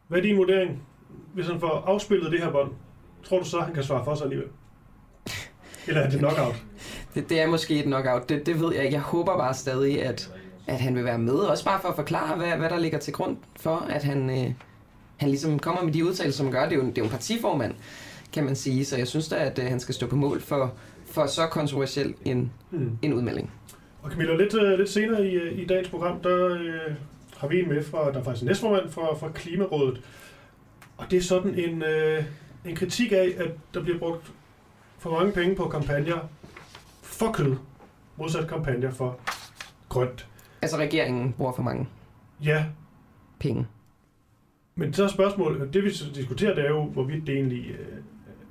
Hvad 0.07 0.17
er 0.17 0.21
din 0.21 0.37
vurdering? 0.37 0.81
Hvis 1.33 1.47
han 1.47 1.59
får 1.59 1.83
afspillet 1.87 2.31
det 2.31 2.39
her 2.39 2.51
bånd, 2.51 2.71
tror 3.23 3.39
du 3.39 3.45
så, 3.45 3.59
han 3.59 3.73
kan 3.73 3.83
svare 3.83 4.05
for 4.05 4.15
sig 4.15 4.23
alligevel? 4.23 4.49
Eller 5.87 6.01
er 6.01 6.09
det 6.09 6.19
knockout? 6.19 6.63
det, 7.15 7.29
det 7.29 7.41
er 7.41 7.47
måske 7.47 7.79
et 7.79 7.85
knockout. 7.85 8.29
Det, 8.29 8.45
det 8.45 8.61
ved 8.61 8.73
jeg 8.73 8.83
ikke. 8.83 8.93
Jeg 8.93 9.01
håber 9.01 9.37
bare 9.37 9.53
stadig, 9.53 10.03
at, 10.03 10.33
at 10.67 10.79
han 10.79 10.95
vil 10.95 11.05
være 11.05 11.17
med. 11.17 11.33
Også 11.33 11.65
bare 11.65 11.81
for 11.81 11.89
at 11.89 11.95
forklare, 11.95 12.37
hvad, 12.37 12.57
hvad 12.57 12.69
der 12.69 12.79
ligger 12.79 12.99
til 12.99 13.13
grund 13.13 13.37
for, 13.59 13.85
at 13.89 14.03
han, 14.03 14.29
øh, 14.29 14.53
han 15.17 15.29
ligesom 15.29 15.59
kommer 15.59 15.83
med 15.83 15.93
de 15.93 16.05
udtalelser, 16.05 16.43
som 16.43 16.51
gør. 16.51 16.63
Det 16.63 16.71
er 16.71 16.75
jo, 16.75 16.81
det 16.81 16.97
er 16.97 17.01
jo 17.01 17.03
en 17.03 17.09
partiformand, 17.09 17.75
kan 18.33 18.43
man 18.43 18.55
sige. 18.55 18.85
Så 18.85 18.97
jeg 18.97 19.07
synes 19.07 19.27
da, 19.27 19.35
at 19.35 19.59
øh, 19.59 19.65
han 19.65 19.79
skal 19.79 19.95
stå 19.95 20.07
på 20.07 20.15
mål 20.15 20.41
for, 20.41 20.73
for 21.05 21.25
så 21.25 21.47
kontroversiel 21.47 22.13
en, 22.25 22.51
hmm. 22.69 22.97
en 23.01 23.13
udmelding. 23.13 23.51
Og 24.01 24.11
Camilla, 24.11 24.35
lidt, 24.35 24.53
uh, 24.53 24.79
lidt 24.79 24.89
senere 24.89 25.27
i, 25.27 25.37
uh, 25.37 25.59
i 25.59 25.65
dagens 25.65 25.89
program, 25.89 26.19
der 26.19 26.45
uh, 26.45 26.93
har 27.37 27.47
vi 27.47 27.59
en 27.59 27.69
med 27.69 27.83
fra, 27.83 28.11
der 28.11 28.19
er 28.19 28.23
faktisk 28.23 28.45
næstformand 28.45 28.89
fra, 28.89 29.15
fra 29.15 29.29
Klimarådet. 29.29 30.01
Og 30.97 31.05
det 31.11 31.17
er 31.17 31.21
sådan 31.21 31.55
en, 31.55 31.83
uh, 31.83 32.23
en 32.65 32.75
kritik 32.75 33.11
af, 33.11 33.35
at 33.37 33.51
der 33.73 33.81
bliver 33.81 33.99
brugt 33.99 34.31
for 34.99 35.11
mange 35.11 35.31
penge 35.31 35.55
på 35.55 35.67
kampagner 35.67 36.17
for 37.01 37.31
kød, 37.31 37.55
modsat 38.17 38.47
kampagner 38.47 38.91
for 38.91 39.19
grønt. 39.89 40.27
Altså 40.63 40.77
regeringen 40.77 41.33
bruger 41.37 41.53
for 41.53 41.63
mange 41.63 41.87
ja. 42.43 42.65
penge. 43.39 43.67
Men 44.75 44.93
så 44.93 45.03
er 45.03 45.07
spørgsmålet, 45.07 45.73
det 45.73 45.83
vi 45.83 45.89
diskuterer, 46.15 46.55
det 46.55 46.65
er 46.65 46.69
jo, 46.69 46.83
hvorvidt 46.83 47.27
det 47.27 47.35
egentlig 47.35 47.69
øh, 47.69 47.97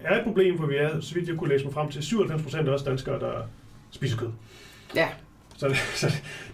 er 0.01 0.19
et 0.19 0.25
problem, 0.25 0.59
for 0.59 0.67
vi 0.67 0.77
er, 0.77 1.01
så 1.01 1.15
vidt 1.15 1.29
jeg 1.29 1.37
kunne 1.37 1.51
læse 1.51 1.65
mig 1.65 1.75
frem 1.75 1.91
til, 1.91 2.03
97 2.03 2.43
procent 2.43 2.69
af 2.69 2.73
os 2.73 2.83
danskere, 2.83 3.21
der 3.21 3.43
spiser 3.91 4.17
kød. 4.17 4.31
Ja. 4.95 5.09
Så, 5.57 5.75
så 6.01 6.07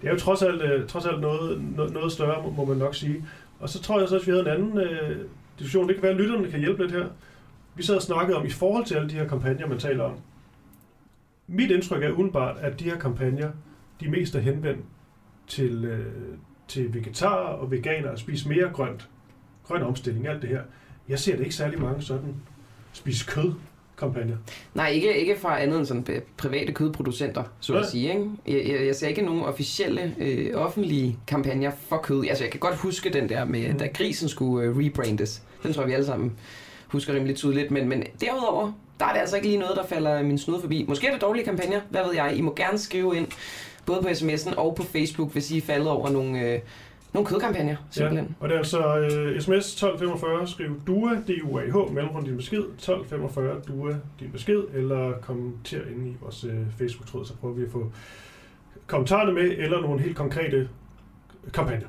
det 0.03 0.09
er 0.09 0.13
jo 0.13 0.19
trods 0.19 0.43
alt, 0.43 0.63
øh, 0.63 0.89
trods 0.89 1.07
alt 1.07 1.21
noget, 1.21 1.63
noget 1.93 2.13
større, 2.13 2.53
må 2.57 2.65
man 2.65 2.77
nok 2.77 2.95
sige. 2.95 3.25
Og 3.61 3.69
så 3.69 3.83
tror 3.83 4.01
jeg 4.01 4.09
så, 4.09 4.17
at 4.17 4.27
vi 4.27 4.31
havde 4.31 4.43
en 4.43 4.49
anden 4.49 4.79
øh, 4.79 5.25
diskussion. 5.59 5.89
Det 5.89 5.97
kan 5.97 6.03
være, 6.03 6.13
at 6.13 6.19
lytterne 6.19 6.51
kan 6.51 6.61
hjælpe 6.61 6.83
lidt 6.83 6.93
her. 6.93 7.07
Vi 7.75 7.83
sad 7.83 7.97
og 7.97 8.03
snakkede 8.03 8.39
om, 8.39 8.47
i 8.47 8.51
forhold 8.51 8.85
til 8.85 8.95
alle 8.95 9.11
de 9.11 9.15
her 9.15 9.29
kampagner, 9.29 9.67
man 9.67 9.79
taler 9.79 10.05
om. 10.05 10.15
Mit 11.47 11.71
indtryk 11.71 12.03
er 12.03 12.11
udenbart, 12.11 12.57
at 12.61 12.81
de 12.81 12.85
her 12.85 12.99
kampagner, 12.99 13.51
de 14.01 14.11
mest 14.11 14.35
er 14.35 14.41
henvendt 14.41 14.85
til, 15.49 15.85
øh, 15.85 16.07
til 16.69 16.95
vegetarer 16.95 17.49
og 17.49 17.71
veganere 17.71 18.13
at 18.13 18.19
spise 18.19 18.49
mere 18.49 18.71
grønt. 18.73 19.09
Grøn 19.65 19.83
omstilling, 19.83 20.29
alt 20.29 20.43
det 20.43 20.51
her. 20.51 20.63
Jeg 21.09 21.19
ser 21.19 21.37
det 21.37 21.41
ikke 21.41 21.55
særlig 21.55 21.81
mange 21.81 22.03
sådan 22.03 22.35
spise 22.93 23.27
kød 23.27 23.53
kampagner. 23.99 24.37
Nej, 24.75 24.89
ikke, 24.89 25.21
ikke 25.21 25.37
fra 25.41 25.61
andet 25.61 25.79
end 25.79 25.87
sådan 25.87 26.23
private 26.37 26.73
kødproducenter, 26.73 27.43
så 27.61 27.79
at 27.79 27.87
sige. 27.87 28.09
Ikke? 28.09 28.31
Jeg, 28.47 28.69
jeg, 28.69 28.87
jeg 28.87 28.95
ser 28.95 29.09
ikke 29.09 29.23
nogen 29.23 29.43
officielle 29.43 30.15
øh, 30.19 30.51
offentlige 30.55 31.19
kampagner 31.27 31.71
for 31.89 31.97
kød. 31.97 32.25
Altså, 32.29 32.45
jeg 32.45 32.51
kan 32.51 32.61
godt 32.61 32.77
huske 32.77 33.11
den 33.11 33.29
der 33.29 33.45
med, 33.45 33.73
mm. 33.73 33.79
da 33.79 33.87
grisen 33.87 34.29
skulle 34.29 34.67
øh, 34.67 34.77
rebrandes. 34.79 35.43
Den 35.63 35.73
tror 35.73 35.83
jeg, 35.83 35.89
vi 35.89 35.93
alle 35.93 36.07
sammen 36.07 36.33
husker 36.87 37.15
rimelig 37.15 37.37
tydeligt. 37.37 37.71
Men, 37.71 37.89
men 37.89 38.05
derudover, 38.21 38.73
der 39.01 39.07
er 39.07 39.13
det 39.13 39.21
altså 39.21 39.37
ikke 39.37 39.49
lige 39.49 39.59
noget, 39.59 39.77
der 39.77 39.87
falder 39.87 40.23
min 40.23 40.39
snude 40.39 40.61
forbi. 40.61 40.85
Måske 40.89 41.07
er 41.07 41.13
det 41.13 41.21
dårlige 41.21 41.45
kampagner, 41.45 41.81
hvad 41.91 42.05
ved 42.05 42.15
jeg. 42.15 42.37
I 42.37 42.41
må 42.41 42.55
gerne 42.55 42.79
skrive 42.79 43.17
ind 43.17 43.27
både 43.89 44.03
på 44.03 44.09
sms'en 44.09 44.55
og 44.57 44.75
på 44.75 44.83
Facebook, 44.83 45.33
hvis 45.33 45.51
I 45.51 45.57
er 45.57 45.63
faldet 45.63 45.89
over 45.89 46.11
nogle, 46.11 46.41
øh, 46.41 46.61
nogle 47.15 47.27
kødkampagner, 47.27 47.77
simpelthen. 47.91 48.27
Ja, 48.29 48.35
og 48.41 48.49
det 48.49 48.55
er 48.55 48.59
altså 48.59 48.99
øh, 48.99 49.41
sms 49.41 49.67
1245, 49.73 50.47
skriv 50.47 50.81
DUA, 50.87 51.15
D-U-A-H, 51.15 51.93
mellemrum 51.95 52.25
din 52.25 52.37
besked, 52.37 52.59
1245, 52.59 53.61
DUA, 53.69 53.95
din 54.21 54.31
besked, 54.33 54.63
eller 54.75 55.13
kommenter 55.23 55.81
ind 55.91 56.09
i 56.09 56.17
vores 56.21 56.45
øh, 56.45 56.59
Facebook-tråd, 56.79 57.25
så 57.25 57.37
prøver 57.37 57.55
vi 57.55 57.65
at 57.65 57.71
få 57.71 57.93
kommentarerne 58.87 59.33
med, 59.33 59.51
eller 59.59 59.81
nogle 59.81 60.01
helt 60.01 60.17
konkrete 60.17 60.69
kampagner. 61.55 61.87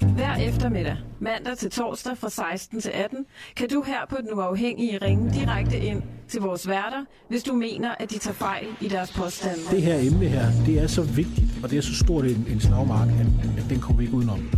Hver 0.00 0.34
eftermiddag, 0.34 0.96
mandag 1.20 1.56
til 1.56 1.70
torsdag 1.70 2.18
fra 2.18 2.30
16 2.30 2.80
til 2.80 2.90
18, 2.94 3.26
kan 3.56 3.68
du 3.68 3.82
her 3.82 4.06
på 4.10 4.16
Den 4.20 4.32
Uafhængige 4.32 4.98
ringe 4.98 5.30
direkte 5.34 5.78
ind 5.78 6.02
til 6.28 6.40
vores 6.40 6.68
værter, 6.68 7.04
hvis 7.28 7.42
du 7.42 7.52
mener, 7.54 7.94
at 7.98 8.10
de 8.10 8.18
tager 8.18 8.34
fejl 8.34 8.66
i 8.80 8.88
deres 8.88 9.12
påstande. 9.12 9.58
Det 9.70 9.82
her 9.82 9.98
emne 9.98 10.26
her, 10.26 10.46
det 10.66 10.82
er 10.82 10.86
så 10.86 11.02
vigtigt, 11.02 11.46
og 11.62 11.70
det 11.70 11.78
er 11.78 11.82
så 11.82 11.94
stort 11.94 12.24
en, 12.24 12.46
en 12.50 12.60
slagmark, 12.60 13.08
at, 13.08 13.26
at 13.58 13.70
den 13.70 13.80
kommer 13.80 13.98
vi 13.98 14.04
ikke 14.04 14.16
udenom. 14.16 14.50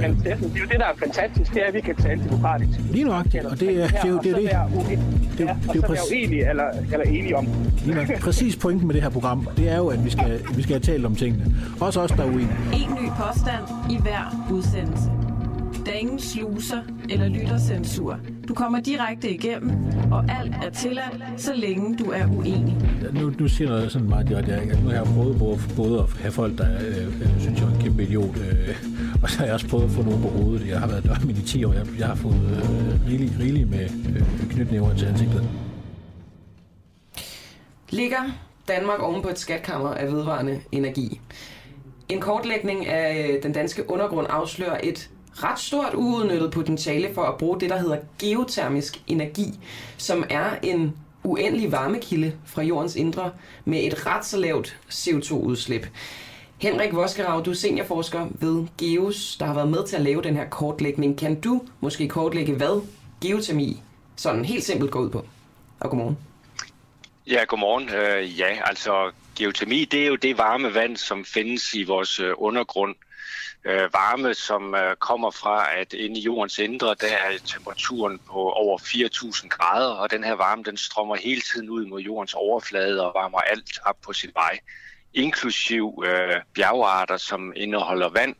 Men 0.00 0.10
det, 0.10 0.24
det 0.24 0.32
er 0.32 0.60
jo 0.60 0.66
det, 0.70 0.78
der 0.78 0.84
er 0.84 0.96
fantastisk, 0.98 1.54
det 1.54 1.62
er, 1.62 1.66
at 1.66 1.74
vi 1.74 1.80
kan 1.80 1.96
tale 1.96 2.24
demokratisk. 2.24 2.78
Lige 2.90 3.04
nok, 3.04 3.26
og 3.44 3.60
det 3.60 3.82
er, 3.82 3.86
det 3.86 3.96
er 4.04 4.08
jo 4.08 4.18
det. 4.18 4.54
Er 4.54 4.66
det. 4.66 4.98
Det, 5.38 5.46
ja, 5.46 5.56
det, 5.72 5.82
er 5.82 5.86
præcis, 5.86 6.10
uenige 6.10 6.50
eller, 6.50 6.64
eller 6.92 7.06
enige 7.06 7.36
om. 7.36 7.48
Lige 7.84 7.94
nok. 7.94 8.20
Præcis 8.20 8.56
pointen 8.56 8.86
med 8.86 8.94
det 8.94 9.02
her 9.02 9.10
program, 9.10 9.48
det 9.56 9.68
er 9.68 9.76
jo, 9.76 9.86
at 9.86 10.04
vi 10.04 10.10
skal, 10.10 10.40
vi 10.54 10.62
skal 10.62 10.74
have 10.74 10.80
talt 10.80 11.06
om 11.06 11.16
tingene. 11.16 11.54
Også 11.80 12.00
os, 12.00 12.10
der 12.10 12.22
er 12.22 12.26
uenige. 12.26 12.56
En 12.72 12.90
ny 13.02 13.08
påstand 13.08 13.64
i 13.90 13.96
hver 14.02 14.46
udsendelse. 14.52 15.10
Der 15.86 15.92
er 15.92 15.96
ingen 15.96 16.18
sluser 16.20 16.76
eller 17.10 17.28
lyttercensur. 17.28 18.18
Du 18.48 18.54
kommer 18.54 18.80
direkte 18.80 19.30
igennem, 19.30 19.70
og 20.12 20.24
alt 20.40 20.54
er 20.66 20.70
tilladt, 20.70 21.22
så 21.36 21.52
længe 21.54 21.96
du 21.96 22.04
er 22.04 22.26
uenig. 22.26 22.76
Nu, 23.12 23.32
nu 23.38 23.48
siger 23.48 23.68
noget 23.68 23.92
sådan 23.92 24.08
meget 24.08 24.28
direkte, 24.28 24.78
nu 24.82 24.88
har 24.88 24.96
jeg 24.96 25.04
prøvet 25.04 25.38
både, 25.38 25.58
både 25.76 25.98
at 25.98 26.04
have 26.22 26.32
folk, 26.32 26.58
der 26.58 26.66
øh, 26.88 27.06
øh, 27.06 27.40
synes, 27.40 27.60
jeg 27.60 27.68
er 27.68 27.72
en 27.72 27.80
kæmpe 27.80 28.02
idiot, 28.02 28.36
øh, 28.36 28.68
og 29.22 29.30
så 29.30 29.38
har 29.38 29.44
jeg 29.44 29.54
også 29.54 29.68
prøvet 29.68 29.84
at 29.84 29.90
få 29.90 30.02
nogen 30.02 30.22
på 30.22 30.28
hovedet. 30.28 30.68
Jeg 30.68 30.80
har 30.80 30.86
været 30.86 31.04
dørmænd 31.04 31.38
i 31.38 31.42
10 31.42 31.64
år. 31.64 31.72
Jeg, 31.72 31.86
jeg 31.98 32.06
har 32.06 32.14
fået 32.14 32.34
øh, 32.34 33.06
rigeligt 33.06 33.32
rigelig 33.40 33.68
med 33.68 33.90
øh, 34.16 34.50
knytnæver 34.50 34.96
til 34.96 35.06
ansigtet. 35.06 35.48
Ligger 37.90 38.20
Danmark 38.68 39.00
oven 39.00 39.22
på 39.22 39.28
et 39.28 39.38
skatkammer 39.38 39.94
af 39.94 40.12
vedvarende 40.12 40.60
energi? 40.72 41.20
En 42.08 42.20
kortlægning 42.20 42.86
af 42.86 43.28
øh, 43.28 43.42
den 43.42 43.52
danske 43.52 43.90
undergrund 43.90 44.26
afslører 44.30 44.80
et 44.82 45.10
ret 45.32 45.58
stort 45.58 45.94
uudnyttet 45.94 46.50
potentiale 46.50 47.14
for 47.14 47.22
at 47.22 47.38
bruge 47.38 47.60
det, 47.60 47.70
der 47.70 47.78
hedder 47.78 47.96
geotermisk 48.18 49.02
energi, 49.06 49.58
som 49.96 50.24
er 50.30 50.50
en 50.62 50.96
uendelig 51.24 51.72
varmekilde 51.72 52.32
fra 52.44 52.62
jordens 52.62 52.96
indre 52.96 53.30
med 53.64 53.84
et 53.84 54.06
ret 54.06 54.24
så 54.24 54.36
lavt 54.36 54.76
CO2-udslip. 54.90 55.86
Henrik 56.60 56.94
Voskerav, 56.94 57.42
du 57.44 57.50
er 57.50 57.54
seniorforsker 57.54 58.26
ved 58.40 58.66
GEOS, 58.78 59.36
der 59.36 59.46
har 59.46 59.54
været 59.54 59.68
med 59.68 59.86
til 59.86 59.96
at 59.96 60.02
lave 60.02 60.22
den 60.22 60.36
her 60.36 60.48
kortlægning. 60.48 61.18
Kan 61.18 61.40
du 61.40 61.62
måske 61.80 62.08
kortlægge, 62.08 62.54
hvad 62.54 62.82
geotermi 63.22 63.82
sådan 64.16 64.44
helt 64.44 64.64
simpelt 64.64 64.90
går 64.90 65.00
ud 65.00 65.10
på? 65.10 65.26
Og 65.80 65.90
godmorgen. 65.90 66.18
Ja, 67.26 67.44
godmorgen. 67.48 67.84
Uh, 67.84 68.38
ja, 68.38 68.58
altså 68.64 69.12
geotermi, 69.36 69.84
det 69.84 70.02
er 70.02 70.06
jo 70.06 70.16
det 70.16 70.38
varme 70.38 70.74
vand, 70.74 70.96
som 70.96 71.24
findes 71.24 71.74
i 71.74 71.84
vores 71.84 72.20
uh, 72.20 72.30
undergrund. 72.36 72.94
Uh, 73.64 73.72
varme, 73.72 74.34
som 74.34 74.74
uh, 74.74 74.96
kommer 74.98 75.30
fra, 75.30 75.78
at 75.80 75.92
inde 75.92 76.20
i 76.20 76.22
jordens 76.22 76.58
indre, 76.58 76.88
der 77.00 77.06
er 77.06 77.38
temperaturen 77.44 78.20
på 78.26 78.50
over 78.50 78.78
4.000 78.78 79.48
grader, 79.48 79.94
og 79.94 80.10
den 80.10 80.24
her 80.24 80.34
varme, 80.34 80.62
den 80.62 80.76
strømmer 80.76 81.16
hele 81.16 81.40
tiden 81.40 81.70
ud 81.70 81.86
mod 81.86 82.00
jordens 82.00 82.34
overflade 82.34 83.06
og 83.06 83.12
varmer 83.14 83.38
alt 83.38 83.78
op 83.84 83.96
på 84.02 84.12
sin 84.12 84.30
vej 84.34 84.58
inklusiv 85.14 86.02
øh, 86.06 86.36
bjergarter, 86.54 87.16
som 87.16 87.52
indeholder 87.56 88.08
vand. 88.08 88.34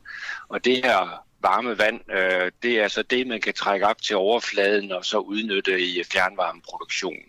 Og 0.48 0.64
det 0.64 0.76
her 0.76 1.24
varme 1.42 1.78
vand, 1.78 2.00
øh, 2.12 2.50
det 2.62 2.80
er 2.80 2.88
så 2.88 3.02
det, 3.02 3.26
man 3.26 3.40
kan 3.40 3.54
trække 3.54 3.86
op 3.86 4.02
til 4.02 4.16
overfladen 4.16 4.92
og 4.92 5.04
så 5.04 5.18
udnytte 5.18 5.80
i 5.80 6.02
fjernvarmeproduktionen. 6.12 7.24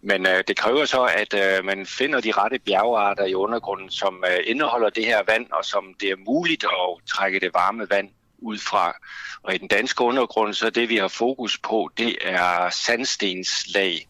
Men 0.00 0.26
øh, 0.26 0.44
det 0.48 0.56
kræver 0.56 0.84
så, 0.84 1.02
at 1.02 1.34
øh, 1.34 1.64
man 1.64 1.86
finder 1.86 2.20
de 2.20 2.32
rette 2.32 2.58
bjergarter 2.58 3.24
i 3.24 3.34
undergrunden, 3.34 3.90
som 3.90 4.24
øh, 4.26 4.38
indeholder 4.44 4.90
det 4.90 5.04
her 5.04 5.22
vand, 5.28 5.46
og 5.52 5.64
som 5.64 5.94
det 6.00 6.10
er 6.10 6.16
muligt 6.26 6.64
at 6.64 7.06
trække 7.08 7.40
det 7.40 7.54
varme 7.54 7.90
vand 7.90 8.08
ud 8.38 8.58
fra. 8.58 8.96
Og 9.42 9.54
i 9.54 9.58
den 9.58 9.68
danske 9.68 10.04
undergrund, 10.04 10.54
så 10.54 10.70
det 10.70 10.88
vi 10.88 10.96
har 10.96 11.08
fokus 11.08 11.58
på, 11.58 11.90
det 11.98 12.16
er 12.20 12.70
sandstenslag 12.70 14.06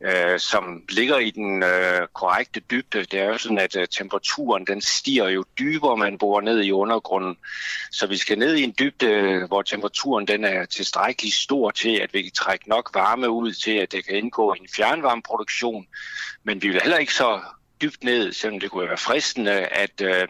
øh, 0.00 0.38
som 0.38 0.82
ligger 0.88 1.18
i 1.18 1.30
den 1.30 1.62
øh, 1.62 2.08
korrekte 2.14 2.60
dybde. 2.60 3.04
Det 3.04 3.20
er 3.20 3.24
jo 3.24 3.38
sådan, 3.38 3.58
at 3.58 3.76
øh, 3.76 3.86
temperaturen 3.90 4.66
den 4.66 4.80
stiger 4.80 5.28
jo 5.28 5.44
dybere, 5.58 5.96
man 5.96 6.18
borer 6.18 6.40
ned 6.40 6.62
i 6.62 6.72
undergrunden. 6.72 7.36
Så 7.90 8.06
vi 8.06 8.16
skal 8.16 8.38
ned 8.38 8.54
i 8.54 8.62
en 8.62 8.74
dybde, 8.78 9.46
hvor 9.46 9.62
temperaturen 9.62 10.26
den 10.26 10.44
er 10.44 10.64
tilstrækkeligt 10.64 11.34
stor 11.34 11.70
til, 11.70 11.96
at 11.96 12.14
vi 12.14 12.22
kan 12.22 12.32
trække 12.32 12.68
nok 12.68 12.90
varme 12.94 13.30
ud 13.30 13.52
til, 13.52 13.70
at 13.70 13.92
det 13.92 14.06
kan 14.06 14.16
indgå 14.16 14.54
i 14.54 14.58
en 14.60 14.68
fjernvarmeproduktion. 14.76 15.86
Men 16.44 16.62
vi 16.62 16.68
vil 16.68 16.80
heller 16.82 16.98
ikke 16.98 17.14
så 17.14 17.40
dybt 17.82 18.04
ned, 18.04 18.32
selvom 18.32 18.60
det 18.60 18.70
kunne 18.70 18.88
være 18.88 18.96
fristende, 18.96 19.52
at, 19.52 20.00
øh, 20.00 20.28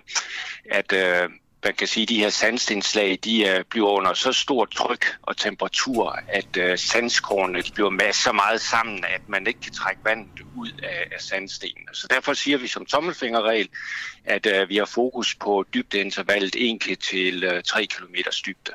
at 0.71 0.93
øh, 0.93 1.29
man 1.67 1.75
kan 1.75 1.87
sige, 1.87 2.03
at 2.03 2.09
de 2.09 2.19
her 2.19 2.31
sandstenslag 2.31 3.19
de 3.25 3.45
uh, 3.45 3.65
bliver 3.71 3.89
under 3.89 4.15
så 4.15 4.33
stort 4.33 4.71
tryk 4.71 5.05
og 5.23 5.37
temperatur, 5.37 6.19
at 6.29 6.57
øh, 6.57 6.71
uh, 6.71 6.79
sandskårene 6.79 7.63
bliver 7.75 7.91
masser 7.91 8.23
så 8.23 8.33
meget 8.33 8.61
sammen, 8.61 9.05
at 9.15 9.21
man 9.29 9.47
ikke 9.47 9.61
kan 9.61 9.73
trække 9.73 10.01
vandet 10.05 10.41
ud 10.57 10.71
af, 10.83 11.09
af 11.13 11.21
sandstenen. 11.21 11.89
Så 11.93 12.07
derfor 12.11 12.35
siger 12.35 12.59
vi 12.59 12.67
som 12.67 12.85
tommelfingerregel, 12.85 13.69
at 14.25 14.47
øh, 14.47 14.69
vi 14.69 14.77
har 14.77 14.85
fokus 14.85 15.35
på 15.35 15.65
dybdeintervallet 15.75 16.57
1 16.59 16.99
til 17.11 17.63
3 17.65 17.87
km 17.87 18.15
dybde. 18.47 18.73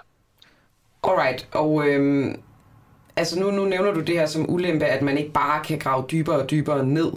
Alright, 1.04 1.48
og 1.52 1.88
øhm, 1.88 2.42
altså 3.16 3.40
nu, 3.40 3.52
nu 3.52 3.66
nævner 3.66 3.92
du 3.92 4.02
det 4.02 4.16
her 4.16 4.26
som 4.26 4.50
ulempe, 4.50 4.86
at 4.86 5.02
man 5.02 5.18
ikke 5.18 5.32
bare 5.32 5.64
kan 5.64 5.80
grave 5.80 6.06
dybere 6.12 6.36
og 6.36 6.52
dybere 6.52 6.86
ned. 6.86 7.12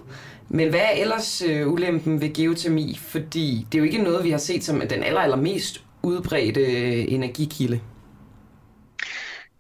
Men 0.55 0.71
hvad 0.71 0.81
er 0.81 0.91
ellers 0.91 1.43
øh, 1.43 1.73
ulempen 1.73 2.21
ved 2.21 2.35
geotermi? 2.35 2.99
Fordi 3.03 3.67
det 3.73 3.79
er 3.79 3.79
jo 3.79 3.85
ikke 3.85 4.03
noget, 4.03 4.25
vi 4.25 4.31
har 4.31 4.39
set 4.39 4.65
som 4.65 4.81
den 4.81 5.03
aller, 5.03 5.21
aller 5.21 5.37
mest 5.37 5.85
udbredte 6.03 6.61
øh, 6.61 7.05
energikilde. 7.09 7.81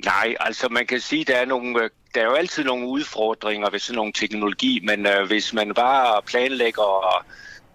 Nej, 0.04 0.34
altså 0.40 0.68
man 0.68 0.86
kan 0.86 1.00
sige, 1.00 1.24
der 1.24 1.36
er 1.36 1.44
nogle 1.44 1.82
øh, 1.82 1.90
der 2.14 2.20
er 2.20 2.24
jo 2.24 2.32
altid 2.32 2.64
nogle 2.64 2.86
udfordringer 2.86 3.70
ved 3.70 3.78
sådan 3.78 3.96
nogle 3.96 4.12
teknologi, 4.12 4.80
men 4.84 5.06
øh, 5.06 5.26
hvis 5.26 5.52
man 5.52 5.74
bare 5.74 6.22
planlægger 6.22 7.24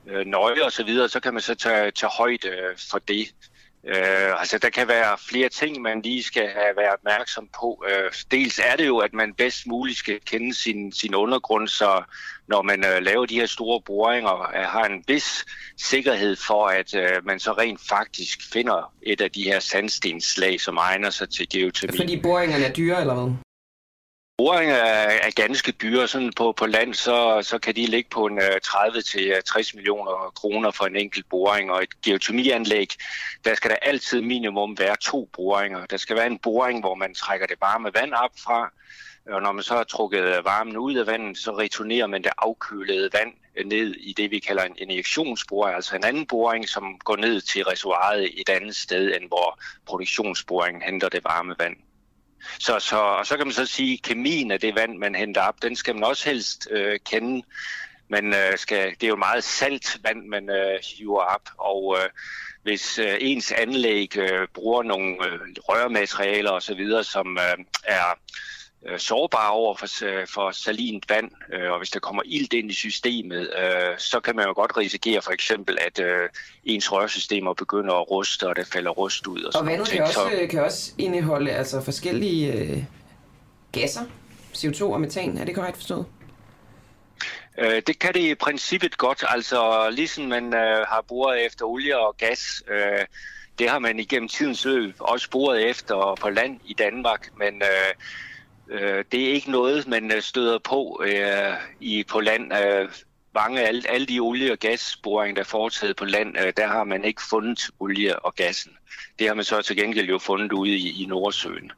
øh, 0.07 0.26
nøje 0.26 0.65
og 0.65 0.72
så 0.72 0.84
videre, 0.84 1.09
så 1.09 1.20
kan 1.20 1.34
man 1.34 1.41
så 1.41 1.55
tage, 1.55 1.91
tage 1.91 2.11
højde 2.17 2.47
øh, 2.47 2.78
for 2.91 2.99
det. 2.99 3.28
Øh, 3.88 4.39
altså 4.39 4.57
der 4.57 4.69
kan 4.69 4.88
være 4.88 5.17
flere 5.30 5.49
ting, 5.49 5.82
man 5.82 6.01
lige 6.01 6.23
skal 6.23 6.47
have 6.47 6.77
være 6.77 6.93
opmærksom 6.93 7.49
på. 7.59 7.84
Øh, 7.89 8.11
dels 8.32 8.59
er 8.59 8.75
det 8.75 8.88
jo, 8.88 8.97
at 8.97 9.13
man 9.13 9.34
bedst 9.34 9.67
muligt 9.67 9.97
skal 9.97 10.19
kende 10.25 10.53
sin, 10.53 10.91
sin 10.91 11.15
undergrund, 11.15 11.67
så 11.67 12.03
når 12.47 12.61
man 12.61 12.86
øh, 12.86 13.01
laver 13.01 13.25
de 13.25 13.36
her 13.36 13.45
store 13.45 13.82
boringer, 13.86 14.41
øh, 14.55 14.63
har 14.63 14.86
en 14.86 15.03
vis 15.07 15.45
sikkerhed 15.77 16.36
for, 16.36 16.65
at 16.67 16.95
øh, 16.95 17.25
man 17.25 17.39
så 17.39 17.51
rent 17.51 17.82
faktisk 17.89 18.53
finder 18.53 18.93
et 19.03 19.21
af 19.21 19.32
de 19.32 19.43
her 19.43 19.59
sandstenslag, 19.59 20.61
som 20.61 20.77
egner 20.77 21.09
sig 21.09 21.30
til 21.30 21.49
geotermi. 21.49 21.97
Fordi 21.97 22.21
boringerne 22.21 22.65
er 22.65 22.73
dyre, 22.73 23.01
eller 23.01 23.13
hvad? 23.13 23.48
Boring 24.39 24.71
er, 24.71 25.09
er 25.27 25.31
ganske 25.35 25.71
dyre. 25.71 26.07
Sådan 26.07 26.33
på, 26.33 26.51
på 26.51 26.65
land, 26.65 26.93
så, 26.93 27.39
så 27.41 27.59
kan 27.59 27.75
de 27.75 27.85
ligge 27.85 28.09
på 28.09 28.25
en 28.25 28.37
øh, 28.37 28.59
30-60 28.65 29.19
øh, 29.19 29.75
millioner 29.75 30.31
kroner 30.35 30.71
for 30.71 30.85
en 30.85 30.95
enkelt 30.95 31.29
boring. 31.29 31.71
Og 31.71 31.83
et 31.83 32.01
geotermianlæg, 32.01 32.87
der 33.45 33.55
skal 33.55 33.71
der 33.71 33.75
altid 33.81 34.21
minimum 34.21 34.79
være 34.79 34.95
to 35.01 35.29
boringer. 35.33 35.85
Der 35.85 35.97
skal 35.97 36.15
være 36.15 36.27
en 36.27 36.39
boring, 36.39 36.79
hvor 36.79 36.95
man 36.95 37.13
trækker 37.13 37.47
det 37.47 37.55
varme 37.61 37.91
vand 37.93 38.13
op 38.13 38.31
fra, 38.43 38.71
og 39.29 39.41
når 39.41 39.51
man 39.51 39.63
så 39.63 39.73
har 39.73 39.83
trukket 39.83 40.23
øh, 40.23 40.45
varmen 40.45 40.77
ud 40.77 40.95
af 40.95 41.07
vandet, 41.07 41.37
så 41.37 41.51
returnerer 41.51 42.07
man 42.07 42.23
det 42.23 42.31
afkølede 42.37 43.09
vand 43.13 43.33
ned 43.65 43.95
i 43.95 44.13
det, 44.13 44.31
vi 44.31 44.39
kalder 44.39 44.63
en 44.63 44.75
injektionsboring, 44.77 45.75
altså 45.75 45.95
en 45.95 46.03
anden 46.03 46.25
boring, 46.25 46.69
som 46.69 46.99
går 46.99 47.15
ned 47.15 47.41
til 47.41 47.63
reservoiret 47.63 48.41
et 48.41 48.49
andet 48.49 48.75
sted, 48.75 49.15
end 49.15 49.27
hvor 49.27 49.59
produktionsboringen 49.85 50.81
henter 50.81 51.09
det 51.09 51.23
varme 51.23 51.55
vand. 51.59 51.75
Så, 52.59 52.79
så, 52.79 52.97
og 52.97 53.25
så 53.25 53.37
kan 53.37 53.47
man 53.47 53.53
så 53.53 53.65
sige, 53.65 53.93
at 53.93 54.01
kemien 54.01 54.51
af 54.51 54.59
det 54.59 54.75
vand, 54.75 54.97
man 54.97 55.15
henter 55.15 55.41
op, 55.41 55.61
den 55.61 55.75
skal 55.75 55.95
man 55.95 56.03
også 56.03 56.29
helst 56.29 56.67
øh, 56.71 56.99
kende. 57.05 57.43
Man, 58.07 58.33
øh, 58.33 58.57
skal, 58.57 58.91
det 58.91 59.03
er 59.03 59.07
jo 59.07 59.15
meget 59.15 59.43
salt 59.43 59.97
vand, 60.03 60.27
man 60.27 60.49
øh, 60.49 60.79
hiver 60.83 61.21
op, 61.21 61.49
og 61.57 61.97
øh, 61.99 62.09
hvis 62.63 62.99
øh, 62.99 63.17
ens 63.19 63.51
anlæg 63.51 64.17
øh, 64.17 64.47
bruger 64.53 64.83
nogle 64.83 65.25
øh, 65.25 65.39
rørmaterialer 65.57 66.51
osv., 66.51 67.03
som 67.03 67.37
øh, 67.37 67.65
er 67.83 68.17
øh, 68.88 68.99
sårbare 68.99 69.51
over 69.51 69.75
for, 69.75 70.05
øh, 70.05 70.27
for 70.27 70.51
salint 70.51 71.09
vand, 71.09 71.32
øh, 71.53 71.71
og 71.71 71.77
hvis 71.77 71.89
der 71.89 71.99
kommer 71.99 72.23
ilt 72.25 72.53
ind 72.53 72.71
i 72.71 72.73
systemet, 72.73 73.49
øh, 73.59 73.97
så 73.97 74.19
kan 74.19 74.36
man 74.36 74.45
jo 74.45 74.53
godt 74.53 74.77
risikere 74.77 75.21
for 75.21 75.32
eksempel, 75.32 75.77
at 75.82 75.99
øh, 75.99 76.30
ens 76.63 76.91
rørsystemer 76.91 77.53
begynder 77.53 77.93
at 77.93 78.11
ruste, 78.11 78.47
og 78.47 78.55
der 78.55 78.63
falder 78.63 78.91
rust 78.91 79.27
ud. 79.27 79.43
Og, 79.43 79.59
og 79.59 79.65
vandet 79.65 79.89
kan 79.89 80.01
også, 80.01 80.13
så... 80.13 80.47
kan 80.49 80.63
også 80.63 80.91
indeholde 80.97 81.51
altså 81.51 81.82
forskellige 81.82 82.53
øh, 82.53 82.84
gasser, 83.71 84.01
CO2 84.55 84.84
og 84.84 85.01
metan, 85.01 85.38
er 85.38 85.45
det 85.45 85.55
korrekt 85.55 85.77
forstået? 85.77 86.05
Øh, 87.57 87.82
det 87.88 87.99
kan 87.99 88.13
det 88.13 88.19
i 88.19 88.36
princippet 88.36 88.97
godt, 88.97 89.23
altså 89.27 89.89
ligesom 89.89 90.23
man 90.23 90.53
øh, 90.53 90.86
har 90.88 91.03
boret 91.07 91.45
efter 91.45 91.65
olie 91.65 91.99
og 91.99 92.17
gas, 92.17 92.63
øh, 92.69 93.05
det 93.59 93.69
har 93.69 93.80
man 93.80 93.99
igennem 93.99 94.30
tidens 94.30 94.65
løb 94.65 94.95
også 94.99 95.30
boret 95.30 95.69
efter 95.69 96.18
på 96.22 96.30
land 96.30 96.60
i 96.65 96.73
Danmark, 96.73 97.30
men 97.38 97.61
øh, 97.61 97.93
Øh, 98.69 99.05
det 99.11 99.23
er 99.23 99.33
ikke 99.33 99.51
noget, 99.51 99.87
man 99.87 100.11
øh, 100.11 100.21
støder 100.21 100.59
på 100.59 101.01
øh, 101.05 101.53
i 101.79 102.03
på 102.03 102.19
land. 102.19 102.53
Øh, 102.53 102.89
mange 103.33 103.61
af 103.61 103.67
alle, 103.67 103.89
alle 103.89 104.07
de 104.07 104.19
olie- 104.19 104.51
og 104.51 104.57
gasboringer, 104.57 105.35
der 105.35 105.41
er 105.41 105.45
foretaget 105.45 105.95
på 105.95 106.05
land, 106.05 106.37
øh, 106.37 106.53
der 106.57 106.67
har 106.67 106.83
man 106.83 107.03
ikke 107.03 107.21
fundet 107.29 107.69
olie 107.79 108.19
og 108.19 108.35
gassen. 108.35 108.71
Det 109.19 109.27
har 109.27 109.33
man 109.33 109.45
så 109.45 109.61
til 109.61 109.77
gengæld 109.77 110.09
jo 110.09 110.17
fundet 110.17 110.51
ude 110.51 110.75
i, 110.75 111.03
i 111.03 111.05
Nordsøen. 111.05 111.71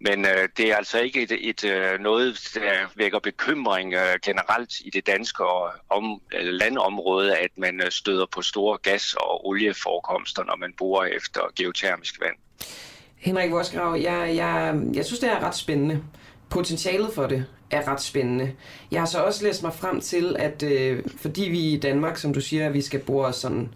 Men 0.00 0.24
øh, 0.24 0.48
det 0.56 0.70
er 0.70 0.76
altså 0.76 1.00
ikke 1.00 1.22
et, 1.22 1.48
et, 1.48 1.64
øh, 1.64 2.00
noget, 2.00 2.50
der 2.54 2.72
vækker 2.96 3.18
bekymring 3.18 3.94
øh, 3.94 4.18
generelt 4.22 4.80
i 4.80 4.90
det 4.90 5.06
danske 5.06 5.44
om, 5.90 6.22
øh, 6.34 6.44
landområde, 6.44 7.36
at 7.36 7.50
man 7.56 7.80
øh, 7.80 7.90
støder 7.90 8.26
på 8.26 8.42
store 8.42 8.78
gas- 8.78 9.14
og 9.14 9.46
olieforekomster, 9.46 10.44
når 10.44 10.56
man 10.56 10.72
borer 10.78 11.06
efter 11.06 11.40
geotermisk 11.56 12.20
vand. 12.20 12.36
Henrik 13.20 13.50
Vosgrav, 13.50 13.96
jeg, 13.96 14.32
jeg, 14.36 14.80
jeg 14.94 15.04
synes, 15.04 15.20
det 15.20 15.32
er 15.32 15.40
ret 15.40 15.56
spændende. 15.56 16.02
Potentialet 16.48 17.12
for 17.14 17.26
det 17.26 17.44
er 17.70 17.88
ret 17.88 18.00
spændende. 18.00 18.52
Jeg 18.90 19.00
har 19.00 19.06
så 19.06 19.18
også 19.18 19.44
læst 19.44 19.62
mig 19.62 19.74
frem 19.74 20.00
til, 20.00 20.36
at 20.38 20.62
øh, 20.62 21.04
fordi 21.16 21.42
vi 21.42 21.58
i 21.58 21.80
Danmark, 21.80 22.16
som 22.16 22.34
du 22.34 22.40
siger, 22.40 22.68
vi 22.68 22.80
skal 22.82 23.00
bore 23.00 23.32
sådan 23.32 23.74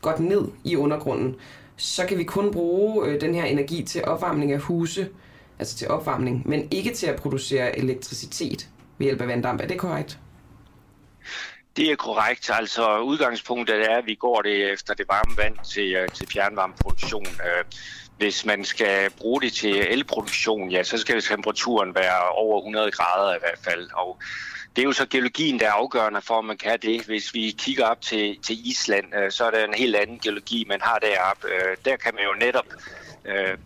godt 0.00 0.20
ned 0.20 0.48
i 0.64 0.76
undergrunden, 0.76 1.36
så 1.76 2.06
kan 2.06 2.18
vi 2.18 2.24
kun 2.24 2.52
bruge 2.52 3.08
øh, 3.08 3.20
den 3.20 3.34
her 3.34 3.44
energi 3.44 3.82
til 3.82 4.04
opvarmning 4.04 4.52
af 4.52 4.60
huse, 4.60 5.08
altså 5.58 5.76
til 5.76 5.88
opvarmning, 5.88 6.48
men 6.48 6.68
ikke 6.70 6.94
til 6.94 7.06
at 7.06 7.16
producere 7.16 7.78
elektricitet 7.78 8.68
ved 8.98 9.06
hjælp 9.06 9.20
af 9.20 9.28
vanddamp. 9.28 9.60
Er 9.60 9.66
det 9.66 9.78
korrekt? 9.78 10.18
Det 11.76 11.92
er 11.92 11.96
korrekt. 11.96 12.50
Altså 12.52 12.98
udgangspunktet 13.00 13.90
er, 13.90 13.96
at 13.96 14.06
vi 14.06 14.14
går 14.14 14.42
det 14.42 14.72
efter 14.72 14.94
det 14.94 15.06
varme 15.08 15.36
vand 15.36 15.56
til, 15.64 15.94
øh, 15.94 16.08
til 16.08 16.28
fjernvarmeproduktion. 16.28 17.26
Øh, 17.26 17.64
hvis 18.16 18.44
man 18.44 18.64
skal 18.64 19.10
bruge 19.10 19.40
det 19.40 19.52
til 19.52 19.92
elproduktion, 19.92 20.70
ja, 20.70 20.82
så 20.82 20.98
skal 20.98 21.22
temperaturen 21.22 21.94
være 21.94 22.28
over 22.28 22.58
100 22.58 22.90
grader 22.90 23.34
i 23.34 23.38
hvert 23.40 23.58
fald. 23.64 23.90
Og 23.94 24.18
det 24.76 24.82
er 24.82 24.86
jo 24.86 24.92
så 24.92 25.06
geologien, 25.06 25.60
der 25.60 25.66
er 25.66 25.72
afgørende 25.72 26.20
for, 26.20 26.34
om 26.34 26.44
man 26.44 26.56
kan 26.56 26.78
det. 26.82 27.02
Hvis 27.02 27.34
vi 27.34 27.54
kigger 27.58 27.86
op 27.86 28.00
til, 28.00 28.38
til 28.42 28.68
Island, 28.70 29.14
øh, 29.14 29.30
så 29.30 29.44
er 29.44 29.50
der 29.50 29.64
en 29.64 29.74
helt 29.74 29.96
anden 29.96 30.18
geologi, 30.18 30.64
man 30.68 30.80
har 30.80 30.98
deroppe. 30.98 31.48
Øh, 31.48 31.76
der 31.84 31.96
kan 31.96 32.14
man 32.14 32.24
jo 32.24 32.46
netop 32.46 32.66
øh, 33.24 33.58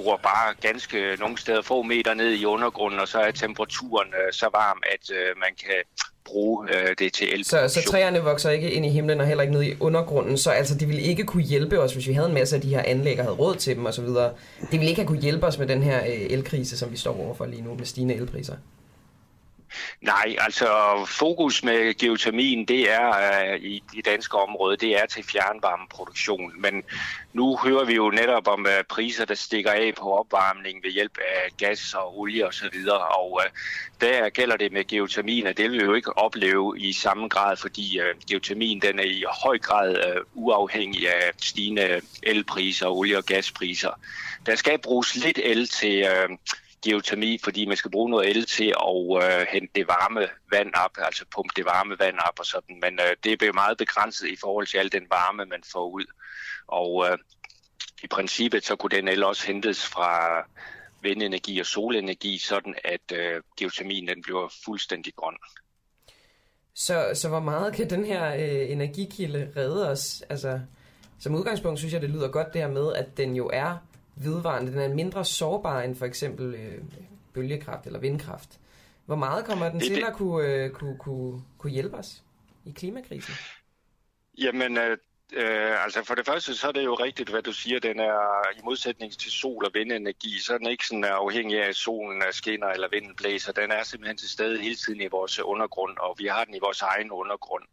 øh, 0.00 0.04
bare 0.22 0.54
ganske 0.60 1.16
nogle 1.18 1.38
steder 1.38 1.62
få 1.62 1.82
meter 1.82 2.14
ned 2.14 2.30
i 2.32 2.44
undergrunden, 2.44 3.00
og 3.00 3.08
så 3.08 3.18
er 3.18 3.30
temperaturen 3.30 4.08
øh, 4.08 4.32
så 4.32 4.48
varm, 4.52 4.82
at 4.92 5.10
øh, 5.10 5.36
man 5.36 5.50
kan 5.66 5.82
bruge 6.24 6.68
øh, 6.74 6.96
det 6.98 7.12
til 7.12 7.34
el. 7.34 7.44
Så, 7.44 7.68
så 7.68 7.82
træerne 7.90 8.18
vokser 8.18 8.50
ikke 8.50 8.70
ind 8.70 8.86
i 8.86 8.88
himlen 8.88 9.20
og 9.20 9.26
heller 9.26 9.42
ikke 9.42 9.54
ned 9.54 9.62
i 9.62 9.74
undergrunden, 9.80 10.38
så 10.38 10.50
altså 10.50 10.74
de 10.78 10.86
ville 10.86 11.02
ikke 11.02 11.24
kunne 11.24 11.42
hjælpe 11.42 11.80
os, 11.80 11.92
hvis 11.92 12.08
vi 12.08 12.12
havde 12.12 12.28
en 12.28 12.34
masse 12.34 12.56
af 12.56 12.62
de 12.62 12.68
her 12.68 12.82
anlæg 12.86 13.18
og 13.18 13.24
havde 13.24 13.36
råd 13.36 13.56
til 13.56 13.76
dem 13.76 13.86
osv. 13.86 14.04
Det 14.04 14.30
ville 14.70 14.88
ikke 14.88 15.00
have 15.00 15.08
kunne 15.08 15.20
hjælpe 15.20 15.46
os 15.46 15.58
med 15.58 15.66
den 15.66 15.82
her 15.82 16.00
øh, 16.00 16.26
elkrise, 16.30 16.78
som 16.78 16.92
vi 16.92 16.96
står 16.96 17.20
overfor 17.24 17.46
lige 17.46 17.62
nu 17.62 17.74
med 17.74 17.86
stigende 17.86 18.14
elpriser. 18.14 18.56
Nej, 20.00 20.36
altså 20.38 20.68
fokus 21.08 21.62
med 21.62 21.94
geotermien, 21.94 22.68
det 22.68 22.92
er 22.92 23.08
uh, 23.54 23.64
i 23.64 23.82
det 23.96 24.04
danske 24.04 24.38
område, 24.38 24.76
det 24.76 25.02
er 25.02 25.06
til 25.06 25.24
fjernvarmeproduktion. 25.24 26.52
Men 26.60 26.82
nu 27.32 27.56
hører 27.56 27.84
vi 27.84 27.94
jo 27.94 28.10
netop 28.10 28.48
om 28.48 28.60
uh, 28.60 28.84
priser, 28.88 29.24
der 29.24 29.34
stikker 29.34 29.70
af 29.70 29.92
på 29.98 30.12
opvarmning 30.12 30.84
ved 30.84 30.90
hjælp 30.90 31.18
af 31.18 31.50
gas 31.58 31.94
og 31.94 32.18
olie 32.18 32.46
osv. 32.46 32.78
Og, 32.90 32.98
og 32.98 33.32
uh, 33.32 33.50
der 34.00 34.28
gælder 34.28 34.56
det 34.56 34.72
med 34.72 34.84
geotermien, 34.84 35.46
at 35.46 35.56
det 35.56 35.70
vil 35.70 35.80
vi 35.80 35.84
jo 35.84 35.94
ikke 35.94 36.18
opleve 36.18 36.78
i 36.78 36.92
samme 36.92 37.28
grad, 37.28 37.56
fordi 37.56 38.00
uh, 38.00 38.20
geotermien 38.30 38.82
den 38.82 38.98
er 38.98 39.04
i 39.04 39.24
høj 39.44 39.58
grad 39.58 39.90
uh, 39.90 40.44
uafhængig 40.44 41.08
af 41.08 41.30
stigende 41.42 42.00
elpriser, 42.22 42.86
olie- 42.86 43.18
og 43.18 43.24
gaspriser. 43.24 44.00
Der 44.46 44.54
skal 44.54 44.78
bruges 44.78 45.16
lidt 45.16 45.38
el 45.42 45.68
til... 45.68 46.08
Uh, 46.30 46.36
geotermi, 46.84 47.38
fordi 47.44 47.66
man 47.66 47.76
skal 47.76 47.90
bruge 47.90 48.10
noget 48.10 48.30
el 48.30 48.46
til 48.46 48.74
at 48.88 49.22
øh, 49.22 49.46
hente 49.52 49.72
det 49.74 49.88
varme 49.88 50.28
vand 50.50 50.74
op, 50.74 50.90
altså 50.98 51.24
pumpe 51.34 51.52
det 51.56 51.64
varme 51.64 51.98
vand 51.98 52.18
op 52.18 52.38
og 52.38 52.46
sådan. 52.46 52.80
Men 52.80 52.92
øh, 53.00 53.16
det 53.24 53.42
er 53.42 53.52
meget 53.52 53.78
begrænset 53.78 54.28
i 54.28 54.36
forhold 54.40 54.66
til 54.66 54.78
al 54.78 54.92
den 54.92 55.06
varme, 55.10 55.44
man 55.44 55.62
får 55.72 55.86
ud. 55.88 56.04
Og 56.66 57.06
øh, 57.08 57.18
i 58.02 58.06
princippet 58.06 58.64
så 58.64 58.76
kunne 58.76 58.96
den 58.96 59.08
el 59.08 59.24
også 59.24 59.46
hentes 59.46 59.86
fra 59.86 60.42
vindenergi 61.02 61.60
og 61.60 61.66
solenergi, 61.66 62.38
sådan 62.38 62.74
at 62.84 63.12
øh, 63.12 63.42
geotermien 63.58 64.08
den 64.08 64.22
bliver 64.22 64.52
fuldstændig 64.64 65.14
grøn. 65.14 65.36
Så, 66.74 67.10
så 67.14 67.28
hvor 67.28 67.40
meget 67.40 67.74
kan 67.74 67.90
den 67.90 68.04
her 68.04 68.34
øh, 68.34 68.70
energikilde 68.70 69.52
redde 69.56 69.90
os? 69.90 70.22
Altså, 70.30 70.60
som 71.18 71.34
udgangspunkt 71.34 71.78
synes 71.78 71.92
jeg, 71.92 72.02
det 72.02 72.10
lyder 72.10 72.28
godt 72.28 72.52
det 72.52 72.60
her 72.60 72.68
med, 72.68 72.92
at 72.94 73.16
den 73.16 73.36
jo 73.36 73.50
er 73.52 73.76
vedvarende. 74.16 74.72
Den 74.72 74.80
er 74.80 74.94
mindre 74.94 75.24
sårbar 75.24 75.82
end 75.82 75.94
for 75.94 76.06
eksempel 76.06 76.54
øh, 76.54 76.82
bølgekraft 77.32 77.86
eller 77.86 77.98
vindkraft. 77.98 78.60
Hvor 79.06 79.16
meget 79.16 79.44
kommer 79.44 79.68
den 79.68 79.80
det, 79.80 79.86
til 79.86 79.96
det. 79.96 80.04
at 80.04 80.14
kunne, 80.14 80.48
øh, 80.48 80.70
kunne, 80.70 80.98
kunne, 80.98 81.42
kunne 81.58 81.72
hjælpe 81.72 81.96
os 81.96 82.22
i 82.64 82.70
klimakrisen? 82.70 83.34
Jamen, 84.38 84.78
øh, 84.78 84.98
Øh, 85.32 85.84
altså 85.84 86.04
for 86.04 86.14
det 86.14 86.26
første, 86.26 86.54
så 86.54 86.68
er 86.68 86.72
det 86.72 86.84
jo 86.84 86.94
rigtigt, 86.94 87.30
hvad 87.30 87.42
du 87.42 87.52
siger. 87.52 87.80
Den 87.80 88.00
er 88.00 88.48
i 88.58 88.60
modsætning 88.64 89.18
til 89.18 89.32
sol- 89.32 89.64
og 89.64 89.70
vindenergi, 89.74 90.38
så 90.38 90.54
er 90.54 90.58
den 90.58 90.66
ikke 90.66 90.86
sådan 90.86 91.04
afhængig 91.04 91.62
af, 91.62 91.68
at 91.68 91.76
solen 91.76 92.22
skinner 92.30 92.66
eller 92.66 92.88
vinden 92.92 93.16
blæser. 93.16 93.52
Den 93.52 93.70
er 93.70 93.82
simpelthen 93.82 94.16
til 94.16 94.30
stede 94.30 94.58
hele 94.58 94.74
tiden 94.74 95.00
i 95.00 95.06
vores 95.06 95.40
undergrund, 95.40 95.98
og 95.98 96.16
vi 96.18 96.26
har 96.26 96.44
den 96.44 96.54
i 96.54 96.58
vores 96.58 96.82
egen 96.82 97.10
undergrund. 97.10 97.64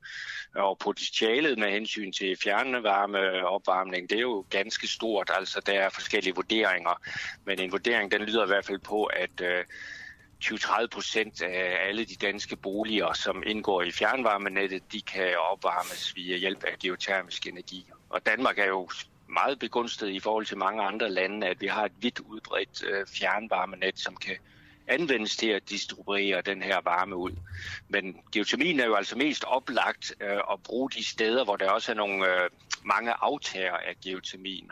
Og 0.56 0.78
potentialet 0.78 1.58
med 1.58 1.72
hensyn 1.72 2.12
til 2.12 2.38
fjernvarme 2.44 3.48
opvarmning, 3.48 4.10
det 4.10 4.18
er 4.18 4.22
jo 4.22 4.46
ganske 4.50 4.88
stort. 4.88 5.32
Altså 5.34 5.62
der 5.66 5.74
er 5.74 5.90
forskellige 5.90 6.36
vurderinger, 6.36 7.02
men 7.46 7.60
en 7.60 7.72
vurdering, 7.72 8.12
den 8.12 8.22
lyder 8.22 8.44
i 8.44 8.48
hvert 8.48 8.66
fald 8.66 8.80
på, 8.80 9.04
at 9.06 9.42
øh, 9.42 9.66
20-30 10.44 10.88
procent 10.88 11.42
af 11.42 11.88
alle 11.88 12.06
de 12.06 12.16
danske 12.16 12.56
boliger, 12.56 13.14
som 13.14 13.44
indgår 13.46 13.82
i 13.82 13.92
fjernvarmenettet, 13.92 14.84
de 14.92 15.02
kan 15.02 15.38
opvarmes 15.52 16.16
via 16.16 16.38
hjælp 16.38 16.64
af 16.64 16.80
geotermisk 16.80 17.48
energi. 17.48 17.86
Og 18.10 18.26
Danmark 18.26 18.60
er 18.60 18.66
jo 18.68 18.90
meget 19.30 19.60
begunstet 19.60 20.10
i 20.10 20.20
forhold 20.20 20.46
til 20.46 20.58
mange 20.58 20.84
andre 20.84 21.10
lande, 21.10 21.48
at 21.48 21.62
vi 21.62 21.68
har 21.68 21.86
et 21.86 21.92
vidt 22.00 22.20
udbredt 22.20 22.84
øh, 22.84 23.06
fjernvarmenet, 23.08 24.00
som 24.00 24.16
kan 24.16 24.38
anvendes 24.88 25.38
til 25.38 25.50
at 25.50 25.70
distribuere 25.70 26.42
den 26.42 26.62
her 26.62 26.82
varme 26.84 27.16
ud. 27.16 27.32
Men 27.90 28.18
geotermien 28.32 28.80
er 28.80 28.86
jo 28.86 28.96
altså 28.96 29.18
mest 29.18 29.44
oplagt 29.44 30.14
øh, 30.22 30.38
at 30.52 30.64
bruge 30.64 30.90
de 30.90 31.04
steder, 31.04 31.44
hvor 31.44 31.56
der 31.56 31.72
også 31.72 31.92
er 31.92 31.96
nogle 31.96 32.44
øh, 32.44 32.50
mange 32.84 33.14
aftager 33.14 33.78
af 33.78 33.96
geotermien. 34.04 34.72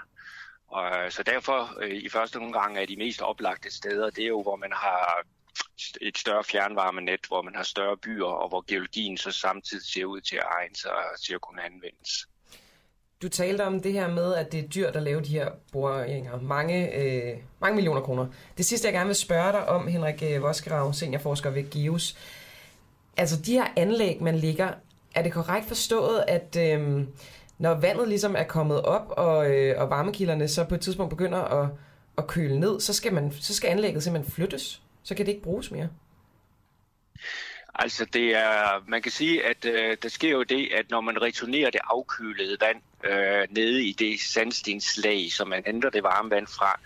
Og, 0.67 0.97
øh, 0.97 1.11
så 1.11 1.23
derfor 1.23 1.77
øh, 1.81 1.95
i 1.95 2.09
første 2.09 2.37
omgang 2.37 2.77
er 2.77 2.85
de 2.85 2.95
mest 2.95 3.21
oplagte 3.21 3.75
steder, 3.75 4.09
det 4.09 4.23
er 4.23 4.27
jo, 4.27 4.41
hvor 4.41 4.55
man 4.55 4.71
har 4.73 5.23
et 6.01 6.17
større 6.17 6.43
fjernvarmenet, 6.43 7.19
hvor 7.27 7.41
man 7.41 7.55
har 7.55 7.63
større 7.63 7.97
byer, 7.97 8.25
og 8.25 8.49
hvor 8.49 8.63
geologien 8.67 9.17
så 9.17 9.31
samtidig 9.31 9.85
ser 9.85 10.05
ud 10.05 10.21
til 10.21 10.35
at 10.35 10.45
egne 10.59 10.75
sig 10.75 10.91
til 11.25 11.33
at 11.33 11.41
kunne 11.41 11.65
anvendes. 11.65 12.27
Du 13.21 13.29
talte 13.29 13.65
om 13.65 13.81
det 13.81 13.93
her 13.93 14.07
med, 14.07 14.35
at 14.35 14.51
det 14.51 14.59
er 14.59 14.67
dyrt 14.67 14.95
at 14.95 15.03
lave 15.03 15.21
de 15.21 15.29
her 15.29 15.49
boringer. 15.71 16.41
Mange, 16.41 16.95
øh, 16.95 17.37
mange 17.61 17.75
millioner 17.75 18.01
kroner. 18.01 18.27
Det 18.57 18.65
sidste, 18.65 18.85
jeg 18.85 18.93
gerne 18.93 19.07
vil 19.07 19.15
spørge 19.15 19.51
dig 19.51 19.69
om, 19.69 19.87
Henrik 19.87 20.23
øh, 20.23 20.41
Voskerav, 20.41 20.93
seniorforsker 20.93 21.49
ved 21.49 21.69
GEOS. 21.69 22.17
Altså 23.17 23.41
de 23.41 23.53
her 23.53 23.65
anlæg, 23.75 24.23
man 24.23 24.35
ligger, 24.35 24.73
er 25.15 25.23
det 25.23 25.33
korrekt 25.33 25.67
forstået, 25.67 26.23
at 26.27 26.55
øh, 26.59 27.03
når 27.57 27.73
vandet 27.73 28.07
ligesom 28.07 28.35
er 28.35 28.43
kommet 28.43 28.81
op, 28.81 29.13
og, 29.17 29.51
øh, 29.51 29.81
og 29.81 29.89
varmekilderne 29.89 30.47
så 30.47 30.63
på 30.63 30.75
et 30.75 30.81
tidspunkt 30.81 31.09
begynder 31.09 31.39
at, 31.39 31.69
at 32.17 32.27
køle 32.27 32.59
ned, 32.59 32.79
så 32.79 32.93
skal, 32.93 33.13
man, 33.13 33.31
så 33.31 33.55
skal 33.55 33.67
anlægget 33.67 34.03
simpelthen 34.03 34.31
flyttes? 34.31 34.81
Så 35.03 35.15
kan 35.15 35.25
det 35.25 35.31
ikke 35.31 35.43
bruges 35.43 35.71
mere. 35.71 35.89
Altså 37.75 38.05
det 38.05 38.35
er, 38.35 38.83
man 38.87 39.01
kan 39.01 39.11
sige, 39.11 39.45
at 39.45 39.65
øh, 39.65 39.97
der 40.03 40.09
sker 40.09 40.29
jo 40.29 40.43
det, 40.43 40.69
at 40.73 40.89
når 40.89 41.01
man 41.01 41.21
returnerer 41.21 41.69
det 41.69 41.81
afkølede 41.83 42.57
vand 42.61 42.81
øh, 43.03 43.47
nede 43.49 43.83
i 43.83 43.93
det 43.93 44.19
sandstenslag, 44.19 45.31
som 45.31 45.47
man 45.47 45.63
henter 45.65 45.89
det 45.89 46.03
varme 46.03 46.29
vand 46.29 46.47
fra, 46.47 46.79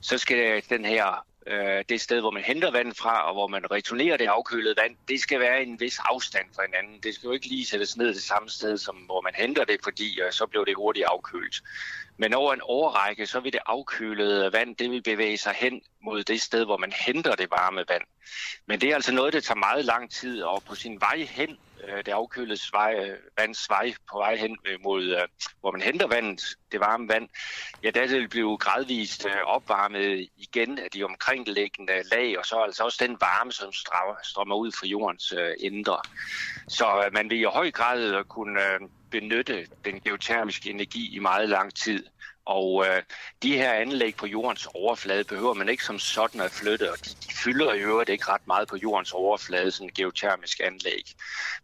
så 0.00 0.18
skal 0.18 0.62
den 0.68 0.84
her 0.84 1.26
øh, 1.46 1.84
det 1.88 2.00
sted, 2.00 2.20
hvor 2.20 2.30
man 2.30 2.42
henter 2.42 2.70
vand 2.70 2.94
fra, 2.94 3.28
og 3.28 3.32
hvor 3.34 3.46
man 3.46 3.70
returnerer 3.70 4.16
det 4.16 4.26
afkølede 4.26 4.74
vand, 4.82 4.96
det 5.08 5.20
skal 5.20 5.40
være 5.40 5.62
en 5.62 5.80
vis 5.80 5.98
afstand 5.98 6.46
fra 6.54 6.62
hinanden. 6.66 7.00
Det 7.02 7.14
skal 7.14 7.26
jo 7.26 7.32
ikke 7.32 7.46
lige 7.46 7.66
sættes 7.66 7.96
ned 7.96 8.08
det 8.14 8.22
samme 8.22 8.50
sted, 8.50 8.78
som 8.78 8.96
hvor 8.96 9.20
man 9.20 9.32
henter 9.34 9.64
det, 9.64 9.78
fordi 9.82 10.20
øh, 10.20 10.32
så 10.32 10.46
bliver 10.46 10.64
det 10.64 10.74
hurtigt 10.76 11.06
afkølet. 11.06 11.62
Men 12.16 12.34
over 12.34 12.54
en 12.54 12.60
overrække, 12.62 13.26
så 13.26 13.40
vil 13.40 13.52
det 13.52 13.60
afkølede 13.66 14.52
vand, 14.52 14.76
det 14.76 14.90
vil 14.90 15.02
bevæge 15.02 15.38
sig 15.38 15.52
hen 15.52 15.82
mod 16.02 16.24
det 16.24 16.40
sted, 16.40 16.64
hvor 16.64 16.76
man 16.76 16.92
henter 17.06 17.34
det 17.34 17.50
varme 17.50 17.84
vand. 17.88 18.02
Men 18.66 18.80
det 18.80 18.90
er 18.90 18.94
altså 18.94 19.12
noget, 19.12 19.32
der 19.32 19.40
tager 19.40 19.58
meget 19.58 19.84
lang 19.84 20.10
tid, 20.10 20.42
og 20.42 20.62
på 20.68 20.74
sin 20.74 21.00
vej 21.00 21.26
hen, 21.30 21.58
øh, 21.88 21.96
det 21.96 22.08
afkølede 22.08 22.60
vej, 22.72 22.94
øh, 22.94 23.18
vands 23.38 23.70
vej 23.70 23.94
på 24.10 24.18
vej 24.18 24.36
hen 24.36 24.58
øh, 24.64 24.78
mod, 24.82 25.26
hvor 25.60 25.70
man 25.70 25.80
henter 25.80 26.06
vandet, 26.06 26.42
det 26.72 26.80
varme 26.80 27.08
vand, 27.08 27.28
ja, 27.82 27.90
der 27.90 28.06
vil 28.06 28.28
blive 28.28 28.58
gradvist 28.58 29.26
opvarmet 29.44 30.28
igen 30.36 30.78
af 30.78 30.90
de 30.90 31.04
omkringliggende 31.04 32.02
lag, 32.12 32.38
og 32.38 32.46
så 32.46 32.56
altså 32.56 32.84
også 32.84 32.98
den 33.06 33.16
varme, 33.20 33.52
som 33.52 33.72
strømmer 34.22 34.56
ud 34.56 34.72
fra 34.72 34.86
jordens 34.86 35.34
indre. 35.58 35.98
Så 36.68 37.08
man 37.12 37.30
vil 37.30 37.40
i 37.40 37.44
høj 37.44 37.70
grad 37.70 38.24
kunne 38.24 38.60
benytte 39.20 39.66
den 39.84 40.00
geotermiske 40.00 40.70
energi 40.70 41.14
i 41.16 41.18
meget 41.18 41.48
lang 41.48 41.74
tid. 41.74 42.04
Og 42.46 42.86
øh, 42.86 43.02
de 43.42 43.56
her 43.56 43.72
anlæg 43.72 44.16
på 44.16 44.26
jordens 44.26 44.68
overflade 44.74 45.24
behøver 45.24 45.54
man 45.54 45.68
ikke 45.68 45.84
som 45.84 45.98
sådan 45.98 46.40
at 46.40 46.50
flytte, 46.50 46.92
og 46.92 46.98
de, 46.98 47.10
de 47.10 47.34
fylder 47.44 47.72
i 47.74 47.80
øvrigt 47.80 48.10
ikke 48.10 48.28
ret 48.28 48.46
meget 48.46 48.68
på 48.68 48.76
jordens 48.76 49.12
overflade, 49.12 49.70
sådan 49.70 49.90
geotermisk 49.94 50.60
anlæg. 50.64 51.04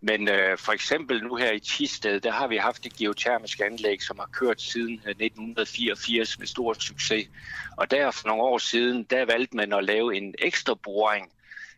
Men 0.00 0.28
øh, 0.28 0.58
for 0.58 0.72
eksempel 0.72 1.22
nu 1.22 1.34
her 1.34 1.52
i 1.52 1.60
Tisted, 1.60 2.20
der 2.20 2.32
har 2.32 2.46
vi 2.46 2.56
haft 2.56 2.86
et 2.86 2.92
geotermisk 2.92 3.60
anlæg, 3.60 4.02
som 4.02 4.18
har 4.18 4.28
kørt 4.32 4.62
siden 4.62 4.94
øh, 5.04 5.10
1984 5.10 6.38
med 6.38 6.46
stor 6.46 6.72
succes. 6.72 7.28
Og 7.76 7.90
der 7.90 8.10
for 8.10 8.28
nogle 8.28 8.42
år 8.42 8.58
siden, 8.58 9.04
der 9.04 9.24
valgte 9.24 9.56
man 9.56 9.72
at 9.72 9.84
lave 9.84 10.16
en 10.16 10.34
ekstra 10.38 10.74
boring 10.74 11.32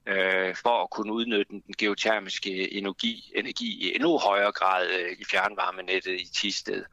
øh, 0.06 0.54
for 0.54 0.82
at 0.82 0.90
kunne 0.90 1.12
udnytte 1.12 1.52
den 1.52 1.74
geotermiske 1.78 2.72
energi, 2.74 3.32
energi 3.34 3.84
i 3.84 3.94
endnu 3.94 4.18
højere 4.18 4.52
grad 4.52 4.86
øh, 4.88 5.16
i 5.18 5.24
fjernvarmenettet 5.30 6.20
i 6.20 6.28
Tisted. 6.34 6.84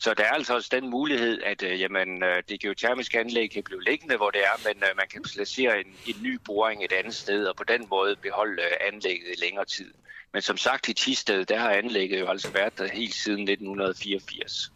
Så 0.00 0.14
der 0.14 0.24
er 0.24 0.30
altså 0.30 0.54
også 0.54 0.68
den 0.72 0.90
mulighed, 0.90 1.42
at 1.42 1.62
øh, 1.62 1.80
jamen, 1.80 2.22
øh, 2.22 2.42
det 2.48 2.60
geotermiske 2.60 3.20
anlæg 3.20 3.50
kan 3.50 3.62
blive 3.62 3.84
liggende, 3.84 4.16
hvor 4.16 4.30
det 4.30 4.40
er, 4.40 4.68
men 4.68 4.82
øh, 4.82 4.96
man 4.96 5.06
kan 5.10 5.22
placere 5.22 5.80
en, 5.80 5.86
en 6.06 6.16
ny 6.22 6.38
boring 6.44 6.84
et 6.84 6.92
andet 6.92 7.14
sted, 7.14 7.46
og 7.46 7.56
på 7.56 7.64
den 7.64 7.86
måde 7.90 8.16
beholde 8.16 8.62
øh, 8.62 8.92
anlægget 8.92 9.28
i 9.36 9.40
længere 9.44 9.64
tid. 9.64 9.94
Men 10.32 10.42
som 10.42 10.56
sagt 10.56 10.88
i 10.88 10.92
Tisted, 10.92 11.44
der 11.44 11.58
har 11.58 11.70
anlægget 11.70 12.20
jo 12.20 12.26
altså 12.26 12.50
været 12.50 12.78
der 12.78 12.88
helt 12.92 13.14
siden 13.14 13.48
1984. 13.48 14.72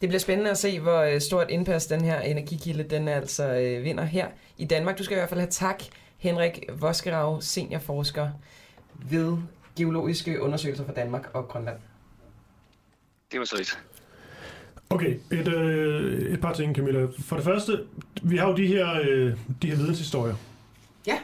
Det 0.00 0.08
bliver 0.08 0.20
spændende 0.20 0.50
at 0.50 0.58
se, 0.58 0.80
hvor 0.80 1.00
øh, 1.00 1.20
stort 1.20 1.50
indpas 1.50 1.86
den 1.86 2.04
her 2.04 2.20
energikilde, 2.20 2.82
den 2.84 3.08
altså 3.08 3.44
øh, 3.44 3.84
vinder 3.84 4.04
her 4.04 4.28
i 4.58 4.64
Danmark. 4.64 4.98
Du 4.98 5.04
skal 5.04 5.14
i 5.14 5.18
hvert 5.18 5.28
fald 5.28 5.40
have 5.40 5.50
tak, 5.50 5.82
Henrik 6.22 6.64
Voskerav, 6.80 7.40
seniorforsker 7.40 8.30
ved 9.10 9.38
Geologiske 9.76 10.42
Undersøgelser 10.42 10.84
for 10.84 10.92
Danmark 10.92 11.30
og 11.34 11.48
Grønland. 11.48 11.78
Det 13.32 13.38
var 13.40 13.44
så 13.44 13.56
lidt. 13.56 13.78
Okay, 14.90 15.18
et, 15.30 15.48
øh, 15.48 16.32
et 16.32 16.40
par 16.40 16.52
ting, 16.52 16.76
Camilla. 16.76 17.06
For 17.18 17.36
det 17.36 17.44
første, 17.44 17.84
vi 18.22 18.36
har 18.36 18.48
jo 18.48 18.56
de 18.56 18.66
her, 18.66 19.00
øh, 19.02 19.36
de 19.62 19.68
her 19.70 19.76
videnshistorier. 19.76 20.34
Ja. 21.06 21.18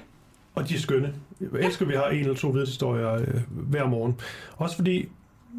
Og 0.55 0.69
de 0.69 0.75
er 0.75 0.79
skønne. 0.79 1.15
Jeg 1.41 1.49
elsker, 1.61 1.85
at 1.85 1.89
vi 1.89 1.95
har 1.97 2.09
en 2.09 2.19
eller 2.21 2.35
to 2.35 2.49
videnshistorier 2.49 3.13
øh, 3.13 3.41
hver 3.51 3.87
morgen. 3.87 4.21
Også 4.57 4.77
fordi 4.77 5.09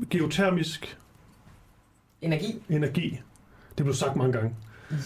geotermisk 0.10 0.98
Energi. 2.22 2.64
energi, 2.70 3.20
det 3.78 3.86
blev 3.86 3.96
sagt 3.96 4.16
mange 4.16 4.34
gange. 4.34 4.56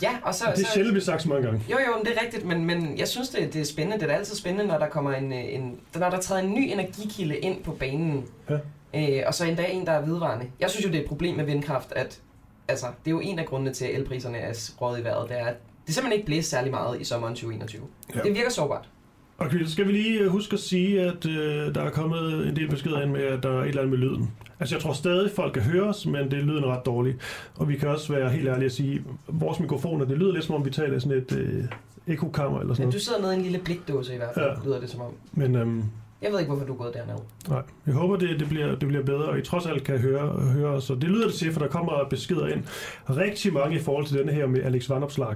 Ja, 0.01 0.17
og 0.23 0.35
så... 0.35 0.45
det 0.55 0.61
er 0.61 0.65
så, 0.65 0.73
sjældent, 0.73 0.93
bliver 0.93 1.05
sagt 1.05 1.21
så 1.21 1.29
mange 1.29 1.43
gange. 1.43 1.63
Jo, 1.71 1.77
jo, 1.87 1.97
men 1.97 2.05
det 2.05 2.17
er 2.17 2.21
rigtigt, 2.23 2.45
men, 2.45 2.65
men 2.65 2.97
jeg 2.97 3.07
synes, 3.07 3.29
det, 3.29 3.53
det 3.53 3.61
er 3.61 3.65
spændende. 3.65 3.99
Det 3.99 4.11
er 4.11 4.15
altid 4.15 4.35
spændende, 4.35 4.67
når 4.67 4.77
der 4.77 4.89
kommer 4.89 5.11
en, 5.11 5.33
øh, 5.33 5.53
en 5.53 5.79
når 5.95 6.09
der 6.09 6.19
træder 6.19 6.41
en 6.41 6.53
ny 6.53 6.71
energikilde 6.71 7.37
ind 7.37 7.63
på 7.63 7.71
banen. 7.71 8.25
Ja. 8.49 8.57
Øh, 8.95 9.23
og 9.27 9.33
så 9.33 9.45
endda 9.45 9.65
en, 9.65 9.85
der 9.85 9.91
er 9.91 10.01
vedvarende. 10.01 10.45
Jeg 10.59 10.69
synes 10.69 10.85
jo, 10.85 10.91
det 10.91 10.97
er 10.97 11.01
et 11.01 11.07
problem 11.07 11.35
med 11.35 11.45
vindkraft, 11.45 11.91
at 11.91 12.19
altså, 12.67 12.85
det 12.85 13.11
er 13.11 13.15
jo 13.15 13.19
en 13.19 13.39
af 13.39 13.45
grundene 13.45 13.73
til, 13.73 13.85
at 13.85 13.95
elpriserne 13.95 14.37
er 14.37 14.71
råd 14.81 14.99
i 14.99 15.03
vejret. 15.03 15.29
Det 15.29 15.39
er, 15.39 15.45
at 15.45 15.55
det 15.87 15.95
simpelthen 15.95 16.17
ikke 16.19 16.25
blæser 16.25 16.49
særlig 16.49 16.71
meget 16.71 17.01
i 17.01 17.03
sommeren 17.03 17.33
2021. 17.35 17.81
Ja. 18.15 18.19
Det 18.21 18.35
virker 18.35 18.49
sårbart. 18.49 18.89
Okay, 19.37 19.63
så 19.65 19.71
skal 19.71 19.87
vi 19.87 19.91
lige 19.91 20.19
øh, 20.19 20.27
huske 20.27 20.53
at 20.53 20.59
sige, 20.59 21.01
at 21.01 21.25
øh, 21.25 21.75
der 21.75 21.81
er 21.81 21.89
kommet 21.89 22.47
en 22.47 22.55
del 22.55 22.69
beskeder 22.69 23.01
ind 23.01 23.11
med, 23.11 23.21
at 23.23 23.43
der 23.43 23.49
er 23.49 23.61
et 23.61 23.67
eller 23.67 23.81
andet 23.81 23.99
med 23.99 24.07
lyden. 24.07 24.31
Altså, 24.59 24.75
jeg 24.75 24.81
tror 24.83 24.93
stadig, 24.93 25.31
folk 25.35 25.53
kan 25.53 25.61
høre 25.61 25.83
os, 25.83 26.05
men 26.05 26.31
det 26.31 26.39
er 26.39 26.43
lyden 26.43 26.65
ret 26.65 26.85
dårlig. 26.85 27.15
Og 27.55 27.69
vi 27.69 27.75
kan 27.77 27.89
også 27.89 28.13
være 28.13 28.29
helt 28.29 28.47
ærlige 28.47 28.65
at 28.65 28.71
sige, 28.71 28.95
at 28.95 29.03
vores 29.27 29.59
mikrofoner, 29.59 30.05
det 30.05 30.17
lyder 30.17 30.33
lidt 30.33 30.45
som 30.45 30.55
om, 30.55 30.65
vi 30.65 30.69
taler 30.69 30.97
i 30.97 30.99
sådan 30.99 31.17
et 31.17 31.31
øh, 31.37 31.63
ekokammer 32.07 32.59
eller 32.59 32.73
sådan 32.73 32.85
noget. 32.87 32.93
du 32.99 32.99
sidder 33.05 33.21
nede 33.21 33.33
i 33.33 33.37
en 33.37 33.41
lille 33.43 33.59
blikdåse 33.59 34.13
i 34.13 34.17
hvert 34.17 34.29
fald, 34.33 34.45
Ja. 34.45 34.51
ja. 34.51 34.57
lyder 34.65 34.79
det 34.79 34.89
som 34.89 35.01
om. 35.01 35.11
Men 35.33 35.55
øhm, 35.55 35.83
Jeg 36.21 36.31
ved 36.31 36.39
ikke, 36.39 36.49
hvorfor 36.51 36.65
du 36.67 36.73
er 36.73 36.77
gået 36.77 36.93
derned. 36.93 37.15
nej, 37.49 37.61
jeg 37.85 37.93
håber, 37.93 38.15
det, 38.15 38.39
det, 38.39 38.49
bliver, 38.49 38.75
det 38.75 38.87
bliver 38.87 39.03
bedre, 39.03 39.25
og 39.25 39.37
I 39.39 39.41
trods 39.41 39.65
alt 39.65 39.83
kan 39.83 39.97
høre, 39.97 40.27
høre 40.29 40.69
os. 40.69 40.89
Og 40.89 41.01
det 41.01 41.09
lyder 41.09 41.25
det 41.25 41.33
til, 41.35 41.53
for 41.53 41.59
der 41.59 41.67
kommer 41.67 42.07
beskeder 42.09 42.47
ind. 42.47 42.63
Rigtig 43.09 43.53
mange 43.53 43.75
i 43.75 43.79
forhold 43.79 44.05
til 44.05 44.17
denne 44.17 44.31
her 44.31 44.47
med 44.47 44.63
Alex 44.63 44.89
Vandopslag, 44.89 45.35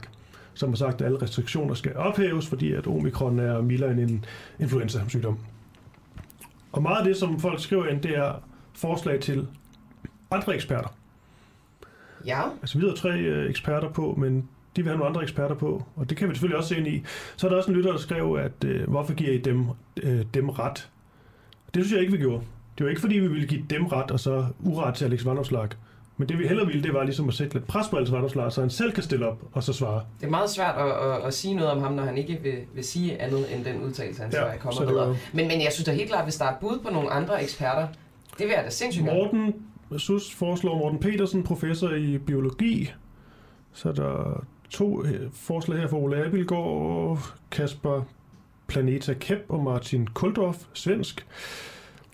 som 0.57 0.69
har 0.69 0.75
sagt, 0.75 1.01
at 1.01 1.05
alle 1.07 1.21
restriktioner 1.21 1.73
skal 1.73 1.95
ophæves, 1.95 2.47
fordi 2.47 2.71
at 2.71 2.87
omikron 2.87 3.39
er 3.39 3.61
mildere 3.61 3.91
end 3.91 3.99
en 3.99 4.25
influenza-sygdom. 4.59 5.39
Og 6.71 6.81
meget 6.81 6.97
af 6.97 7.03
det, 7.05 7.17
som 7.17 7.39
folk 7.39 7.59
skriver 7.59 7.87
ind, 7.87 8.01
det 8.01 8.17
er 8.17 8.33
forslag 8.73 9.19
til 9.19 9.47
andre 10.31 10.55
eksperter. 10.55 10.89
Ja. 12.25 12.41
Altså, 12.61 12.79
vi 12.79 12.85
har 12.85 12.95
tre 12.95 13.19
øh, 13.19 13.49
eksperter 13.49 13.89
på, 13.89 14.15
men 14.17 14.49
de 14.75 14.83
vil 14.83 14.85
have 14.85 14.97
nogle 14.97 15.09
andre 15.09 15.21
eksperter 15.21 15.55
på, 15.55 15.85
og 15.95 16.09
det 16.09 16.17
kan 16.17 16.29
vi 16.29 16.33
selvfølgelig 16.33 16.57
også 16.57 16.69
se 16.69 16.77
ind 16.77 16.87
i. 16.87 17.03
Så 17.35 17.47
er 17.47 17.51
der 17.51 17.57
også 17.57 17.71
en 17.71 17.77
lytter, 17.77 17.91
der 17.91 17.99
skrev, 17.99 18.37
at 18.39 18.63
øh, 18.63 18.89
hvorfor 18.89 19.13
giver 19.13 19.31
I 19.31 19.37
dem, 19.37 19.65
øh, 20.03 20.25
dem 20.33 20.49
ret? 20.49 20.89
Det 21.73 21.85
synes 21.85 21.91
jeg 21.91 22.01
ikke, 22.01 22.11
vi 22.11 22.17
gjorde. 22.17 22.43
Det 22.77 22.83
var 22.83 22.89
ikke, 22.89 23.01
fordi 23.01 23.19
vi 23.19 23.27
ville 23.27 23.47
give 23.47 23.65
dem 23.69 23.85
ret, 23.85 24.11
og 24.11 24.19
så 24.19 24.45
uret 24.59 24.95
til 24.95 25.05
Alex 25.05 25.25
Vandopslag. 25.25 25.69
Men 26.17 26.29
det 26.29 26.39
vi 26.39 26.47
hellere 26.47 26.65
ville, 26.67 26.83
det 26.83 26.93
var 26.93 27.03
ligesom 27.03 27.27
at 27.27 27.33
sætte 27.33 27.53
lidt 27.53 27.67
pres 27.67 27.87
på 27.87 27.97
Alex 27.97 28.11
Vandopslag, 28.11 28.51
så 28.51 28.61
han 28.61 28.69
selv 28.69 28.91
kan 28.91 29.03
stille 29.03 29.27
op 29.27 29.41
og 29.51 29.63
så 29.63 29.73
svare. 29.73 30.05
Det 30.19 30.25
er 30.25 30.29
meget 30.31 30.49
svært 30.49 30.75
at, 30.77 31.11
at, 31.11 31.25
at 31.27 31.33
sige 31.33 31.53
noget 31.55 31.71
om 31.71 31.81
ham, 31.81 31.93
når 31.93 32.03
han 32.03 32.17
ikke 32.17 32.39
vil, 32.43 32.57
vil 32.75 32.83
sige 32.83 33.21
andet 33.21 33.55
end 33.55 33.65
den 33.65 33.83
udtalelse, 33.83 34.21
han 34.21 34.31
Ja, 34.31 34.37
så 34.39 34.45
er 34.45 34.57
kommet 34.57 34.85
med. 34.85 34.93
var- 34.99 35.15
Men, 35.33 35.47
men 35.47 35.61
jeg 35.61 35.73
synes 35.73 35.85
da 35.85 35.91
helt 35.93 36.09
klart, 36.09 36.23
hvis 36.23 36.35
der 36.35 36.45
er 36.45 36.55
bud 36.61 36.79
på 36.85 36.91
nogle 36.93 37.09
andre 37.09 37.43
eksperter, 37.43 37.87
det 38.37 38.45
vil 38.45 38.53
jeg 38.55 38.63
da 38.65 38.69
sindssygt. 38.69 39.05
Morten 39.05 39.55
Sus 39.97 40.33
foreslår 40.35 40.77
Morten 40.77 40.99
Petersen, 40.99 41.43
professor 41.43 41.89
i 41.89 42.17
biologi. 42.17 42.91
Så 43.73 43.89
er 43.89 43.93
der 43.93 44.43
to 44.69 45.03
øh, 45.03 45.29
forslag 45.33 45.79
her 45.79 45.87
fra 45.87 45.97
Ole 45.97 46.25
Abelgaard, 46.25 47.33
Kasper 47.51 48.01
Planeta 48.67 49.13
Kep 49.13 49.45
og 49.49 49.63
Martin 49.63 50.07
Kuldorf, 50.07 50.57
svensk. 50.73 51.25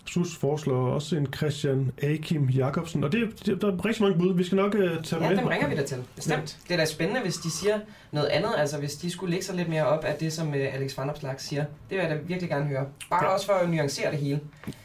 Sus 0.06 0.36
foreslår 0.36 0.88
også 0.88 1.16
en 1.16 1.26
Christian 1.36 1.92
Akim 2.02 2.48
Jacobsen. 2.48 3.04
Og 3.04 3.12
det, 3.12 3.46
det, 3.46 3.60
der 3.62 3.68
er 3.72 3.84
rigtig 3.84 4.02
mange 4.02 4.18
bud. 4.18 4.34
Vi 4.34 4.44
skal 4.44 4.56
nok 4.56 4.74
uh, 4.74 4.80
tage 5.02 5.22
Ja, 5.24 5.28
med. 5.30 5.36
dem 5.38 5.46
ringer 5.46 5.68
vi 5.68 5.74
da 5.76 5.82
til. 5.82 5.96
Bestemt. 6.16 6.36
Ja. 6.36 6.44
Det 6.68 6.74
er 6.74 6.76
da 6.76 6.84
spændende, 6.84 7.20
hvis 7.20 7.34
de 7.36 7.50
siger 7.50 7.78
noget 8.12 8.26
andet. 8.28 8.50
Altså, 8.58 8.78
hvis 8.78 8.92
de 8.94 9.10
skulle 9.10 9.30
lægge 9.30 9.44
sig 9.46 9.56
lidt 9.56 9.68
mere 9.68 9.86
op 9.86 10.04
af 10.04 10.14
det, 10.20 10.32
som 10.32 10.54
øh, 10.54 10.74
Alex 10.74 10.98
Van 10.98 11.10
Opslark 11.10 11.40
siger. 11.40 11.62
Det 11.64 11.70
vil 11.90 11.98
jeg 11.98 12.10
da 12.10 12.16
virkelig 12.26 12.50
gerne 12.50 12.64
høre. 12.64 12.86
Bare 13.10 13.24
Ja. 13.24 13.30
også 13.30 13.46
for 13.46 13.52
at 13.52 13.70
nuancere 13.70 14.10
det 14.10 14.18
hele. 14.18 14.40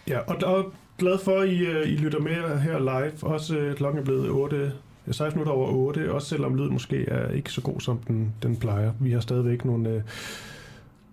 Ja, 0.08 0.20
og, 0.20 0.36
og 0.56 0.72
glad 0.98 1.18
for, 1.20 1.40
at 1.40 1.50
I, 1.50 1.58
øh, 1.66 1.88
I 1.88 1.96
lytter 1.96 2.20
med 2.20 2.60
her 2.60 2.80
live. 2.80 3.12
Også 3.22 3.58
øh, 3.58 3.76
klokken 3.76 4.00
er 4.02 4.06
blevet 4.06 4.30
8, 4.30 4.72
ja, 5.08 5.12
16 5.12 5.40
minutter 5.40 5.54
over 5.54 5.70
8, 5.70 6.14
også 6.14 6.28
selvom 6.28 6.56
lyden 6.56 6.74
måske 6.74 7.06
er 7.10 7.32
ikke 7.32 7.52
så 7.52 7.62
god, 7.62 7.80
som 7.80 7.98
den, 8.08 8.34
den 8.44 8.56
plejer. 8.58 8.92
Vi 9.00 9.12
har 9.12 9.20
stadigvæk 9.20 9.66
nogle, 9.66 9.90
øh, 9.90 10.02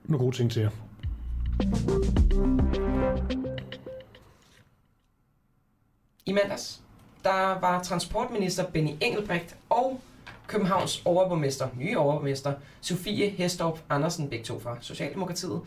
nogle 0.05 0.25
gode 0.25 0.37
ting 0.37 0.51
til 0.51 0.63
jer. 0.63 0.71
I 6.27 6.33
mandags, 6.33 6.81
der 7.25 7.61
var 7.61 7.83
transportminister 7.83 8.67
Benny 8.67 8.91
Engelbrecht 9.01 9.57
og 9.71 10.01
Københavns 10.47 11.03
overborgmester, 11.05 11.69
nye 11.79 11.99
overborgmester, 11.99 12.53
Sofie 12.81 13.29
Hestorp 13.31 13.79
Andersen, 13.91 14.31
begge 14.31 14.45
to 14.45 14.61
fra 14.61 14.77
Socialdemokratiet, 14.81 15.61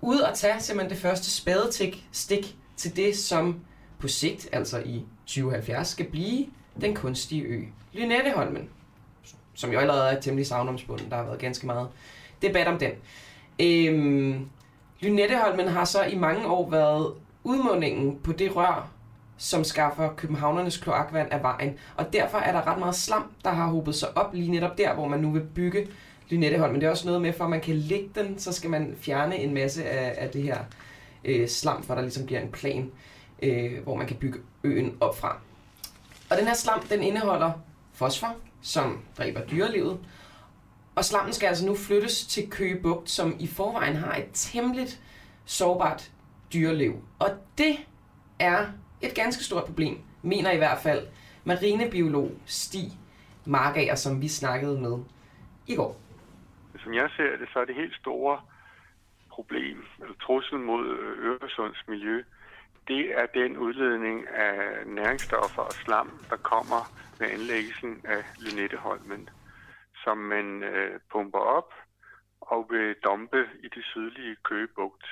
ude 0.00 0.26
at 0.26 0.34
tage 0.34 0.60
simpelthen 0.60 0.90
det 0.90 1.02
første 1.02 1.30
spadetik 1.30 2.06
stik 2.12 2.56
til 2.76 2.96
det, 2.96 3.16
som 3.16 3.60
på 3.98 4.08
sigt, 4.08 4.48
altså 4.52 4.78
i 4.78 5.04
2070, 5.26 5.88
skal 5.88 6.10
blive 6.10 6.46
den 6.80 6.94
kunstige 6.94 7.42
ø 7.42 7.64
Lynetteholmen, 7.92 8.68
som 9.54 9.72
jo 9.72 9.78
allerede 9.78 10.16
er 10.16 10.20
temmelig 10.20 10.46
savnomsbunden. 10.46 11.10
Der 11.10 11.16
har 11.16 11.24
været 11.24 11.38
ganske 11.38 11.66
meget 11.66 11.88
debat 12.42 12.68
om 12.68 12.78
den. 12.78 12.92
Øhm, 13.60 14.48
Lynetteholmen 15.00 15.68
har 15.68 15.84
så 15.84 16.04
i 16.04 16.16
mange 16.16 16.46
år 16.46 16.70
været 16.70 17.14
udmundingen 17.44 18.18
på 18.24 18.32
det 18.32 18.56
rør, 18.56 18.90
som 19.40 19.64
skaffer 19.64 20.14
københavnernes 20.16 20.76
kloakvand 20.76 21.32
af 21.32 21.42
vejen. 21.42 21.78
Og 21.96 22.12
derfor 22.12 22.38
er 22.38 22.52
der 22.52 22.66
ret 22.66 22.78
meget 22.78 22.94
slam, 22.94 23.32
der 23.44 23.50
har 23.50 23.66
hobet 23.66 23.94
sig 23.94 24.16
op 24.16 24.34
lige 24.34 24.50
netop 24.50 24.78
der, 24.78 24.94
hvor 24.94 25.08
man 25.08 25.20
nu 25.20 25.30
vil 25.30 25.40
bygge 25.54 25.88
Lynetteholm. 26.30 26.72
Men 26.72 26.80
det 26.80 26.86
er 26.86 26.90
også 26.90 27.06
noget 27.06 27.22
med, 27.22 27.32
for 27.32 27.44
at 27.44 27.50
man 27.50 27.60
kan 27.60 27.76
lægge 27.76 28.10
den, 28.14 28.38
så 28.38 28.52
skal 28.52 28.70
man 28.70 28.96
fjerne 29.00 29.36
en 29.36 29.54
masse 29.54 29.84
af, 29.84 30.24
af 30.24 30.30
det 30.30 30.42
her 30.42 30.58
øh, 31.24 31.48
slam, 31.48 31.82
for 31.82 31.94
der 31.94 32.02
ligesom 32.02 32.26
bliver 32.26 32.40
en 32.40 32.50
plan, 32.50 32.90
øh, 33.42 33.82
hvor 33.82 33.96
man 33.96 34.06
kan 34.06 34.16
bygge 34.16 34.38
øen 34.64 34.96
op 35.00 35.18
fra. 35.18 35.38
Og 36.30 36.36
den 36.36 36.46
her 36.46 36.54
slam, 36.54 36.82
den 36.82 37.02
indeholder 37.02 37.52
fosfor, 37.92 38.34
som 38.62 39.00
dræber 39.18 39.40
dyrelivet. 39.40 39.98
Og 40.94 41.04
slammen 41.04 41.32
skal 41.32 41.46
altså 41.46 41.66
nu 41.66 41.74
flyttes 41.74 42.26
til 42.26 42.50
Køge 42.50 42.82
Bugt, 42.82 43.10
som 43.10 43.36
i 43.38 43.46
forvejen 43.46 43.96
har 43.96 44.16
et 44.16 44.28
temmeligt 44.32 45.00
sårbart 45.44 46.10
dyreliv. 46.52 46.94
Og 47.18 47.30
det 47.58 47.76
er 48.38 48.66
et 49.02 49.14
ganske 49.14 49.44
stort 49.44 49.64
problem, 49.64 49.98
mener 50.22 50.50
i 50.50 50.56
hvert 50.56 50.78
fald 50.82 51.08
marinebiolog 51.44 52.30
Stig 52.46 52.92
Markager, 53.46 53.94
som 53.94 54.22
vi 54.22 54.28
snakkede 54.28 54.80
med 54.80 54.98
i 55.66 55.74
går. 55.74 56.00
Som 56.82 56.94
jeg 56.94 57.10
ser 57.16 57.36
det, 57.36 57.48
så 57.52 57.58
er 57.58 57.64
det 57.64 57.74
helt 57.74 57.96
store 57.96 58.40
problem, 59.30 59.84
eller 60.00 60.14
trussel 60.22 60.58
mod 60.58 60.84
Øresunds 61.18 61.88
miljø, 61.88 62.22
det 62.88 63.18
er 63.20 63.26
den 63.26 63.56
udledning 63.56 64.28
af 64.28 64.86
næringsstoffer 64.86 65.62
og 65.62 65.72
slam, 65.72 66.08
der 66.30 66.36
kommer 66.36 66.82
med 67.20 67.30
anlæggelsen 67.30 68.00
af 68.04 68.22
Lynetteholmen, 68.38 69.28
som 70.04 70.18
man 70.18 70.62
øh, 70.62 71.00
pumper 71.12 71.38
op 71.38 71.72
og 72.40 72.66
vil 72.70 72.94
dumpe 73.04 73.48
i 73.62 73.68
det 73.74 73.84
sydlige 73.84 74.36
Køgebugt. 74.44 75.06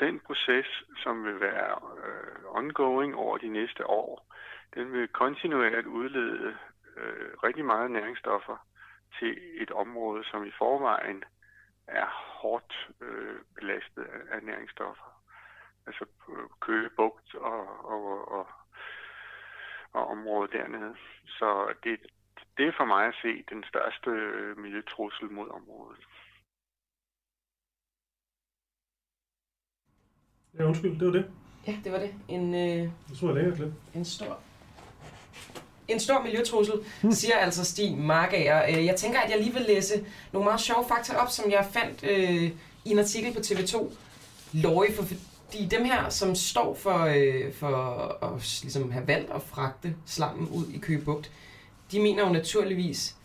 Den 0.00 0.20
proces, 0.20 0.66
som 1.02 1.24
vil 1.24 1.40
være 1.40 1.80
øh, 2.06 2.56
ongoing 2.56 3.16
over 3.16 3.38
de 3.38 3.48
næste 3.48 3.86
år, 3.86 4.34
den 4.74 4.92
vil 4.92 5.08
kontinuerligt 5.08 5.86
udlede 5.86 6.56
øh, 6.96 7.32
rigtig 7.44 7.64
meget 7.64 7.90
næringsstoffer 7.90 8.56
til 9.18 9.62
et 9.62 9.70
område, 9.70 10.24
som 10.24 10.46
i 10.46 10.50
forvejen 10.58 11.24
er 11.86 12.06
hårdt 12.40 12.88
øh, 13.00 13.40
belastet 13.54 14.04
af, 14.04 14.36
af 14.36 14.42
næringsstoffer. 14.42 15.22
Altså 15.86 16.04
øh, 16.28 16.48
Køge 16.60 16.90
Bugt 16.96 17.34
og, 17.34 17.84
og, 17.84 18.28
og, 18.28 18.48
og 19.92 20.06
området 20.08 20.52
dernede. 20.52 20.96
Så 21.26 21.74
det, 21.84 22.00
det 22.56 22.66
er 22.68 22.72
for 22.76 22.84
mig 22.84 23.06
at 23.06 23.18
se 23.22 23.44
den 23.50 23.64
største 23.64 24.10
øh, 24.10 24.58
miljøtrussel 24.58 25.30
mod 25.30 25.50
området. 25.50 26.06
Ja, 30.58 30.64
undskyld, 30.64 30.98
det 30.98 31.06
var 31.06 31.12
det. 31.12 31.24
Ja, 31.66 31.74
det 31.84 31.92
var 31.92 31.98
det. 31.98 32.10
En, 32.28 32.54
øh, 32.54 32.60
Jeg 32.78 32.88
tror, 33.20 33.28
jeg 33.28 33.36
længere 33.36 33.56
klip. 33.56 33.68
en 33.94 34.04
stor 34.04 34.38
en 35.88 36.00
stor 36.00 36.22
miljøtrussel, 36.22 36.74
siger 37.10 37.36
altså 37.36 37.64
Stig 37.64 37.98
Margager. 37.98 38.66
Øh, 38.68 38.84
Jeg 38.86 38.96
tænker, 38.96 39.20
at 39.20 39.30
jeg 39.30 39.38
lige 39.38 39.52
vil 39.54 39.62
læse 39.68 40.04
nogle 40.32 40.44
meget 40.44 40.60
sjove 40.60 40.84
fakta 40.88 41.16
op, 41.16 41.30
som 41.30 41.50
jeg 41.50 41.66
fandt 41.72 42.04
øh, 42.10 42.50
i 42.84 42.90
en 42.90 42.98
artikel 42.98 43.32
på 43.34 43.38
TV2 43.40 43.90
Løje, 44.52 44.92
for 44.94 45.02
fordi 45.02 45.66
dem 45.70 45.84
her, 45.84 46.08
som 46.08 46.34
står 46.34 46.74
for, 46.74 46.98
øh, 46.98 47.52
for 47.52 47.76
at 48.24 48.60
ligesom 48.62 48.90
have 48.90 49.06
valgt 49.08 49.30
at 49.30 49.42
fragte 49.42 49.94
slammen 50.06 50.48
ud 50.48 50.66
i 50.74 50.78
Køge 50.78 51.00
Bugt, 51.00 51.30
de 51.92 52.00
mener 52.00 52.26
jo 52.26 52.32
naturligvis 52.32 53.16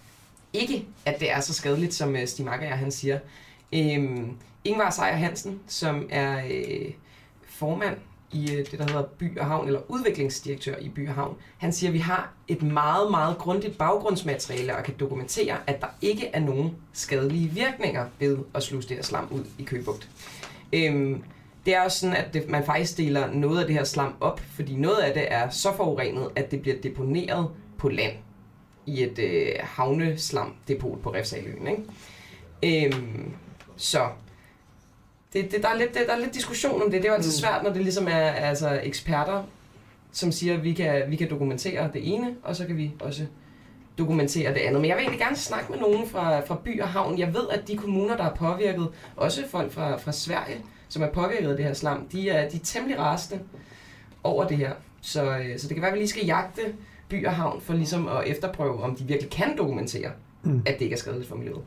ikke, 0.53 0.85
at 1.05 1.19
det 1.19 1.31
er 1.31 1.39
så 1.39 1.53
skadeligt, 1.53 1.93
som 1.93 2.15
øh, 2.15 2.27
Stig 2.27 2.45
Marker, 2.45 2.67
han 2.67 2.91
siger. 2.91 3.19
Øhm, 3.73 4.37
Ingvar 4.63 4.89
Seier 4.89 5.15
Hansen, 5.15 5.59
som 5.67 6.07
er 6.11 6.45
øh, 6.51 6.91
formand 7.61 7.97
i 8.31 8.51
øh, 8.51 8.57
det, 8.57 8.79
der 8.79 8.85
hedder 8.85 9.03
By 9.03 9.37
og 9.39 9.45
Havn, 9.45 9.67
eller 9.67 9.79
udviklingsdirektør 9.87 10.75
i 10.77 10.89
By 10.89 11.07
og 11.07 11.13
Havn, 11.13 11.35
han 11.57 11.73
siger, 11.73 11.89
at 11.89 11.93
vi 11.93 11.99
har 11.99 12.33
et 12.47 12.63
meget, 12.63 13.11
meget 13.11 13.37
grundigt 13.37 13.77
baggrundsmateriale 13.77 14.77
og 14.77 14.83
kan 14.83 14.93
dokumentere, 14.99 15.57
at 15.67 15.81
der 15.81 15.87
ikke 16.01 16.27
er 16.27 16.39
nogen 16.39 16.75
skadelige 16.93 17.49
virkninger 17.49 18.05
ved 18.19 18.37
at 18.53 18.63
sluse 18.63 18.89
det 18.89 18.97
her 18.97 19.03
slam 19.03 19.27
ud 19.31 19.43
i 19.57 19.63
Købugt. 19.63 20.09
Øhm, 20.73 21.23
det 21.65 21.75
er 21.75 21.81
også 21.81 21.99
sådan, 21.99 22.15
at 22.15 22.33
det, 22.33 22.49
man 22.49 22.65
faktisk 22.65 22.97
deler 22.97 23.33
noget 23.33 23.59
af 23.59 23.65
det 23.65 23.75
her 23.75 23.83
slam 23.83 24.13
op, 24.19 24.39
fordi 24.39 24.75
noget 24.75 24.97
af 24.97 25.13
det 25.13 25.33
er 25.33 25.49
så 25.49 25.75
forurenet, 25.75 26.29
at 26.35 26.51
det 26.51 26.61
bliver 26.61 26.77
deponeret 26.83 27.49
på 27.77 27.89
land 27.89 28.15
i 28.85 29.03
et 29.03 29.19
øh, 29.19 29.51
havneslamdepot 29.59 31.01
på 31.01 31.13
Refsaløen. 31.13 31.67
Ikke? 31.67 32.85
Øhm, 32.95 33.31
så 33.77 34.07
det, 35.33 35.51
det, 35.51 35.63
der, 35.63 35.69
er 35.69 35.77
lidt, 35.77 35.93
det, 35.93 36.07
der 36.07 36.13
er 36.13 36.19
lidt 36.19 36.33
diskussion 36.33 36.81
om 36.81 36.91
det. 36.91 37.01
Det 37.01 37.05
er 37.05 37.11
jo 37.11 37.15
altid 37.15 37.31
svært, 37.31 37.63
når 37.63 37.73
det 37.73 37.81
ligesom 37.81 38.07
er 38.07 38.31
altså, 38.31 38.79
eksperter, 38.83 39.43
som 40.11 40.31
siger, 40.31 40.53
at 40.53 40.63
vi 40.63 40.73
kan, 40.73 41.03
vi 41.07 41.15
kan 41.15 41.29
dokumentere 41.29 41.89
det 41.93 42.13
ene, 42.13 42.35
og 42.43 42.55
så 42.55 42.65
kan 42.65 42.77
vi 42.77 42.91
også 42.99 43.25
dokumentere 43.97 44.53
det 44.53 44.59
andet. 44.59 44.81
Men 44.81 44.89
jeg 44.89 44.97
vil 44.97 45.01
egentlig 45.01 45.19
gerne 45.19 45.35
snakke 45.35 45.71
med 45.71 45.79
nogen 45.79 46.07
fra, 46.07 46.39
fra 46.39 46.55
by 46.63 46.81
og 46.81 46.87
havn. 46.87 47.19
Jeg 47.19 47.33
ved, 47.33 47.49
at 47.51 47.67
de 47.67 47.77
kommuner, 47.77 48.17
der 48.17 48.23
er 48.23 48.35
påvirket, 48.35 48.87
også 49.15 49.43
folk 49.47 49.71
fra, 49.71 49.97
fra 49.97 50.11
Sverige, 50.11 50.57
som 50.89 51.03
er 51.03 51.09
påvirket 51.09 51.49
af 51.49 51.57
det 51.57 51.65
her 51.65 51.73
slam, 51.73 52.07
de 52.11 52.29
er, 52.29 52.49
de 52.49 52.57
er 52.57 52.61
temmelig 52.63 52.99
rasende 52.99 53.43
over 54.23 54.47
det 54.47 54.57
her. 54.57 54.71
Så, 55.01 55.37
øh, 55.37 55.59
så 55.59 55.67
det 55.67 55.75
kan 55.75 55.81
være, 55.81 55.91
at 55.91 55.93
vi 55.93 55.99
lige 55.99 56.09
skal 56.09 56.25
jagte 56.25 56.61
by 57.09 57.25
og 57.25 57.33
havn 57.33 57.61
for 57.61 57.73
ligesom 57.73 58.07
at 58.07 58.23
efterprøve, 58.27 58.83
om 58.83 58.95
de 58.95 59.03
virkelig 59.03 59.31
kan 59.31 59.57
dokumentere, 59.57 60.11
mm. 60.43 60.61
at 60.65 60.73
det 60.73 60.81
ikke 60.81 60.93
er 60.93 60.97
skadeligt 60.97 61.29
for 61.29 61.35
miljøet. 61.35 61.61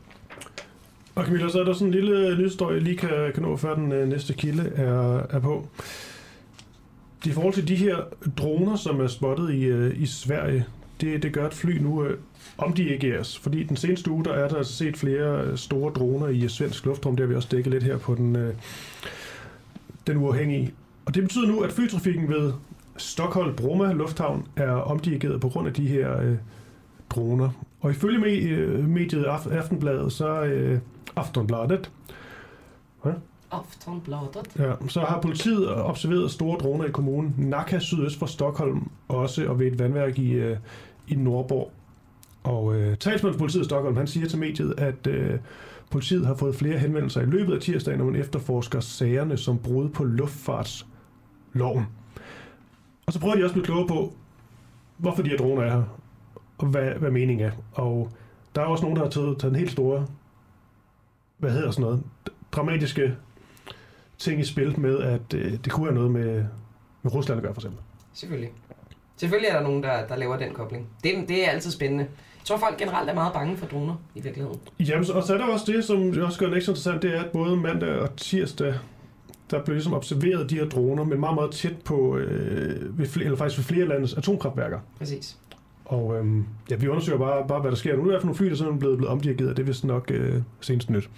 Og 1.15 1.25
Camilla, 1.25 1.49
så 1.49 1.59
er 1.59 1.63
der 1.63 1.73
sådan 1.73 1.87
en 1.87 1.93
lille 1.93 2.37
nyhedsstory, 2.37 2.73
jeg 2.73 2.81
lige 2.81 2.97
kan, 2.97 3.31
kan 3.33 3.43
nå, 3.43 3.57
før 3.57 3.75
den 3.75 3.91
øh, 3.91 4.07
næste 4.07 4.33
kilde 4.33 4.71
er, 4.75 5.21
er 5.29 5.39
på. 5.39 5.67
I 7.25 7.31
forhold 7.31 7.53
til 7.53 7.67
de 7.67 7.75
her 7.75 7.97
droner, 8.37 8.75
som 8.75 9.01
er 9.01 9.07
spottet 9.07 9.53
i, 9.53 9.63
øh, 9.63 10.01
i 10.01 10.05
Sverige, 10.05 10.65
det, 11.01 11.23
det 11.23 11.33
gør 11.33 11.47
et 11.47 11.53
fly 11.53 11.77
nu 11.77 12.03
øh, 12.03 12.17
omdirigeres. 12.57 13.39
Fordi 13.39 13.63
den 13.63 13.77
seneste 13.77 14.11
uge, 14.11 14.25
der 14.25 14.33
er 14.33 14.47
der 14.47 14.55
altså 14.55 14.73
set 14.73 14.97
flere 14.97 15.45
øh, 15.45 15.57
store 15.57 15.93
droner 15.93 16.27
i 16.27 16.47
svensk 16.47 16.85
luftrum. 16.85 17.15
Det 17.15 17.23
har 17.23 17.27
vi 17.27 17.35
også 17.35 17.49
dækket 17.51 17.71
lidt 17.71 17.83
her 17.83 17.97
på 17.97 18.15
den, 18.15 18.35
øh, 18.35 18.53
den 20.07 20.17
uafhængige. 20.17 20.73
Og 21.05 21.15
det 21.15 21.23
betyder 21.23 21.47
nu, 21.47 21.59
at 21.59 21.71
flytrafikken 21.71 22.29
ved 22.29 22.53
Stockholm 22.97 23.55
Bromma 23.55 23.91
Lufthavn 23.91 24.47
er 24.55 24.71
omdirigeret 24.71 25.41
på 25.41 25.49
grund 25.49 25.67
af 25.67 25.73
de 25.73 25.87
her 25.87 26.21
øh, 26.21 26.35
droner. 27.09 27.49
Og 27.81 27.91
ifølge 27.91 28.49
øh, 28.49 28.89
mediet 28.89 29.25
Aftenbladet, 29.25 30.11
så 30.11 30.43
øh, 30.43 30.79
Aftonbladet, 31.15 31.91
ja? 33.05 33.11
Aftonbladet. 33.51 34.51
Ja, 34.59 34.73
så 34.87 34.99
har 34.99 35.21
politiet 35.21 35.75
observeret 35.75 36.31
store 36.31 36.57
droner 36.57 36.85
i 36.85 36.91
kommunen 36.91 37.33
Nacka 37.37 37.79
sydøst 37.79 38.19
for 38.19 38.25
Stockholm, 38.25 38.89
også 39.07 39.47
og 39.47 39.59
ved 39.59 39.67
et 39.67 39.79
vandværk 39.79 40.19
i, 40.19 40.31
øh, 40.31 40.57
i 41.07 41.15
Nordborg. 41.15 41.71
Og 42.43 42.75
øh, 42.75 42.97
talsmand 42.97 43.33
for 43.33 43.39
politiet 43.39 43.61
i 43.61 43.65
Stockholm, 43.65 43.97
han 43.97 44.07
siger 44.07 44.27
til 44.27 44.39
mediet, 44.39 44.73
at 44.77 45.07
øh, 45.07 45.39
politiet 45.89 46.25
har 46.25 46.35
fået 46.35 46.55
flere 46.55 46.77
henvendelser 46.77 47.21
i 47.21 47.25
løbet 47.25 47.53
af 47.53 47.61
tirsdagen, 47.61 47.99
når 47.99 48.05
man 48.05 48.15
efterforsker 48.15 48.79
sagerne 48.79 49.37
som 49.37 49.57
brud 49.57 49.89
på 49.89 50.03
luftfartsloven. 50.03 51.85
Og 53.05 53.13
så 53.13 53.19
prøver 53.19 53.35
de 53.35 53.43
også 53.43 53.51
at 53.51 53.53
blive 53.53 53.65
klogere 53.65 53.87
på, 53.87 54.13
hvorfor 54.97 55.23
de 55.23 55.29
her 55.29 55.37
droner 55.37 55.61
er 55.61 55.69
her, 55.69 55.83
og 56.57 56.67
hvad, 56.67 56.91
hvad 56.91 57.11
meningen 57.11 57.45
er. 57.45 57.51
Og 57.73 58.09
der 58.55 58.61
er 58.61 58.65
også 58.65 58.83
nogen, 58.83 58.97
der 58.97 59.03
har 59.03 59.09
taget, 59.09 59.39
taget 59.39 59.51
en 59.51 59.59
helt 59.59 59.71
store, 59.71 60.07
hvad 61.37 61.51
hedder 61.51 61.71
sådan 61.71 61.81
noget, 61.81 62.03
dramatiske 62.51 63.15
ting 64.17 64.41
i 64.41 64.43
spil 64.43 64.79
med, 64.79 64.99
at 64.99 65.33
øh, 65.33 65.51
det 65.51 65.71
kunne 65.71 65.85
have 65.85 65.95
noget 65.95 66.11
med, 66.11 66.45
med 67.01 67.13
Rusland 67.13 67.37
at 67.37 67.43
gøre, 67.43 67.53
for 67.53 67.61
eksempel. 67.61 67.81
Selvfølgelig. 68.13 68.51
Selvfølgelig 69.17 69.49
er 69.49 69.53
der 69.53 69.63
nogen, 69.63 69.83
der, 69.83 70.07
der 70.07 70.15
laver 70.15 70.37
den 70.37 70.53
kobling. 70.53 70.87
Det, 71.03 71.13
det 71.27 71.47
er 71.47 71.51
altid 71.51 71.71
spændende. 71.71 72.03
Jeg 72.03 72.45
tror, 72.45 72.57
folk 72.57 72.77
generelt 72.77 73.09
er 73.09 73.13
meget 73.13 73.33
bange 73.33 73.57
for 73.57 73.65
droner 73.65 73.95
i 74.15 74.21
virkeligheden. 74.21 74.59
Jamen, 74.79 75.05
og 75.13 75.23
så 75.23 75.33
er 75.33 75.37
der 75.37 75.45
også 75.45 75.71
det, 75.71 75.83
som 75.83 76.13
også 76.23 76.39
gør 76.39 76.47
det 76.47 76.55
ekstra 76.55 76.71
interessant, 76.71 77.01
det 77.01 77.15
er, 77.15 77.23
at 77.23 77.31
både 77.31 77.57
mandag 77.57 77.89
og 77.89 78.15
tirsdag, 78.15 78.73
der 79.51 79.63
blev 79.63 79.73
ligesom 79.73 79.93
observeret 79.93 80.49
de 80.49 80.55
her 80.55 80.65
droner, 80.65 81.03
men 81.03 81.19
meget, 81.19 81.35
meget 81.35 81.51
tæt 81.51 81.77
på, 81.85 82.17
øh, 82.17 82.99
ved 82.99 83.07
flere, 83.07 83.25
eller 83.25 83.37
faktisk 83.37 83.59
ved 83.59 83.65
flere 83.65 83.87
landes 83.87 84.13
atomkraftværker. 84.13 84.79
Præcis. 84.97 85.37
Og 85.85 86.15
øhm, 86.17 86.45
ja, 86.71 86.75
vi 86.75 86.87
undersøger 86.87 87.19
bare, 87.19 87.47
bare, 87.47 87.61
hvad 87.61 87.71
der 87.71 87.77
sker. 87.77 87.95
Nu 87.95 88.07
er 88.07 88.11
der 88.11 88.19
for 88.19 88.27
nogle 88.27 88.37
fly, 88.37 88.49
der 88.49 88.71
er 88.71 88.77
blevet, 88.77 88.97
blevet 88.97 89.11
omdirigeret, 89.11 89.49
og 89.49 89.57
det 89.57 89.63
er 89.63 89.67
vist 89.67 89.85
nok 89.85 90.11
øh, 90.11 90.41
senest 90.61 90.89
nyt. 90.89 91.09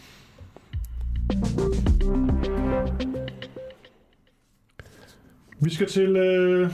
Vi 5.60 5.70
skal 5.70 5.88
til, 5.88 6.16
øh, 6.16 6.72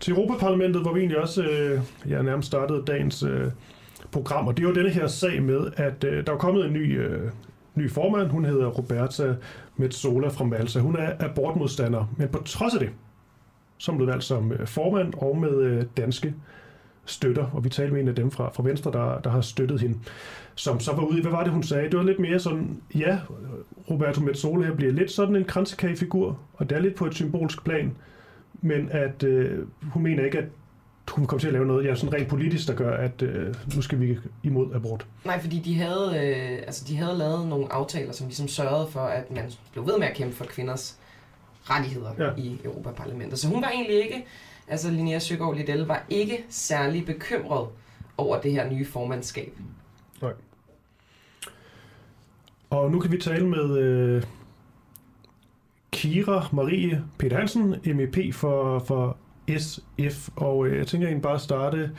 til 0.00 0.12
Europaparlamentet, 0.12 0.82
hvor 0.82 0.92
vi 0.92 1.00
egentlig 1.00 1.18
også 1.18 1.42
øh, 1.42 1.80
ja, 2.08 2.22
nærmest 2.22 2.46
startede 2.46 2.82
dagens 2.86 3.22
øh, 3.22 3.50
program. 4.12 4.46
Og 4.48 4.56
det 4.56 4.64
er 4.64 4.68
jo 4.68 4.74
denne 4.74 4.90
her 4.90 5.06
sag 5.06 5.42
med, 5.42 5.70
at 5.76 6.04
øh, 6.04 6.26
der 6.26 6.32
er 6.32 6.36
kommet 6.36 6.64
en 6.64 6.72
ny, 6.72 7.00
øh, 7.00 7.30
ny 7.74 7.90
formand. 7.90 8.30
Hun 8.30 8.44
hedder 8.44 8.66
Roberta 8.66 9.36
Metsola 9.76 10.28
fra 10.28 10.44
Malta. 10.44 10.78
Hun 10.78 10.96
er 10.96 11.12
abortmodstander, 11.20 12.14
men 12.16 12.28
på 12.28 12.42
trods 12.44 12.74
af 12.74 12.80
det, 12.80 12.90
som 13.78 13.96
blev 13.96 14.08
valgt 14.08 14.24
som 14.24 14.52
øh, 14.52 14.66
formand 14.66 15.14
og 15.16 15.36
med 15.36 15.62
øh, 15.62 15.84
danske 15.96 16.34
støtter, 17.06 17.46
og 17.52 17.64
vi 17.64 17.68
talte 17.68 17.92
med 17.92 18.02
en 18.02 18.08
af 18.08 18.14
dem 18.14 18.30
fra, 18.30 18.50
fra 18.54 18.62
Venstre, 18.62 18.92
der, 18.92 19.20
der 19.20 19.30
har 19.30 19.40
støttet 19.40 19.80
hende, 19.80 19.98
som 20.54 20.80
så 20.80 20.92
var 20.92 21.02
ude 21.02 21.18
i, 21.18 21.22
hvad 21.22 21.30
var 21.30 21.44
det, 21.44 21.52
hun 21.52 21.62
sagde? 21.62 21.90
Det 21.90 21.98
var 21.98 22.04
lidt 22.04 22.18
mere 22.18 22.38
sådan, 22.38 22.82
ja, 22.94 23.18
Roberto 23.90 24.20
Metsola 24.20 24.66
her 24.66 24.74
bliver 24.74 24.92
lidt 24.92 25.10
sådan 25.10 25.36
en 25.36 25.44
kransekagefigur, 25.44 26.38
og 26.54 26.70
det 26.70 26.76
er 26.76 26.82
lidt 26.82 26.94
på 26.94 27.06
et 27.06 27.14
symbolsk 27.14 27.64
plan, 27.64 27.96
men 28.60 28.88
at 28.90 29.22
øh, 29.22 29.66
hun 29.82 30.02
mener 30.02 30.24
ikke, 30.24 30.38
at 30.38 30.44
hun 31.10 31.26
kommer 31.26 31.40
til 31.40 31.46
at 31.46 31.52
lave 31.52 31.66
noget 31.66 31.86
ja, 31.86 31.94
sådan 31.94 32.14
rent 32.14 32.28
politisk, 32.28 32.68
der 32.68 32.74
gør, 32.74 32.96
at 32.96 33.22
øh, 33.22 33.54
nu 33.74 33.82
skal 33.82 34.00
vi 34.00 34.18
imod 34.42 34.74
abort. 34.74 35.06
Nej, 35.24 35.40
fordi 35.40 35.58
de 35.58 35.74
havde, 35.74 36.12
øh, 36.16 36.58
altså, 36.66 36.84
de 36.88 36.96
havde 36.96 37.18
lavet 37.18 37.48
nogle 37.48 37.72
aftaler, 37.72 38.12
som 38.12 38.26
ligesom 38.26 38.48
sørgede 38.48 38.86
for, 38.90 39.00
at 39.00 39.30
man 39.30 39.50
blev 39.72 39.86
ved 39.86 39.98
med 39.98 40.06
at 40.06 40.16
kæmpe 40.16 40.36
for 40.36 40.44
kvinders 40.44 40.98
rettigheder 41.64 42.10
ja. 42.18 42.30
i 42.36 42.60
Europaparlamentet. 42.64 43.38
Så 43.38 43.48
hun 43.48 43.62
var 43.62 43.68
egentlig 43.68 43.96
ikke, 43.96 44.24
altså 44.68 44.90
Linnea 44.90 45.18
Søgaard 45.18 45.56
Liddell 45.56 45.86
var 45.86 46.04
ikke 46.08 46.44
særlig 46.48 47.06
bekymret 47.06 47.68
over 48.16 48.40
det 48.40 48.52
her 48.52 48.70
nye 48.70 48.84
formandskab. 48.84 49.58
Nej. 50.22 50.32
Og 52.70 52.90
nu 52.90 53.00
kan 53.00 53.12
vi 53.12 53.18
tale 53.18 53.48
med 53.48 53.78
øh, 53.78 54.22
Kira 55.92 56.48
Marie 56.52 57.04
Peter 57.18 57.36
Hansen, 57.36 57.74
MEP 57.86 58.34
for, 58.34 58.78
for 58.78 59.16
SF. 59.58 60.28
Og 60.36 60.66
øh, 60.66 60.78
jeg 60.78 60.86
tænker 60.86 61.06
egentlig 61.06 61.22
bare 61.22 61.38
starte 61.38 61.90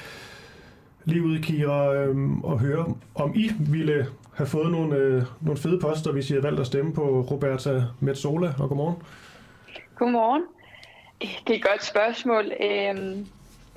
lige 1.05 1.23
ud, 1.23 1.39
Kira, 1.39 1.93
øh, 1.93 2.37
og 2.43 2.59
høre, 2.59 2.95
om 3.15 3.35
I 3.35 3.51
ville 3.59 4.07
have 4.33 4.47
fået 4.47 4.71
nogle, 4.71 4.95
øh, 4.95 5.23
nogle 5.41 5.57
fede 5.57 5.79
poster, 5.79 6.11
hvis 6.11 6.29
I 6.29 6.33
havde 6.33 6.43
valgt 6.43 6.59
at 6.59 6.67
stemme 6.67 6.93
på 6.93 7.21
Roberta 7.31 7.83
Metsola. 7.99 8.53
Og 8.59 8.69
godmorgen. 8.69 8.95
Godmorgen. 9.95 10.43
Det 11.47 11.53
er 11.53 11.57
et 11.57 11.63
godt 11.63 11.83
spørgsmål. 11.83 12.51
Øhm, 12.63 13.27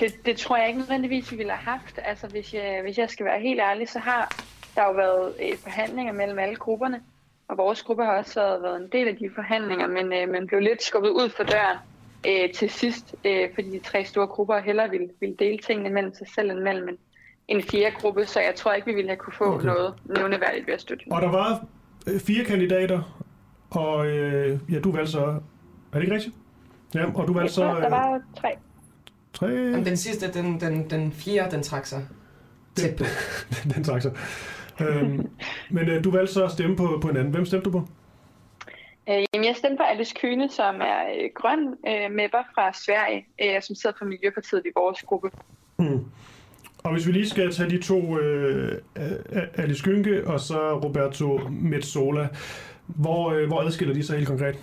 det, 0.01 0.27
det 0.27 0.37
tror 0.37 0.57
jeg 0.57 0.69
ikke 0.69 0.79
nødvendigvis, 0.79 1.33
vi 1.33 1.37
ville 1.37 1.53
have 1.53 1.79
haft. 1.79 1.99
Altså, 2.05 2.27
hvis 2.27 2.55
jeg, 2.55 2.81
hvis 2.83 2.99
jeg 2.99 3.11
skal 3.11 3.27
være 3.27 3.41
helt 3.41 3.61
ærlig, 3.61 3.89
så 3.89 3.99
har 3.99 4.33
der 4.77 4.85
jo 4.85 4.93
været 4.93 5.35
øh, 5.43 5.59
forhandlinger 5.59 6.13
mellem 6.13 6.39
alle 6.39 6.57
grupperne. 6.57 7.01
Og 7.49 7.59
vores 7.59 7.83
gruppe 7.83 8.05
har 8.05 8.19
også 8.19 8.41
været, 8.41 8.63
været 8.63 8.77
en 8.77 8.89
del 8.93 9.09
af 9.09 9.17
de 9.17 9.31
forhandlinger, 9.35 9.87
men 9.87 10.13
øh, 10.13 10.29
man 10.29 10.47
blev 10.47 10.61
lidt 10.61 10.83
skubbet 10.83 11.11
ud 11.11 11.29
for 11.29 11.43
døren 11.43 11.79
øh, 12.27 12.53
til 12.55 12.71
sidst, 12.71 13.15
øh, 13.25 13.49
fordi 13.55 13.71
de 13.71 13.79
tre 13.79 14.05
store 14.05 14.27
grupper 14.27 14.59
heller 14.59 14.89
ville, 14.89 15.09
ville 15.21 15.37
dele 15.39 15.59
tingene 15.59 15.91
mellem 15.91 16.15
sig 16.15 16.27
selv 16.35 16.51
end 16.51 16.59
mellem 16.59 16.89
en, 16.89 16.99
en 17.49 17.63
fjerde 17.63 17.97
gruppe, 17.97 18.27
så 18.27 18.41
jeg 18.41 18.55
tror 18.55 18.73
ikke, 18.73 18.87
vi 18.87 18.95
ville 18.95 19.09
have 19.09 19.17
kunne 19.17 19.33
få 19.33 19.45
okay. 19.45 19.67
noget 19.67 19.95
nævneværdigt 20.05 20.67
ved 20.67 20.75
at 20.75 20.81
støtte 20.81 21.05
Og 21.11 21.23
der 21.23 21.31
var 21.31 21.67
øh, 22.07 22.21
fire 22.21 22.45
kandidater, 22.45 23.25
og 23.71 24.07
øh, 24.07 24.59
ja, 24.73 24.79
du 24.79 24.93
valgte 24.93 25.13
så... 25.13 25.21
Er 25.93 25.95
det 25.95 26.03
ikke 26.03 26.15
rigtigt? 26.15 26.35
Ja, 26.95 27.05
og 27.15 27.29
du 27.29 27.33
valgte 27.33 27.55
så... 27.55 27.65
Øh, 27.65 27.83
der 27.83 27.89
var 27.91 28.21
tre. 28.37 28.49
Tre? 29.33 29.47
Jamen, 29.47 29.85
den 29.85 29.97
sidste, 29.97 30.33
den, 30.33 30.61
den, 30.61 30.91
den 30.91 31.13
fjerde, 31.13 31.51
den 31.51 31.63
trak 31.63 31.87
sig 31.87 32.07
tæt 32.77 32.97
på. 32.97 33.05
Den, 33.51 33.71
den 33.75 33.85
trak 33.85 34.03
sig. 34.03 34.13
øhm, 34.81 35.31
men 35.71 35.89
øh, 35.89 36.05
du 36.05 36.11
valgte 36.11 36.33
så 36.33 36.45
at 36.45 36.51
stemme 36.51 36.77
på, 36.77 36.99
på 37.03 37.09
en 37.09 37.17
anden. 37.17 37.33
Hvem 37.33 37.47
stemte 37.47 37.65
du 37.65 37.71
på? 37.71 37.89
Øh, 39.09 39.25
jamen, 39.35 39.47
jeg 39.47 39.57
stemte 39.57 39.77
på 39.77 39.83
Alice 39.83 40.15
Kyne, 40.21 40.49
som 40.49 40.75
er 40.75 41.01
øh, 41.17 41.31
grøn 41.35 41.75
øh, 41.89 42.17
mapper 42.17 42.43
fra 42.55 42.73
Sverige, 42.73 43.27
øh, 43.43 43.63
som 43.63 43.75
sidder 43.75 43.97
for 43.99 44.05
Miljøpartiet 44.05 44.63
i 44.65 44.71
vores 44.77 45.03
gruppe. 45.03 45.31
Mm. 45.79 46.05
Og 46.85 46.93
hvis 46.93 47.07
vi 47.07 47.13
lige 47.13 47.29
skal 47.29 47.53
tage 47.53 47.71
de 47.71 47.83
to, 47.83 48.19
øh, 48.19 48.79
Alice 49.55 49.85
Kynke 49.85 50.27
og 50.27 50.41
så 50.41 50.79
Roberto 50.85 51.41
Metsola, 51.51 52.29
hvor, 52.87 53.31
øh, 53.31 53.47
hvor 53.47 53.61
adskiller 53.61 53.95
de 53.95 54.03
sig 54.03 54.17
helt 54.17 54.29
konkret? 54.29 54.57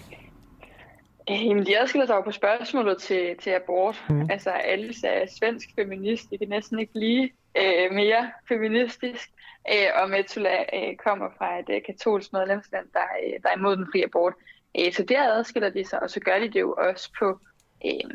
Jamen, 1.30 1.66
de 1.66 1.80
adskiller 1.80 2.06
sig 2.06 2.16
jo 2.16 2.22
på 2.22 2.32
spørgsmålet 2.32 2.98
til, 2.98 3.38
til 3.38 3.50
abort. 3.50 4.04
Mm. 4.10 4.30
Altså, 4.30 4.50
Alice 4.50 5.08
er 5.08 5.26
svensk 5.40 5.70
feminist. 5.76 6.30
Det 6.30 6.40
kan 6.40 6.50
næsten 6.50 6.80
ikke 6.80 6.94
blive 6.94 7.30
øh, 7.58 7.92
mere 7.92 8.32
feministisk. 8.48 9.30
Øh, 9.74 10.02
og 10.02 10.10
Metula 10.10 10.64
øh, 10.74 10.96
kommer 10.96 11.30
fra 11.38 11.60
et 11.60 11.70
øh, 11.70 11.82
katolsk 11.86 12.34
medlemsland, 12.34 12.88
der, 12.94 13.08
øh, 13.26 13.34
der 13.44 13.50
er 13.50 13.58
imod 13.58 13.78
den 13.78 13.88
frie 13.92 14.04
abort. 14.04 14.34
Øh, 14.80 14.94
så 14.94 15.04
der 15.04 15.34
adskiller 15.34 15.70
de 15.70 15.86
sig, 15.86 16.04
og 16.04 16.10
så 16.10 16.20
gør 16.20 16.40
de 16.40 16.50
det 16.50 16.60
jo 16.60 16.74
også 16.78 17.12
på, 17.20 17.40
øh, 17.86 18.10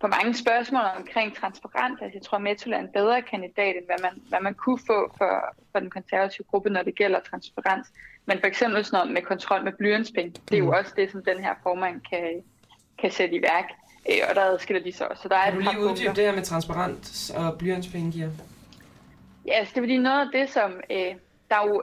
på 0.00 0.06
mange 0.06 0.34
spørgsmål 0.34 0.82
omkring 0.96 1.36
transparent. 1.36 2.02
Altså, 2.02 2.16
jeg 2.16 2.22
tror, 2.22 2.38
Metula 2.38 2.76
er 2.76 2.80
en 2.80 2.92
bedre 2.92 3.22
kandidat, 3.22 3.76
end 3.76 3.86
hvad 3.86 3.98
man, 4.02 4.22
hvad 4.28 4.40
man 4.40 4.54
kunne 4.54 4.78
få 4.86 5.12
for, 5.18 5.54
for 5.72 5.80
den 5.80 5.90
konservative 5.90 6.46
gruppe, 6.50 6.70
når 6.70 6.82
det 6.82 6.94
gælder 6.94 7.20
transparens. 7.20 7.88
Men 8.26 8.40
for 8.40 8.46
eksempel 8.46 8.84
sådan 8.84 8.96
noget 8.96 9.12
med 9.14 9.22
kontrol 9.22 9.64
med 9.64 9.72
blyantspenge, 9.72 10.30
det 10.48 10.54
er 10.54 10.58
jo 10.58 10.64
Mm. 10.64 10.70
også 10.70 10.92
det, 10.96 11.10
som 11.12 11.24
den 11.24 11.38
her 11.44 11.54
formand 11.62 12.00
kan, 12.10 12.42
kan 12.98 13.10
sætte 13.10 13.34
i 13.36 13.42
værk. 13.42 13.64
Øh, 14.10 14.18
og 14.28 14.34
der 14.34 14.42
adskiller 14.42 14.82
de 14.82 14.92
sig 14.92 15.08
også. 15.10 15.22
Så 15.22 15.28
der 15.28 15.36
er 15.36 15.44
Kan 15.50 15.54
du 15.54 15.60
lige 15.70 15.80
uddybe 15.80 16.14
det 16.14 16.24
her 16.24 16.34
med 16.34 16.42
transparent 16.42 17.30
og 17.36 17.58
blyantspenge 17.58 18.12
giver? 18.12 18.28
Ja, 19.46 19.52
altså 19.52 19.72
det 19.74 19.78
er 19.78 19.82
fordi 19.82 19.96
noget 19.98 20.20
af 20.20 20.26
det, 20.32 20.50
som 20.50 20.80
øh, 20.90 21.14
der 21.50 21.56
er 21.62 21.66
jo, 21.68 21.82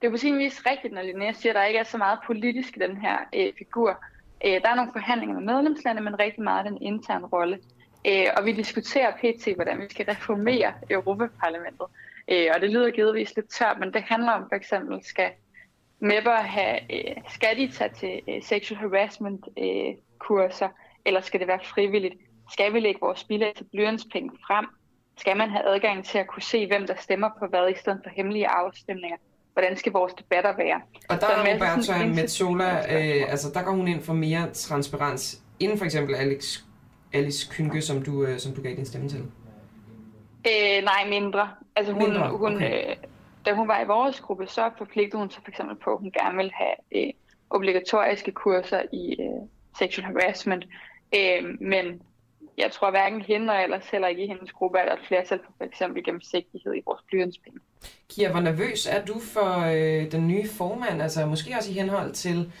det 0.00 0.06
er 0.06 0.10
på 0.10 0.16
sin 0.16 0.38
vis 0.38 0.62
rigtigt, 0.66 0.94
når 0.94 1.02
Linnea 1.02 1.32
siger, 1.32 1.52
at 1.52 1.56
der 1.56 1.64
ikke 1.64 1.78
er 1.78 1.84
så 1.84 1.98
meget 1.98 2.18
politisk 2.26 2.76
i 2.76 2.80
den 2.80 2.96
her 2.96 3.18
øh, 3.34 3.52
figur. 3.58 4.04
Øh, 4.44 4.52
der 4.62 4.68
er 4.68 4.74
nogle 4.74 4.92
forhandlinger 4.92 5.34
med 5.40 5.54
medlemslande, 5.54 6.02
men 6.02 6.18
rigtig 6.18 6.42
meget 6.42 6.66
den 6.66 6.82
interne 6.82 7.26
rolle. 7.26 7.58
Øh, 8.06 8.26
og 8.36 8.44
vi 8.44 8.52
diskuterer 8.52 9.12
pt. 9.16 9.54
hvordan 9.54 9.78
vi 9.80 9.86
skal 9.90 10.06
reformere 10.06 10.72
Europaparlamentet. 10.90 11.86
Øh, 12.28 12.46
og 12.54 12.60
det 12.60 12.70
lyder 12.70 12.90
givetvis 12.90 13.36
lidt 13.36 13.48
tørt, 13.50 13.78
men 13.78 13.92
det 13.92 14.02
handler 14.02 14.32
om 14.32 14.42
for 14.48 14.56
eksempel, 14.56 15.04
skal 15.04 15.30
MEP'er 16.02 16.42
have, 16.42 16.78
øh, 16.92 17.16
skal 17.28 17.56
de 17.56 17.72
tage 17.72 17.90
til 18.00 18.20
øh, 18.28 18.42
sexual 18.42 18.80
harassment 18.80 19.48
øh, 19.58 19.94
kurser, 20.18 20.68
eller 21.04 21.20
skal 21.20 21.40
det 21.40 21.48
være 21.48 21.60
frivilligt? 21.64 22.14
Skal 22.52 22.74
vi 22.74 22.80
lægge 22.80 23.00
vores 23.00 23.24
bilag 23.24 23.52
til 23.56 23.64
blyantspenge 23.72 24.30
frem? 24.46 24.66
Skal 25.18 25.36
man 25.36 25.50
have 25.50 25.74
adgang 25.74 26.04
til 26.04 26.18
at 26.18 26.26
kunne 26.26 26.42
se, 26.42 26.66
hvem 26.66 26.86
der 26.86 26.94
stemmer 26.98 27.28
på 27.38 27.46
hvad, 27.46 27.70
i 27.70 27.78
stedet 27.78 28.00
for 28.04 28.10
hemmelige 28.16 28.48
afstemninger? 28.48 29.16
Hvordan 29.52 29.76
skal 29.76 29.92
vores 29.92 30.14
debatter 30.14 30.56
være? 30.56 30.80
Og 31.08 31.20
der 31.20 31.26
Så 31.26 31.32
er 31.32 31.54
Roberta 31.54 31.82
sådan 31.82 32.14
Metsola, 32.14 32.78
øh, 32.78 33.30
altså 33.30 33.50
der 33.54 33.62
går 33.62 33.72
hun 33.72 33.88
ind 33.88 34.02
for 34.02 34.12
mere 34.12 34.50
transparens, 34.52 35.42
inden 35.60 35.78
for 35.78 35.84
eksempel 35.84 36.14
Alex, 36.14 36.58
Alice 37.12 37.48
Kynke, 37.50 37.82
som 37.82 38.02
du, 38.02 38.24
øh, 38.24 38.38
som 38.38 38.52
du 38.52 38.62
gav 38.62 38.76
din 38.76 38.86
stemme 38.86 39.08
til. 39.08 39.24
Øh, 40.46 40.84
nej, 40.84 41.08
mindre. 41.08 41.48
Altså 41.76 41.92
hun, 41.92 42.02
Mindre, 42.02 42.30
hun, 42.30 42.56
okay. 42.56 42.90
øh, 42.90 42.96
da 43.46 43.52
hun 43.54 43.68
var 43.68 43.80
i 43.80 43.86
vores 43.86 44.20
gruppe, 44.20 44.46
så 44.46 44.70
forpligtede 44.78 45.18
hun 45.18 45.30
sig 45.30 45.42
for 45.42 45.50
eksempel 45.50 45.76
på, 45.76 45.92
at 45.92 45.98
hun 45.98 46.10
gerne 46.10 46.36
ville 46.36 46.52
have 46.54 46.74
øh, 46.92 47.12
obligatoriske 47.50 48.32
kurser 48.32 48.82
i 48.92 49.16
øh, 49.20 49.48
sexual 49.78 50.06
harassment. 50.06 50.64
Øh, 51.14 51.44
men 51.60 52.02
jeg 52.58 52.70
tror 52.72 52.90
hverken 52.90 53.22
hende 53.22 53.52
og 53.52 53.62
ellers 53.62 53.88
heller 53.90 54.08
ikke 54.08 54.24
i 54.24 54.26
hendes 54.26 54.52
gruppe, 54.52 54.78
er 54.78 54.84
der 54.84 54.92
et 54.92 55.06
flertal 55.08 55.40
for 55.44 55.52
f.eks. 55.58 55.82
gennemsigtighed 56.04 56.74
i 56.74 56.82
vores 56.86 57.00
blyantspenge. 57.08 57.60
Kira, 58.08 58.30
hvor 58.30 58.40
nervøs 58.40 58.86
er 58.86 59.04
du 59.04 59.20
for 59.20 59.60
øh, 59.60 60.12
den 60.12 60.28
nye 60.28 60.48
formand? 60.48 61.02
Altså 61.02 61.26
måske 61.26 61.54
også 61.56 61.70
i 61.70 61.74
henhold 61.74 62.12
til 62.12 62.52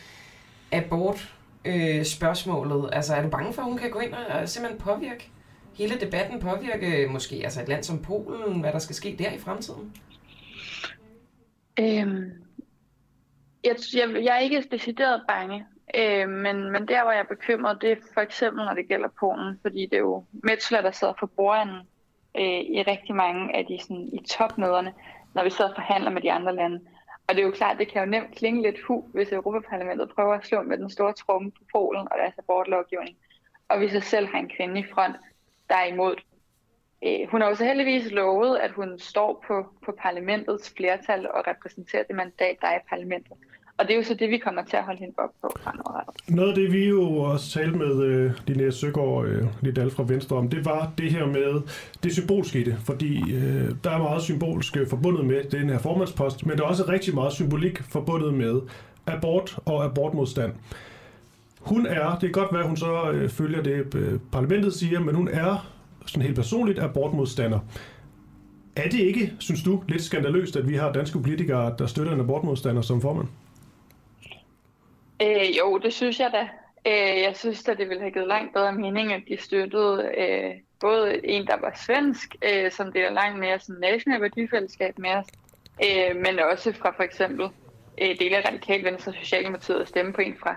abort 0.72 1.34
øh, 1.64 2.04
spørgsmålet. 2.04 2.90
Altså 2.92 3.14
er 3.14 3.22
du 3.22 3.28
bange 3.28 3.52
for, 3.52 3.62
at 3.62 3.68
hun 3.68 3.78
kan 3.78 3.90
gå 3.90 3.98
ind 3.98 4.14
og 4.14 4.48
simpelthen 4.48 4.80
påvirke 4.80 5.30
hele 5.74 6.00
debatten, 6.00 6.40
påvirke 6.40 7.08
måske 7.10 7.40
altså 7.44 7.62
et 7.62 7.68
land 7.68 7.84
som 7.84 8.02
Polen, 8.02 8.60
hvad 8.60 8.72
der 8.72 8.78
skal 8.78 8.94
ske 8.94 9.16
der 9.18 9.30
i 9.32 9.38
fremtiden? 9.38 9.92
Øhm, 11.78 12.32
jeg, 13.64 13.76
jeg, 13.94 14.24
jeg 14.24 14.36
er 14.36 14.40
ikke 14.40 14.64
decideret 14.70 15.22
bange, 15.28 15.66
øh, 15.94 16.28
men, 16.28 16.70
men 16.72 16.88
der, 16.88 17.02
hvor 17.02 17.12
jeg 17.12 17.20
er 17.20 17.34
bekymret, 17.34 17.82
det 17.82 17.92
er 17.92 17.96
for 18.14 18.20
eksempel, 18.20 18.64
når 18.64 18.74
det 18.74 18.88
gælder 18.88 19.08
Polen, 19.20 19.58
fordi 19.62 19.86
det 19.86 19.94
er 19.94 19.98
jo 19.98 20.24
Metzler, 20.32 20.80
der 20.80 20.90
sidder 20.90 21.14
for 21.18 21.26
bordenden 21.26 21.88
øh, 22.36 22.60
i 22.60 22.82
rigtig 22.82 23.14
mange 23.14 23.56
af 23.56 23.66
de 23.66 23.78
sådan, 23.80 24.10
i 24.12 24.26
topmøderne, 24.26 24.94
når 25.34 25.44
vi 25.44 25.50
sidder 25.50 25.70
og 25.70 25.76
forhandler 25.76 26.10
med 26.10 26.22
de 26.22 26.32
andre 26.32 26.54
lande. 26.54 26.80
Og 27.28 27.34
det 27.34 27.42
er 27.42 27.46
jo 27.46 27.52
klart, 27.52 27.78
det 27.78 27.88
kan 27.88 28.04
jo 28.04 28.10
nemt 28.10 28.36
klinge 28.36 28.62
lidt 28.62 28.80
hu, 28.80 29.04
hvis 29.12 29.32
Europaparlamentet 29.32 30.12
prøver 30.14 30.34
at 30.34 30.46
slå 30.46 30.62
med 30.62 30.78
den 30.78 30.90
store 30.90 31.12
tromme 31.12 31.50
på 31.50 31.62
Polen 31.72 32.08
og 32.10 32.18
deres 32.18 32.38
abortlovgivning. 32.38 33.16
Og 33.68 33.78
hvis 33.78 33.94
jeg 33.94 34.02
selv 34.02 34.26
har 34.26 34.38
en 34.38 34.50
kvinde 34.56 34.80
i 34.80 34.84
front, 34.94 35.16
der 35.68 35.74
er 35.76 35.84
imod. 35.84 36.16
Øh, 37.06 37.30
hun 37.30 37.40
har 37.40 37.48
også 37.48 37.64
heldigvis 37.64 38.10
lovet, 38.10 38.56
at 38.56 38.70
hun 38.70 38.98
står 38.98 39.44
på, 39.46 39.66
på 39.84 39.92
parlamentets 40.02 40.74
flertal 40.76 41.26
og 41.34 41.46
repræsenterer 41.46 42.02
det 42.02 42.16
mandat, 42.16 42.56
der 42.60 42.66
er 42.66 42.76
i 42.76 42.84
parlamentet. 42.90 43.36
Og 43.80 43.86
det 43.86 43.92
er 43.92 43.96
jo 43.96 44.02
så 44.02 44.14
det, 44.14 44.30
vi 44.30 44.38
kommer 44.38 44.64
til 44.64 44.76
at 44.76 44.84
holde 44.84 44.98
hende 44.98 45.14
op 45.18 45.30
på 45.42 45.52
fremadrettet. 45.62 46.14
Noget 46.28 46.48
af 46.48 46.54
det, 46.54 46.72
vi 46.72 46.88
jo 46.88 47.16
også 47.16 47.50
talte 47.50 47.78
med 47.78 48.02
øh, 48.02 48.32
Linnea 48.46 48.70
Søgaard, 48.70 49.26
øh, 49.26 49.44
Lidal 49.60 49.90
fra 49.90 50.04
Venstre 50.06 50.36
om, 50.36 50.48
det 50.48 50.64
var 50.64 50.92
det 50.98 51.12
her 51.12 51.26
med 51.26 51.62
det 52.02 52.12
symbolske 52.12 52.60
i 52.60 52.64
det. 52.64 52.76
Fordi 52.86 53.34
øh, 53.34 53.70
der 53.84 53.90
er 53.90 53.98
meget 53.98 54.22
symbolsk 54.22 54.76
øh, 54.76 54.86
forbundet 54.88 55.24
med 55.24 55.44
den 55.44 55.70
her 55.70 55.78
formandspost, 55.78 56.46
men 56.46 56.58
der 56.58 56.64
er 56.64 56.68
også 56.68 56.84
rigtig 56.88 57.14
meget 57.14 57.32
symbolik 57.32 57.82
forbundet 57.82 58.34
med 58.34 58.60
abort 59.06 59.58
og 59.64 59.84
abortmodstand. 59.84 60.52
Hun 61.60 61.86
er, 61.86 62.10
det 62.10 62.20
kan 62.20 62.42
godt 62.42 62.54
være, 62.54 62.66
hun 62.66 62.76
så 62.76 63.10
øh, 63.10 63.28
følger 63.28 63.62
det, 63.62 63.94
øh, 63.94 64.18
parlamentet 64.32 64.74
siger, 64.74 65.00
men 65.00 65.14
hun 65.14 65.28
er 65.28 65.79
sådan 66.10 66.22
helt 66.22 66.36
personligt 66.36 66.78
abortmodstander. 66.78 67.60
Er 68.76 68.88
det 68.88 68.98
ikke, 69.00 69.32
synes 69.38 69.62
du, 69.62 69.82
lidt 69.88 70.02
skandaløst, 70.02 70.56
at 70.56 70.68
vi 70.68 70.76
har 70.76 70.92
danske 70.92 71.18
politikere, 71.18 71.74
der 71.78 71.86
støtter 71.86 72.12
en 72.12 72.20
abortmodstander 72.20 72.82
som 72.82 73.00
formand? 73.00 73.28
Øh, 75.22 75.58
jo, 75.58 75.78
det 75.78 75.92
synes 75.92 76.20
jeg 76.20 76.30
da. 76.32 76.48
Øh, 76.86 77.22
jeg 77.22 77.32
synes 77.34 77.68
at 77.68 77.78
det 77.78 77.88
ville 77.88 78.00
have 78.00 78.12
givet 78.12 78.28
langt 78.28 78.54
bedre 78.54 78.72
mening, 78.72 79.12
at 79.12 79.22
de 79.28 79.36
støttede 79.40 80.10
øh, 80.18 80.54
både 80.80 81.26
en, 81.26 81.46
der 81.46 81.60
var 81.60 81.80
svensk, 81.86 82.36
øh, 82.42 82.70
som 82.70 82.92
det 82.92 83.02
er 83.02 83.10
langt 83.12 83.38
mere 83.38 83.60
sådan 83.60 83.80
national 83.80 84.20
værdifællesskab 84.20 84.98
med 84.98 85.10
os, 85.10 85.26
øh, 85.84 86.16
men 86.16 86.38
også 86.38 86.72
fra 86.72 86.90
for 86.96 87.02
eksempel 87.02 87.48
øh, 88.02 88.18
dele 88.18 88.36
af 88.36 88.48
Radikal 88.48 88.84
Venstre 88.84 89.12
og 89.12 89.16
Socialdemokratiet 89.16 89.80
at 89.80 89.88
stemme 89.88 90.12
på 90.12 90.20
en 90.20 90.36
fra, 90.40 90.56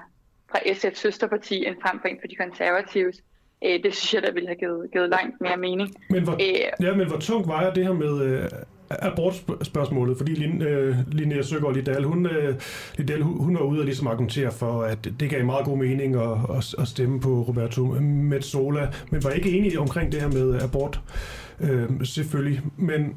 fra 0.52 0.60
SF's 0.60 0.96
søsterparti, 0.96 1.66
end 1.66 1.76
frem 1.82 2.00
for 2.02 2.08
en 2.08 2.20
fra 2.22 2.28
de 2.28 2.36
konservatives. 2.36 3.24
Øh, 3.66 3.84
det 3.84 3.96
synes 3.96 4.14
jeg, 4.14 4.22
der 4.24 4.34
ville 4.34 4.48
have 4.48 4.56
givet, 4.56 4.92
givet 4.94 5.10
langt 5.10 5.42
mere 5.42 5.58
mening. 5.58 5.90
Men 6.10 6.24
hvor, 6.24 6.34
Øh, 6.34 6.86
ja, 6.86 6.96
men 6.96 7.08
hvor 7.08 7.18
tungt 7.18 7.48
vejer 7.48 7.74
det 7.74 7.84
her 7.84 7.94
med 7.94 8.22
øh, 8.22 8.50
abortspørgsmålet? 8.90 10.18
Fordi 10.18 10.32
Lin, 10.32 10.62
øh, 10.62 10.96
Linnea 11.12 11.42
Søgaard 11.42 11.74
Liddell, 11.74 12.04
hun, 12.04 12.26
øh, 12.26 12.56
Liddell, 12.98 13.24
hun, 13.24 13.56
var 13.56 13.62
ude 13.62 13.80
og 13.80 13.86
ligesom 13.86 14.08
argumentere 14.08 14.52
for, 14.52 14.82
at 14.82 15.08
det 15.20 15.30
gav 15.30 15.46
meget 15.46 15.66
god 15.66 15.78
mening 15.78 16.16
at, 16.16 16.38
at, 16.58 16.76
at 16.80 16.88
stemme 16.88 17.20
på 17.20 17.30
Roberto 17.42 17.86
Metsola, 18.02 18.88
men 19.12 19.24
var 19.24 19.30
ikke 19.30 19.52
enige 19.52 19.80
omkring 19.80 20.12
det 20.12 20.22
her 20.22 20.28
med 20.28 20.62
abort, 20.62 21.02
øh, 21.60 21.90
selvfølgelig. 22.04 22.62
Men 22.78 23.16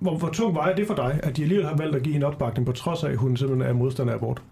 hvor, 0.00 0.16
hvor 0.16 0.28
tungt 0.28 0.54
vejer 0.54 0.74
det 0.74 0.86
for 0.86 0.94
dig, 0.94 1.20
at 1.22 1.36
de 1.36 1.42
alligevel 1.42 1.66
har 1.66 1.76
valgt 1.76 1.96
at 1.96 2.02
give 2.02 2.16
en 2.16 2.22
opbakning, 2.22 2.66
på 2.66 2.72
trods 2.72 3.04
af, 3.04 3.10
at 3.10 3.16
hun 3.16 3.36
simpelthen 3.36 3.68
er 3.68 3.72
modstander 3.72 4.12
af 4.12 4.16
abort? 4.16 4.42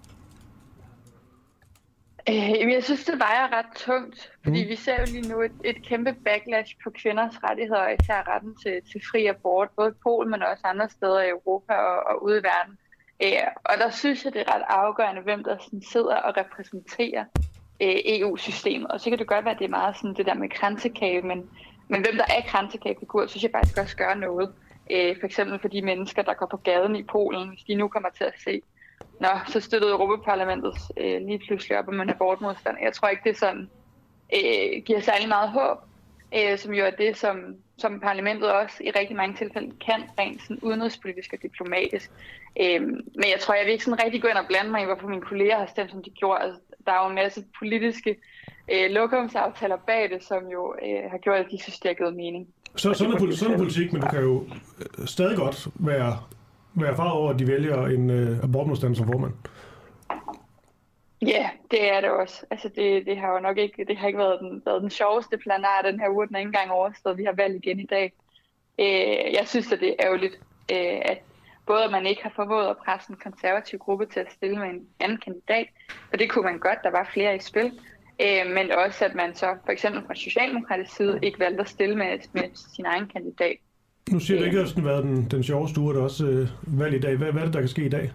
Øh, 2.29 2.73
jeg 2.73 2.85
synes, 2.85 3.05
det 3.05 3.19
vejer 3.19 3.53
ret 3.59 3.77
tungt, 3.77 4.33
fordi 4.45 4.63
mm. 4.65 4.69
vi 4.69 4.77
ser 4.77 5.01
jo 5.01 5.07
lige 5.07 5.29
nu 5.33 5.41
et, 5.41 5.53
et 5.65 5.83
kæmpe 5.83 6.13
backlash 6.25 6.77
på 6.85 6.91
kvinders 6.91 7.35
rettigheder, 7.45 7.81
og 7.81 7.93
især 8.01 8.35
retten 8.35 8.57
til, 8.63 8.81
til 8.93 9.01
fri 9.11 9.27
abort, 9.27 9.69
både 9.77 9.89
i 9.89 10.03
Polen, 10.03 10.31
men 10.31 10.43
også 10.43 10.63
andre 10.65 10.89
steder 10.89 11.21
i 11.21 11.29
Europa 11.29 11.73
og, 11.75 12.03
og 12.07 12.23
ude 12.23 12.39
i 12.39 12.43
verden. 12.43 12.79
Øh, 13.25 13.49
og 13.65 13.75
der 13.79 13.91
synes 13.91 14.25
jeg, 14.25 14.33
det 14.33 14.41
er 14.41 14.55
ret 14.55 14.65
afgørende, 14.69 15.23
hvem 15.23 15.45
der 15.45 15.57
sådan 15.61 15.83
sidder 15.83 16.17
og 16.17 16.37
repræsenterer 16.37 17.25
øh, 17.83 17.97
EU-systemet. 18.05 18.91
Og 18.91 19.01
så 19.01 19.11
kan 19.11 19.19
det 19.19 19.27
godt 19.27 19.45
være, 19.45 19.55
at 19.55 19.59
det 19.59 19.65
er 19.65 19.79
meget 19.81 19.97
sådan 19.97 20.15
det 20.15 20.27
der 20.27 20.35
med 20.35 20.49
kransekage, 20.49 21.23
men, 21.23 21.51
men 21.89 22.01
hvem 22.01 22.17
der 22.17 22.25
er 22.25 22.43
kransekagefigur, 22.47 23.27
synes 23.27 23.43
jeg 23.43 23.51
faktisk 23.55 23.79
også 23.79 23.97
gør 23.97 24.15
noget. 24.15 24.53
Øh, 24.91 25.17
for 25.21 25.27
eksempel 25.27 25.59
for 25.59 25.69
de 25.69 25.83
mennesker, 25.83 26.23
der 26.23 26.35
går 26.35 26.47
på 26.47 26.57
gaden 26.57 26.97
i 26.97 27.03
Polen, 27.03 27.49
hvis 27.49 27.63
de 27.63 27.75
nu 27.75 27.89
kommer 27.89 28.09
til 28.09 28.25
at 28.25 28.35
se 28.45 28.63
Nå, 29.25 29.29
så 29.47 29.61
støttede 29.61 29.93
Europaparlamentet 29.93 30.75
øh, 30.97 31.21
lige 31.27 31.41
pludselig 31.47 31.79
op 31.79 31.89
om 31.89 32.01
en 32.01 32.11
abortmodstand. 32.11 32.77
Jeg 32.83 32.93
tror 32.93 33.09
ikke, 33.09 33.29
det 33.29 33.39
sådan, 33.39 33.71
øh, 34.37 34.83
giver 34.85 35.01
særlig 35.01 35.29
meget 35.29 35.49
håb, 35.51 35.79
øh, 36.37 36.59
som 36.59 36.73
jo 36.73 36.85
er 36.85 36.91
det, 36.91 37.17
som, 37.17 37.37
som 37.79 38.01
parlamentet 38.01 38.53
også 38.53 38.77
i 38.81 38.91
rigtig 38.91 39.17
mange 39.17 39.37
tilfælde 39.37 39.73
kan, 39.87 40.01
rent 40.19 40.43
sådan 40.43 40.59
udenrigspolitisk 40.63 41.33
og 41.33 41.39
diplomatisk. 41.43 42.11
Øh, 42.61 42.81
men 43.21 43.29
jeg 43.33 43.41
tror, 43.41 43.55
jeg 43.55 43.65
vil 43.65 43.73
ikke 43.73 43.85
sådan 43.85 44.05
rigtig 44.05 44.23
gå 44.23 44.29
ind 44.29 44.39
og 44.39 44.47
blande 44.49 44.71
mig 44.71 44.83
i, 44.83 44.85
hvorfor 44.85 45.09
mine 45.09 45.23
kolleger 45.23 45.59
har 45.59 45.67
stemt, 45.67 45.91
som 45.91 46.03
de 46.03 46.11
gjorde. 46.11 46.43
Altså, 46.43 46.61
der 46.87 46.93
er 46.93 47.03
jo 47.05 47.09
en 47.09 47.15
masse 47.15 47.45
politiske 47.59 48.17
øh, 48.73 48.91
lokumsaftaler 48.91 49.77
bag 49.77 50.11
det, 50.11 50.25
som 50.25 50.43
jo 50.53 50.75
øh, 50.87 51.11
har 51.11 51.19
gjort, 51.19 51.39
at 51.39 51.47
de 51.51 51.63
synes, 51.63 51.79
det 51.81 51.89
har 51.89 51.95
givet 51.95 52.17
mening. 52.17 52.49
Så, 52.77 52.95
sådan, 52.95 53.13
er, 53.13 53.17
poli- 53.17 53.37
sådan 53.37 53.55
er 53.55 53.59
politik, 53.59 53.93
men 53.93 54.03
du 54.03 54.09
kan 54.09 54.21
jo 54.21 54.47
øh, 54.81 55.07
stadig 55.07 55.37
godt 55.37 55.69
være, 55.75 56.19
være 56.75 56.97
far 56.97 57.11
over, 57.11 57.31
at 57.31 57.39
de 57.39 57.47
vælger 57.47 57.87
en 57.87 58.11
øh, 58.11 58.45
abortmodstander 58.45 58.97
som 58.97 59.07
formand. 59.07 59.33
Ja, 61.27 61.51
det 61.71 61.93
er 61.93 62.01
det 62.01 62.11
også. 62.11 62.47
Altså 62.51 62.69
det, 62.69 63.07
det 63.07 63.17
har 63.19 63.33
jo 63.33 63.41
nok 63.41 63.59
ikke, 63.59 63.85
det 63.85 63.97
har 63.97 64.07
ikke 64.07 64.19
været 64.19 64.41
den, 64.41 64.63
været 64.67 64.83
den 64.83 64.91
sjoveste 64.91 65.39
planar 65.39 65.83
den 65.85 66.01
her 66.01 66.09
uge, 66.11 66.27
den 66.27 66.35
er 66.35 66.39
ikke 66.39 66.49
engang 66.49 66.71
overstået. 66.71 67.19
Vi 67.19 67.25
har 67.25 67.33
valgt 67.33 67.65
igen 67.65 67.81
i 67.81 67.87
dag. 67.87 68.13
Øh, 68.79 69.35
jeg 69.35 69.43
synes, 69.47 69.73
at 69.73 69.81
det 69.81 69.89
er 69.89 70.07
ærgerligt, 70.07 70.35
øh, 70.73 71.01
at 71.05 71.19
både 71.67 71.85
at 71.85 71.91
man 71.91 72.07
ikke 72.07 72.23
har 72.23 72.33
formået 72.37 72.67
at 72.67 72.77
presse 72.77 73.11
en 73.11 73.17
konservativ 73.17 73.79
gruppe 73.79 74.07
til 74.07 74.21
at 74.21 74.33
stille 74.33 74.59
med 74.59 74.69
en 74.69 74.87
anden 75.01 75.19
kandidat, 75.19 75.67
og 76.13 76.19
det 76.19 76.31
kunne 76.31 76.45
man 76.45 76.59
godt, 76.59 76.79
der 76.83 76.91
var 76.91 77.11
flere 77.13 77.37
i 77.37 77.39
spil, 77.39 77.73
Øh, 78.21 78.51
men 78.55 78.71
også, 78.71 79.05
at 79.05 79.15
man 79.15 79.35
så 79.35 79.57
for 79.65 79.73
eksempel 79.73 80.03
fra 80.07 80.15
Socialdemokratisk 80.15 80.97
side 80.97 81.19
ikke 81.23 81.39
valgte 81.39 81.61
at 81.61 81.69
stille 81.69 81.97
med, 81.97 82.19
med 82.33 82.43
sin 82.75 82.87
egen 82.87 83.09
kandidat. 83.09 83.57
Nu 84.11 84.21
siger 84.21 84.39
du 84.39 84.45
ikke, 84.45 84.61
at 84.61 84.67
det 84.67 84.75
har 84.75 84.83
været 84.83 85.05
den, 85.05 85.31
den 85.31 85.43
sjoveste 85.43 85.81
uge, 85.81 85.95
der 85.95 86.03
også 86.03 86.27
øh, 86.27 86.49
valg 86.81 86.95
i 86.95 87.01
dag. 87.01 87.17
Hvad, 87.17 87.33
hvad 87.33 87.43
er 87.43 87.45
det, 87.45 87.55
der 87.55 87.61
kan 87.61 87.69
ske 87.69 87.85
i 87.85 87.89
dag? 87.89 88.13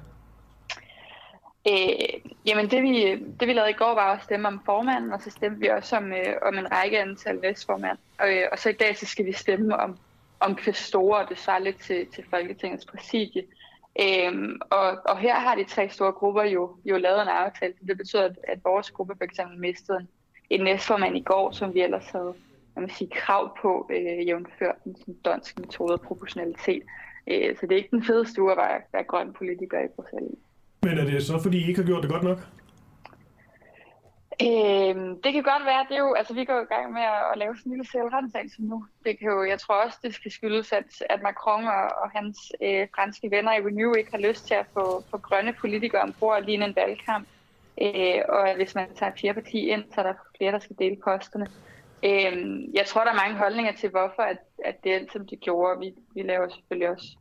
Øh, 1.70 2.22
jamen 2.46 2.70
det 2.70 2.84
vi, 2.84 3.16
det 3.40 3.48
vi 3.48 3.54
lavede 3.54 3.72
i 3.72 3.74
går 3.74 3.94
var 3.94 4.14
at 4.14 4.24
stemme 4.24 4.48
om 4.48 4.62
formanden, 4.66 5.14
og 5.14 5.22
så 5.22 5.30
stemte 5.30 5.60
vi 5.60 5.68
også 5.68 5.98
om, 5.98 6.12
øh, 6.12 6.34
om 6.42 6.58
en 6.58 6.72
række 6.72 7.00
antal 7.00 7.40
næstformand. 7.40 7.98
Og, 8.20 8.34
øh, 8.34 8.44
og 8.52 8.60
så 8.60 8.70
i 8.70 8.74
dag 8.74 8.98
så 8.98 9.06
skal 9.06 9.26
vi 9.26 9.34
stemme 9.34 9.78
om, 9.78 9.98
om 10.40 10.56
kvæstorer, 10.56 11.26
det 11.26 11.40
svarer 11.40 11.60
lidt 11.60 11.80
til, 11.80 12.08
til 12.16 12.24
Folketingets 12.30 12.86
præsidie. 12.86 13.44
Øhm, 14.02 14.60
og, 14.70 14.98
og 15.06 15.18
her 15.18 15.36
har 15.36 15.56
de 15.56 15.64
tre 15.64 15.90
store 15.90 16.12
grupper 16.12 16.44
jo, 16.44 16.76
jo 16.86 16.98
lavet 16.98 17.22
en 17.22 17.28
aftale. 17.28 17.74
Det 17.88 17.98
betyder, 17.98 18.24
at, 18.24 18.36
at 18.44 18.60
vores 18.64 18.92
gruppe 18.92 19.14
for 19.18 19.24
eksempel 19.24 19.60
mistede 19.60 19.98
en, 20.00 20.08
en 20.50 20.64
næstformand 20.64 21.18
i 21.18 21.22
går, 21.22 21.52
som 21.52 21.74
vi 21.74 21.82
ellers 21.82 22.06
havde 22.06 22.34
man 22.78 22.90
må 22.90 22.96
sige, 22.98 23.10
krav 23.10 23.58
på, 23.62 23.90
øh, 23.92 24.28
jævnfør 24.28 24.72
den 24.84 24.96
sådan, 24.96 25.16
danske 25.26 25.62
metode 25.62 25.94
og 25.94 26.02
proportionalitet. 26.02 26.84
Øh, 27.28 27.56
så 27.58 27.62
det 27.66 27.72
er 27.72 27.78
ikke 27.78 27.96
den 27.98 28.04
fedeste 28.04 28.42
uge 28.42 28.52
at 28.52 28.58
være, 28.58 28.82
være 28.94 29.04
grøn 29.04 29.34
politiker 29.34 29.80
i 29.80 29.88
Bruxelles. 29.96 30.40
Men 30.84 30.98
er 30.98 31.06
det 31.06 31.24
så, 31.24 31.40
fordi 31.40 31.58
I 31.58 31.68
ikke 31.68 31.82
har 31.82 31.88
gjort 31.88 32.04
det 32.04 32.12
godt 32.12 32.24
nok? 32.24 32.40
Øhm, 34.42 35.22
det 35.24 35.34
kan 35.34 35.44
godt 35.44 35.66
være, 35.66 35.86
det 35.90 35.96
er 35.96 36.04
jo, 36.08 36.14
altså 36.14 36.34
vi 36.34 36.46
går 36.46 36.60
i 36.62 36.74
gang 36.76 36.94
med 36.94 37.02
at, 37.02 37.22
at 37.32 37.38
lave 37.38 37.58
sådan 37.58 37.72
en 37.72 37.76
lille 37.78 37.92
selvrensagelse 37.92 38.64
nu. 38.64 38.86
Det 39.06 39.20
kan 39.20 39.28
jo, 39.28 39.44
jeg 39.44 39.60
tror 39.60 39.84
også, 39.86 39.98
det 40.04 40.14
skal 40.14 40.32
skyldes, 40.32 40.72
at, 40.72 40.90
at 41.10 41.22
Macron 41.22 41.68
og, 41.68 41.86
og 42.02 42.10
hans 42.12 42.38
øh, 42.62 42.88
franske 42.96 43.32
venner 43.32 43.54
i 43.54 43.62
Renew 43.68 43.94
ikke 43.94 44.12
har 44.12 44.28
lyst 44.30 44.48
til 44.48 44.54
at 44.54 44.66
få, 44.74 45.04
få 45.12 45.18
grønne 45.18 45.54
politikere 45.54 46.02
ombord 46.02 46.44
lige 46.44 46.64
en 46.64 46.76
valgkamp. 46.76 47.28
Øh, 47.82 48.22
og 48.30 48.56
hvis 48.56 48.76
man 48.76 48.88
tager 48.96 49.12
fire 49.22 49.34
parti 49.34 49.60
ind, 49.68 49.84
så 49.94 50.02
er 50.02 50.06
der 50.06 50.14
flere, 50.38 50.52
der 50.52 50.60
skal 50.60 50.76
dele 50.80 50.98
posterne. 51.04 51.48
Øh, 52.06 52.64
jeg 52.74 52.86
tror, 52.86 53.04
der 53.04 53.12
er 53.12 53.24
mange 53.24 53.38
holdninger 53.38 53.74
til, 53.74 53.90
hvorfor 53.90 54.22
at, 54.22 54.38
at 54.66 54.84
det 54.84 54.94
er, 54.94 55.00
som 55.14 55.28
det 55.28 55.40
gjorde. 55.40 55.80
Vi, 55.80 55.94
vi 56.14 56.22
laver 56.22 56.50
selvfølgelig 56.50 56.90
også 56.90 57.18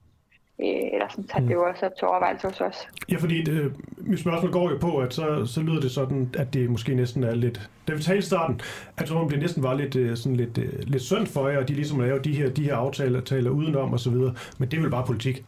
øh, 0.60 0.92
eller 0.92 1.08
sådan 1.08 1.26
tager 1.26 1.40
mm. 1.40 1.46
det 1.46 1.54
jo 1.54 1.64
også 1.68 1.86
op 1.86 1.92
til 1.98 2.08
overvejelse 2.08 2.46
hos 2.46 2.60
os. 2.60 2.88
Ja, 3.10 3.16
fordi 3.16 3.42
det, 3.42 3.72
mit 3.98 4.20
spørgsmål 4.20 4.52
går 4.52 4.70
jo 4.70 4.78
på, 4.78 4.98
at 4.98 5.14
så, 5.14 5.46
så 5.46 5.60
lyder 5.60 5.80
det 5.80 5.90
sådan, 5.90 6.34
at 6.38 6.54
det 6.54 6.70
måske 6.70 6.94
næsten 6.94 7.24
er 7.24 7.34
lidt... 7.34 7.70
Da 7.88 7.94
vi 7.94 8.02
talte 8.02 8.18
i 8.18 8.22
starten, 8.22 8.60
at 8.96 9.08
så 9.08 9.28
det 9.30 9.38
næsten 9.38 9.62
var 9.62 9.74
lidt, 9.74 9.96
øh, 9.96 10.16
sådan 10.16 10.36
lidt, 10.36 10.58
øh, 10.58 10.72
lidt 10.78 11.02
synd 11.02 11.26
for 11.26 11.48
jer, 11.48 11.60
at 11.60 11.68
de 11.68 11.74
ligesom 11.74 12.00
laver 12.00 12.18
de 12.18 12.36
her, 12.36 12.50
de 12.50 12.64
her 12.64 12.76
aftaler 12.76 13.20
taler 13.20 13.50
udenom 13.50 13.92
og 13.92 14.00
så 14.00 14.10
videre. 14.10 14.34
Men 14.58 14.70
det 14.70 14.76
er 14.76 14.80
vel 14.80 14.90
bare 14.90 15.06
politik? 15.06 15.44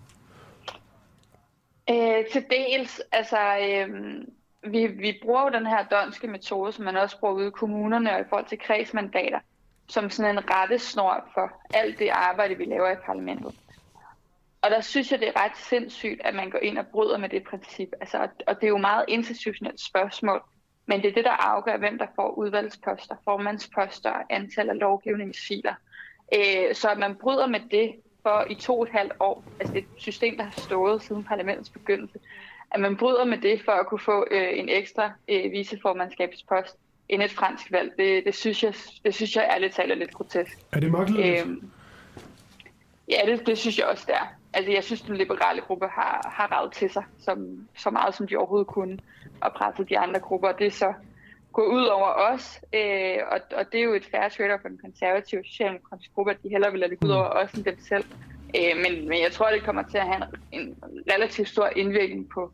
Øh, 1.90 2.24
til 2.32 2.44
dels, 2.50 3.00
altså... 3.12 3.38
Øh, 3.70 3.88
vi, 4.62 4.86
vi 4.86 5.18
bruger 5.22 5.42
jo 5.42 5.58
den 5.58 5.66
her 5.66 5.84
danske 5.84 6.26
metode, 6.26 6.72
som 6.72 6.84
man 6.84 6.96
også 6.96 7.18
bruger 7.20 7.34
ude 7.34 7.46
i 7.46 7.50
kommunerne 7.50 8.14
og 8.14 8.20
i 8.20 8.24
forhold 8.28 8.46
til 8.46 8.58
kredsmandater, 8.58 9.40
som 9.88 10.10
sådan 10.10 10.38
en 10.38 10.50
rettesnor 10.50 11.30
for 11.34 11.52
alt 11.74 11.98
det 11.98 12.08
arbejde, 12.08 12.54
vi 12.54 12.64
laver 12.64 12.90
i 12.90 12.96
parlamentet. 13.06 13.54
Og 14.62 14.70
der 14.70 14.80
synes 14.80 15.12
jeg, 15.12 15.20
det 15.20 15.28
er 15.28 15.44
ret 15.44 15.56
sindssygt, 15.56 16.20
at 16.24 16.34
man 16.34 16.50
går 16.50 16.58
ind 16.58 16.78
og 16.78 16.86
bryder 16.86 17.18
med 17.18 17.28
det 17.28 17.44
princip. 17.44 17.88
Altså, 18.00 18.28
og 18.46 18.56
det 18.56 18.64
er 18.64 18.68
jo 18.68 18.78
meget 18.78 19.04
institutionelt 19.08 19.80
spørgsmål, 19.80 20.42
men 20.86 21.02
det 21.02 21.08
er 21.08 21.14
det, 21.14 21.24
der 21.24 21.30
afgør, 21.30 21.76
hvem 21.76 21.98
der 21.98 22.06
får 22.16 22.30
udvalgsposter, 22.30 23.16
formandsposter 23.24 24.10
og 24.10 24.24
antal 24.30 24.70
af 24.70 24.78
lovgivningsfiler. 24.78 25.74
Øh, 26.34 26.74
så 26.74 26.88
at 26.88 26.98
man 26.98 27.14
bryder 27.14 27.46
med 27.46 27.60
det 27.70 27.94
for 28.22 28.46
i 28.50 28.54
to 28.54 28.78
og 28.78 28.82
et 28.82 28.92
halvt 28.92 29.12
år, 29.20 29.44
altså 29.60 29.74
det 29.74 29.80
er 29.80 29.86
et 29.94 30.02
system, 30.02 30.36
der 30.36 30.44
har 30.44 30.60
stået 30.60 31.02
siden 31.02 31.24
parlamentets 31.24 31.70
begyndelse, 31.70 32.18
at 32.70 32.80
man 32.80 32.96
bryder 32.96 33.24
med 33.24 33.38
det 33.38 33.62
for 33.64 33.72
at 33.72 33.86
kunne 33.86 34.00
få 34.00 34.26
øh, 34.30 34.58
en 34.58 34.68
ekstra 34.68 35.12
øh, 35.28 35.52
viceformandskabspost 35.52 36.76
end 37.08 37.22
et 37.22 37.30
fransk 37.30 37.72
valg, 37.72 37.92
det, 37.98 38.24
det, 38.24 38.34
synes 38.34 38.62
jeg, 38.62 38.74
det 39.04 39.14
synes 39.14 39.36
jeg 39.36 39.50
ærligt 39.54 39.74
talt 39.74 39.92
er 39.92 39.96
lidt 39.96 40.14
grotesk. 40.14 40.58
Er 40.72 40.80
det 40.80 40.90
magtligt? 40.90 41.46
Øh, 41.46 41.56
ja, 43.08 43.20
det, 43.26 43.46
det 43.46 43.58
synes 43.58 43.78
jeg 43.78 43.86
også, 43.86 44.04
det 44.06 44.14
er 44.14 44.38
altså 44.52 44.72
jeg 44.72 44.84
synes, 44.84 45.00
den 45.00 45.16
liberale 45.16 45.60
gruppe 45.60 45.86
har, 45.86 46.32
har 46.36 46.46
ravet 46.52 46.72
til 46.72 46.90
sig 46.90 47.04
som, 47.18 47.68
så 47.76 47.90
meget, 47.90 48.14
som 48.14 48.26
de 48.26 48.36
overhovedet 48.36 48.66
kunne, 48.66 48.98
og 49.40 49.52
presset 49.52 49.88
de 49.88 49.98
andre 49.98 50.20
grupper. 50.20 50.52
Det 50.52 50.66
er 50.66 50.70
så 50.70 50.92
gået 51.52 51.68
ud 51.68 51.84
over 51.84 52.06
os, 52.06 52.60
øh, 52.72 53.18
og, 53.30 53.40
og 53.56 53.72
det 53.72 53.80
er 53.80 53.84
jo 53.84 53.94
et 53.94 54.08
færre 54.10 54.30
trade 54.30 54.58
for 54.62 54.68
den 54.68 54.78
konservative 54.78 55.44
socialdemokratiske 55.44 56.14
gruppe, 56.14 56.30
at 56.30 56.42
de 56.42 56.48
hellere 56.48 56.70
vil 56.70 56.80
lade 56.80 56.90
det 56.90 57.00
gå 57.00 57.06
ud 57.06 57.12
over 57.12 57.28
os 57.28 57.52
end 57.52 57.64
dem 57.64 57.78
selv. 57.88 58.04
Øh, 58.56 58.76
men, 58.76 59.08
men 59.08 59.22
jeg 59.22 59.32
tror, 59.32 59.50
det 59.50 59.62
kommer 59.62 59.82
til 59.82 59.98
at 59.98 60.06
have 60.06 60.22
en, 60.52 60.60
en 60.62 60.76
relativt 61.12 61.48
stor 61.48 61.70
indvirkning 61.76 62.28
på, 62.28 62.52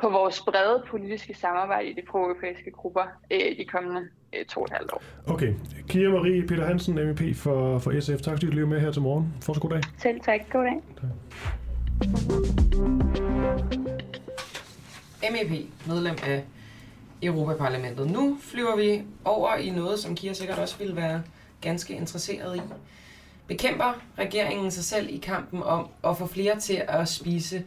på 0.00 0.08
vores 0.08 0.40
brede 0.40 0.82
politiske 0.88 1.34
samarbejde 1.34 1.88
i 1.88 1.92
de 1.92 2.02
pro-europæiske 2.10 2.70
grupper 2.70 3.02
øh, 3.30 3.58
de 3.58 3.64
kommende 3.64 4.00
øh, 4.32 4.44
to 4.44 4.60
og 4.60 4.66
et 4.66 4.72
halvt 4.72 4.92
år. 4.92 5.02
Okay. 5.26 5.54
Kira 5.88 6.10
Marie 6.10 6.46
Peter 6.46 6.66
Hansen, 6.66 6.94
MEP 6.94 7.36
for, 7.36 7.78
for 7.78 8.00
SF. 8.00 8.22
Tak 8.22 8.34
fordi 8.34 8.46
du 8.46 8.66
med 8.66 8.80
her 8.80 8.92
til 8.92 9.02
morgen. 9.02 9.34
Fortsat 9.42 9.62
god 9.62 9.70
dag. 9.70 9.82
Selv 9.98 10.20
tak. 10.20 10.40
God 10.52 10.64
dag. 10.64 10.80
MEP, 15.32 15.70
medlem 15.86 16.16
af 16.26 16.44
Europaparlamentet. 17.22 18.10
Nu 18.10 18.38
flyver 18.40 18.76
vi 18.76 19.02
over 19.24 19.54
i 19.54 19.70
noget, 19.70 19.98
som 19.98 20.14
Kira 20.14 20.34
sikkert 20.34 20.58
også 20.58 20.78
ville 20.78 20.96
være 20.96 21.22
ganske 21.60 21.94
interesseret 21.94 22.56
i. 22.56 22.60
Bekæmper 23.46 24.02
regeringen 24.18 24.70
sig 24.70 24.84
selv 24.84 25.08
i 25.10 25.16
kampen 25.16 25.62
om 25.62 25.88
at 26.04 26.16
få 26.16 26.26
flere 26.26 26.60
til 26.60 26.82
at 26.88 27.08
spise 27.08 27.64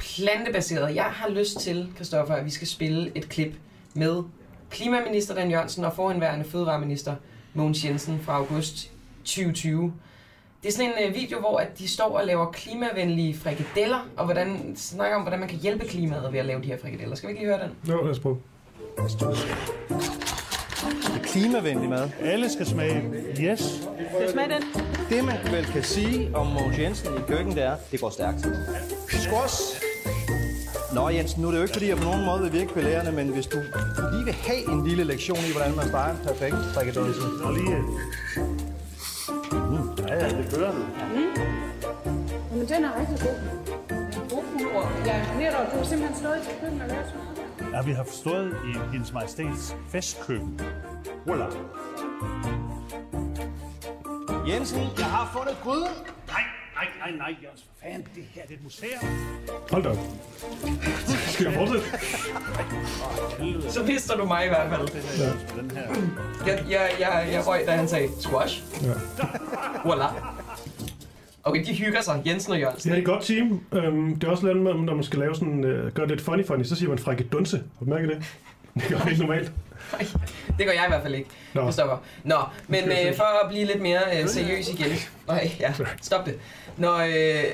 plantebaseret. 0.00 0.94
Jeg 0.94 1.04
har 1.04 1.28
lyst 1.28 1.60
til, 1.60 1.92
Kristoffer, 1.96 2.34
at 2.34 2.44
vi 2.44 2.50
skal 2.50 2.68
spille 2.68 3.12
et 3.14 3.28
klip 3.28 3.54
med 3.94 4.22
klimaminister 4.70 5.34
Dan 5.34 5.50
Jørgensen 5.50 5.84
og 5.84 5.92
forhenværende 5.96 6.44
fødevareminister 6.44 7.14
Mogens 7.54 7.84
Jensen 7.84 8.20
fra 8.22 8.36
august 8.36 8.90
2020. 9.24 9.92
Det 10.62 10.68
er 10.68 10.72
sådan 10.72 10.92
en 10.98 11.08
øh, 11.08 11.14
video, 11.14 11.40
hvor 11.40 11.58
at 11.58 11.78
de 11.78 11.88
står 11.88 12.18
og 12.18 12.26
laver 12.26 12.52
klimavenlige 12.52 13.38
frikadeller, 13.38 14.08
og 14.16 14.24
hvordan, 14.24 14.72
snakker 14.76 15.16
om, 15.16 15.22
hvordan 15.22 15.40
man 15.40 15.48
kan 15.48 15.58
hjælpe 15.58 15.86
klimaet 15.86 16.32
ved 16.32 16.38
at 16.38 16.46
lave 16.46 16.62
de 16.62 16.66
her 16.66 16.78
frikadeller. 16.82 17.16
Skal 17.16 17.28
vi 17.28 17.32
ikke 17.32 17.42
lige 17.44 17.56
høre 17.56 17.66
den? 17.66 17.90
Jo, 17.90 18.02
lad 18.02 18.10
os 18.10 18.18
prøve. 18.18 18.38
Det 20.80 21.16
er 21.16 21.22
klimavenlig 21.22 21.88
mad. 21.88 22.10
Alle 22.20 22.50
skal 22.50 22.66
smage. 22.66 23.02
Yes. 23.40 23.60
Skal 24.14 24.32
smage 24.32 24.48
den? 24.48 24.62
Det, 25.10 25.24
man 25.24 25.36
vel 25.52 25.64
kan 25.64 25.82
sige 25.82 26.36
om 26.36 26.46
Mogens 26.46 26.78
Jensen 26.78 27.14
i 27.16 27.20
køkken, 27.28 27.54
det 27.54 27.62
er, 27.62 27.76
det 27.92 28.00
går 28.00 28.10
stærkt. 28.10 28.46
Squash. 29.08 29.89
Nå 30.94 31.08
Jensen, 31.08 31.42
nu 31.42 31.46
er 31.48 31.50
det 31.52 31.58
jo 31.58 31.62
ikke, 31.62 31.72
fordi 31.72 31.88
jeg 31.88 31.96
på 31.96 32.04
nogen 32.04 32.24
måde 32.24 32.40
vil 32.42 32.52
virke 32.52 32.74
belærende, 32.74 33.12
men 33.12 33.28
hvis 33.28 33.46
du 33.46 33.58
lige 34.12 34.24
vil 34.24 34.34
have 34.34 34.72
en 34.72 34.86
lille 34.88 35.04
lektion 35.04 35.38
i, 35.48 35.52
hvordan 35.52 35.76
man 35.76 35.88
sparer 35.88 36.10
en 36.10 36.20
perfekt 36.26 36.56
frikadelle. 36.74 37.12
Nå 37.42 37.50
lige... 37.50 37.76
Mm. 39.52 40.06
Ja, 40.08 40.14
ja, 40.14 40.28
det 40.38 40.54
kører 40.54 40.72
du. 40.72 40.82
Mm. 41.14 42.58
Men 42.58 42.68
den 42.68 42.84
er 42.84 42.92
rigtig 43.00 43.18
god. 43.26 43.36
Jeg 45.06 45.16
er 45.16 45.22
imponeret 45.22 45.54
over, 45.54 45.66
at 45.66 45.72
du 45.72 45.76
har 45.76 45.84
simpelthen 45.84 46.16
stået 46.16 46.36
i 46.36 46.60
køkkenet 46.60 46.82
og 46.82 46.88
lavet 46.88 47.06
sådan 47.06 47.74
Ja, 47.74 47.82
vi 47.82 47.92
har 47.92 48.06
stået 48.12 48.56
i 48.66 48.92
hendes 48.92 49.12
majestæts 49.12 49.76
festkøkken. 49.88 50.60
Voila. 51.26 51.46
Jensen, 54.48 54.80
jeg 54.98 55.06
har 55.06 55.30
fundet 55.32 55.56
gryden. 55.62 55.92
Nej, 56.28 56.42
nej, 56.80 57.10
nej, 57.10 57.18
nej, 57.18 57.36
Jens. 57.42 57.62
For 57.62 57.86
fanden, 57.86 58.06
det 58.14 58.24
her 58.34 58.42
det 58.42 58.50
er 58.50 58.54
et 58.54 58.62
museum. 58.62 59.00
Hold 59.70 59.82
da 59.82 59.88
op. 59.88 59.96
Skal 61.28 61.44
jeg 61.46 61.54
fortsætte? 61.54 61.86
Så 63.72 63.86
pister 63.86 64.16
du 64.16 64.24
mig 64.24 64.44
i 64.44 64.48
hvert 64.48 64.70
fald. 64.70 64.88
Ja. 65.18 65.60
Den 65.62 65.70
her. 65.70 65.82
Jeg, 66.46 66.64
jeg, 66.70 66.90
jeg, 67.00 67.28
jeg 67.32 67.46
røg, 67.46 67.62
da 67.66 67.76
han 67.76 67.88
sagde 67.88 68.08
squash. 68.20 68.62
Ja. 68.82 68.92
Voila. 69.84 70.06
Okay, 71.44 71.64
de 71.66 71.74
hygger 71.74 72.00
sig, 72.00 72.22
Jensen 72.26 72.52
og 72.52 72.60
Jørgensen. 72.60 72.90
Det 72.90 72.96
er 72.96 73.00
et 73.00 73.06
godt 73.06 73.22
team. 73.22 73.64
Um, 73.72 74.14
det 74.14 74.26
er 74.26 74.30
også 74.30 74.46
lidt 74.46 74.58
med, 74.58 74.74
når 74.74 74.94
man 74.94 75.04
skal 75.04 75.18
lave 75.18 75.34
sådan, 75.34 75.64
uh, 75.64 75.70
gøre 75.70 76.06
det 76.06 76.08
lidt 76.08 76.20
funny 76.20 76.46
funny, 76.46 76.64
så 76.64 76.76
siger 76.76 76.88
man 76.88 76.98
frikadunse. 76.98 77.56
Har 77.56 77.84
du 77.84 77.90
mærket 77.90 78.08
det? 78.08 78.36
Det 78.80 78.88
gør 78.88 78.98
helt 78.98 79.18
normalt. 79.18 79.52
Det 80.58 80.66
gør 80.66 80.72
jeg 80.72 80.84
i 80.86 80.88
hvert 80.88 81.02
fald 81.02 81.14
ikke. 81.14 81.30
Nå. 81.54 81.64
Nå. 81.64 81.70
Stopper. 81.70 81.96
Nå, 82.24 82.36
men 82.68 82.84
øh, 82.84 83.16
for 83.16 83.44
at 83.44 83.48
blive 83.48 83.64
lidt 83.64 83.82
mere 83.82 84.20
øh, 84.22 84.28
seriøs 84.28 84.68
igen. 84.68 84.90
Nej, 85.26 85.50
ja, 85.60 85.74
stop 86.02 86.26
det. 86.26 86.38
Når, 86.76 86.96
øh, 86.96 87.44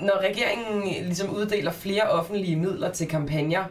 når 0.00 0.20
regeringen 0.20 1.04
ligesom 1.04 1.30
uddeler 1.30 1.72
flere 1.72 2.02
offentlige 2.02 2.56
midler 2.56 2.90
til 2.92 3.08
kampagner 3.08 3.64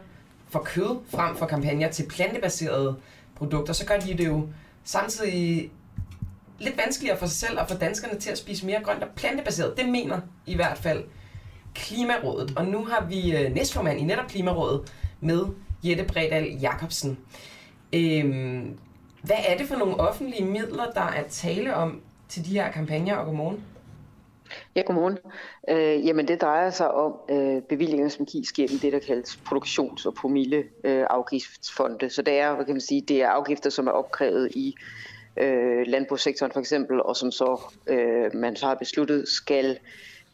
for 0.48 0.58
kød, 0.58 0.98
frem 1.10 1.36
for 1.36 1.46
kampagner 1.46 1.90
til 1.90 2.06
plantebaserede 2.08 2.96
produkter, 3.36 3.72
så 3.72 3.86
gør 3.86 3.98
de 3.98 4.18
det 4.18 4.26
jo 4.26 4.48
samtidig 4.84 5.70
lidt 6.58 6.76
vanskeligere 6.76 7.18
for 7.18 7.26
sig 7.26 7.36
selv 7.36 7.60
og 7.60 7.68
for 7.68 7.76
danskerne 7.76 8.20
til 8.20 8.30
at 8.30 8.38
spise 8.38 8.66
mere 8.66 8.80
grønt 8.84 9.02
og 9.02 9.08
plantebaseret. 9.16 9.76
Det 9.76 9.88
mener 9.88 10.20
i 10.46 10.54
hvert 10.54 10.78
fald 10.78 11.04
Klimarådet. 11.74 12.52
Og 12.56 12.66
nu 12.66 12.84
har 12.84 13.04
vi 13.08 13.36
øh, 13.36 13.54
næstformand 13.54 14.00
i 14.00 14.04
netop 14.04 14.26
Klimarådet 14.28 14.92
med 15.20 15.44
Jette 15.84 16.04
Bredal 16.04 16.58
Jacobsen. 16.60 17.18
Øhm, 17.94 18.78
hvad 19.22 19.36
er 19.48 19.56
det 19.56 19.68
for 19.68 19.76
nogle 19.76 20.00
offentlige 20.00 20.44
midler, 20.44 20.90
der 20.90 21.00
er 21.00 21.28
tale 21.28 21.74
om 21.74 22.02
til 22.28 22.44
de 22.44 22.50
her 22.50 22.72
kampagner, 22.72 23.16
og 23.16 23.26
godmorgen? 23.26 23.64
Ja, 24.76 24.82
godmorgen. 24.86 25.18
Øh, 25.68 26.06
jamen 26.06 26.28
det 26.28 26.40
drejer 26.40 26.70
sig 26.70 26.90
om 26.90 27.14
øh, 27.30 27.62
bevillinger, 27.62 28.08
som 28.08 28.26
gives 28.26 28.52
gennem 28.52 28.78
det, 28.78 28.92
der 28.92 28.98
kaldes 28.98 29.40
produktions- 29.44 30.06
og 30.06 30.14
promilleafgiftsfonde. 30.14 32.04
Øh, 32.04 32.10
så 32.10 32.22
det 32.22 32.38
er, 32.38 32.54
hvad 32.54 32.64
kan 32.64 32.74
man 32.74 32.80
sige, 32.80 33.00
det 33.00 33.22
er 33.22 33.28
afgifter, 33.28 33.70
som 33.70 33.86
er 33.86 33.90
opkrævet 33.90 34.50
i 34.54 34.74
øh, 35.36 35.86
landbrugssektoren 35.86 36.52
for 36.52 36.60
eksempel, 36.60 37.02
og 37.02 37.16
som 37.16 37.30
så 37.30 37.60
øh, 37.86 38.34
man 38.34 38.56
så 38.56 38.66
har 38.66 38.74
besluttet 38.74 39.28
skal, 39.28 39.78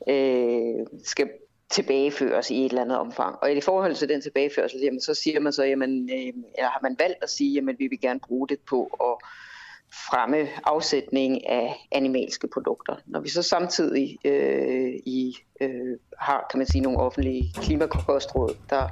øh, 0.08 0.86
skal 1.04 1.28
tilbageføres 1.70 2.50
i 2.50 2.64
et 2.64 2.68
eller 2.68 2.82
andet 2.82 2.98
omfang. 2.98 3.36
Og 3.42 3.52
i 3.52 3.60
forhold 3.60 3.94
til 3.94 4.08
den 4.08 4.20
tilbageførsel, 4.20 4.80
jamen, 4.80 5.00
så 5.00 5.14
siger 5.14 5.40
man 5.40 5.52
så, 5.52 5.64
jamen, 5.64 6.10
øh, 6.12 6.26
eller 6.58 6.70
har 6.70 6.80
man 6.82 6.96
valgt 6.98 7.22
at 7.22 7.30
sige, 7.30 7.52
jamen 7.54 7.76
vi 7.78 7.86
vil 7.86 8.00
gerne 8.00 8.20
bruge 8.20 8.48
det 8.48 8.58
på 8.60 8.84
at 8.84 9.28
fremme 10.10 10.48
afsætning 10.64 11.48
af 11.48 11.88
animalske 11.92 12.48
produkter. 12.48 12.96
Når 13.06 13.20
vi 13.20 13.28
så 13.28 13.42
samtidig 13.42 14.18
øh, 14.24 14.92
i, 15.06 15.36
øh, 15.60 15.98
har, 16.18 16.46
kan 16.50 16.58
man 16.58 16.66
sige, 16.66 16.82
nogle 16.82 16.98
offentlige 16.98 17.52
klimakostråd, 17.54 18.56
der 18.70 18.88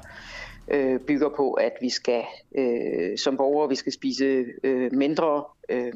øh, 0.68 1.00
bygger 1.00 1.28
på, 1.36 1.52
at 1.52 1.72
vi 1.80 1.90
skal 1.90 2.22
øh, 2.58 3.18
som 3.18 3.36
borgere 3.36 3.68
vi 3.68 3.74
skal 3.74 3.92
spise 3.92 4.44
øh, 4.64 4.92
mindre 4.92 5.44
øh, 5.68 5.92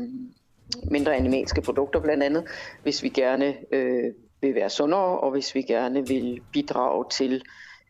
mindre 0.91 1.17
animalske 1.17 1.61
produkter 1.61 2.01
blandt 2.01 2.23
andet, 2.23 2.45
hvis 2.83 3.03
vi 3.03 3.09
gerne 3.09 3.57
øh, 3.75 4.13
vil 4.41 4.55
være 4.55 4.71
sundere, 4.71 5.21
og 5.21 5.31
hvis 5.31 5.55
vi 5.55 5.63
gerne 5.63 6.09
vil 6.09 6.41
bidrage 6.53 7.05
til 7.11 7.43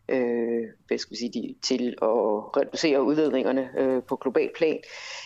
øh, 0.09 0.63
hvad 0.87 0.97
skal 0.97 1.11
vi 1.11 1.17
sige, 1.17 1.55
til 1.61 1.87
at 2.01 2.07
reducere 2.57 3.03
udledningerne 3.03 3.69
øh, 3.77 4.03
på 4.03 4.15
global 4.15 4.49
plan, 4.55 4.77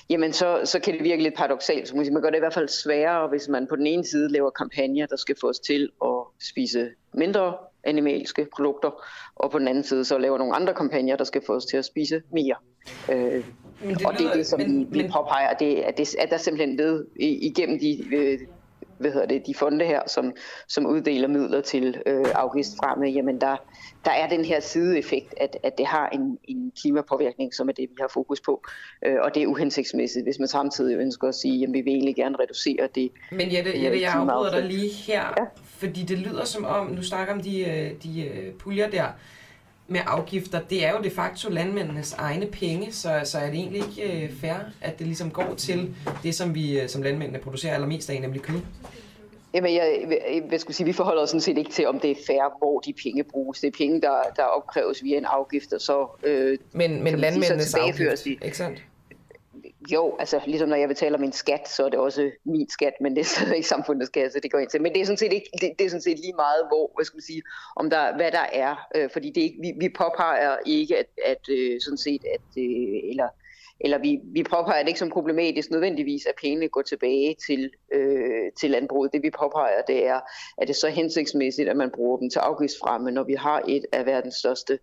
jamen 0.09 0.33
så, 0.33 0.61
så 0.63 0.79
kan 0.79 0.93
det 0.93 1.03
virke 1.03 1.23
lidt 1.23 1.35
paradoxalt. 1.35 1.87
Så 1.87 1.95
man 1.95 2.21
gør 2.21 2.29
det 2.29 2.37
i 2.37 2.39
hvert 2.39 2.53
fald 2.53 2.67
sværere, 2.67 3.27
hvis 3.27 3.47
man 3.47 3.67
på 3.67 3.75
den 3.75 3.87
ene 3.87 4.05
side 4.05 4.31
laver 4.31 4.49
kampagner, 4.49 5.05
der 5.05 5.15
skal 5.15 5.35
få 5.41 5.49
os 5.49 5.59
til 5.59 5.89
at 6.03 6.47
spise 6.49 6.89
mindre 7.13 7.53
animalske 7.83 8.47
produkter, 8.55 9.03
og 9.35 9.51
på 9.51 9.59
den 9.59 9.67
anden 9.67 9.83
side 9.83 10.05
så 10.05 10.17
laver 10.17 10.37
nogle 10.37 10.55
andre 10.55 10.73
kampagner, 10.73 11.15
der 11.15 11.23
skal 11.23 11.41
få 11.45 11.55
os 11.55 11.65
til 11.65 11.77
at 11.77 11.85
spise 11.85 12.21
mere. 12.31 12.55
Øh, 13.11 13.45
men 13.83 13.95
det 13.95 14.05
og 14.05 14.13
det 14.17 14.25
er 14.25 14.33
det, 14.33 14.47
som 14.47 14.59
men, 14.59 14.93
vi, 14.93 15.03
vi 15.03 15.09
påpeger, 15.13 15.47
at, 15.47 15.59
det, 15.59 15.75
at, 15.75 15.97
det, 15.97 16.15
at 16.15 16.29
der 16.29 16.37
simpelthen 16.37 16.77
ved 16.77 17.05
igennem 17.19 17.79
de 17.79 18.15
øh, 18.15 18.39
hvad 19.03 19.11
hedder 19.11 19.27
det, 19.27 19.47
de 19.47 19.53
fonde 19.55 19.85
her, 19.85 20.01
som, 20.07 20.33
som 20.67 20.85
uddeler 20.85 21.27
midler 21.27 21.61
til 21.61 22.01
øh, 22.05 22.25
afgiftsfremme, 22.35 23.05
jamen 23.05 23.41
der, 23.41 23.55
der 24.05 24.11
er 24.11 24.29
den 24.29 24.45
her 24.45 24.59
sideeffekt, 24.59 25.33
at, 25.37 25.57
at 25.63 25.77
det 25.77 25.85
har 25.85 26.09
en, 26.09 26.39
en 26.43 26.71
klimapåvirkning, 26.81 27.53
som 27.53 27.69
er 27.69 27.73
det, 27.73 27.89
vi 27.89 27.95
har 27.99 28.07
fokus 28.07 28.41
på. 28.41 28.63
Øh, 29.05 29.15
og 29.21 29.35
det 29.35 29.43
er 29.43 29.47
uhensigtsmæssigt, 29.47 30.25
hvis 30.25 30.39
man 30.39 30.47
samtidig 30.47 30.97
ønsker 30.97 31.27
at 31.27 31.35
sige, 31.35 31.63
at 31.67 31.73
vi 31.73 31.81
vil 31.81 31.93
egentlig 31.93 32.15
gerne 32.15 32.35
reducere 32.39 32.87
det. 32.95 33.11
Men 33.31 33.53
Jette, 33.53 33.83
Jette 33.83 34.01
jeg 34.01 34.13
afbryder 34.13 34.51
dig 34.51 34.63
lige 34.63 34.89
her, 34.89 35.33
ja. 35.37 35.45
fordi 35.65 36.03
det 36.03 36.17
lyder 36.17 36.45
som 36.45 36.65
om, 36.65 36.87
nu 36.87 37.01
snakker 37.01 37.33
om 37.33 37.41
de, 37.41 37.69
øh, 37.69 37.91
de 38.03 38.27
øh, 38.27 38.53
puljer 38.53 38.89
der, 38.89 39.07
med 39.93 40.01
afgifter, 40.05 40.59
det 40.69 40.85
er 40.85 40.91
jo 40.91 41.03
de 41.03 41.09
facto 41.09 41.49
landmændenes 41.49 42.13
egne 42.13 42.45
penge, 42.45 42.91
så, 42.91 43.21
så 43.23 43.37
er 43.37 43.45
det 43.45 43.53
egentlig 43.53 43.81
ikke 43.89 44.23
øh, 44.23 44.33
fair, 44.41 44.53
at 44.81 44.99
det 44.99 45.07
ligesom 45.07 45.31
går 45.31 45.53
til 45.57 45.95
det, 46.23 46.35
som 46.35 46.55
vi 46.55 46.79
øh, 46.79 46.89
som 46.89 47.01
landmændene 47.01 47.39
producerer 47.39 47.73
allermest 47.73 48.09
af, 48.09 48.21
nemlig 48.21 48.41
kød? 48.41 48.59
Jamen, 49.53 49.75
jeg, 49.75 50.05
jeg, 50.09 50.43
jeg 50.51 50.59
skulle 50.59 50.75
sige, 50.75 50.85
vi 50.85 50.93
forholder 50.93 51.21
os 51.21 51.29
sådan 51.29 51.41
set 51.41 51.57
ikke 51.57 51.71
til, 51.71 51.87
om 51.87 51.99
det 51.99 52.11
er 52.11 52.15
fair, 52.27 52.57
hvor 52.57 52.79
de 52.79 52.93
penge 53.03 53.23
bruges. 53.23 53.59
Det 53.59 53.67
er 53.67 53.77
penge, 53.77 54.01
der, 54.01 54.15
der 54.35 54.43
opkræves 54.43 55.03
via 55.03 55.17
en 55.17 55.25
afgift, 55.25 55.73
og 55.73 55.81
så 55.81 56.07
øh, 56.23 56.57
men, 56.71 57.03
men 57.03 57.19
landmændenes 57.19 57.73
afgift, 57.73 58.25
ikke 58.25 58.57
sandt? 58.57 58.83
Jo, 59.91 60.15
altså 60.19 60.41
ligesom 60.45 60.69
når 60.69 60.75
jeg 60.75 60.87
betaler 60.87 61.17
min 61.17 61.31
skat, 61.31 61.69
så 61.69 61.85
er 61.85 61.89
det 61.89 61.99
også 61.99 62.31
min 62.45 62.69
skat, 62.69 62.93
men 63.01 63.15
det 63.15 63.21
er 63.21 63.25
stadig 63.25 63.55
ikke 63.55 63.67
samfundets 63.67 64.09
kasse, 64.09 64.39
det 64.39 64.51
går 64.51 64.59
ind 64.59 64.69
til. 64.69 64.81
Men 64.81 64.93
det 64.93 65.01
er 65.01 65.05
sådan 65.05 65.17
set, 65.17 65.33
ikke, 65.33 65.49
det, 65.61 65.71
det 65.79 65.85
er 65.85 65.89
sådan 65.89 66.01
set 66.01 66.19
lige 66.19 66.33
meget, 66.33 66.63
hvor, 66.69 66.91
hvad 66.95 67.05
skal 67.05 67.17
man 67.17 67.21
sige, 67.21 67.41
om 67.75 67.89
der, 67.89 68.15
hvad 68.15 68.31
der 68.31 68.45
er. 68.53 68.75
Øh, 68.95 69.09
fordi 69.13 69.29
det 69.29 69.37
er 69.37 69.43
ikke, 69.43 69.61
vi, 69.61 69.73
vi 69.79 69.89
påpeger 69.97 70.57
ikke, 70.65 70.97
at, 70.97 71.09
at 71.25 71.49
øh, 71.49 71.81
sådan 71.81 71.97
set, 71.97 72.21
at, 72.33 72.47
øh, 72.57 73.09
eller, 73.09 73.27
eller 73.79 73.97
vi, 73.97 74.19
vi 74.23 74.43
påpeger 74.43 74.81
det 74.81 74.87
ikke 74.87 74.99
som 74.99 75.09
problematisk 75.09 75.71
nødvendigvis, 75.71 76.25
at 76.25 76.35
pengene 76.41 76.69
går 76.69 76.81
tilbage 76.81 77.35
til, 77.47 77.71
øh, 77.93 78.51
til 78.59 78.71
landbruget. 78.71 79.13
Det 79.13 79.23
vi 79.23 79.29
påpeger, 79.29 79.81
det 79.87 80.07
er, 80.07 80.19
at 80.57 80.67
det 80.67 80.69
er 80.69 80.79
så 80.79 80.89
hensigtsmæssigt, 80.89 81.69
at 81.69 81.77
man 81.77 81.91
bruger 81.91 82.17
dem 82.17 82.29
til 82.29 82.39
afgiftsfremme, 82.39 83.11
når 83.11 83.23
vi 83.23 83.33
har 83.33 83.61
et 83.67 83.85
af 83.91 84.05
verdens 84.05 84.35
største 84.35 84.79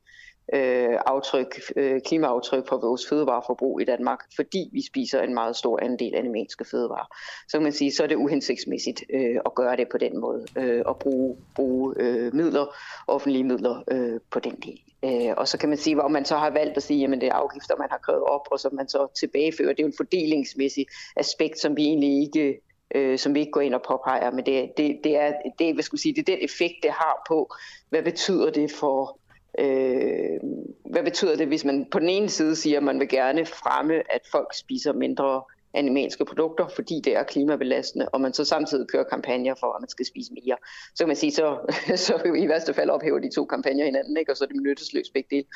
øh, 0.53 0.99
aftryk, 1.07 1.61
øh, 1.77 2.01
klimaaftryk 2.01 2.69
på 2.69 2.77
vores 2.77 3.09
fødevareforbrug 3.09 3.81
i 3.81 3.85
Danmark, 3.85 4.19
fordi 4.37 4.71
vi 4.73 4.87
spiser 4.87 5.23
en 5.23 5.35
meget 5.35 5.57
stor 5.57 5.79
andel 5.83 6.15
animalske 6.15 6.65
fødevarer. 6.65 7.17
Så 7.49 7.57
kan 7.57 7.63
man 7.63 7.73
sige, 7.73 7.93
så 7.93 8.03
er 8.03 8.07
det 8.07 8.17
uhensigtsmæssigt 8.17 9.05
øh, 9.15 9.37
at 9.47 9.55
gøre 9.55 9.77
det 9.77 9.89
på 9.89 9.99
den 9.99 10.21
måde, 10.21 10.47
øh, 10.57 10.83
og 10.87 10.99
bruge, 10.99 11.37
bruge 11.55 11.95
øh, 11.97 12.35
midler, 12.35 12.67
offentlige 13.07 13.45
midler 13.45 13.83
øh, 13.91 14.21
på 14.31 14.41
den 14.41 14.57
del. 14.57 14.81
Øh, 15.05 15.35
og 15.37 15.49
så 15.49 15.59
kan 15.59 15.69
man 15.69 15.79
sige, 15.79 15.95
hvor 15.95 16.09
man 16.09 16.25
så 16.25 16.37
har 16.37 16.51
valgt 16.51 16.77
at 16.77 16.83
sige, 16.83 17.05
at 17.05 17.21
det 17.21 17.29
er 17.29 17.35
afgifter, 17.35 17.77
man 17.77 17.89
har 17.91 17.99
krævet 17.99 18.23
op, 18.23 18.49
og 18.51 18.61
som 18.61 18.75
man 18.75 18.89
så 18.89 19.07
tilbagefører. 19.21 19.69
Det 19.69 19.81
er 19.81 19.85
jo 19.85 19.87
en 19.87 19.97
fordelingsmæssig 19.97 20.87
aspekt, 21.17 21.59
som 21.59 21.77
vi 21.77 21.85
egentlig 21.85 22.23
ikke 22.23 22.61
øh, 22.95 23.19
som 23.19 23.35
vi 23.35 23.41
ikke 23.41 23.53
går 23.53 23.61
ind 23.61 23.75
og 23.75 23.83
påpeger, 23.89 24.31
men 24.31 24.47
det, 24.47 24.71
det, 24.77 25.01
det, 25.05 25.17
er, 25.17 25.33
det, 25.59 25.75
hvad 25.75 25.85
skulle 25.85 26.01
sige, 26.01 26.15
det 26.15 26.29
er 26.29 26.37
den 26.37 26.45
effekt, 26.45 26.75
det 26.83 26.91
har 26.91 27.23
på, 27.29 27.55
hvad 27.89 28.03
betyder 28.03 28.51
det 28.51 28.71
for 28.71 29.19
Øh, 29.59 30.41
hvad 30.85 31.03
betyder 31.05 31.37
det, 31.37 31.47
hvis 31.47 31.65
man 31.65 31.87
på 31.91 31.99
den 31.99 32.09
ene 32.09 32.29
side 32.29 32.57
siger, 32.57 32.77
at 32.77 32.83
man 32.83 33.01
vil 33.01 33.09
gerne 33.09 33.47
fremme, 33.47 33.95
at 33.95 34.21
folk 34.33 34.55
spiser 34.55 34.93
mindre 34.93 35.43
animalske 35.75 36.25
produkter, 36.25 36.69
fordi 36.69 37.01
det 37.05 37.17
er 37.17 37.23
klimabelastende, 37.23 38.09
og 38.09 38.21
man 38.21 38.33
så 38.33 38.45
samtidig 38.45 38.87
kører 38.89 39.05
kampagner 39.05 39.55
for, 39.55 39.73
at 39.73 39.81
man 39.81 39.89
skal 39.89 40.07
spise 40.07 40.33
mere. 40.33 40.57
Så 40.95 41.05
kan 41.05 41.07
man 41.07 41.17
sige, 41.17 41.33
så, 41.33 41.59
så 42.07 42.33
i 42.37 42.49
værste 42.49 42.75
fald 42.75 42.91
ophæver 42.91 43.19
de 43.19 43.31
to 43.35 43.45
kampagner 43.45 43.85
hinanden, 43.85 44.17
ikke? 44.17 44.33
og 44.33 44.37
så 44.37 44.45
er 44.45 44.49
det 44.49 44.63
nyttesløst 44.63 45.13
begge 45.13 45.29
dele. 45.37 45.47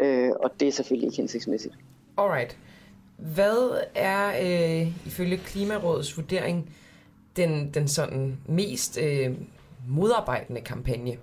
Øh, 0.00 0.30
og 0.40 0.60
det 0.60 0.68
er 0.68 0.72
selvfølgelig 0.72 1.06
ikke 1.06 1.16
hensigtsmæssigt. 1.16 1.74
Alright. 2.18 2.58
Hvad 3.16 3.80
er 3.94 4.28
øh, 4.28 5.06
ifølge 5.06 5.36
Klimarådets 5.36 6.16
vurdering 6.16 6.70
den, 7.36 7.70
den 7.74 7.88
sådan 7.88 8.38
mest 8.48 8.98
øh, 9.02 9.34
modarbejdende 9.88 10.60
kampagne 10.60 11.16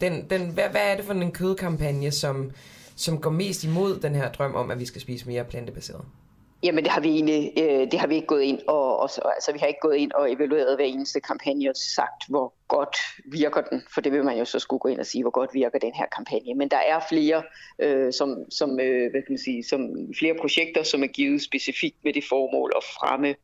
den, 0.00 0.30
den, 0.30 0.50
hvad, 0.54 0.68
hvad 0.68 0.92
er 0.92 0.96
det 0.96 1.04
for 1.04 1.12
en 1.12 1.32
kødkampagne, 1.32 2.10
som, 2.10 2.52
som 2.96 3.20
går 3.20 3.30
mest 3.30 3.64
imod 3.64 4.00
den 4.00 4.14
her 4.14 4.32
drøm 4.32 4.54
om, 4.54 4.70
at 4.70 4.80
vi 4.80 4.86
skal 4.86 5.00
spise 5.00 5.26
mere 5.28 5.44
plantebaseret? 5.44 6.04
Jamen 6.62 6.84
det 6.84 6.92
har 6.92 7.00
vi 7.00 7.08
egentlig, 7.08 7.52
øh, 7.58 7.90
det 7.90 8.00
har 8.00 8.06
vi 8.06 8.14
ikke 8.14 8.26
gået 8.26 8.42
ind 8.42 8.60
og, 8.68 9.00
og 9.00 9.34
altså 9.34 9.52
vi 9.52 9.58
har 9.58 9.66
ikke 9.66 9.80
gået 9.82 9.96
ind 9.96 10.12
og 10.12 10.32
evalueret 10.32 10.76
hver 10.76 10.84
eneste 10.84 11.20
kampagne 11.20 11.70
og 11.70 11.76
sagt, 11.76 12.28
hvor 12.28 12.54
godt 12.68 12.96
virker 13.24 13.60
den, 13.60 13.82
for 13.94 14.00
det 14.00 14.12
vil 14.12 14.24
man 14.24 14.38
jo 14.38 14.44
så 14.44 14.58
skulle 14.58 14.80
gå 14.80 14.88
ind 14.88 15.00
og 15.00 15.06
sige, 15.06 15.22
hvor 15.22 15.30
godt 15.30 15.54
virker 15.54 15.78
den 15.78 15.92
her 15.94 16.06
kampagne. 16.16 16.54
Men 16.54 16.68
der 16.68 16.76
er 16.76 17.00
flere, 17.08 17.42
øh, 17.78 18.12
som, 18.12 18.36
som, 18.50 18.80
øh, 18.80 19.10
hvad 19.10 19.22
kan 19.22 19.32
man 19.32 19.38
sige, 19.38 19.64
som 19.64 19.80
flere 20.18 20.34
projekter, 20.40 20.82
som 20.82 21.02
er 21.02 21.06
givet 21.06 21.42
specifikt 21.42 21.96
med 22.04 22.12
det 22.12 22.24
formål 22.28 22.72
at 22.76 22.84
fremme 22.84 23.28
Øh, 23.28 23.34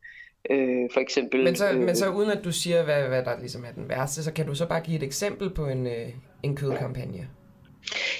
for 0.92 1.00
eksempel... 1.00 1.44
Men 1.44 1.56
så, 1.56 1.70
øh, 1.70 1.78
men 1.78 1.96
så 1.96 2.10
uden 2.10 2.30
at 2.30 2.44
du 2.44 2.52
siger, 2.52 2.84
hvad, 2.84 3.02
hvad 3.02 3.24
der 3.24 3.38
ligesom 3.40 3.64
er 3.64 3.72
den 3.74 3.88
værste, 3.88 4.24
så 4.24 4.32
kan 4.32 4.46
du 4.46 4.54
så 4.54 4.66
bare 4.66 4.80
give 4.80 4.96
et 4.96 5.02
eksempel 5.02 5.50
på 5.50 5.66
en, 5.66 5.86
øh, 5.86 6.08
en 6.42 6.56
kødkampagne? 6.56 7.28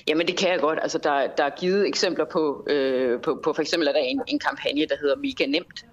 Jamen 0.08 0.26
det 0.26 0.36
kan 0.36 0.50
jeg 0.50 0.60
godt. 0.60 0.78
Altså, 0.82 0.98
der, 0.98 1.26
der 1.36 1.44
er 1.44 1.50
givet 1.58 1.88
eksempler 1.88 2.24
på, 2.24 2.66
øh, 2.70 3.20
på, 3.20 3.40
på 3.44 3.52
for 3.52 3.62
eksempel 3.62 3.88
er 3.88 3.92
der 3.92 4.00
en, 4.00 4.22
en 4.28 4.38
kampagne, 4.38 4.80
der 4.80 4.96
hedder 5.00 5.16
Mega 5.16 5.46
Nemt. 5.46 5.86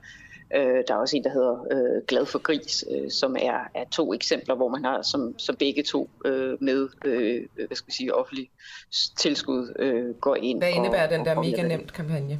Øh, 0.56 0.84
der 0.88 0.94
er 0.94 0.98
også 0.98 1.18
en, 1.18 1.24
der 1.24 1.30
hedder 1.30 1.68
øh, 1.72 2.04
Glad 2.08 2.26
for 2.26 2.40
Gris, 2.40 2.86
øh, 2.92 3.12
som 3.12 3.36
er, 3.40 3.70
er 3.76 3.84
to 3.92 4.14
eksempler, 4.14 4.56
hvor 4.56 4.70
man 4.70 4.84
har 4.84 5.02
som, 5.02 5.40
som 5.40 5.56
begge 5.56 5.84
to 5.84 6.10
øh, 6.26 6.58
med 6.64 6.90
øh, 7.06 7.42
hvad 7.56 7.76
skal 7.76 7.86
jeg 7.88 7.94
sige, 7.94 8.16
offentlig 8.16 8.50
tilskud 9.18 9.74
øh, 9.80 10.16
går 10.16 10.36
ind. 10.36 10.60
Hvad 10.60 10.72
indebærer 10.72 11.04
og, 11.04 11.14
den 11.14 11.26
der 11.26 11.42
Mega 11.42 11.62
Nemt 11.68 11.94
kampagne? 11.94 12.40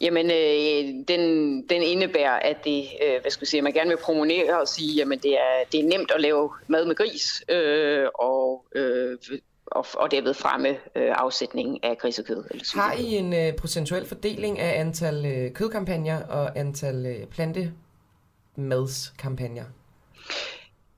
Jamen, 0.00 0.30
øh, 0.30 0.94
den, 1.08 1.20
den 1.68 1.82
indebærer, 1.82 2.38
at 2.38 2.64
det, 2.64 2.84
øh, 3.04 3.20
hvad 3.20 3.30
skal 3.30 3.46
sige, 3.46 3.62
man 3.62 3.72
gerne 3.72 3.88
vil 3.88 3.96
promonere 3.96 4.60
og 4.60 4.68
sige, 4.68 4.94
jamen 4.94 5.18
det 5.18 5.32
er, 5.32 5.64
det 5.72 5.80
er 5.80 5.84
nemt 5.84 6.12
at 6.14 6.20
lave 6.20 6.50
mad 6.68 6.86
med 6.86 6.94
gris, 6.94 7.44
øh, 7.48 8.06
og, 8.14 8.64
øh, 8.74 9.18
og, 9.66 9.86
og 9.94 10.10
derved 10.10 10.34
fremme 10.34 10.68
øh, 10.68 10.76
afsætningen 10.94 11.78
af 11.82 11.98
grisekød. 11.98 12.44
Eller 12.50 12.80
Har 12.80 12.92
I 12.92 13.16
en 13.16 13.32
øh, 13.32 13.52
procentuel 13.52 14.06
fordeling 14.06 14.58
af 14.58 14.80
antal 14.80 15.26
øh, 15.26 15.52
kødkampagner 15.52 16.26
og 16.26 16.58
antal 16.58 17.06
øh, 17.06 17.26
plantemadskampagner? 17.26 19.64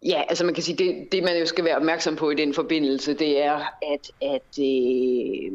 Ja, 0.06 0.22
altså 0.28 0.44
man 0.44 0.54
kan 0.54 0.62
sige, 0.62 0.78
det, 0.78 1.12
det 1.12 1.22
man 1.22 1.38
jo 1.38 1.46
skal 1.46 1.64
være 1.64 1.76
opmærksom 1.76 2.16
på 2.16 2.30
i 2.30 2.34
den 2.34 2.54
forbindelse, 2.54 3.14
det 3.14 3.42
er, 3.42 3.60
at, 3.92 4.10
at 4.20 4.58
øh, 4.58 5.52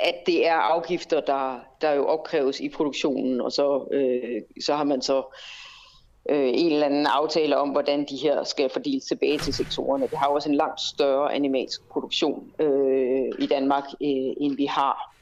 at 0.00 0.14
det 0.26 0.46
er 0.46 0.54
afgifter, 0.54 1.20
der, 1.20 1.60
der 1.80 1.92
jo 1.92 2.06
opkræves 2.06 2.60
i 2.60 2.68
produktionen, 2.68 3.40
og 3.40 3.52
så, 3.52 3.88
øh, 3.92 4.42
så 4.64 4.74
har 4.74 4.84
man 4.84 5.02
så 5.02 5.36
øh, 6.28 6.48
en 6.54 6.72
eller 6.72 6.86
anden 6.86 7.06
aftale 7.06 7.56
om, 7.56 7.68
hvordan 7.68 8.04
de 8.10 8.16
her 8.16 8.44
skal 8.44 8.70
fordeles 8.70 9.04
tilbage 9.04 9.38
til 9.38 9.54
sektorerne. 9.54 10.10
Vi 10.10 10.16
har 10.16 10.26
også 10.26 10.48
en 10.48 10.54
langt 10.54 10.80
større 10.80 11.34
animalsk 11.34 11.88
produktion 11.88 12.52
øh, 12.58 13.28
i 13.38 13.46
Danmark, 13.46 13.84
øh, 13.84 14.32
end 14.40 14.56
vi 14.56 14.64
har 14.64 15.16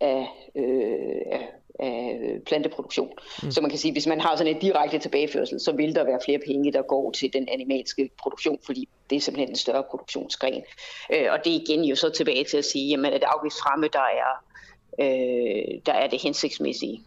af, 0.00 0.26
øh, 0.54 1.22
af, 1.32 1.48
af 1.78 2.18
planteproduktion. 2.46 3.10
Mm. 3.42 3.50
Så 3.50 3.60
man 3.60 3.70
kan 3.70 3.78
sige, 3.78 3.92
hvis 3.92 4.06
man 4.06 4.20
har 4.20 4.36
sådan 4.36 4.54
en 4.54 4.60
direkte 4.60 4.98
tilbageførsel, 4.98 5.60
så 5.60 5.72
vil 5.72 5.94
der 5.94 6.04
være 6.04 6.18
flere 6.24 6.38
penge, 6.46 6.72
der 6.72 6.82
går 6.82 7.10
til 7.10 7.32
den 7.32 7.48
animalske 7.52 8.10
produktion, 8.22 8.58
fordi 8.66 8.88
det 9.10 9.16
er 9.16 9.20
simpelthen 9.20 9.48
en 9.48 9.56
større 9.56 9.84
produktionsgren. 9.90 10.62
Øh, 11.12 11.26
og 11.32 11.38
det 11.44 11.52
er 11.52 11.60
igen 11.60 11.84
jo 11.84 11.96
så 11.96 12.10
tilbage 12.10 12.44
til 12.44 12.56
at 12.56 12.64
sige, 12.64 12.88
jamen 12.88 13.12
er 13.12 13.18
det 13.18 13.26
afgiftsfremme, 13.36 13.88
der 13.92 14.06
er, 14.22 14.30
øh, 15.00 15.80
der 15.86 15.92
er 15.92 16.08
det 16.08 16.22
hensigtsmæssige. 16.22 17.02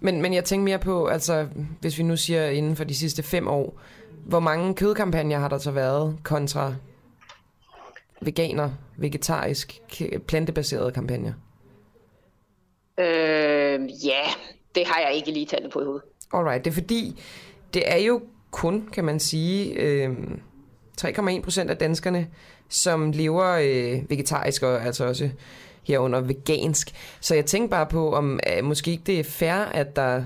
Men, 0.00 0.22
men 0.22 0.34
jeg 0.34 0.44
tænker 0.44 0.64
mere 0.64 0.78
på, 0.78 1.06
altså 1.06 1.48
hvis 1.80 1.98
vi 1.98 2.02
nu 2.02 2.16
siger 2.16 2.48
inden 2.48 2.76
for 2.76 2.84
de 2.84 2.94
sidste 2.94 3.22
fem 3.22 3.48
år, 3.48 3.80
hvor 4.26 4.40
mange 4.40 4.74
kødkampagner 4.74 5.38
har 5.38 5.48
der 5.48 5.58
så 5.58 5.70
været 5.70 6.18
kontra 6.22 6.74
veganer, 8.20 8.70
vegetarisk, 8.96 9.82
plantebaserede 10.26 10.92
kampagner? 10.92 11.32
Øh, 12.98 14.06
ja, 14.06 14.22
det 14.74 14.86
har 14.86 15.00
jeg 15.00 15.14
ikke 15.14 15.30
lige 15.30 15.46
tallet 15.46 15.72
på 15.72 15.80
i 15.80 15.84
hovedet. 15.84 16.02
Alright, 16.32 16.64
det 16.64 16.70
er 16.70 16.74
fordi, 16.74 17.22
det 17.74 17.82
er 17.86 17.96
jo 17.96 18.22
kun, 18.50 18.88
kan 18.92 19.04
man 19.04 19.20
sige, 19.20 19.72
øh, 19.72 20.10
3,1 21.00 21.42
procent 21.42 21.70
af 21.70 21.76
danskerne, 21.76 22.28
som 22.68 23.12
lever 23.12 23.46
øh, 23.46 24.10
vegetarisk 24.10 24.62
og 24.62 24.82
altså 24.84 25.04
også 25.04 25.30
herunder 25.86 26.20
vegansk. 26.20 26.92
Så 27.20 27.34
jeg 27.34 27.46
tænker 27.46 27.68
bare 27.68 27.86
på, 27.86 28.12
om 28.12 28.40
øh, 28.56 28.64
måske 28.64 28.90
ikke 28.90 29.02
det 29.06 29.20
er 29.20 29.24
fair, 29.24 29.54
at 29.54 29.96
der 29.96 30.22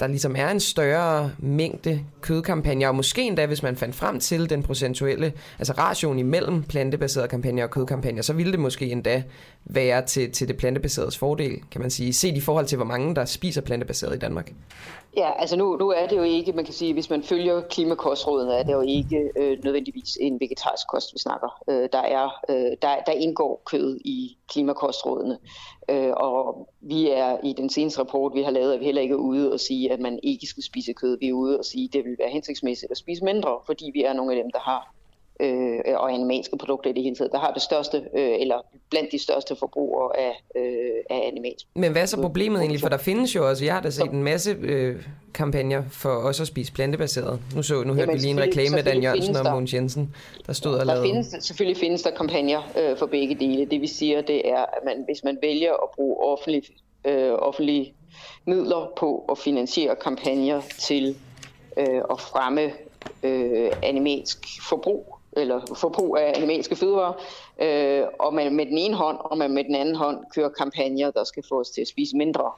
der 0.00 0.06
ligesom 0.06 0.36
er 0.36 0.48
en 0.50 0.60
større 0.60 1.30
mængde 1.38 2.04
kødkampagner, 2.20 2.88
og 2.88 2.94
måske 2.94 3.22
endda, 3.22 3.46
hvis 3.46 3.62
man 3.62 3.76
fandt 3.76 3.94
frem 3.94 4.20
til 4.20 4.50
den 4.50 4.62
procentuelle, 4.62 5.32
altså 5.58 5.72
ratioen 5.72 6.18
imellem 6.18 6.62
plantebaserede 6.62 7.28
kampagner 7.28 7.62
og 7.62 7.70
kødkampagner, 7.70 8.22
så 8.22 8.32
ville 8.32 8.52
det 8.52 8.60
måske 8.60 8.86
endda 8.86 9.22
være 9.64 10.06
til, 10.06 10.32
til 10.32 10.48
det 10.48 10.56
plantebaserede 10.56 11.18
fordel, 11.18 11.60
kan 11.70 11.80
man 11.80 11.90
sige, 11.90 12.12
set 12.12 12.36
i 12.36 12.40
forhold 12.40 12.66
til, 12.66 12.76
hvor 12.76 12.84
mange 12.84 13.14
der 13.14 13.24
spiser 13.24 13.60
plantebaseret 13.60 14.14
i 14.14 14.18
Danmark. 14.18 14.52
Ja, 15.18 15.32
altså 15.38 15.56
nu, 15.56 15.76
nu 15.76 15.90
er 15.90 16.06
det 16.06 16.16
jo 16.16 16.22
ikke, 16.22 16.52
man 16.52 16.64
kan 16.64 16.74
sige, 16.74 16.92
hvis 16.92 17.10
man 17.10 17.22
følger 17.22 17.60
klimakostrådene, 17.60 18.54
er 18.54 18.62
det 18.62 18.72
jo 18.72 18.80
ikke 18.80 19.30
øh, 19.36 19.58
nødvendigvis 19.64 20.18
en 20.20 20.40
vegetarisk 20.40 20.86
kost, 20.88 21.14
vi 21.14 21.18
snakker. 21.18 21.62
Øh, 21.70 21.88
der, 21.92 21.98
er, 21.98 22.28
øh, 22.48 22.76
der, 22.82 23.02
der 23.06 23.12
indgår 23.12 23.62
kød 23.66 24.00
i 24.04 24.38
klimakostrådene, 24.48 25.38
øh, 25.90 26.12
og 26.16 26.68
vi 26.80 27.10
er 27.10 27.36
i 27.44 27.52
den 27.52 27.70
seneste 27.70 28.00
rapport, 28.00 28.34
vi 28.34 28.42
har 28.42 28.50
lavet, 28.50 28.72
at 28.72 28.80
vi 28.80 28.84
heller 28.84 29.02
ikke 29.02 29.12
er 29.12 29.26
ude 29.32 29.52
og 29.52 29.60
sige, 29.60 29.92
at 29.92 30.00
man 30.00 30.18
ikke 30.22 30.46
skal 30.46 30.62
spise 30.62 30.92
kød. 30.92 31.18
Vi 31.20 31.28
er 31.28 31.32
ude 31.32 31.58
og 31.58 31.64
sige, 31.64 31.84
at 31.84 31.92
det 31.92 32.04
vil 32.04 32.16
være 32.18 32.30
hensigtsmæssigt 32.30 32.90
at 32.90 32.98
spise 32.98 33.24
mindre, 33.24 33.58
fordi 33.66 33.90
vi 33.94 34.04
er 34.04 34.12
nogle 34.12 34.32
af 34.32 34.42
dem, 34.42 34.50
der 34.50 34.60
har 34.60 34.94
øh, 35.40 35.80
og 35.96 36.12
animalske 36.12 36.58
produkter 36.58 36.90
i 36.90 36.92
det 36.92 37.02
hele 37.02 37.16
taget, 37.16 37.32
der 37.32 37.38
har 37.38 37.52
det 37.52 37.62
største, 37.62 37.96
øh, 37.96 38.40
eller 38.40 38.66
blandt 38.90 39.12
de 39.12 39.22
største 39.22 39.56
forbrugere 39.56 40.18
af, 40.18 40.42
øh, 40.56 40.62
af 41.10 41.28
animalsk. 41.32 41.66
Men 41.74 41.92
hvad 41.92 42.02
er 42.02 42.06
så 42.06 42.20
problemet 42.20 42.60
egentlig? 42.60 42.80
For 42.80 42.88
der 42.88 42.96
findes 42.96 43.34
jo 43.34 43.48
også, 43.48 43.64
jeg 43.64 43.74
har 43.74 43.80
da 43.80 43.90
set 43.90 44.10
en 44.10 44.22
masse 44.22 44.56
øh, 44.60 44.96
kampagner 45.34 45.82
for 45.90 46.08
også 46.08 46.42
at 46.42 46.46
spise 46.46 46.72
plantebaseret. 46.72 47.40
Nu, 47.54 47.62
så, 47.62 47.82
nu 47.82 47.94
hørte 47.94 48.12
vi 48.12 48.18
lige 48.18 48.30
en 48.30 48.40
reklame 48.40 48.76
med 48.76 48.82
Dan 48.82 49.02
Jørgensen 49.02 49.36
og 49.36 49.44
Mogens 49.44 49.74
Jensen, 49.74 50.14
der 50.46 50.52
stod 50.52 50.74
og 50.74 50.86
lavede... 50.86 51.02
Findes, 51.02 51.26
selvfølgelig 51.40 51.80
findes 51.80 52.02
der 52.02 52.10
kampagner 52.10 52.62
øh, 52.78 52.96
for 52.96 53.06
begge 53.06 53.34
dele. 53.34 53.64
Det 53.64 53.80
vi 53.80 53.86
siger, 53.86 54.20
det 54.20 54.48
er, 54.50 54.58
at 54.58 54.84
man, 54.84 55.04
hvis 55.04 55.24
man 55.24 55.38
vælger 55.42 55.72
at 55.72 55.88
bruge 55.96 56.16
offentlige, 56.16 56.62
øh, 57.04 57.32
offentlige 57.32 57.94
midler 58.46 58.92
på 58.96 59.24
at 59.30 59.38
finansiere 59.38 59.96
kampagner 59.96 60.60
til 60.78 61.16
øh, 61.76 62.00
at 62.10 62.20
fremme 62.20 62.72
øh, 63.22 63.70
animalsk 63.82 64.38
forbrug, 64.68 65.17
eller 65.40 65.60
forbrug 65.76 66.16
af 66.16 66.32
animalske 66.36 66.76
fødevarer, 66.76 67.12
øh, 67.62 68.06
og 68.18 68.34
man 68.34 68.54
med 68.54 68.66
den 68.66 68.78
ene 68.78 68.94
hånd, 68.94 69.18
og 69.20 69.38
man 69.38 69.50
med 69.50 69.64
den 69.64 69.74
anden 69.74 69.94
hånd 69.94 70.24
kører 70.34 70.48
kampagner, 70.48 71.10
der 71.10 71.24
skal 71.24 71.42
få 71.48 71.60
os 71.60 71.70
til 71.70 71.80
at 71.80 71.88
spise 71.88 72.16
mindre, 72.16 72.50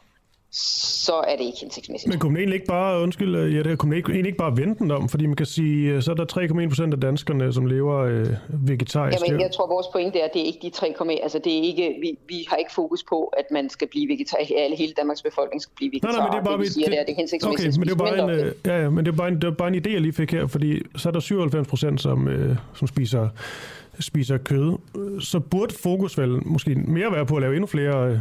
så 0.53 1.13
er 1.29 1.37
det 1.37 1.45
ikke 1.45 1.59
hensigtsmæssigt. 1.61 2.09
Men 2.09 2.19
kunne 2.19 2.33
man 2.33 2.41
egentlig 2.41 2.55
ikke 2.55 2.67
bare, 2.67 3.03
undskyld, 3.03 3.37
øh, 3.37 3.57
ja, 3.57 3.63
det, 3.63 3.79
kunne 3.79 3.89
man 3.89 3.97
ikke, 3.97 4.13
egentlig 4.13 4.29
ikke 4.29 4.39
bare 4.39 4.57
vente 4.57 4.79
den 4.79 4.91
om? 4.91 5.09
Fordi 5.09 5.27
man 5.27 5.37
kan 5.37 5.47
sige, 5.47 5.91
øh, 5.91 6.03
så 6.03 6.11
er 6.11 6.15
der 6.15 6.25
3,1 6.65 6.69
procent 6.69 6.95
af 6.95 7.01
danskerne, 7.01 7.53
som 7.53 7.67
lever 7.67 7.99
øh, 7.99 8.27
vegetarisk. 8.49 9.19
Jamen, 9.29 9.41
jeg 9.41 9.51
tror, 9.53 9.67
vores 9.67 9.87
pointe 9.93 10.21
er, 10.21 10.25
at 10.25 10.31
det 10.35 10.43
er 10.43 10.47
ikke 10.47 10.59
de 10.63 10.71
3,1, 10.77 11.23
altså 11.23 11.41
det 11.45 11.59
er 11.59 11.63
ikke, 11.63 11.97
vi, 12.01 12.19
vi 12.29 12.47
har 12.49 12.57
ikke 12.57 12.73
fokus 12.73 13.05
på, 13.09 13.25
at 13.25 13.45
man 13.51 13.71
skal 13.71 13.89
blive 13.89 14.09
vegetar, 14.09 14.39
alle 14.57 14.77
hele 14.77 14.93
Danmarks 14.93 15.23
befolkning 15.23 15.63
skal 15.63 15.75
blive 15.77 15.91
vegetar. 15.91 16.09
Nej, 16.09 16.17
nej, 16.17 16.27
men 16.27 16.33
det 16.33 16.41
er 16.41 16.45
bare, 16.45 16.59
det, 16.59 16.61
vi 16.61 16.67
siger, 16.67 16.85
det, 16.85 16.93
det, 16.93 17.01
er, 17.01 17.05
det 17.05 17.17
hensigtsmæssigt 17.17 17.69
okay, 17.69 17.79
men 17.79 17.89
det 17.89 17.95
er 17.95 17.99
bare 17.99 18.19
en, 18.23 18.47
øh, 18.47 18.53
ja, 18.67 18.83
ja, 18.83 18.91
men 18.91 19.05
det 19.05 19.13
er 19.13 19.17
bare 19.17 19.29
en, 19.29 19.35
det 19.35 19.45
er 19.45 19.51
bare 19.51 19.69
en 19.69 19.75
idé, 19.75 19.91
jeg 19.93 20.01
lige 20.01 20.13
fik 20.13 20.33
her, 20.33 20.47
fordi 20.47 20.83
så 20.97 21.09
er 21.09 21.13
der 21.13 21.21
97 21.21 21.69
procent, 21.69 22.01
som, 22.01 22.29
øh, 22.29 22.57
som 22.75 22.89
spiser 22.89 23.29
spiser 24.01 24.39
kød, 24.39 24.79
så 25.21 25.41
burde 25.41 25.75
fokus 25.75 26.19
vel 26.19 26.47
måske 26.47 26.75
mere 26.75 27.13
være 27.13 27.27
på 27.27 27.37
at 27.37 27.43
lave 27.43 27.55
endnu 27.55 27.67
flere 27.67 28.21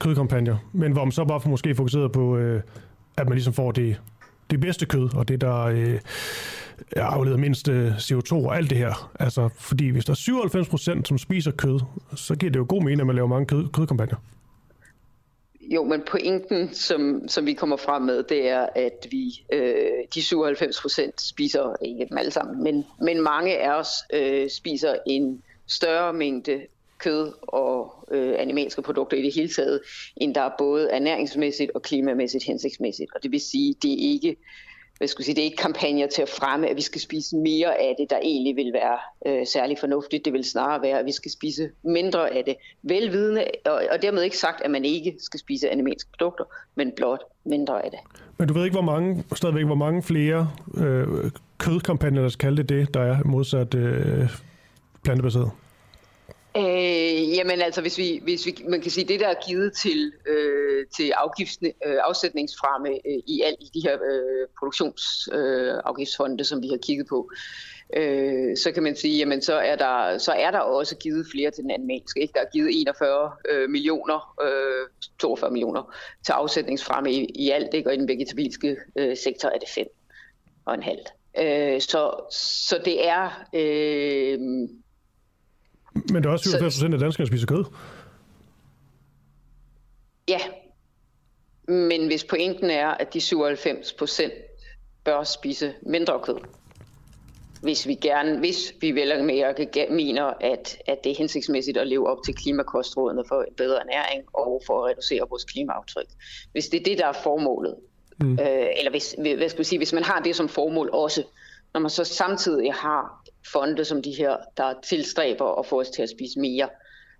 kødkampagner, 0.00 0.56
men 0.72 0.92
hvor 0.92 1.04
man 1.04 1.12
så 1.12 1.24
bare 1.24 1.40
måske 1.46 1.74
fokuseret 1.74 2.12
på, 2.12 2.36
øh, 2.36 2.62
at 3.16 3.28
man 3.28 3.34
ligesom 3.34 3.52
får 3.52 3.72
det, 3.72 4.00
det 4.50 4.60
bedste 4.60 4.86
kød, 4.86 5.16
og 5.16 5.28
det, 5.28 5.40
der 5.40 5.62
øh, 5.62 6.00
afleder 6.96 7.36
mindst 7.36 7.68
øh, 7.68 7.96
CO2 7.96 8.32
og 8.34 8.56
alt 8.56 8.70
det 8.70 8.78
her. 8.78 9.12
Altså, 9.20 9.48
fordi 9.58 9.88
hvis 9.88 10.04
der 10.04 10.10
er 10.10 10.14
97 10.14 10.68
procent, 10.68 11.08
som 11.08 11.18
spiser 11.18 11.50
kød, 11.50 11.80
så 12.16 12.34
giver 12.34 12.52
det 12.52 12.58
jo 12.58 12.66
god 12.68 12.82
mening, 12.82 13.00
at 13.00 13.06
man 13.06 13.16
laver 13.16 13.28
mange 13.28 13.46
kød, 13.46 13.68
kødkampagner. 13.68 14.16
Jo, 15.60 15.84
men 15.84 16.02
pointen, 16.10 16.74
som, 16.74 17.28
som 17.28 17.46
vi 17.46 17.52
kommer 17.54 17.76
frem 17.76 18.02
med, 18.02 18.22
det 18.22 18.48
er, 18.48 18.66
at 18.74 19.06
vi 19.10 19.44
øh, 19.52 19.88
de 20.14 20.22
97 20.22 20.80
procent 20.80 21.20
spiser, 21.20 21.76
ikke 21.82 22.06
dem 22.10 22.18
alle 22.18 22.30
sammen, 22.30 22.64
men, 22.64 22.84
men 23.00 23.22
mange 23.22 23.58
af 23.58 23.78
os 23.78 23.88
øh, 24.12 24.50
spiser 24.50 24.94
en 25.06 25.42
større 25.66 26.12
mængde 26.12 26.60
kød 26.98 27.32
og 27.42 28.04
øh, 28.10 28.34
animalske 28.38 28.82
produkter 28.82 29.16
i 29.16 29.22
det 29.22 29.34
hele 29.34 29.48
taget, 29.48 29.80
end 30.16 30.34
der 30.34 30.40
er 30.40 30.50
både 30.58 30.90
ernæringsmæssigt 30.90 31.70
og 31.74 31.82
klimamæssigt 31.82 32.44
hensigtsmæssigt. 32.44 33.10
Og 33.14 33.22
det 33.22 33.32
vil 33.32 33.40
sige, 33.40 33.74
det 33.82 33.92
er 33.92 34.12
ikke 34.12 34.36
hvad 34.98 35.08
skal 35.08 35.24
sige, 35.24 35.34
det 35.34 35.40
er 35.40 35.44
ikke 35.44 35.56
kampagner 35.56 36.06
til 36.06 36.22
at 36.22 36.28
fremme, 36.28 36.68
at 36.68 36.76
vi 36.76 36.80
skal 36.80 37.00
spise 37.00 37.36
mere 37.36 37.80
af 37.80 37.94
det, 37.98 38.10
der 38.10 38.18
egentlig 38.22 38.56
vil 38.56 38.72
være 38.72 38.98
øh, 39.26 39.46
særlig 39.46 39.76
fornuftigt. 39.80 40.24
Det 40.24 40.32
vil 40.32 40.44
snarere 40.44 40.82
være, 40.82 40.98
at 40.98 41.06
vi 41.06 41.12
skal 41.12 41.30
spise 41.30 41.70
mindre 41.82 42.30
af 42.30 42.44
det. 42.44 42.56
Velvidende, 42.82 43.44
og, 43.66 43.82
og 43.92 44.02
dermed 44.02 44.22
ikke 44.22 44.38
sagt, 44.38 44.62
at 44.64 44.70
man 44.70 44.84
ikke 44.84 45.16
skal 45.20 45.40
spise 45.40 45.70
animalske 45.70 46.10
produkter, 46.18 46.44
men 46.74 46.92
blot 46.96 47.20
mindre 47.44 47.84
af 47.84 47.90
det. 47.90 48.00
Men 48.38 48.48
du 48.48 48.54
ved 48.54 48.64
ikke, 48.64 48.74
hvor 48.74 48.82
mange, 48.82 49.24
stadigvæk, 49.34 49.64
hvor 49.64 49.74
mange 49.74 50.02
flere 50.02 50.50
øh, 50.76 51.06
kødkampagner, 51.58 52.22
der 52.22 52.28
skal 52.28 52.46
kalde 52.46 52.56
det 52.56 52.68
det, 52.68 52.94
der 52.94 53.00
er 53.00 53.24
modsat 53.24 53.74
øh, 53.74 54.30
plantebaseret? 55.04 55.50
Øh, 56.56 57.36
jamen 57.36 57.60
altså, 57.60 57.80
hvis 57.80 57.98
vi, 57.98 58.20
hvis 58.22 58.46
vi, 58.46 58.56
man 58.68 58.80
kan 58.80 58.90
sige, 58.90 59.08
det 59.08 59.20
der 59.20 59.28
er 59.28 59.46
givet 59.46 59.72
til, 59.72 60.12
øh, 60.26 60.86
til 60.96 61.10
afgifts, 61.10 61.58
øh, 61.62 61.96
afsætningsfremme 62.00 62.88
øh, 62.88 63.18
i 63.26 63.42
alt 63.42 63.58
i 63.60 63.70
de 63.74 63.88
her 63.88 63.94
øh, 63.94 64.48
produktionsafgiftsfonde, 64.58 66.42
øh, 66.42 66.44
som 66.44 66.62
vi 66.62 66.68
har 66.68 66.76
kigget 66.76 67.06
på, 67.08 67.30
øh, 67.96 68.56
så 68.56 68.72
kan 68.74 68.82
man 68.82 68.96
sige, 68.96 69.18
jamen 69.18 69.42
så 69.42 69.54
er 69.54 69.76
der, 69.76 70.18
så 70.18 70.32
er 70.32 70.50
der 70.50 70.58
også 70.58 70.96
givet 70.96 71.26
flere 71.32 71.50
til 71.50 71.62
den 71.62 71.70
animalske. 71.70 72.20
Ikke? 72.20 72.32
Der 72.34 72.40
er 72.40 72.50
givet 72.52 72.80
41 72.80 73.30
øh, 73.48 73.70
millioner, 73.70 74.34
øh, 74.42 74.88
42 75.18 75.50
millioner 75.50 75.96
til 76.26 76.32
afsætningsfremme 76.32 77.12
i, 77.12 77.24
i 77.34 77.50
alt, 77.50 77.74
ikke? 77.74 77.88
og 77.88 77.94
i 77.94 77.98
den 77.98 78.08
vegetabilske 78.08 78.76
øh, 78.96 79.16
sektor 79.16 79.48
er 79.48 79.58
det 79.58 79.68
5 79.68 79.86
og 80.64 80.74
en 80.74 80.82
halv. 80.82 81.06
Øh, 81.38 81.80
så, 81.80 82.30
så 82.66 82.80
det 82.84 83.08
er... 83.08 83.46
Øh, 83.54 84.68
men 86.12 86.22
der 86.22 86.28
er 86.28 86.32
også 86.32 86.44
87 86.44 86.74
procent 86.74 86.94
af 86.94 87.00
danskere, 87.00 87.24
der 87.24 87.28
spiser 87.28 87.46
kød. 87.46 87.64
Ja, 90.28 90.40
men 91.68 92.06
hvis 92.06 92.24
pointen 92.24 92.70
er, 92.70 92.88
at 92.88 93.14
de 93.14 93.20
97 93.20 93.92
procent 93.92 94.32
bør 95.04 95.24
spise 95.24 95.74
mindre 95.82 96.20
kød, 96.24 96.38
hvis 97.62 97.86
vi 97.86 97.94
gerne, 97.94 98.38
hvis 98.38 98.74
vi 98.80 98.90
vel 98.90 99.24
mere 99.24 99.54
mener, 99.90 100.24
at, 100.24 100.78
at 100.86 101.04
det 101.04 101.12
er 101.12 101.16
hensigtsmæssigt 101.18 101.76
at 101.76 101.86
leve 101.86 102.08
op 102.08 102.18
til 102.24 102.34
klimakostrådene 102.34 103.24
for 103.28 103.42
en 103.42 103.54
bedre 103.56 103.80
ernæring 103.80 104.22
og 104.32 104.62
for 104.66 104.84
at 104.84 104.90
reducere 104.90 105.28
vores 105.30 105.44
klimaaftryk. 105.44 106.06
Hvis 106.52 106.68
det 106.68 106.80
er 106.80 106.84
det, 106.84 106.98
der 106.98 107.06
er 107.06 107.12
formålet, 107.22 107.74
mm. 108.20 108.32
øh, 108.32 108.66
eller 108.78 108.90
hvis, 108.90 109.14
hvad 109.18 109.48
skal 109.48 109.64
sige, 109.64 109.78
hvis 109.78 109.92
man 109.92 110.02
har 110.02 110.20
det 110.20 110.36
som 110.36 110.48
formål 110.48 110.90
også, 110.92 111.22
når 111.76 111.80
man 111.80 111.90
så 111.90 112.04
samtidig 112.04 112.72
har 112.72 113.24
fonde 113.52 113.84
som 113.84 114.02
de 114.02 114.10
her, 114.18 114.36
der 114.56 114.74
tilstræber 114.88 115.58
at 115.58 115.66
få 115.66 115.80
os 115.80 115.88
til 115.88 116.02
at 116.02 116.08
spise 116.08 116.40
mere, 116.40 116.68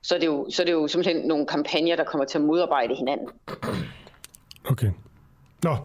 så 0.02 0.14
er 0.14 0.18
det 0.18 0.26
jo, 0.26 0.46
så 0.50 0.62
er 0.62 0.64
det 0.64 0.72
jo 0.72 0.88
simpelthen 0.88 1.26
nogle 1.26 1.46
kampagner, 1.46 1.96
der 1.96 2.04
kommer 2.04 2.24
til 2.24 2.38
at 2.38 2.44
modarbejde 2.44 2.94
hinanden. 2.94 3.28
Okay. 4.64 4.90
Nå, 5.62 5.76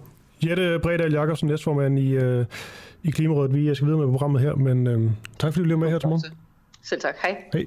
Jette 0.47 0.79
Bredal 0.83 1.13
Jakobsen, 1.13 1.47
næstformand 1.47 1.99
i, 1.99 2.11
øh, 2.11 2.45
i 3.03 3.11
Klimarådet. 3.11 3.53
Vi 3.53 3.75
skal 3.75 3.87
videre 3.87 3.99
med 3.99 4.07
programmet 4.07 4.41
her, 4.41 4.55
men 4.55 4.87
øh, 4.87 5.11
tak 5.39 5.53
fordi 5.53 5.59
du 5.59 5.63
blev 5.63 5.77
med 5.77 5.89
her 5.89 5.99
til 5.99 6.09
morgen. 6.09 6.37
Selv 6.83 7.01
tak. 7.01 7.15
Hej. 7.21 7.43
Hej. 7.53 7.65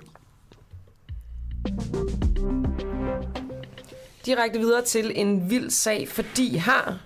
Direkte 4.26 4.58
videre 4.58 4.82
til 4.82 5.12
en 5.14 5.50
vild 5.50 5.70
sag, 5.70 6.08
fordi 6.08 6.56
har 6.56 6.98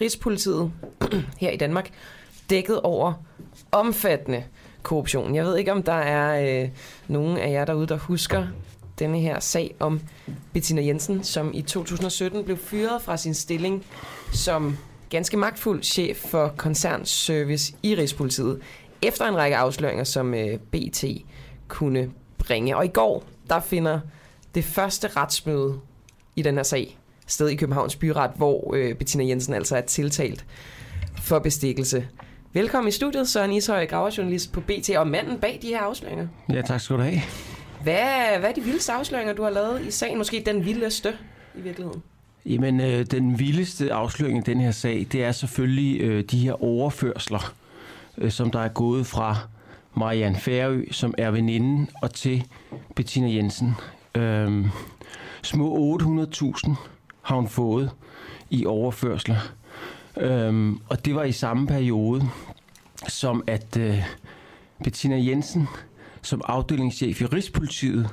Rigspolitiet 0.00 0.72
her 1.40 1.50
i 1.50 1.56
Danmark 1.56 1.90
dækket 2.52 2.80
over 2.80 3.12
omfattende 3.72 4.44
korruption. 4.82 5.34
Jeg 5.34 5.44
ved 5.44 5.56
ikke, 5.56 5.72
om 5.72 5.82
der 5.82 5.92
er 5.92 6.62
øh, 6.62 6.68
nogen 7.08 7.36
af 7.36 7.50
jer 7.50 7.64
derude, 7.64 7.86
der 7.86 7.96
husker 7.96 8.46
denne 8.98 9.20
her 9.20 9.40
sag 9.40 9.74
om 9.80 10.00
Bettina 10.52 10.84
Jensen, 10.84 11.24
som 11.24 11.50
i 11.54 11.62
2017 11.62 12.44
blev 12.44 12.56
fyret 12.56 13.02
fra 13.02 13.16
sin 13.16 13.34
stilling 13.34 13.84
som 14.32 14.78
ganske 15.10 15.36
magtfuld 15.36 15.82
chef 15.82 16.16
for 16.16 16.54
koncernservice 16.56 17.74
i 17.82 17.94
Rigspolitiet, 17.94 18.60
efter 19.02 19.28
en 19.28 19.36
række 19.36 19.56
afsløringer, 19.56 20.04
som 20.04 20.34
øh, 20.34 20.58
BT 20.58 21.04
kunne 21.68 22.10
bringe. 22.38 22.76
Og 22.76 22.84
i 22.84 22.88
går, 22.88 23.24
der 23.50 23.60
finder 23.60 24.00
det 24.54 24.64
første 24.64 25.08
retsmøde 25.08 25.80
i 26.36 26.42
den 26.42 26.54
her 26.54 26.62
sag 26.62 26.98
sted 27.26 27.48
i 27.48 27.56
Københavns 27.56 27.96
Byret, 27.96 28.30
hvor 28.36 28.74
øh, 28.74 28.94
Bettina 28.94 29.24
Jensen 29.24 29.54
altså 29.54 29.76
er 29.76 29.80
tiltalt 29.80 30.44
for 31.22 31.38
bestikkelse. 31.38 32.08
Velkommen 32.54 32.88
i 32.88 32.90
studiet, 32.90 33.28
Søren 33.28 33.52
Ishøj, 33.52 33.86
graverjournalist 33.86 34.52
på 34.52 34.60
BT, 34.60 34.90
og 34.96 35.08
manden 35.08 35.38
bag 35.38 35.58
de 35.62 35.66
her 35.66 35.80
afsløringer. 35.80 36.28
Ja, 36.52 36.62
tak 36.62 36.80
skal 36.80 36.96
du 36.96 37.02
have. 37.02 37.20
Hvad, 37.82 38.38
hvad 38.38 38.50
er 38.50 38.54
de 38.54 38.60
vildeste 38.60 38.92
afsløringer, 38.92 39.34
du 39.34 39.42
har 39.42 39.50
lavet 39.50 39.86
i 39.86 39.90
sagen? 39.90 40.18
Måske 40.18 40.42
den 40.46 40.64
vildeste 40.64 41.16
i 41.54 41.60
virkeligheden? 41.60 42.02
Jamen, 42.46 42.80
øh, 42.80 43.06
den 43.06 43.38
vildeste 43.38 43.92
afsløring 43.92 44.38
i 44.38 44.40
den 44.40 44.60
her 44.60 44.70
sag, 44.70 45.06
det 45.12 45.24
er 45.24 45.32
selvfølgelig 45.32 46.00
øh, 46.00 46.24
de 46.24 46.38
her 46.38 46.64
overførsler, 46.64 47.54
øh, 48.18 48.30
som 48.30 48.50
der 48.50 48.60
er 48.60 48.68
gået 48.68 49.06
fra 49.06 49.36
Marianne 49.94 50.38
Færø, 50.38 50.84
som 50.90 51.14
er 51.18 51.30
veninden, 51.30 51.88
og 52.02 52.14
til 52.14 52.44
Bettina 52.94 53.30
Jensen. 53.30 53.74
Øh, 54.14 54.66
små 55.42 55.98
800.000 56.00 56.70
har 57.22 57.36
hun 57.36 57.48
fået 57.48 57.90
i 58.50 58.66
overførsler. 58.66 59.36
Øhm, 60.16 60.78
og 60.88 61.04
det 61.04 61.14
var 61.14 61.22
i 61.22 61.32
samme 61.32 61.66
periode, 61.66 62.22
som 63.08 63.44
at 63.46 63.76
øh, 63.76 64.02
Bettina 64.84 65.16
Jensen 65.16 65.68
som 66.22 66.42
afdelingschef 66.44 67.20
i 67.20 67.26
Rigspolitiet 67.26 68.08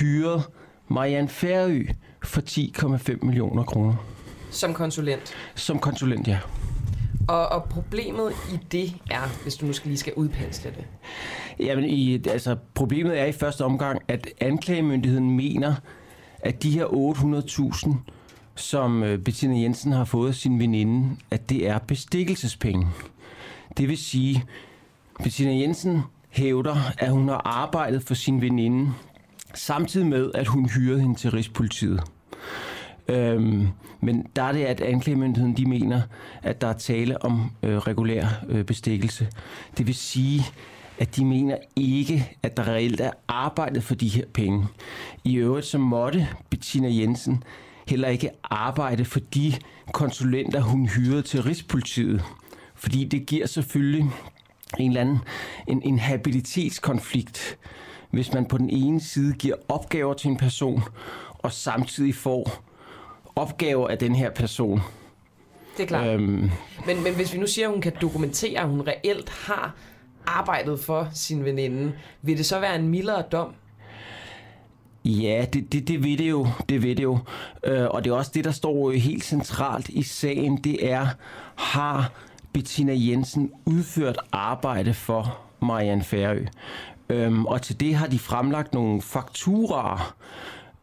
hyrede 0.00 0.42
Marianne 0.88 1.28
Færø 1.28 1.84
for 2.24 2.40
10,5 2.40 3.26
millioner 3.26 3.62
kroner. 3.62 3.94
Som 4.50 4.74
konsulent? 4.74 5.34
Som 5.54 5.78
konsulent, 5.78 6.28
ja. 6.28 6.38
Og, 7.28 7.48
og 7.48 7.64
problemet 7.64 8.32
i 8.52 8.58
det 8.72 8.94
er, 9.10 9.42
hvis 9.42 9.54
du 9.54 9.66
nu 9.66 9.72
skal 9.72 9.88
lige 9.88 9.98
skal 9.98 10.12
udpensle 10.16 10.70
det? 10.70 10.84
Jamen, 11.58 11.84
i, 11.84 12.14
altså, 12.28 12.56
problemet 12.74 13.20
er 13.20 13.24
i 13.24 13.32
første 13.32 13.64
omgang, 13.64 14.02
at 14.08 14.28
anklagemyndigheden 14.40 15.30
mener, 15.30 15.74
at 16.38 16.62
de 16.62 16.70
her 16.70 16.84
800.000 16.86 17.94
som 18.54 19.02
øh, 19.02 19.18
Bettina 19.18 19.58
Jensen 19.58 19.92
har 19.92 20.04
fået 20.04 20.36
sin 20.36 20.58
veninde, 20.58 21.16
at 21.30 21.50
det 21.50 21.68
er 21.68 21.78
bestikkelsespenge. 21.78 22.86
Det 23.76 23.88
vil 23.88 23.98
sige, 23.98 24.44
Bettina 25.22 25.52
Jensen 25.52 26.02
hævder, 26.30 26.76
at 26.98 27.10
hun 27.10 27.28
har 27.28 27.42
arbejdet 27.44 28.02
for 28.02 28.14
sin 28.14 28.40
veninde, 28.40 28.92
samtidig 29.54 30.06
med, 30.06 30.30
at 30.34 30.46
hun 30.46 30.68
hyrede 30.68 31.00
hende 31.00 31.14
til 31.14 31.30
Rigspolitiet. 31.30 32.02
Øhm, 33.08 33.68
men 34.00 34.26
der 34.36 34.42
er 34.42 34.52
det, 34.52 34.64
at 34.64 34.80
anklagemyndigheden 34.80 35.56
de 35.56 35.66
mener, 35.66 36.02
at 36.42 36.60
der 36.60 36.66
er 36.66 36.72
tale 36.72 37.24
om 37.24 37.50
øh, 37.62 37.78
regulær 37.78 38.26
øh, 38.48 38.64
bestikkelse. 38.64 39.28
Det 39.78 39.86
vil 39.86 39.94
sige, 39.94 40.42
at 40.98 41.16
de 41.16 41.24
mener 41.24 41.56
ikke, 41.76 42.36
at 42.42 42.56
der 42.56 42.68
reelt 42.68 43.00
er 43.00 43.10
arbejdet 43.28 43.82
for 43.82 43.94
de 43.94 44.08
her 44.08 44.24
penge. 44.34 44.66
I 45.24 45.34
øvrigt 45.34 45.66
så 45.66 45.78
måtte 45.78 46.28
Bettina 46.50 46.88
Jensen 46.90 47.44
heller 47.88 48.08
ikke 48.08 48.30
arbejde 48.44 49.04
for 49.04 49.20
de 49.20 49.52
konsulenter, 49.92 50.60
hun 50.60 50.86
hyrede 50.86 51.22
til 51.22 51.42
Rigspolitiet. 51.42 52.22
Fordi 52.74 53.04
det 53.04 53.26
giver 53.26 53.46
selvfølgelig 53.46 54.10
en 54.78 54.90
eller 54.90 55.00
anden 55.00 55.18
en, 55.68 55.82
en 55.82 55.98
habilitetskonflikt, 55.98 57.58
hvis 58.10 58.32
man 58.32 58.46
på 58.46 58.58
den 58.58 58.70
ene 58.70 59.00
side 59.00 59.32
giver 59.32 59.56
opgaver 59.68 60.14
til 60.14 60.30
en 60.30 60.36
person, 60.36 60.82
og 61.38 61.52
samtidig 61.52 62.14
får 62.14 62.64
opgaver 63.36 63.88
af 63.88 63.98
den 63.98 64.14
her 64.14 64.30
person. 64.30 64.80
Det 65.76 65.82
er 65.82 65.86
klart. 65.86 66.06
Øhm, 66.06 66.50
men, 66.86 67.02
men 67.02 67.14
hvis 67.14 67.32
vi 67.32 67.38
nu 67.38 67.46
siger, 67.46 67.66
at 67.66 67.72
hun 67.72 67.80
kan 67.80 67.92
dokumentere, 68.00 68.60
at 68.60 68.68
hun 68.68 68.86
reelt 68.86 69.30
har 69.30 69.74
arbejdet 70.26 70.80
for 70.80 71.08
sin 71.14 71.44
veninde, 71.44 71.92
vil 72.22 72.38
det 72.38 72.46
så 72.46 72.60
være 72.60 72.76
en 72.76 72.88
mildere 72.88 73.22
dom? 73.32 73.54
Ja, 75.04 75.44
det, 75.52 75.72
det, 75.72 75.88
det 75.88 76.04
ved 76.04 76.16
det 76.16 76.30
jo. 76.30 76.46
Det 76.68 76.82
ved 76.82 76.96
det 76.96 77.02
jo. 77.02 77.18
Øh, 77.64 77.86
og 77.90 78.04
det 78.04 78.10
er 78.10 78.14
også 78.14 78.30
det, 78.34 78.44
der 78.44 78.50
står 78.50 78.90
helt 78.90 79.24
centralt 79.24 79.88
i 79.88 80.02
sagen. 80.02 80.56
Det 80.56 80.90
er, 80.92 81.06
har 81.56 82.12
Bettina 82.52 82.92
Jensen 82.96 83.50
udført 83.64 84.18
arbejde 84.32 84.94
for 84.94 85.38
Marianne 85.62 86.04
Færø? 86.04 86.44
Øhm, 87.08 87.46
og 87.46 87.62
til 87.62 87.80
det 87.80 87.94
har 87.94 88.06
de 88.06 88.18
fremlagt 88.18 88.74
nogle 88.74 89.02
fakturaer. 89.02 90.14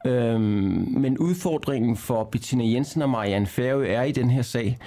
Øhm, 0.05 0.87
men 0.97 1.17
udfordringen 1.17 1.97
for 1.97 2.23
Bettina 2.23 2.65
Jensen 2.65 3.01
og 3.01 3.09
Marianne 3.09 3.47
Færø 3.47 3.87
er 3.87 4.03
i 4.03 4.11
den 4.11 4.29
her 4.29 4.41
sag, 4.41 4.77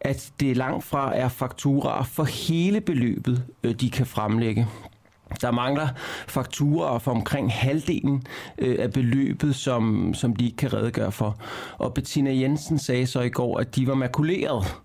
at 0.00 0.32
det 0.40 0.56
langt 0.56 0.84
fra 0.84 1.16
er 1.16 1.28
fakturaer 1.28 2.02
for 2.02 2.24
hele 2.24 2.80
beløbet, 2.80 3.44
øh, 3.62 3.74
de 3.74 3.90
kan 3.90 4.06
fremlægge. 4.06 4.66
Der 5.40 5.50
mangler 5.50 5.88
fakturer 6.28 6.98
for 6.98 7.10
omkring 7.10 7.52
halvdelen 7.52 8.22
øh, 8.58 8.76
af 8.78 8.92
beløbet, 8.92 9.54
som, 9.54 10.14
som 10.14 10.36
de 10.36 10.44
ikke 10.44 10.56
kan 10.56 10.72
redegøre 10.72 11.12
for. 11.12 11.36
Og 11.78 11.94
Bettina 11.94 12.34
Jensen 12.34 12.78
sagde 12.78 13.06
så 13.06 13.20
i 13.20 13.28
går, 13.28 13.58
at 13.58 13.76
de 13.76 13.86
var 13.86 13.94
makuleret 13.94 14.76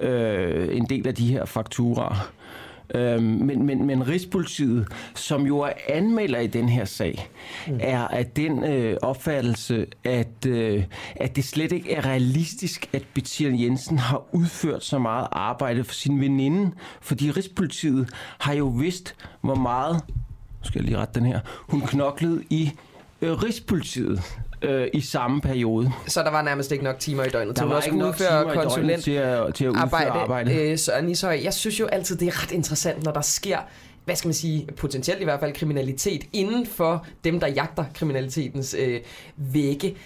øh, 0.00 0.76
en 0.76 0.86
del 0.88 1.08
af 1.08 1.14
de 1.14 1.26
her 1.26 1.44
fakturer. 1.44 2.30
Øh, 2.94 3.22
men, 3.22 3.66
men, 3.66 3.86
men 3.86 4.08
Rigspolitiet, 4.08 4.88
som 5.14 5.46
jo 5.46 5.58
er 5.58 5.72
anmelder 5.88 6.40
i 6.40 6.46
den 6.46 6.68
her 6.68 6.84
sag, 6.84 7.28
mm. 7.68 7.78
er 7.80 8.08
at 8.08 8.36
den 8.36 8.64
øh, 8.64 8.96
opfattelse, 9.02 9.86
at, 10.04 10.46
øh, 10.46 10.84
at 11.16 11.36
det 11.36 11.44
slet 11.44 11.72
ikke 11.72 11.92
er 11.92 12.06
realistisk, 12.06 12.88
at 12.92 13.02
Bettina 13.14 13.62
Jensen 13.62 13.98
har 13.98 14.22
udført 14.32 14.84
så 14.84 14.98
meget 14.98 15.28
arbejde 15.32 15.84
for 15.84 15.94
sin 15.94 16.20
veninde. 16.20 16.70
Fordi 17.00 17.30
Rigspolitiet 17.30 18.08
har 18.38 18.54
jo 18.54 18.66
vidst, 18.66 19.14
hvor 19.40 19.54
meget, 19.54 20.02
skal 20.62 20.78
jeg 20.78 20.84
lige 20.84 20.98
rette 20.98 21.20
den 21.20 21.26
her, 21.26 21.40
hun 21.68 21.80
knoklede 21.80 22.44
i 22.50 22.72
øh, 23.22 23.32
Rigspolitiet 23.32 24.22
øh, 24.62 24.88
i 24.92 25.00
samme 25.00 25.40
periode. 25.40 25.92
Så 26.06 26.22
der 26.22 26.30
var 26.30 26.42
nærmest 26.42 26.72
ikke 26.72 26.84
nok 26.84 26.98
timer 26.98 27.24
i 27.24 27.28
døgnet 27.28 27.56
til 27.56 27.64
at 27.64 27.84
skulle 27.84 28.06
udføre 28.06 28.54
konsulent 28.54 29.04
til 29.04 29.10
at, 29.10 29.54
til 29.54 29.64
at 29.64 29.68
udføre 29.68 29.82
arbejde. 29.82 30.10
arbejde. 30.10 30.70
Øh, 30.70 30.78
så 30.78 30.92
Nishøj, 31.02 31.40
jeg 31.44 31.54
synes 31.54 31.80
jo 31.80 31.86
altid, 31.86 32.16
det 32.16 32.28
er 32.28 32.42
ret 32.42 32.50
interessant, 32.50 33.04
når 33.04 33.12
der 33.12 33.20
sker 33.20 33.58
hvad 34.06 34.16
skal 34.16 34.28
man 34.28 34.34
sige, 34.34 34.68
potentielt 34.76 35.20
i 35.20 35.24
hvert 35.24 35.40
fald 35.40 35.52
kriminalitet 35.52 36.24
inden 36.32 36.66
for 36.66 37.06
dem, 37.24 37.40
der 37.40 37.46
jagter 37.46 37.84
kriminalitetens 37.94 38.76
øh, 38.78 39.00
vægge. 39.36 39.96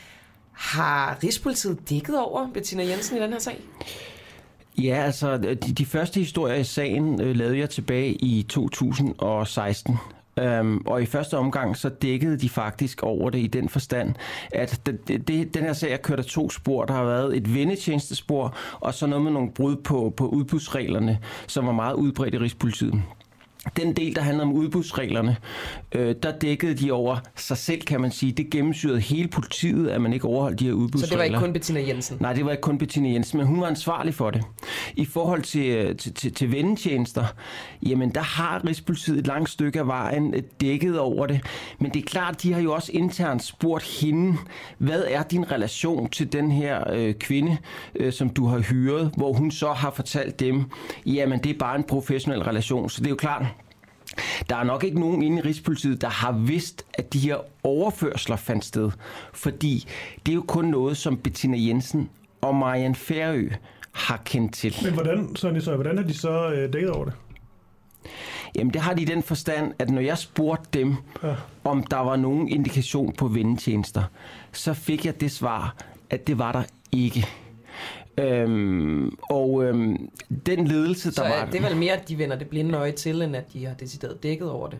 Har 0.53 1.19
Rigspolitiet 1.25 1.91
dækket 1.91 2.19
over 2.19 2.49
Bettina 2.55 2.85
Jensen 2.85 3.17
i 3.17 3.21
den 3.21 3.33
her 3.33 3.39
sag? 3.39 3.61
Ja, 4.79 5.03
altså 5.05 5.37
de, 5.37 5.55
de 5.55 5.87
første 5.87 6.21
historier 6.21 6.55
i 6.55 6.65
sagen 6.65 7.21
øh, 7.21 7.37
lavede 7.37 7.59
jeg 7.59 7.71
tilbage 7.71 8.13
i 8.13 8.43
2016. 8.49 9.97
Øhm, 10.41 10.83
og 10.87 11.03
i 11.03 11.07
første 11.07 11.37
omgang 11.39 11.77
så 11.77 11.89
dækkede 11.89 12.39
de 12.39 12.49
faktisk 12.49 13.03
over 13.03 13.31
det 13.31 13.39
i 13.39 13.47
den 13.47 13.69
forstand, 13.69 14.15
at 14.53 14.81
det, 14.87 15.29
det, 15.29 15.55
den 15.55 15.63
her 15.63 15.73
sag 15.73 15.93
er 15.93 15.97
kørt 15.97 16.19
af 16.19 16.25
to 16.25 16.51
spor. 16.51 16.85
Der 16.85 16.95
har 16.95 17.05
været 17.05 17.37
et 17.37 17.55
vendetjenestespor, 17.55 18.57
og 18.81 18.95
så 18.95 19.07
noget 19.07 19.25
med 19.25 19.33
nogle 19.33 19.51
brud 19.51 19.77
på, 19.77 20.15
på 20.17 20.27
udbudsreglerne, 20.27 21.19
som 21.47 21.67
var 21.67 21.73
meget 21.73 21.95
udbredt 21.95 22.35
i 22.35 22.39
Rigspolitiet. 22.39 23.03
Den 23.77 23.93
del, 23.93 24.17
der 24.17 24.23
handler 24.23 24.45
om 24.45 24.53
udbudsreglerne, 24.53 25.37
øh, 25.93 26.15
der 26.23 26.39
dækkede 26.39 26.75
de 26.75 26.93
over 26.93 27.17
sig 27.37 27.57
selv, 27.57 27.81
kan 27.81 28.01
man 28.01 28.11
sige. 28.11 28.33
Det 28.33 28.51
gennemsyrede 28.51 29.01
hele 29.01 29.29
politiet, 29.29 29.89
at 29.89 30.01
man 30.01 30.13
ikke 30.13 30.27
overholdt 30.27 30.61
de 30.61 30.65
her 30.65 30.73
udbudsregler. 30.73 31.07
Så 31.07 31.11
det 31.11 31.19
var 31.19 31.25
ikke 31.25 31.39
kun 31.39 31.53
Bettina 31.53 31.81
Jensen? 31.81 32.17
Nej, 32.21 32.33
det 32.33 32.45
var 32.45 32.51
ikke 32.51 32.61
kun 32.61 32.79
Bettina 32.79 33.09
Jensen, 33.09 33.39
men 33.39 33.47
hun 33.47 33.61
var 33.61 33.67
ansvarlig 33.67 34.15
for 34.15 34.31
det. 34.31 34.43
I 34.97 35.05
forhold 35.05 35.43
til, 35.43 35.67
øh, 35.67 35.97
til, 35.97 36.15
til, 36.15 36.35
til 36.35 36.53
vendetjenester, 36.53 37.25
jamen 37.83 38.11
der 38.11 38.21
har 38.21 38.65
Rigspolitiet 38.67 39.19
et 39.19 39.27
langt 39.27 39.51
stykke 39.51 39.79
af 39.79 39.87
vejen 39.87 40.35
øh, 40.35 40.43
dækket 40.61 40.99
over 40.99 41.27
det. 41.27 41.41
Men 41.79 41.91
det 41.91 42.03
er 42.03 42.07
klart, 42.07 42.43
de 42.43 42.53
har 42.53 42.61
jo 42.61 42.73
også 42.73 42.93
internt 42.93 43.45
spurgt 43.45 43.85
hende, 43.85 44.37
hvad 44.79 45.05
er 45.09 45.23
din 45.23 45.53
relation 45.53 46.11
til 46.11 46.33
den 46.33 46.51
her 46.51 46.93
øh, 46.93 47.15
kvinde, 47.15 47.57
øh, 47.95 48.13
som 48.13 48.31
du 48.31 48.47
har 48.47 48.59
hyret, 48.59 49.13
hvor 49.17 49.33
hun 49.33 49.51
så 49.51 49.73
har 49.73 49.91
fortalt 49.91 50.41
dem, 50.41 50.65
jamen 51.07 51.39
det 51.39 51.51
er 51.51 51.59
bare 51.59 51.77
en 51.77 51.85
professionel 51.85 52.43
relation. 52.43 52.91
Så 52.91 53.01
det 53.01 53.07
er 53.07 53.11
jo 53.11 53.17
klart, 53.17 53.47
der 54.49 54.57
er 54.57 54.65
nok 54.65 54.85
ikke 54.85 55.01
nogen 55.01 55.23
inde 55.23 55.39
i 55.39 55.41
Rigspolitiet, 55.41 56.01
der 56.01 56.09
har 56.09 56.33
vidst, 56.33 56.87
at 56.95 57.13
de 57.13 57.19
her 57.19 57.37
overførsler 57.63 58.37
fandt 58.37 58.65
sted. 58.65 58.91
Fordi 59.33 59.89
det 60.27 60.33
er 60.33 60.37
jo 60.37 60.45
kun 60.49 60.65
noget, 60.65 60.97
som 60.97 61.17
Bettina 61.17 61.57
Jensen 61.59 62.11
og 62.41 62.55
Marianne 62.55 62.95
Færø 62.95 63.49
har 63.93 64.23
kendt 64.25 64.55
til. 64.55 64.77
Men 64.85 64.95
hvordan, 64.95 65.37
så, 65.37 65.61
så, 65.61 65.75
hvordan 65.75 65.97
har 65.97 66.05
de 66.05 66.15
så 66.15 66.53
øh, 66.53 66.73
dækket 66.73 66.91
over 66.91 67.05
det? 67.05 67.15
Jamen 68.55 68.75
det 68.75 68.81
har 68.81 68.95
de 68.95 69.03
i 69.03 69.05
den 69.05 69.23
forstand, 69.23 69.73
at 69.79 69.91
når 69.91 70.01
jeg 70.01 70.19
spurgte 70.19 70.79
dem, 70.79 70.97
ja. 71.23 71.35
om 71.65 71.83
der 71.83 71.97
var 71.97 72.17
nogen 72.17 72.49
indikation 72.49 73.13
på 73.13 73.29
vendetjenester, 73.29 74.03
så 74.53 74.75
fik 74.75 75.07
jeg 75.07 75.21
det 75.21 75.31
svar, 75.31 75.77
at 76.11 76.27
det 76.27 76.39
var 76.39 76.53
der 76.53 76.63
ikke. 76.93 77.27
Øhm, 78.21 79.17
og 79.31 79.65
øhm, 79.65 80.11
den 80.47 80.67
ledelse, 80.67 81.09
der 81.09 81.15
så 81.15 81.23
var... 81.23 81.49
det 81.53 81.61
er 81.63 81.69
vel 81.69 81.77
mere, 81.77 81.93
at 81.93 82.09
de 82.09 82.19
vender 82.19 82.37
det 82.39 82.49
blinde 82.49 82.79
øje 82.79 82.93
til, 82.93 83.23
end 83.23 83.37
at 83.37 83.53
de 83.53 83.67
har 83.67 83.75
decideret 83.75 84.23
dækket 84.23 84.51
over 84.51 84.69
det? 84.69 84.79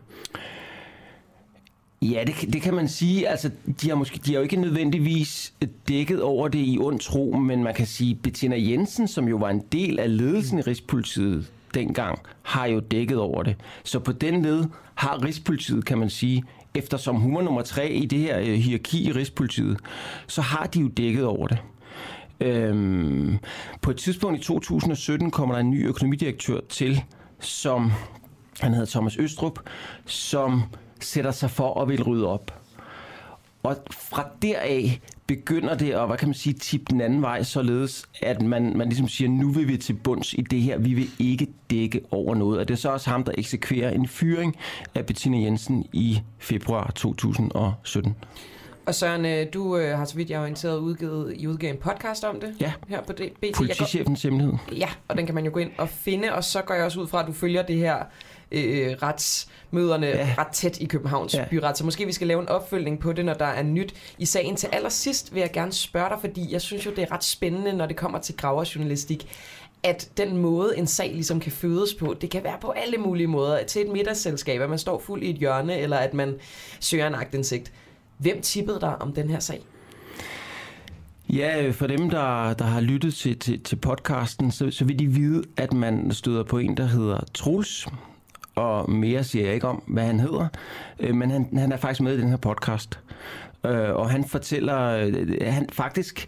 Ja, 2.03 2.25
det, 2.27 2.53
det 2.53 2.63
kan 2.63 2.75
man 2.75 2.89
sige. 2.89 3.29
Altså, 3.29 3.51
de 3.83 3.89
har, 3.89 3.95
måske, 3.95 4.21
de 4.27 4.31
har 4.31 4.37
jo 4.39 4.43
ikke 4.43 4.57
nødvendigvis 4.57 5.55
dækket 5.89 6.23
over 6.23 6.49
det 6.49 6.59
i 6.59 6.79
ond 6.81 7.01
tro, 7.01 7.37
men 7.37 7.65
man 7.65 7.75
kan 7.75 7.87
sige, 7.87 8.15
Bettina 8.15 8.57
Jensen, 8.59 9.09
som 9.09 9.29
jo 9.29 9.37
var 9.37 9.51
en 9.51 9.63
del 9.73 9.99
af 9.99 10.17
ledelsen 10.17 10.59
i 10.59 10.63
Rigspolitiet 10.63 11.53
dengang, 11.75 12.19
har 12.43 12.67
jo 12.67 12.81
dækket 12.81 13.19
over 13.19 13.43
det. 13.43 13.57
Så 13.85 13.99
på 13.99 14.13
den 14.13 14.43
led 14.43 14.65
har 14.95 15.25
Rigspolitiet, 15.25 15.85
kan 15.85 15.99
man 15.99 16.11
sige, 16.11 16.45
eftersom 16.75 17.17
hun 17.17 17.35
var 17.35 17.43
nummer 17.43 17.63
tre 17.63 17.91
i 17.91 18.07
det 18.07 18.19
her 18.19 18.39
øh, 18.39 18.47
hierarki 18.47 19.09
i 19.09 19.13
Rigspolitiet, 19.13 19.79
så 20.27 20.41
har 20.41 20.67
de 20.67 20.81
jo 20.81 20.89
dækket 20.89 21.25
over 21.25 21.47
det. 21.47 21.59
Øhm, 22.41 23.39
på 23.83 23.91
et 23.91 23.97
tidspunkt 23.97 24.41
i 24.41 24.43
2017 24.43 25.31
kommer 25.31 25.55
der 25.55 25.61
en 25.61 25.71
ny 25.71 25.87
økonomidirektør 25.87 26.61
til, 26.69 27.05
som 27.41 27.93
han 28.61 28.73
hedder 28.73 28.91
Thomas 28.91 29.17
Østrup, 29.17 29.59
som 30.07 30.63
sætter 31.01 31.31
sig 31.31 31.51
for 31.51 31.83
at 31.83 31.89
vil 31.89 32.03
rydde 32.03 32.27
op. 32.27 32.61
Og 33.63 33.77
fra 33.91 34.29
deraf 34.43 35.01
begynder 35.27 35.75
det 35.75 35.91
at, 35.91 36.07
hvad 36.07 36.17
kan 36.17 36.29
man 36.29 36.35
sige, 36.35 36.53
tippe 36.53 36.87
den 36.91 37.01
anden 37.01 37.23
vej, 37.23 37.43
således 37.43 38.07
at 38.23 38.43
man, 38.43 38.77
man 38.77 38.89
ligesom 38.89 39.09
siger, 39.09 39.29
nu 39.29 39.51
vil 39.51 39.69
vi 39.69 39.77
til 39.77 39.93
bunds 39.93 40.33
i 40.33 40.41
det 40.41 40.61
her, 40.61 40.79
vi 40.79 40.95
vil 40.95 41.09
ikke 41.19 41.47
dække 41.71 42.01
over 42.11 42.35
noget. 42.35 42.61
Og 42.61 42.69
det 42.69 42.75
er 42.75 42.79
så 42.79 42.89
også 42.91 43.11
ham, 43.11 43.25
der 43.25 43.33
eksekverer 43.39 43.91
en 43.91 44.09
fyring 44.09 44.57
af 44.95 45.07
Bettina 45.07 45.39
Jensen 45.39 45.87
i 45.93 46.21
februar 46.39 46.91
2017. 46.91 48.17
Og 48.91 48.95
Søren, 48.95 49.27
øh, 49.27 49.47
du 49.55 49.77
øh, 49.77 49.99
har 49.99 50.05
så 50.05 50.15
vidt 50.15 50.31
jeg 50.31 50.37
er 50.37 50.41
orienteret 50.41 50.79
udgivet, 50.79 51.35
I 51.37 51.47
udgav 51.47 51.71
en 51.71 51.77
podcast 51.77 52.25
om 52.25 52.41
det 52.41 52.55
ja. 52.61 52.73
her 52.89 53.03
på 53.03 53.13
BT. 53.13 53.57
Politichefens 53.57 54.23
hemmelighed. 54.23 54.55
Ja, 54.73 54.89
og 55.09 55.17
den 55.17 55.27
kan 55.27 55.35
man 55.35 55.45
jo 55.45 55.51
gå 55.55 55.59
ind 55.59 55.71
og 55.79 55.89
finde, 55.89 56.33
og 56.33 56.45
så 56.45 56.63
går 56.63 56.75
jeg 56.75 56.85
også 56.85 57.01
ud 57.01 57.07
fra, 57.07 57.21
at 57.21 57.27
du 57.27 57.33
følger 57.33 57.63
det 57.63 57.77
her 57.77 57.97
øh, 58.53 58.97
retsmøderne 59.03 60.07
ja. 60.07 60.35
ret 60.39 60.47
tæt 60.53 60.81
i 60.81 60.85
Københavns 60.85 61.35
ja. 61.35 61.45
byret. 61.51 61.79
Så 61.79 61.85
måske 61.85 62.07
vi 62.07 62.13
skal 62.13 62.27
lave 62.27 62.43
en 62.43 62.49
opfølgning 62.49 63.01
på 63.01 63.13
det, 63.13 63.25
når 63.25 63.35
der 63.35 63.45
er 63.45 63.63
nyt 63.63 63.95
i 64.19 64.25
sagen. 64.25 64.57
Til 64.57 64.69
allersidst 64.73 65.35
vil 65.35 65.41
jeg 65.41 65.51
gerne 65.53 65.73
spørge 65.73 66.09
dig, 66.09 66.19
fordi 66.21 66.53
jeg 66.53 66.61
synes 66.61 66.87
jo, 66.87 66.91
det 66.91 67.03
er 67.03 67.13
ret 67.13 67.25
spændende, 67.25 67.73
når 67.73 67.87
det 67.87 67.97
kommer 67.97 68.19
til 68.19 68.37
graverjournalistik 68.37 69.29
at 69.83 70.11
den 70.17 70.37
måde, 70.37 70.79
en 70.79 70.87
sag 70.87 71.13
ligesom 71.13 71.41
kan 71.41 71.53
fødes 71.53 71.95
på, 71.95 72.15
det 72.21 72.31
kan 72.31 72.45
være 72.45 72.57
på 72.61 72.71
alle 72.71 72.99
mulige 72.99 73.27
måder. 73.27 73.65
Til 73.65 73.83
et 73.83 73.93
middagsselskab, 73.93 74.61
at 74.61 74.71
man 74.71 74.79
står 74.79 74.99
fuld 74.99 75.23
i 75.23 75.31
et 75.31 75.37
hjørne, 75.37 75.79
eller 75.79 75.97
at 75.97 76.15
man 76.15 76.35
søger 76.81 77.07
en 77.07 77.15
agtindsigt. 77.15 77.73
Hvem 78.21 78.43
tippede 78.43 78.81
dig 78.81 79.03
om 79.03 79.13
den 79.13 79.31
her 79.31 79.41
sag? 79.41 79.61
Ja, 81.29 81.67
øh, 81.67 81.75
for 81.75 81.87
dem, 81.87 82.11
der, 82.11 82.55
der 82.55 82.65
har 82.65 82.81
lyttet 82.81 83.15
til, 83.15 83.39
til, 83.39 83.61
til 83.63 83.77
podcasten, 83.77 84.51
så, 84.51 84.71
så 84.71 84.85
vil 84.85 84.99
de 84.99 85.07
vide, 85.07 85.43
at 85.57 85.73
man 85.73 86.11
støder 86.13 86.43
på 86.43 86.59
en, 86.59 86.77
der 86.77 86.87
hedder 86.87 87.21
Truls. 87.35 87.89
Og 88.55 88.91
mere 88.91 89.25
siger 89.25 89.45
jeg 89.45 89.55
ikke 89.55 89.69
om, 89.69 89.83
hvad 89.87 90.05
han 90.05 90.21
hedder. 90.21 90.49
Øh, 91.01 91.15
men 91.15 91.31
han, 91.31 91.49
han 91.59 91.73
er 91.73 91.77
faktisk 91.77 92.01
med 92.01 92.15
i 92.15 92.21
den 92.21 92.29
her 92.29 92.37
podcast. 92.37 92.99
Øh, 93.65 93.95
og 93.95 94.11
han 94.11 94.25
fortæller, 94.25 94.81
øh, 94.81 95.37
han 95.43 95.69
faktisk, 95.73 96.27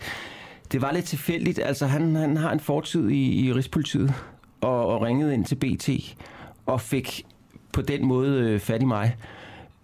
det 0.72 0.82
var 0.82 0.92
lidt 0.92 1.04
tilfældigt, 1.04 1.58
altså 1.58 1.86
han, 1.86 2.16
han 2.16 2.36
har 2.36 2.52
en 2.52 2.60
fortid 2.60 3.08
i, 3.08 3.46
i 3.46 3.52
Rigspolitiet, 3.52 4.14
og, 4.60 4.86
og 4.86 5.02
ringede 5.02 5.34
ind 5.34 5.44
til 5.44 5.54
BT, 5.54 6.16
og 6.66 6.80
fik 6.80 7.26
på 7.72 7.82
den 7.82 8.06
måde 8.06 8.60
fat 8.60 8.82
i 8.82 8.84
mig. 8.84 9.16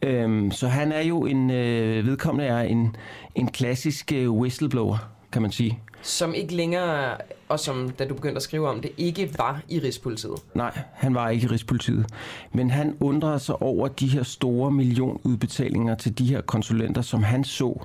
Øhm, 0.02 0.50
så 0.50 0.68
han 0.68 0.92
er 0.92 1.00
jo 1.00 1.26
en, 1.26 1.50
øh, 1.50 2.06
vedkommende 2.06 2.48
er 2.48 2.60
en, 2.60 2.96
en 3.34 3.48
klassisk 3.48 4.12
øh, 4.12 4.30
whistleblower, 4.30 5.10
kan 5.32 5.42
man 5.42 5.52
sige. 5.52 5.78
Som 6.02 6.34
ikke 6.34 6.54
længere, 6.54 7.16
og 7.48 7.60
som 7.60 7.90
da 7.90 8.04
du 8.04 8.14
begyndte 8.14 8.36
at 8.36 8.42
skrive 8.42 8.68
om 8.68 8.80
det, 8.80 8.90
ikke 8.96 9.30
var 9.38 9.60
i 9.68 9.78
Rigspolitiet. 9.78 10.34
Nej, 10.54 10.78
han 10.92 11.14
var 11.14 11.28
ikke 11.28 11.44
i 11.44 11.48
Rigspolitiet. 11.48 12.06
Men 12.52 12.70
han 12.70 12.96
undrede 13.00 13.38
sig 13.38 13.62
over 13.62 13.88
de 13.88 14.08
her 14.08 14.22
store 14.22 14.70
millionudbetalinger 14.70 15.94
til 15.94 16.18
de 16.18 16.26
her 16.26 16.40
konsulenter, 16.40 17.02
som 17.02 17.22
han 17.22 17.44
så 17.44 17.84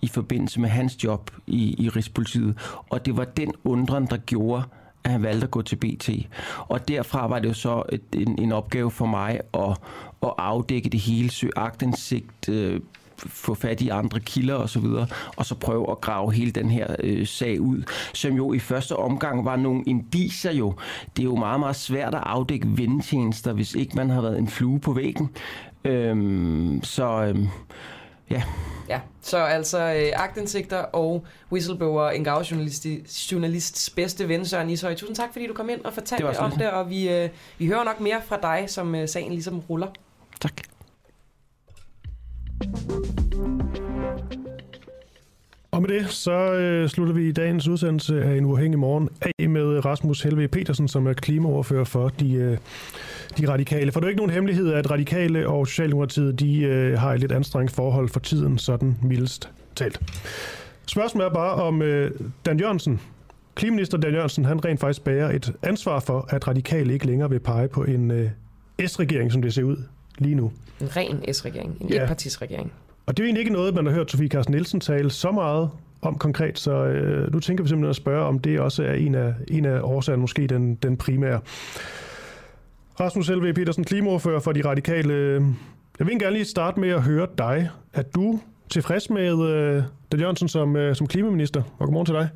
i 0.00 0.08
forbindelse 0.08 0.60
med 0.60 0.68
hans 0.68 1.04
job 1.04 1.30
i, 1.46 1.84
i 1.84 1.88
Rigspolitiet. 1.88 2.58
Og 2.88 3.06
det 3.06 3.16
var 3.16 3.24
den 3.24 3.52
undren, 3.64 4.06
der 4.06 4.16
gjorde, 4.16 4.62
at 5.08 5.12
han 5.12 5.22
valgte 5.22 5.44
at 5.44 5.50
gå 5.50 5.62
til 5.62 5.76
BT. 5.76 6.10
Og 6.58 6.88
derfra 6.88 7.26
var 7.26 7.38
det 7.38 7.48
jo 7.48 7.54
så 7.54 7.82
et, 7.92 8.02
en, 8.12 8.38
en 8.38 8.52
opgave 8.52 8.90
for 8.90 9.06
mig 9.06 9.40
at, 9.54 9.78
at 10.22 10.32
afdække 10.38 10.88
det 10.88 11.00
hele, 11.00 11.30
søge 11.30 11.52
agtindsigt, 11.56 12.48
øh, 12.48 12.80
få 13.16 13.54
fat 13.54 13.80
i 13.80 13.88
andre 13.88 14.20
kilder 14.20 14.54
osv., 14.54 14.62
og, 14.62 14.68
så 14.68 14.80
videre, 14.80 15.06
og 15.36 15.46
så 15.46 15.54
prøve 15.54 15.90
at 15.90 16.00
grave 16.00 16.32
hele 16.32 16.50
den 16.50 16.70
her 16.70 16.96
øh, 16.98 17.26
sag 17.26 17.60
ud, 17.60 17.82
som 18.14 18.34
jo 18.34 18.52
i 18.52 18.58
første 18.58 18.96
omgang 18.96 19.44
var 19.44 19.56
nogle 19.56 19.82
indiser 19.86 20.52
jo. 20.52 20.74
Det 21.16 21.22
er 21.22 21.24
jo 21.24 21.36
meget, 21.36 21.60
meget 21.60 21.76
svært 21.76 22.14
at 22.14 22.22
afdække 22.26 22.68
vendtjenester, 22.78 23.52
hvis 23.52 23.74
ikke 23.74 23.96
man 23.96 24.10
har 24.10 24.20
været 24.20 24.38
en 24.38 24.48
flue 24.48 24.80
på 24.80 24.92
væggen. 24.92 25.30
Øhm, 25.84 26.80
så 26.82 27.04
Øh, 27.22 27.46
ja. 28.30 28.42
Ja, 28.88 29.00
så 29.22 29.38
altså 29.38 29.78
øh, 29.78 30.22
agtindsigter 30.22 30.76
og 30.76 31.26
whistleblower, 31.52 32.10
en 32.10 32.24
journalist, 32.24 32.86
journalists 33.32 33.90
bedste 33.90 34.28
ven, 34.28 34.46
Søren 34.46 34.70
Ishøj. 34.70 34.94
Tusind 34.94 35.16
tak, 35.16 35.32
fordi 35.32 35.46
du 35.46 35.54
kom 35.54 35.70
ind 35.70 35.84
og 35.84 35.92
fortalte 35.92 36.26
det 36.26 36.36
om 36.36 36.50
det, 36.50 36.70
og 36.70 36.90
vi, 36.90 37.08
øh, 37.08 37.28
vi 37.58 37.66
hører 37.66 37.84
nok 37.84 38.00
mere 38.00 38.20
fra 38.26 38.38
dig, 38.42 38.70
som 38.70 38.94
øh, 38.94 39.08
sagen 39.08 39.32
ligesom 39.32 39.58
ruller. 39.58 39.88
Tak. 40.40 40.62
Og 45.78 45.82
med 45.82 46.00
det, 46.00 46.10
så 46.10 46.52
øh, 46.52 46.88
slutter 46.88 47.14
vi 47.14 47.32
dagens 47.32 47.68
udsendelse 47.68 48.22
af 48.24 48.36
en 48.36 48.44
uafhængig 48.44 48.78
morgen 48.78 49.08
af 49.20 49.48
med 49.48 49.84
Rasmus 49.84 50.22
Helve 50.22 50.48
Petersen, 50.48 50.88
som 50.88 51.06
er 51.06 51.12
klimaoverfører 51.12 51.84
for 51.84 52.08
de, 52.08 52.32
øh, 52.34 52.58
de 53.38 53.48
radikale. 53.48 53.92
For 53.92 54.00
det 54.00 54.06
er 54.06 54.08
ikke 54.08 54.18
nogen 54.18 54.32
hemmelighed, 54.32 54.72
at 54.72 54.90
radikale 54.90 55.48
og 55.48 55.66
Socialdemokratiet 55.66 56.40
de, 56.40 56.60
øh, 56.60 56.98
har 56.98 57.12
et 57.14 57.20
lidt 57.20 57.32
anstrengt 57.32 57.72
forhold 57.72 58.08
for 58.08 58.20
tiden, 58.20 58.58
sådan 58.58 58.96
mildest 59.02 59.50
talt. 59.76 60.00
Spørgsmålet 60.86 61.26
er 61.26 61.34
bare, 61.34 61.54
om 61.54 61.82
øh, 61.82 62.10
Dan 62.46 62.60
Jørgensen, 62.60 63.00
klimaminister 63.54 63.98
Dan 63.98 64.12
Jørgensen, 64.12 64.44
han 64.44 64.64
rent 64.64 64.80
faktisk 64.80 65.04
bærer 65.04 65.30
et 65.30 65.52
ansvar 65.62 66.00
for, 66.00 66.26
at 66.30 66.48
radikale 66.48 66.92
ikke 66.92 67.06
længere 67.06 67.30
vil 67.30 67.40
pege 67.40 67.68
på 67.68 67.84
en 67.84 68.10
øh, 68.10 68.30
S-regering, 68.86 69.32
som 69.32 69.42
det 69.42 69.54
ser 69.54 69.62
ud 69.62 69.76
lige 70.18 70.34
nu. 70.34 70.52
En 70.80 70.96
ren 70.96 71.34
S-regering, 71.34 71.76
en 71.80 71.88
ja. 71.88 72.02
etpartisregering. 72.02 72.72
Og 73.08 73.16
det 73.16 73.22
er 73.22 73.24
jo 73.24 73.26
egentlig 73.26 73.40
ikke 73.40 73.52
noget, 73.52 73.74
man 73.74 73.86
har 73.86 73.92
hørt 73.92 74.10
Sofie 74.10 74.28
Carsten 74.28 74.54
Nielsen 74.54 74.80
tale 74.80 75.10
så 75.10 75.30
meget 75.30 75.70
om 76.02 76.18
konkret, 76.18 76.58
så 76.58 76.72
øh, 76.72 77.32
nu 77.32 77.40
tænker 77.40 77.64
vi 77.64 77.68
simpelthen 77.68 77.90
at 77.90 77.96
spørge, 77.96 78.24
om 78.24 78.38
det 78.38 78.60
også 78.60 78.84
er 78.84 78.92
en 78.92 79.14
af, 79.14 79.34
en 79.48 79.64
af 79.64 79.80
årsagerne, 79.82 80.20
måske 80.20 80.46
den, 80.46 80.74
den 80.74 80.96
primære. 80.96 81.40
Rasmus 83.00 83.30
L.V. 83.30 83.54
Petersen, 83.54 83.84
klimaordfører 83.84 84.40
for 84.40 84.52
de 84.52 84.64
radikale. 84.64 85.14
Jeg 85.98 86.06
vil 86.06 86.18
gerne 86.18 86.32
lige 86.32 86.44
starte 86.44 86.80
med 86.80 86.88
at 86.88 87.02
høre 87.02 87.26
dig. 87.38 87.70
Er 87.92 88.02
du 88.02 88.40
tilfreds 88.70 89.10
med 89.10 89.48
øh, 89.48 89.82
Dan 90.12 90.20
Jørgensen 90.20 90.48
som, 90.48 90.76
øh, 90.76 90.96
som 90.96 91.06
klimaminister? 91.06 91.62
Og 91.78 91.86
godmorgen 91.86 92.06
til 92.06 92.14
dig. 92.14 92.28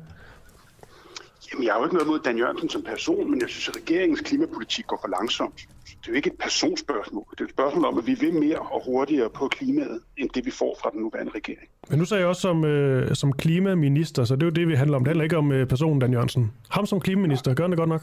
Jamen, 1.53 1.65
jeg 1.65 1.73
har 1.73 1.79
jo 1.79 1.85
ikke 1.85 1.95
noget 1.95 2.07
mod 2.07 2.19
Dan 2.19 2.37
Jørgensen 2.37 2.69
som 2.69 2.81
person, 2.81 3.31
men 3.31 3.41
jeg 3.41 3.49
synes, 3.49 3.67
at 3.69 3.75
regeringens 3.75 4.21
klimapolitik 4.21 4.87
går 4.87 4.99
for 5.01 5.07
langsomt. 5.07 5.67
Det 5.85 6.07
er 6.07 6.11
jo 6.11 6.13
ikke 6.13 6.29
et 6.29 6.37
personspørgsmål. 6.39 7.25
Det 7.31 7.39
er 7.39 7.45
et 7.45 7.49
spørgsmål 7.49 7.85
om, 7.85 7.97
at 7.97 8.07
vi 8.07 8.13
vil 8.13 8.33
mere 8.33 8.59
og 8.59 8.85
hurtigere 8.85 9.29
på 9.29 9.47
klimaet, 9.47 10.01
end 10.17 10.29
det 10.29 10.45
vi 10.45 10.51
får 10.51 10.77
fra 10.81 10.89
den 10.89 11.01
nuværende 11.01 11.31
regering. 11.35 11.69
Men 11.89 11.99
nu 11.99 12.05
sagde 12.05 12.21
jeg 12.21 12.27
også 12.27 12.41
som, 12.41 12.65
øh, 12.65 13.15
som 13.15 13.33
klimaminister, 13.33 14.23
så 14.23 14.35
det 14.35 14.43
er 14.43 14.47
jo 14.47 14.51
det, 14.51 14.67
vi 14.67 14.75
handler 14.75 14.97
om. 14.97 15.03
Det 15.03 15.07
handler 15.07 15.23
ikke 15.23 15.37
om 15.37 15.51
øh, 15.51 15.67
personen 15.67 15.99
Dan 15.99 16.13
Jørgensen. 16.13 16.51
Ham 16.69 16.85
som 16.85 16.99
klimaminister, 16.99 17.51
ja. 17.51 17.55
gør 17.55 17.63
han 17.63 17.71
det 17.71 17.77
godt 17.77 17.89
nok? 17.89 18.01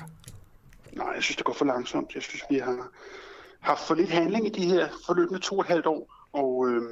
Nej, 0.92 1.12
jeg 1.14 1.22
synes, 1.22 1.36
det 1.36 1.44
går 1.44 1.52
for 1.52 1.64
langsomt. 1.64 2.14
Jeg 2.14 2.22
synes, 2.22 2.44
vi 2.50 2.58
har 2.58 2.88
haft 3.60 3.86
for 3.86 3.94
lidt 3.94 4.10
handling 4.10 4.46
i 4.46 4.50
de 4.50 4.66
her 4.66 4.88
forløbende 5.06 5.40
to 5.40 5.54
og 5.54 5.60
et 5.60 5.66
halvt 5.66 5.86
år, 5.86 6.14
og 6.32 6.68
øh, 6.68 6.82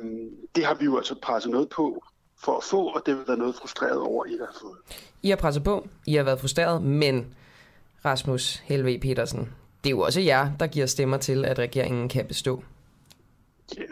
det 0.55 0.65
har 0.65 0.75
vi 0.75 0.85
jo 0.85 0.97
altså 0.97 1.15
presset 1.23 1.51
noget 1.51 1.69
på 1.69 2.05
for 2.39 2.57
at 2.57 2.65
få, 2.65 2.87
og 2.87 3.03
det 3.07 3.17
har 3.17 3.25
været 3.27 3.39
noget 3.39 3.55
frustreret 3.55 3.99
over, 3.99 4.25
I 4.25 4.37
har 4.41 4.59
fået. 4.61 4.79
I 5.23 5.29
har 5.29 5.37
presset 5.37 5.65
på, 5.65 5.89
I 6.07 6.15
har 6.15 6.23
været 6.23 6.41
frustreret, 6.41 6.83
men 6.83 7.35
Rasmus 8.05 8.57
Helve 8.57 8.99
Petersen, 8.99 9.53
det 9.85 9.91
er 9.91 9.95
jo 9.95 10.01
også 10.01 10.21
jer, 10.21 10.51
der 10.61 10.67
giver 10.67 10.87
stemmer 10.87 11.17
til, 11.17 11.45
at 11.45 11.59
regeringen 11.59 12.09
kan 12.09 12.27
bestå. 12.27 12.63
Ja, 13.77 13.83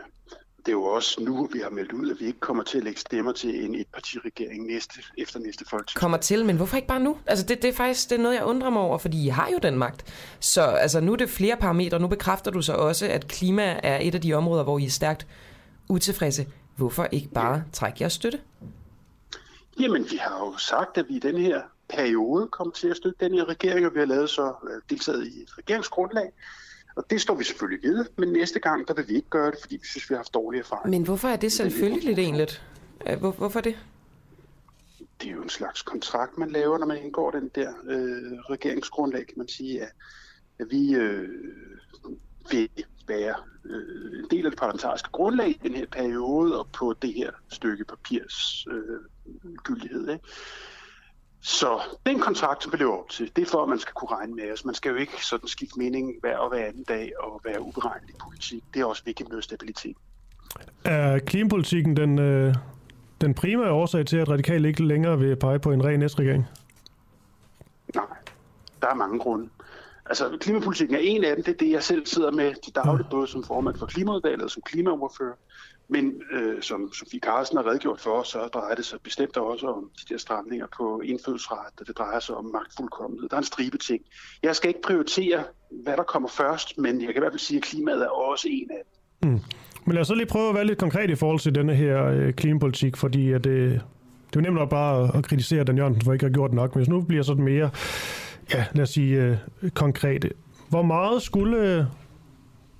det 0.67 0.73
er 0.73 0.77
jo 0.77 0.85
også 0.85 1.21
nu, 1.21 1.49
vi 1.53 1.59
har 1.59 1.71
meldt 1.71 1.93
ud, 1.93 2.11
at 2.11 2.17
vi 2.21 2.27
ikke 2.27 2.41
kommer 2.41 2.63
til 2.63 2.79
at 2.79 2.85
lægge 2.85 3.01
stemmer 3.01 3.33
til 3.33 3.65
en 3.65 3.75
etpartiregering 3.75 4.67
næste, 4.67 5.03
efter 5.19 5.39
næste 5.39 5.65
folketing. 5.71 6.01
Kommer 6.01 6.17
til, 6.17 6.45
men 6.45 6.57
hvorfor 6.57 6.77
ikke 6.77 6.89
bare 6.89 7.01
nu? 7.01 7.17
Altså 7.27 7.47
det, 7.47 7.63
det 7.63 7.69
er 7.69 7.73
faktisk 7.73 8.11
det 8.11 8.19
er 8.19 8.23
noget, 8.23 8.35
jeg 8.35 8.45
undrer 8.45 8.71
mig 8.71 8.83
over, 8.83 8.99
fordi 8.99 9.27
I 9.27 9.29
har 9.29 9.49
jo 9.53 9.59
den 9.63 9.79
magt. 9.79 10.05
Så 10.41 10.63
altså, 10.63 11.01
nu 11.01 11.13
er 11.13 11.17
det 11.17 11.31
flere 11.31 11.57
parametre. 11.57 11.99
Nu 11.99 12.09
bekræfter 12.09 12.51
du 12.51 12.63
så 12.63 12.73
også, 12.73 13.07
at 13.07 13.29
klima 13.29 13.81
er 13.83 13.99
et 14.03 14.15
af 14.15 14.21
de 14.21 14.35
områder, 14.35 14.65
hvor 14.65 14.79
I 14.79 14.85
er 14.85 14.91
stærkt 14.91 15.27
utilfredse. 15.89 16.47
Hvorfor 16.77 17.09
ikke 17.13 17.29
bare 17.29 17.65
trække 17.73 17.97
jeres 18.01 18.13
støtte? 18.13 18.41
Jamen, 19.81 20.07
vi 20.11 20.17
har 20.17 20.39
jo 20.39 20.57
sagt, 20.59 20.99
at 20.99 21.09
vi 21.09 21.15
i 21.15 21.19
den 21.19 21.39
her 21.39 21.63
periode 21.89 22.49
kommer 22.49 22.73
til 22.73 22.89
at 22.89 22.97
støtte 22.97 23.25
den 23.25 23.35
her 23.35 23.45
regering, 23.45 23.87
og 23.87 23.95
vi 23.95 23.99
har 23.99 24.07
lavet 24.07 24.31
så 24.31 24.55
øh, 24.71 24.83
deltaget 24.91 25.27
i 25.27 25.43
et 25.43 25.59
regeringsgrundlag. 25.59 26.33
Og 26.97 27.11
det 27.11 27.21
står 27.21 27.35
vi 27.35 27.45
selvfølgelig 27.45 27.91
ved, 27.91 28.07
men 28.17 28.33
næste 28.33 28.61
gang, 28.61 28.89
der 28.89 28.95
vil 28.95 29.09
vi 29.09 29.15
ikke 29.15 29.29
gøre 29.29 29.51
det, 29.51 29.59
fordi 29.61 29.77
vi 29.77 29.87
synes, 29.87 30.11
vi 30.11 30.15
har 30.15 30.19
haft 30.19 30.35
dårlige 30.35 30.61
erfaringer. 30.61 30.91
Men 30.91 31.03
hvorfor 31.03 31.29
er 31.29 31.37
det 31.37 31.53
selvfølgelig 31.53 32.19
egentlig? 32.19 32.49
Hvor, 33.19 33.31
hvorfor 33.31 33.61
det? 33.61 33.79
Det 35.21 35.29
er 35.29 35.33
jo 35.33 35.43
en 35.43 35.49
slags 35.49 35.83
kontrakt, 35.83 36.39
man 36.39 36.51
laver, 36.51 36.79
når 36.79 36.87
man 36.87 37.03
indgår 37.03 37.31
den 37.31 37.51
der 37.55 37.73
øh, 37.87 38.39
regeringsgrundlag, 38.51 39.27
kan 39.27 39.35
man 39.37 39.49
sige, 39.49 39.83
at, 39.83 39.93
at 40.59 40.67
vi 40.71 40.95
øh, 40.95 41.29
vil 42.51 42.69
være 43.09 43.35
øh, 43.71 44.19
en 44.19 44.27
del 44.31 44.45
af 44.45 44.51
det 44.51 44.59
parlamentariske 44.59 45.09
grundlag 45.13 45.49
i 45.49 45.61
den 45.63 45.75
her 45.75 45.87
periode 45.87 46.59
og 46.59 46.67
på 46.73 46.95
det 47.03 47.15
her 47.15 47.31
stykke 47.49 47.85
papirs 47.85 48.67
øh, 48.71 49.01
gyldighed. 49.65 50.09
Ikke? 50.09 50.25
Så 51.41 51.81
den 52.07 52.21
kontrakt, 52.21 52.63
som 52.63 52.73
lever 52.79 52.99
op 52.99 53.09
til, 53.09 53.31
det 53.37 53.43
er 53.43 53.47
for, 53.47 53.63
at 53.63 53.69
man 53.69 53.79
skal 53.79 53.95
kunne 53.95 54.11
regne 54.11 54.35
med 54.35 54.53
os. 54.53 54.65
Man 54.65 54.75
skal 54.75 54.91
jo 54.91 54.97
ikke 54.97 55.27
sådan 55.27 55.49
skifte 55.49 55.79
mening 55.79 56.15
hver 56.21 56.37
og 56.37 56.49
hver 56.49 56.67
anden 56.67 56.85
dag 56.85 57.13
og 57.21 57.41
være 57.45 57.63
uberegnelig 57.63 58.15
i 58.15 58.19
politik. 58.25 58.65
Det 58.75 58.81
er 58.81 58.85
også 58.85 59.03
vigtigt 59.05 59.29
med 59.29 59.43
stabilitet. 59.43 59.97
Er 60.85 61.19
klimapolitikken 61.19 61.97
den, 61.97 62.19
øh, 62.19 62.55
den 63.21 63.35
primære 63.35 63.71
årsag 63.71 64.07
til, 64.07 64.17
at 64.17 64.29
radikale 64.29 64.69
ikke 64.69 64.85
længere 64.85 65.19
vil 65.19 65.37
pege 65.37 65.59
på 65.59 65.73
en 65.73 65.85
ren 65.85 66.09
S-regering? 66.09 66.47
Nej, 67.95 68.05
der 68.83 68.89
er 68.89 68.95
mange 68.95 69.19
grunde. 69.19 69.49
Altså, 70.09 70.37
klimapolitikken 70.41 70.97
er 70.97 71.01
en 71.01 71.25
af 71.25 71.37
dem. 71.37 71.45
Det 71.45 71.53
er 71.53 71.59
det, 71.59 71.71
jeg 71.71 71.83
selv 71.83 72.07
sidder 72.07 72.31
med 72.31 72.55
til 72.65 72.75
dagligt, 72.75 73.11
både 73.11 73.27
som 73.27 73.45
formand 73.45 73.77
for 73.79 73.87
Klimaudvalget 73.87 74.43
og 74.43 74.51
som 74.51 74.63
klimaoverfører. 74.63 75.35
Men 75.89 76.23
øh, 76.33 76.63
som 76.63 76.93
Sofie 76.93 77.21
Carsten 77.21 77.59
har 77.59 77.67
redegjort 77.67 78.01
for, 78.01 78.23
så 78.23 78.39
drejer 78.39 78.75
det 78.75 78.85
sig 78.85 78.99
bestemt 79.01 79.37
også 79.37 79.67
om 79.67 79.91
de 79.99 80.15
der 80.15 80.19
stramninger 80.19 80.67
på 80.77 81.01
indfødsret, 81.05 81.81
og 81.81 81.87
det 81.87 81.99
drejer 81.99 82.21
sig 82.21 82.35
om 82.35 82.45
magtfuldkommenhed. 82.45 83.29
Der 83.29 83.37
er 83.37 83.39
en 83.39 83.45
stribe 83.45 83.79
ting. 83.79 84.03
Jeg 84.43 84.57
skal 84.57 84.69
ikke 84.69 84.83
prioritere, 84.83 85.45
hvad 85.71 85.97
der 85.97 86.03
kommer 86.03 86.29
først, 86.29 86.79
men 86.79 87.01
jeg 87.01 87.07
kan 87.07 87.17
i 87.17 87.21
hvert 87.21 87.33
fald 87.33 87.41
sige, 87.41 87.59
at 87.59 87.63
klimaet 87.63 88.03
er 88.03 88.09
også 88.09 88.49
en 88.51 88.71
af 88.71 88.83
dem. 89.23 89.31
Mm. 89.31 89.41
Men 89.85 89.95
lad 89.95 90.01
os 90.01 90.07
så 90.07 90.15
lige 90.15 90.27
prøve 90.27 90.49
at 90.49 90.55
være 90.55 90.65
lidt 90.65 90.79
konkret 90.79 91.11
i 91.11 91.15
forhold 91.15 91.41
til 91.41 91.55
denne 91.55 91.75
her 91.75 92.05
øh, 92.07 92.33
klimapolitik, 92.33 92.97
fordi 92.97 93.33
at, 93.33 93.47
øh, 93.47 93.73
det 93.73 93.77
er 93.77 93.81
jo 94.37 94.41
nemt 94.41 94.55
nok 94.55 94.71
bare 94.71 95.17
at 95.19 95.25
kritisere 95.25 95.65
Dan 95.65 95.77
Jørgensen 95.77 96.05
for 96.05 96.13
ikke 96.13 96.27
at 96.27 96.31
have 96.31 96.35
gjort 96.35 96.53
nok, 96.53 96.75
men 96.75 96.79
hvis 96.79 96.89
nu 96.89 97.01
bliver 97.01 97.23
sådan 97.23 97.45
mere, 97.45 97.71
ja, 98.55 98.65
lad 98.73 98.83
os 98.83 98.91
sige, 98.91 99.39
øh, 99.63 99.71
konkrete. 99.71 100.31
Hvor 100.69 100.83
meget 100.83 101.23
skulle 101.23 101.59
øh, 101.59 101.85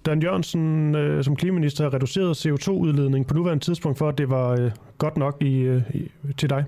Dan 0.07 0.23
Jørgensen 0.23 0.95
øh, 0.95 1.25
som 1.25 1.37
klimaminister 1.37 1.85
have 1.85 1.95
reduceret 1.95 2.47
CO2-udledning 2.47 3.27
på 3.27 3.35
nuværende 3.35 3.65
tidspunkt, 3.65 3.99
for 3.99 4.09
at 4.09 4.19
det 4.19 4.31
var 4.31 4.51
øh, 4.51 4.71
godt 4.99 5.17
nok 5.17 5.43
i, 5.43 5.59
øh, 5.59 5.83
i, 5.95 6.11
til 6.39 6.51
dig? 6.51 6.65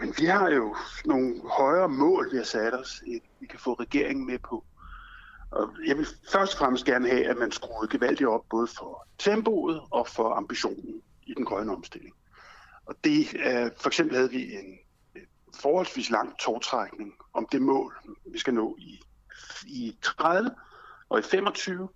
Men 0.00 0.14
vi 0.18 0.26
har 0.26 0.50
jo 0.50 0.76
nogle 1.04 1.34
højere 1.58 1.88
mål, 1.88 2.28
vi 2.32 2.36
har 2.36 2.44
sat 2.44 2.74
os, 2.80 3.02
vi 3.40 3.46
kan 3.46 3.58
få 3.58 3.72
regeringen 3.72 4.26
med 4.26 4.38
på. 4.38 4.64
Og 5.50 5.68
jeg 5.86 5.96
vil 5.96 6.06
først 6.32 6.52
og 6.52 6.58
fremmest 6.58 6.84
gerne 6.84 7.08
have, 7.08 7.26
at 7.26 7.36
man 7.36 7.52
skruede 7.52 7.90
gevaldigt 7.90 8.28
op 8.28 8.42
både 8.50 8.66
for 8.78 9.06
tempoet 9.18 9.80
og 9.90 10.06
for 10.08 10.34
ambitionen 10.34 11.02
i 11.26 11.34
den 11.36 11.44
grønne 11.44 11.72
omstilling. 11.72 12.14
Og 12.86 12.94
det, 13.04 13.26
øh, 13.34 13.70
for 13.80 13.86
eksempel 13.86 14.16
havde 14.16 14.30
vi 14.30 14.54
en 14.54 14.78
forholdsvis 15.62 16.10
lang 16.10 16.38
togtrækning 16.38 17.12
om 17.32 17.46
det 17.52 17.62
mål, 17.62 17.94
vi 18.32 18.38
skal 18.38 18.54
nå 18.54 18.76
i, 18.78 19.00
i 19.66 19.98
30 20.02 20.50
og 21.08 21.18
i 21.18 21.22
25. 21.22 21.88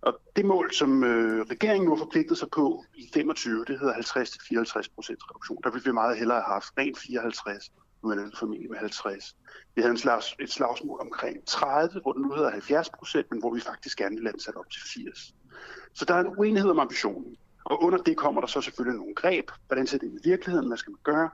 Og 0.00 0.20
det 0.36 0.44
mål, 0.44 0.72
som 0.72 1.04
øh, 1.04 1.46
regeringen 1.50 1.84
nu 1.84 1.96
har 1.96 2.04
forpligtet 2.04 2.38
sig 2.38 2.48
på 2.50 2.84
i 2.94 3.10
25, 3.14 3.64
det 3.64 3.78
hedder 3.78 3.94
50-54 3.94 4.94
procent 4.94 5.18
reduktion. 5.30 5.58
Der 5.64 5.70
ville 5.70 5.84
vi 5.84 5.92
meget 5.92 6.18
hellere 6.18 6.40
have 6.40 6.54
haft 6.54 6.72
rent 6.78 6.98
54, 6.98 7.70
nu 8.02 8.08
er 8.10 8.14
det 8.14 8.38
formentlig 8.38 8.70
med 8.70 8.78
50. 8.78 9.36
Vi 9.74 9.82
havde 9.82 9.92
en 9.92 9.98
slags, 9.98 10.36
et 10.40 10.50
slagsmål 10.50 11.00
omkring 11.00 11.46
30, 11.46 12.00
hvor 12.00 12.12
den 12.12 12.22
nu 12.22 12.32
hedder 12.34 12.50
70 12.50 12.90
procent, 12.90 13.26
men 13.30 13.40
hvor 13.40 13.54
vi 13.54 13.60
faktisk 13.60 13.98
gerne 13.98 14.16
vil 14.16 14.24
have 14.24 14.32
den 14.32 14.40
sat 14.40 14.56
op 14.56 14.70
til 14.70 14.82
80. 14.82 15.34
Så 15.94 16.04
der 16.04 16.14
er 16.14 16.20
en 16.20 16.36
uenighed 16.38 16.70
om 16.70 16.78
ambitionen. 16.78 17.36
Og 17.64 17.82
under 17.82 17.98
det 17.98 18.16
kommer 18.16 18.40
der 18.40 18.48
så 18.48 18.60
selvfølgelig 18.60 18.98
nogle 18.98 19.14
greb. 19.14 19.50
Hvordan 19.66 19.86
ser 19.86 19.98
det 19.98 20.06
i 20.06 20.28
virkeligheden? 20.28 20.66
Hvad 20.66 20.76
skal 20.76 20.90
man 20.90 21.00
gøre? 21.02 21.30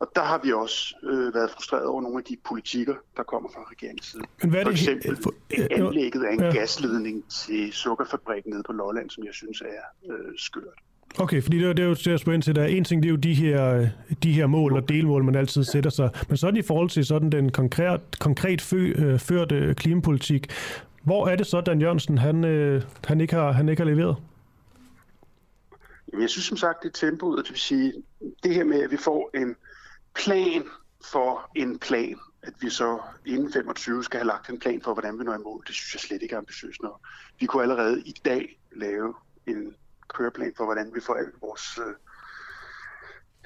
Og 0.00 0.08
der 0.16 0.22
har 0.22 0.40
vi 0.44 0.52
også 0.52 0.94
øh, 1.02 1.34
været 1.34 1.50
frustreret 1.50 1.86
over 1.86 2.02
nogle 2.02 2.18
af 2.18 2.24
de 2.24 2.36
politikker, 2.48 2.94
der 3.16 3.22
kommer 3.22 3.48
fra 3.54 3.60
regeringens 3.72 4.06
side. 4.06 4.22
Men 4.42 4.50
hvad 4.50 4.60
er 4.60 4.64
det? 4.64 4.78
For 4.78 4.90
eksempel 4.90 5.22
for, 5.22 5.34
øh, 5.58 5.66
anlægget 5.70 6.24
af 6.24 6.32
en 6.32 6.40
ja. 6.40 6.50
gasledning 6.50 7.24
til 7.30 7.72
sukkerfabrikken 7.72 8.52
nede 8.52 8.62
på 8.62 8.72
Lolland, 8.72 9.10
som 9.10 9.24
jeg 9.24 9.34
synes 9.34 9.60
er 9.60 10.12
øh, 10.12 10.32
skørt. 10.36 10.78
Okay, 11.18 11.42
fordi 11.42 11.58
det 11.58 11.68
er, 11.68 11.72
det 11.72 11.82
er 11.82 11.88
jo 11.88 11.94
til 11.94 12.10
at 12.10 12.20
spørge 12.20 12.34
ind 12.34 12.42
til, 12.42 12.54
der 12.54 12.64
en 12.64 12.84
ting, 12.84 13.02
det 13.02 13.08
er 13.08 13.10
jo 13.10 13.16
de 13.16 13.34
her, 13.34 13.88
de 14.22 14.32
her 14.32 14.46
mål 14.46 14.72
og 14.72 14.88
delmål, 14.88 15.24
man 15.24 15.34
altid 15.34 15.64
sætter 15.64 15.90
sig. 15.90 16.10
Men 16.28 16.36
sådan 16.36 16.56
i 16.56 16.62
forhold 16.62 16.90
til 16.90 17.04
sådan 17.04 17.32
den 17.32 17.52
konkret, 17.52 18.00
konkret 18.20 18.60
fø, 18.60 18.92
øh, 18.98 19.18
førte 19.18 19.74
klimapolitik, 19.74 20.52
hvor 21.04 21.28
er 21.28 21.36
det 21.36 21.46
så, 21.46 21.60
Dan 21.60 21.80
Jørgensen, 21.80 22.18
han, 22.18 22.44
øh, 22.44 22.82
han, 23.04 23.20
ikke, 23.20 23.34
har, 23.34 23.52
han 23.52 23.68
ikke 23.68 23.82
har 23.82 23.90
leveret? 23.90 24.16
Jamen, 26.12 26.22
jeg 26.22 26.30
synes 26.30 26.44
som 26.44 26.56
sagt, 26.56 26.82
det 26.82 26.88
er 26.88 27.06
tempoet, 27.06 27.44
det 27.44 27.50
vil 27.50 27.60
sige, 27.60 27.92
det 28.42 28.54
her 28.54 28.64
med, 28.64 28.82
at 28.82 28.90
vi 28.90 28.96
får 28.96 29.30
en 29.34 29.56
plan 30.18 30.64
for 31.04 31.50
en 31.54 31.78
plan, 31.78 32.18
at 32.42 32.54
vi 32.60 32.70
så 32.70 33.00
inden 33.26 33.52
25 33.52 34.04
skal 34.04 34.20
have 34.20 34.26
lagt 34.26 34.48
en 34.48 34.58
plan 34.58 34.82
for, 34.82 34.92
hvordan 34.92 35.18
vi 35.18 35.24
når 35.24 35.34
i 35.34 35.38
mål, 35.38 35.64
det 35.66 35.74
synes 35.74 35.94
jeg 35.94 36.00
slet 36.00 36.22
ikke 36.22 36.34
er 36.34 36.38
ambitiøst 36.38 36.82
nok. 36.82 37.00
Vi 37.40 37.46
kunne 37.46 37.62
allerede 37.62 38.00
i 38.00 38.14
dag 38.24 38.60
lave 38.72 39.14
en 39.46 39.76
køreplan 40.08 40.52
for, 40.56 40.64
hvordan 40.64 40.94
vi 40.94 41.00
får 41.00 41.14
alle 41.14 41.32
vores 41.40 41.78
øh, 41.78 41.94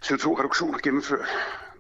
CO2-reduktioner 0.04 0.78
gennemført. 0.82 1.28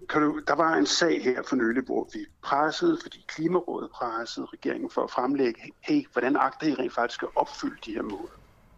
Kan 0.08 0.22
du, 0.22 0.40
der 0.46 0.54
var 0.54 0.74
en 0.74 0.86
sag 0.86 1.22
her 1.22 1.42
for 1.42 1.56
nylig, 1.56 1.82
hvor 1.82 2.08
vi 2.12 2.26
pressede, 2.42 2.98
fordi 3.02 3.24
Klimarådet 3.28 3.90
pressede 3.90 4.46
regeringen 4.52 4.90
for 4.90 5.04
at 5.04 5.10
fremlægge, 5.10 5.72
hey, 5.80 6.06
hvordan 6.12 6.36
agter 6.36 6.66
I 6.66 6.74
rent 6.74 6.92
faktisk 6.92 7.22
at 7.22 7.28
opfylde 7.36 7.76
de 7.86 7.94
her 7.94 8.02
mål, 8.02 8.30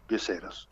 vi 0.08 0.14
har 0.14 0.20
sat 0.20 0.44
os. 0.44 0.68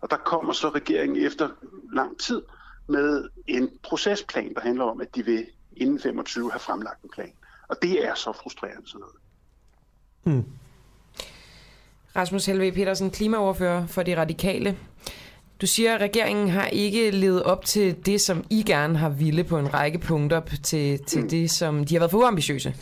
Og 0.00 0.10
der 0.10 0.16
kommer 0.16 0.52
så 0.52 0.68
regeringen 0.68 1.26
efter 1.26 1.48
lang 1.92 2.20
tid 2.20 2.42
med 2.88 3.28
en 3.46 3.70
procesplan, 3.82 4.54
der 4.54 4.60
handler 4.60 4.84
om, 4.84 5.00
at 5.00 5.14
de 5.14 5.24
vil 5.24 5.46
inden 5.76 6.00
25 6.00 6.50
have 6.52 6.60
fremlagt 6.60 7.02
en 7.02 7.10
plan. 7.14 7.32
Og 7.68 7.76
det 7.82 8.04
er 8.04 8.14
så 8.14 8.32
frustrerende 8.42 8.88
sådan 8.88 9.00
noget. 9.00 9.16
Hmm. 10.22 10.52
Rasmus 12.16 12.46
Helve 12.46 12.72
Petersen, 12.72 13.10
klimaoverfører 13.10 13.86
for 13.86 14.02
de 14.02 14.16
radikale. 14.16 14.76
Du 15.60 15.66
siger, 15.66 15.94
at 15.94 16.00
regeringen 16.00 16.48
har 16.48 16.66
ikke 16.66 17.10
levet 17.10 17.42
op 17.42 17.64
til 17.64 18.06
det, 18.06 18.20
som 18.20 18.44
I 18.50 18.62
gerne 18.62 18.98
har 18.98 19.08
ville 19.08 19.44
på 19.44 19.58
en 19.58 19.74
række 19.74 19.98
punkter, 19.98 20.40
til, 20.62 21.04
til 21.04 21.22
mm. 21.22 21.28
det, 21.28 21.50
som 21.50 21.84
de 21.84 21.94
har 21.94 21.98
været 22.00 22.10
for 22.10 22.18
uambitiøse, 22.18 22.74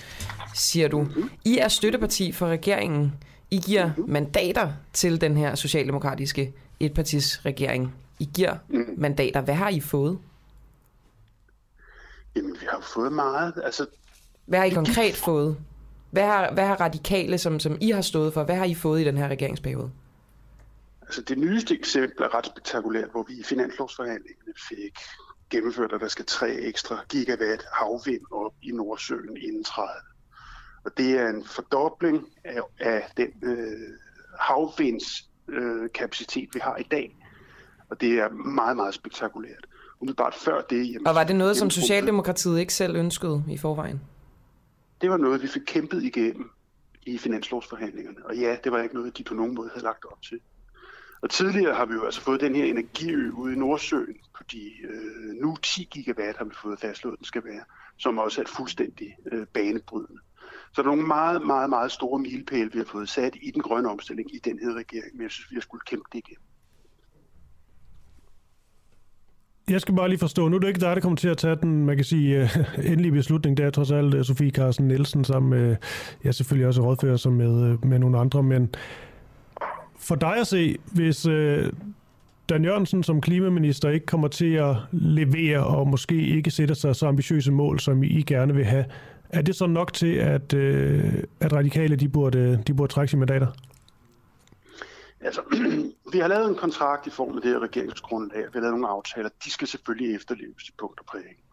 siger 0.55 0.89
du. 0.89 1.02
Mm-hmm. 1.02 1.31
I 1.44 1.59
er 1.59 1.68
støtteparti 1.68 2.32
for 2.32 2.47
regeringen. 2.47 3.12
I 3.51 3.60
giver 3.66 3.86
mm-hmm. 3.86 4.12
mandater 4.12 4.72
til 4.93 5.20
den 5.20 5.36
her 5.36 5.55
socialdemokratiske 5.55 6.52
etpartis 6.81 7.47
regering. 7.47 7.94
I 8.24 8.30
giver 8.34 8.56
mm. 8.68 8.94
mandater. 8.96 9.40
Hvad 9.40 9.55
har 9.55 9.68
I 9.68 9.80
fået? 9.80 10.18
Jamen, 12.36 12.56
vi 12.60 12.66
har 12.70 12.80
fået 12.80 13.12
meget. 13.12 13.62
Altså, 13.64 13.86
hvad 14.46 14.59
har 14.59 14.66
I 14.66 14.70
konkret 14.70 15.14
fået? 15.14 15.56
Hvad 16.10 16.24
har, 16.24 16.52
hvad 16.52 16.66
har 16.66 16.80
radikale, 16.80 17.38
som, 17.38 17.60
som 17.60 17.78
I 17.80 17.90
har 17.90 18.01
stået 18.01 18.34
for, 18.34 18.44
hvad 18.44 18.56
har 18.56 18.64
I 18.64 18.74
fået 18.74 19.01
i 19.01 19.05
den 19.05 19.16
her 19.16 19.28
regeringsperiode? 19.28 19.90
Altså 21.02 21.22
det 21.22 21.38
nyeste 21.38 21.74
eksempel 21.74 22.22
er 22.22 22.34
ret 22.34 22.46
spektakulært, 22.46 23.10
hvor 23.10 23.24
vi 23.28 23.34
i 23.34 23.42
finanslovsforhandlingerne 23.42 24.52
fik 24.68 24.98
gennemført, 25.51 25.92
at 25.92 26.01
der 26.01 26.09
skal 26.09 26.24
tre 26.24 26.55
ekstra 26.55 26.98
gigawatt 27.09 27.64
havvind 27.72 28.22
op 28.30 28.55
i 28.62 28.70
Nordsøen 28.70 29.36
inden 29.36 29.64
30. 29.64 29.88
Og 30.84 30.90
det 30.96 31.10
er 31.10 31.28
en 31.28 31.44
fordobling 31.44 32.28
af, 32.44 32.60
af 32.80 33.10
den 33.16 33.30
øh, 33.42 33.98
havvindskapacitet, 34.40 36.48
øh, 36.48 36.55
vi 36.55 36.60
har 36.62 36.76
i 36.76 36.82
dag. 36.82 37.16
Og 37.95 38.01
det 38.01 38.12
er 38.12 38.29
meget, 38.29 38.77
meget 38.77 38.95
spektakulært. 38.95 39.66
Umiddelbart 40.01 40.35
før 40.35 40.61
det... 40.61 40.93
Jamen, 40.93 41.07
og 41.07 41.15
var 41.15 41.25
det 41.25 41.37
noget, 41.37 41.57
som 41.57 41.71
Socialdemokratiet 41.71 42.59
ikke 42.61 42.75
selv 42.75 42.97
ønskede 42.97 43.45
i 43.49 43.59
forvejen? 43.59 44.01
Det 45.01 45.11
var 45.11 45.16
noget, 45.16 45.43
vi 45.43 45.47
fik 45.47 45.62
kæmpet 45.66 46.03
igennem 46.03 46.51
i 47.07 47.19
finanslovsforhandlingerne. 47.19 48.16
Og 48.25 48.37
ja, 48.37 48.57
det 48.65 48.73
var 48.73 48.83
ikke 48.83 48.95
noget, 48.95 49.19
de 49.19 49.25
på 49.25 49.35
nogen 49.35 49.55
måde 49.55 49.71
havde 49.73 49.85
lagt 49.85 50.05
op 50.05 50.23
til. 50.23 50.41
Og 51.23 51.31
tidligere 51.31 51.75
har 51.75 51.87
vi 51.87 51.95
jo 51.95 52.05
altså 52.05 52.21
fået 52.21 52.41
den 52.41 52.55
her 52.55 52.65
energiø 52.65 53.31
ude 53.33 53.53
i 53.53 53.57
Nordsøen 53.57 54.16
på 54.37 54.43
de 54.53 54.71
øh, 54.85 55.43
nu 55.43 55.57
10 55.62 55.89
gigawatt 55.91 56.39
har 56.39 56.45
vi 56.45 56.55
fået 56.62 56.81
fastslået, 56.81 57.19
den 57.19 57.25
skal 57.25 57.45
være, 57.45 57.65
som 57.99 58.19
også 58.19 58.41
er 58.41 58.47
fuldstændig 58.47 59.16
øh, 59.33 59.47
banebrydende. 59.47 60.21
Så 60.73 60.83
der 60.83 60.89
er 60.89 60.93
nogle 60.97 61.07
meget, 61.07 61.47
meget, 61.47 61.71
meget 61.71 61.93
store 61.93 62.19
milepæle, 62.19 62.73
vi 62.73 62.79
har 62.79 62.87
fået 62.87 63.09
sat 63.09 63.37
i 63.43 63.51
den 63.51 63.62
grønne 63.62 63.91
omstilling 63.91 64.35
i 64.35 64.39
den 64.39 64.59
her 64.59 64.75
regering, 64.75 65.16
men 65.16 65.23
jeg 65.23 65.31
synes, 65.31 65.51
vi 65.51 65.57
har 65.57 65.61
skulle 65.61 65.85
kæmpe 65.87 66.09
det 66.12 66.19
igennem. 66.19 66.45
Jeg 69.70 69.81
skal 69.81 69.95
bare 69.95 70.09
lige 70.09 70.19
forstå, 70.19 70.49
nu 70.49 70.57
er 70.57 70.61
det 70.61 70.69
ikke 70.69 70.81
dig, 70.81 70.97
der 70.97 71.01
kommer 71.01 71.16
til 71.16 71.28
at 71.28 71.39
tage 71.39 71.57
den, 71.62 71.86
man 71.86 71.97
kan 71.97 72.05
sige, 72.05 72.43
uh, 72.43 72.85
endelige 72.93 73.12
beslutning. 73.12 73.57
Det 73.57 73.66
er 73.66 73.70
trods 73.70 73.91
alt 73.91 74.15
øh, 74.15 74.24
Sofie 74.24 74.51
Carsten 74.51 74.89
Nielsen, 74.89 75.24
som 75.24 75.53
uh, 75.53 75.74
jeg 76.24 76.35
selvfølgelig 76.35 76.66
også 76.66 76.82
rådfører 76.82 77.16
sig 77.16 77.32
med, 77.32 77.73
uh, 77.73 77.86
med 77.86 77.99
nogle 77.99 78.19
andre. 78.19 78.43
Men 78.43 78.74
for 79.99 80.15
dig 80.15 80.36
at 80.41 80.47
se, 80.47 80.77
hvis 80.93 81.27
uh, 81.27 81.59
Dan 82.49 82.65
Jørgensen 82.65 83.03
som 83.03 83.20
klimaminister 83.20 83.91
ikke 83.91 84.07
kommer 84.07 84.28
til 84.28 84.53
at 84.53 84.77
levere 84.93 85.66
og 85.66 85.89
måske 85.89 86.27
ikke 86.27 86.51
sætter 86.51 86.74
sig 86.74 86.97
så 86.97 87.07
ambitiøse 87.07 87.53
mål, 87.53 87.81
som 87.81 88.03
I 88.03 88.23
gerne 88.23 88.55
vil 88.55 88.65
have, 88.65 88.85
er 89.28 89.43
det 89.43 89.55
så 89.55 89.66
nok 89.66 89.93
til, 89.93 90.15
at, 90.15 90.55
uh, 90.55 91.12
at 91.41 91.53
radikale 91.53 91.97
de 91.97 92.09
burde, 92.09 92.62
de 92.66 92.74
burde 92.74 92.93
trække 92.93 93.11
sine 93.11 93.20
mandater? 93.20 93.47
Altså, 95.24 95.42
vi 96.12 96.18
har 96.18 96.28
lavet 96.28 96.48
en 96.48 96.55
kontrakt 96.55 97.06
i 97.06 97.10
form 97.10 97.36
af 97.36 97.42
det 97.42 97.51
her 97.51 97.59
regeringsgrundlag. 97.59 98.42
Vi 98.42 98.51
har 98.52 98.60
lavet 98.60 98.72
nogle 98.72 98.88
aftaler. 98.88 99.28
De 99.44 99.51
skal 99.51 99.68
selvfølgelig 99.68 100.16
efterleves 100.16 100.68
i 100.68 100.72
punkt 100.78 101.01
og 101.01 101.06
præg. 101.06 101.44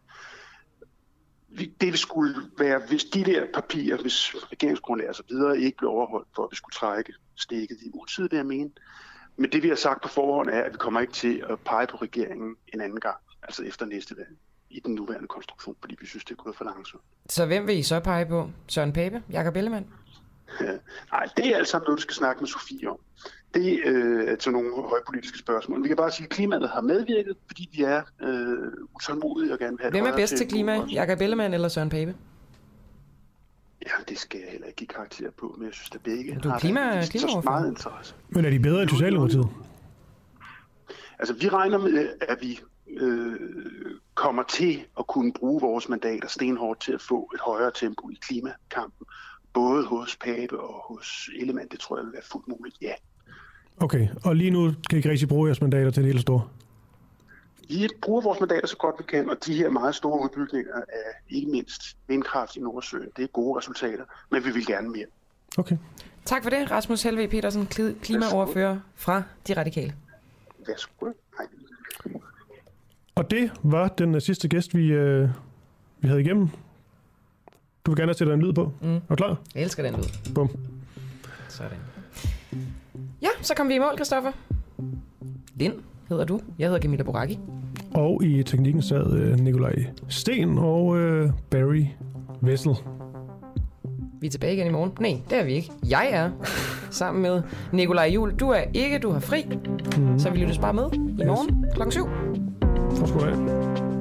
det 1.80 1.88
vil 1.88 1.98
skulle 1.98 2.34
være, 2.58 2.80
hvis 2.88 3.04
de 3.04 3.24
der 3.24 3.46
papirer, 3.54 4.02
hvis 4.02 4.34
regeringsgrundlag 4.52 5.08
og 5.08 5.14
så 5.14 5.22
videre 5.28 5.60
ikke 5.60 5.78
blev 5.78 5.90
overholdt 5.90 6.28
for, 6.34 6.44
at 6.44 6.48
vi 6.50 6.56
skulle 6.56 6.74
trække 6.74 7.12
stikket 7.36 7.78
i 7.82 7.90
utid, 7.94 8.28
vil 8.28 8.36
jeg 8.36 8.46
mene. 8.46 8.70
Men 9.36 9.52
det 9.52 9.62
vi 9.62 9.68
har 9.68 9.76
sagt 9.76 10.02
på 10.02 10.08
forhånd 10.08 10.48
er, 10.50 10.62
at 10.62 10.72
vi 10.72 10.76
kommer 10.76 11.00
ikke 11.00 11.12
til 11.12 11.44
at 11.50 11.60
pege 11.60 11.86
på 11.86 11.96
regeringen 11.96 12.56
en 12.74 12.80
anden 12.80 13.00
gang, 13.00 13.16
altså 13.42 13.62
efter 13.62 13.86
næste 13.86 14.16
valg, 14.16 14.36
i 14.70 14.80
den 14.80 14.94
nuværende 14.94 15.28
konstruktion, 15.28 15.76
fordi 15.80 15.96
vi 16.00 16.06
synes, 16.06 16.24
det 16.24 16.30
er 16.30 16.42
gået 16.42 16.56
for 16.56 16.64
langsomt. 16.64 17.02
Så 17.28 17.46
hvem 17.46 17.66
vil 17.66 17.78
I 17.78 17.82
så 17.82 18.00
pege 18.00 18.26
på? 18.26 18.50
Søren 18.68 18.92
Pape? 18.92 19.22
Jakob 19.30 19.56
Ellemann? 19.56 19.86
Nej, 21.12 21.28
det 21.36 21.46
er 21.46 21.56
alt 21.56 21.68
sammen 21.68 21.86
noget, 21.86 21.98
du 21.98 22.02
skal 22.02 22.14
snakke 22.14 22.40
med 22.40 22.48
Sofie 22.48 22.90
om. 22.90 22.98
Det 23.54 23.80
øh, 23.84 24.28
er 24.28 24.36
til 24.36 24.52
nogle 24.52 24.70
højpolitiske 24.88 25.38
spørgsmål. 25.38 25.82
Vi 25.82 25.88
kan 25.88 25.96
bare 25.96 26.10
sige, 26.10 26.24
at 26.24 26.30
klimaet 26.30 26.68
har 26.70 26.80
medvirket, 26.80 27.36
fordi 27.46 27.68
vi 27.72 27.82
er 27.82 28.02
øh, 28.22 28.72
utålmodige 28.94 29.52
og 29.52 29.58
gerne 29.58 29.76
vil 29.76 29.82
have 29.82 29.90
Hvem 29.90 30.04
er 30.04 30.16
bedst 30.16 30.36
til 30.36 30.48
klima? 30.48 30.72
Jakob 30.92 31.20
Ellemann 31.20 31.54
eller 31.54 31.68
Søren 31.68 31.88
Pape? 31.88 32.14
Ja, 33.86 33.92
det 34.08 34.18
skal 34.18 34.40
jeg 34.40 34.48
heller 34.50 34.66
ikke 34.66 34.76
give 34.76 34.88
karakter 34.88 35.30
på, 35.30 35.54
men 35.58 35.66
jeg 35.66 35.74
synes, 35.74 35.90
at 35.94 36.00
begge 36.02 36.38
Du 36.42 36.48
er 36.48 36.52
har 36.52 36.58
klima- 36.58 36.96
vist 36.98 37.12
så 37.12 37.18
klimaordfører. 37.18 37.54
meget 37.58 37.68
interesse. 37.70 38.14
Men 38.28 38.44
er 38.44 38.50
de 38.50 38.58
bedre 38.60 38.82
end 38.82 38.90
Socialdemokratiet? 38.90 39.48
Altså, 41.18 41.34
vi 41.34 41.48
regner 41.48 41.78
med, 41.78 42.08
at 42.20 42.38
vi 42.40 42.60
øh, 42.90 43.36
kommer 44.14 44.42
til 44.42 44.84
at 44.98 45.06
kunne 45.06 45.32
bruge 45.32 45.60
vores 45.60 45.88
mandater 45.88 46.28
stenhårdt 46.28 46.80
til 46.80 46.92
at 46.92 47.00
få 47.00 47.30
et 47.34 47.40
højere 47.40 47.70
tempo 47.74 48.10
i 48.10 48.18
klimakampen. 48.22 49.06
Både 49.52 49.84
hos 49.86 50.16
Pape 50.16 50.60
og 50.60 50.74
hos 50.94 51.30
Ellemann. 51.40 51.68
Det 51.68 51.80
tror 51.80 51.96
jeg 51.96 52.04
vil 52.06 52.12
være 52.12 52.22
fuldt 52.32 52.48
muligt, 52.48 52.76
ja. 52.82 52.92
Okay, 53.80 54.08
og 54.24 54.36
lige 54.36 54.50
nu 54.50 54.66
kan 54.70 54.76
I 54.92 54.96
ikke 54.96 55.10
rigtig 55.10 55.28
bruge 55.28 55.46
jeres 55.48 55.60
mandater 55.60 55.90
til 55.90 56.02
det 56.02 56.08
hele 56.08 56.20
store. 56.20 56.42
Vi 57.68 57.88
bruger 58.02 58.22
vores 58.22 58.40
mandater 58.40 58.66
så 58.66 58.76
godt 58.76 58.94
vi 58.98 59.04
kan, 59.08 59.30
og 59.30 59.36
de 59.46 59.54
her 59.54 59.70
meget 59.70 59.94
store 59.94 60.22
udbygninger 60.24 60.74
af 60.74 61.34
ikke 61.36 61.50
mindst 61.50 61.96
vindkraft 62.08 62.56
i 62.56 62.60
Nordsøen, 62.60 63.08
det 63.16 63.22
er 63.22 63.26
gode 63.26 63.58
resultater, 63.58 64.04
men 64.30 64.44
vi 64.44 64.50
vil 64.50 64.66
gerne 64.66 64.88
mere. 64.88 65.06
Okay. 65.58 65.76
Tak 66.24 66.42
for 66.42 66.50
det, 66.50 66.70
Rasmus 66.70 67.02
Helve 67.02 67.28
Petersen, 67.28 67.68
kli- 67.74 67.98
klimaoverfører 68.02 68.78
fra 68.94 69.22
De 69.48 69.52
Radikale. 69.56 69.94
Værsgo. 70.66 71.06
Hej. 71.38 71.46
Og 73.14 73.30
det 73.30 73.50
var 73.62 73.88
den 73.88 74.14
øh, 74.14 74.20
sidste 74.20 74.48
gæst, 74.48 74.74
vi, 74.74 74.86
øh, 74.92 75.28
vi 76.00 76.08
havde 76.08 76.20
igennem. 76.20 76.48
Du 77.86 77.90
vil 77.90 77.96
gerne 77.98 78.08
have 78.10 78.14
sætte 78.14 78.32
en 78.34 78.40
lyd 78.42 78.52
på. 78.52 78.72
Mm. 78.82 78.96
Er 78.96 79.00
du 79.08 79.14
klar? 79.14 79.36
Jeg 79.54 79.62
elsker 79.62 79.82
den 79.82 79.94
lyd. 79.96 80.34
Bum. 80.34 80.50
Sådan. 81.48 81.78
Ja, 83.22 83.28
så 83.42 83.54
kom 83.54 83.68
vi 83.68 83.74
i 83.74 83.78
mål, 83.78 83.94
Christoffer. 83.96 84.30
Lind 85.54 85.74
hedder 86.08 86.24
du. 86.24 86.40
Jeg 86.58 86.66
hedder 86.68 86.80
Camilla 86.80 87.04
Boracchi. 87.04 87.38
Og 87.94 88.24
i 88.24 88.42
teknikken 88.42 88.82
sad 88.82 89.12
øh, 89.12 89.38
Nikolaj 89.40 89.74
Sten 90.08 90.58
og 90.58 90.98
øh, 90.98 91.30
Barry 91.50 91.84
Vessel. 92.40 92.72
Vi 94.20 94.26
er 94.26 94.30
tilbage 94.30 94.54
igen 94.54 94.66
i 94.66 94.70
morgen. 94.70 94.92
Nej, 95.00 95.20
det 95.30 95.38
er 95.38 95.44
vi 95.44 95.52
ikke. 95.52 95.70
Jeg 95.88 96.08
er 96.12 96.30
sammen 96.90 97.22
med 97.22 97.42
Nikolaj 97.72 98.06
Jul. 98.06 98.34
Du 98.34 98.48
er 98.48 98.62
ikke, 98.74 98.98
du 98.98 99.10
har 99.10 99.20
fri. 99.20 99.44
Mm. 99.96 100.18
Så 100.18 100.30
vi 100.30 100.38
lyttes 100.38 100.58
bare 100.58 100.74
med 100.74 100.84
i 100.92 101.24
morgen 101.26 101.64
klokken 101.74 101.92
7. 101.92 102.06
Tak 102.96 103.08
skal 103.08 103.20
du 103.20 103.24
have. 103.24 103.91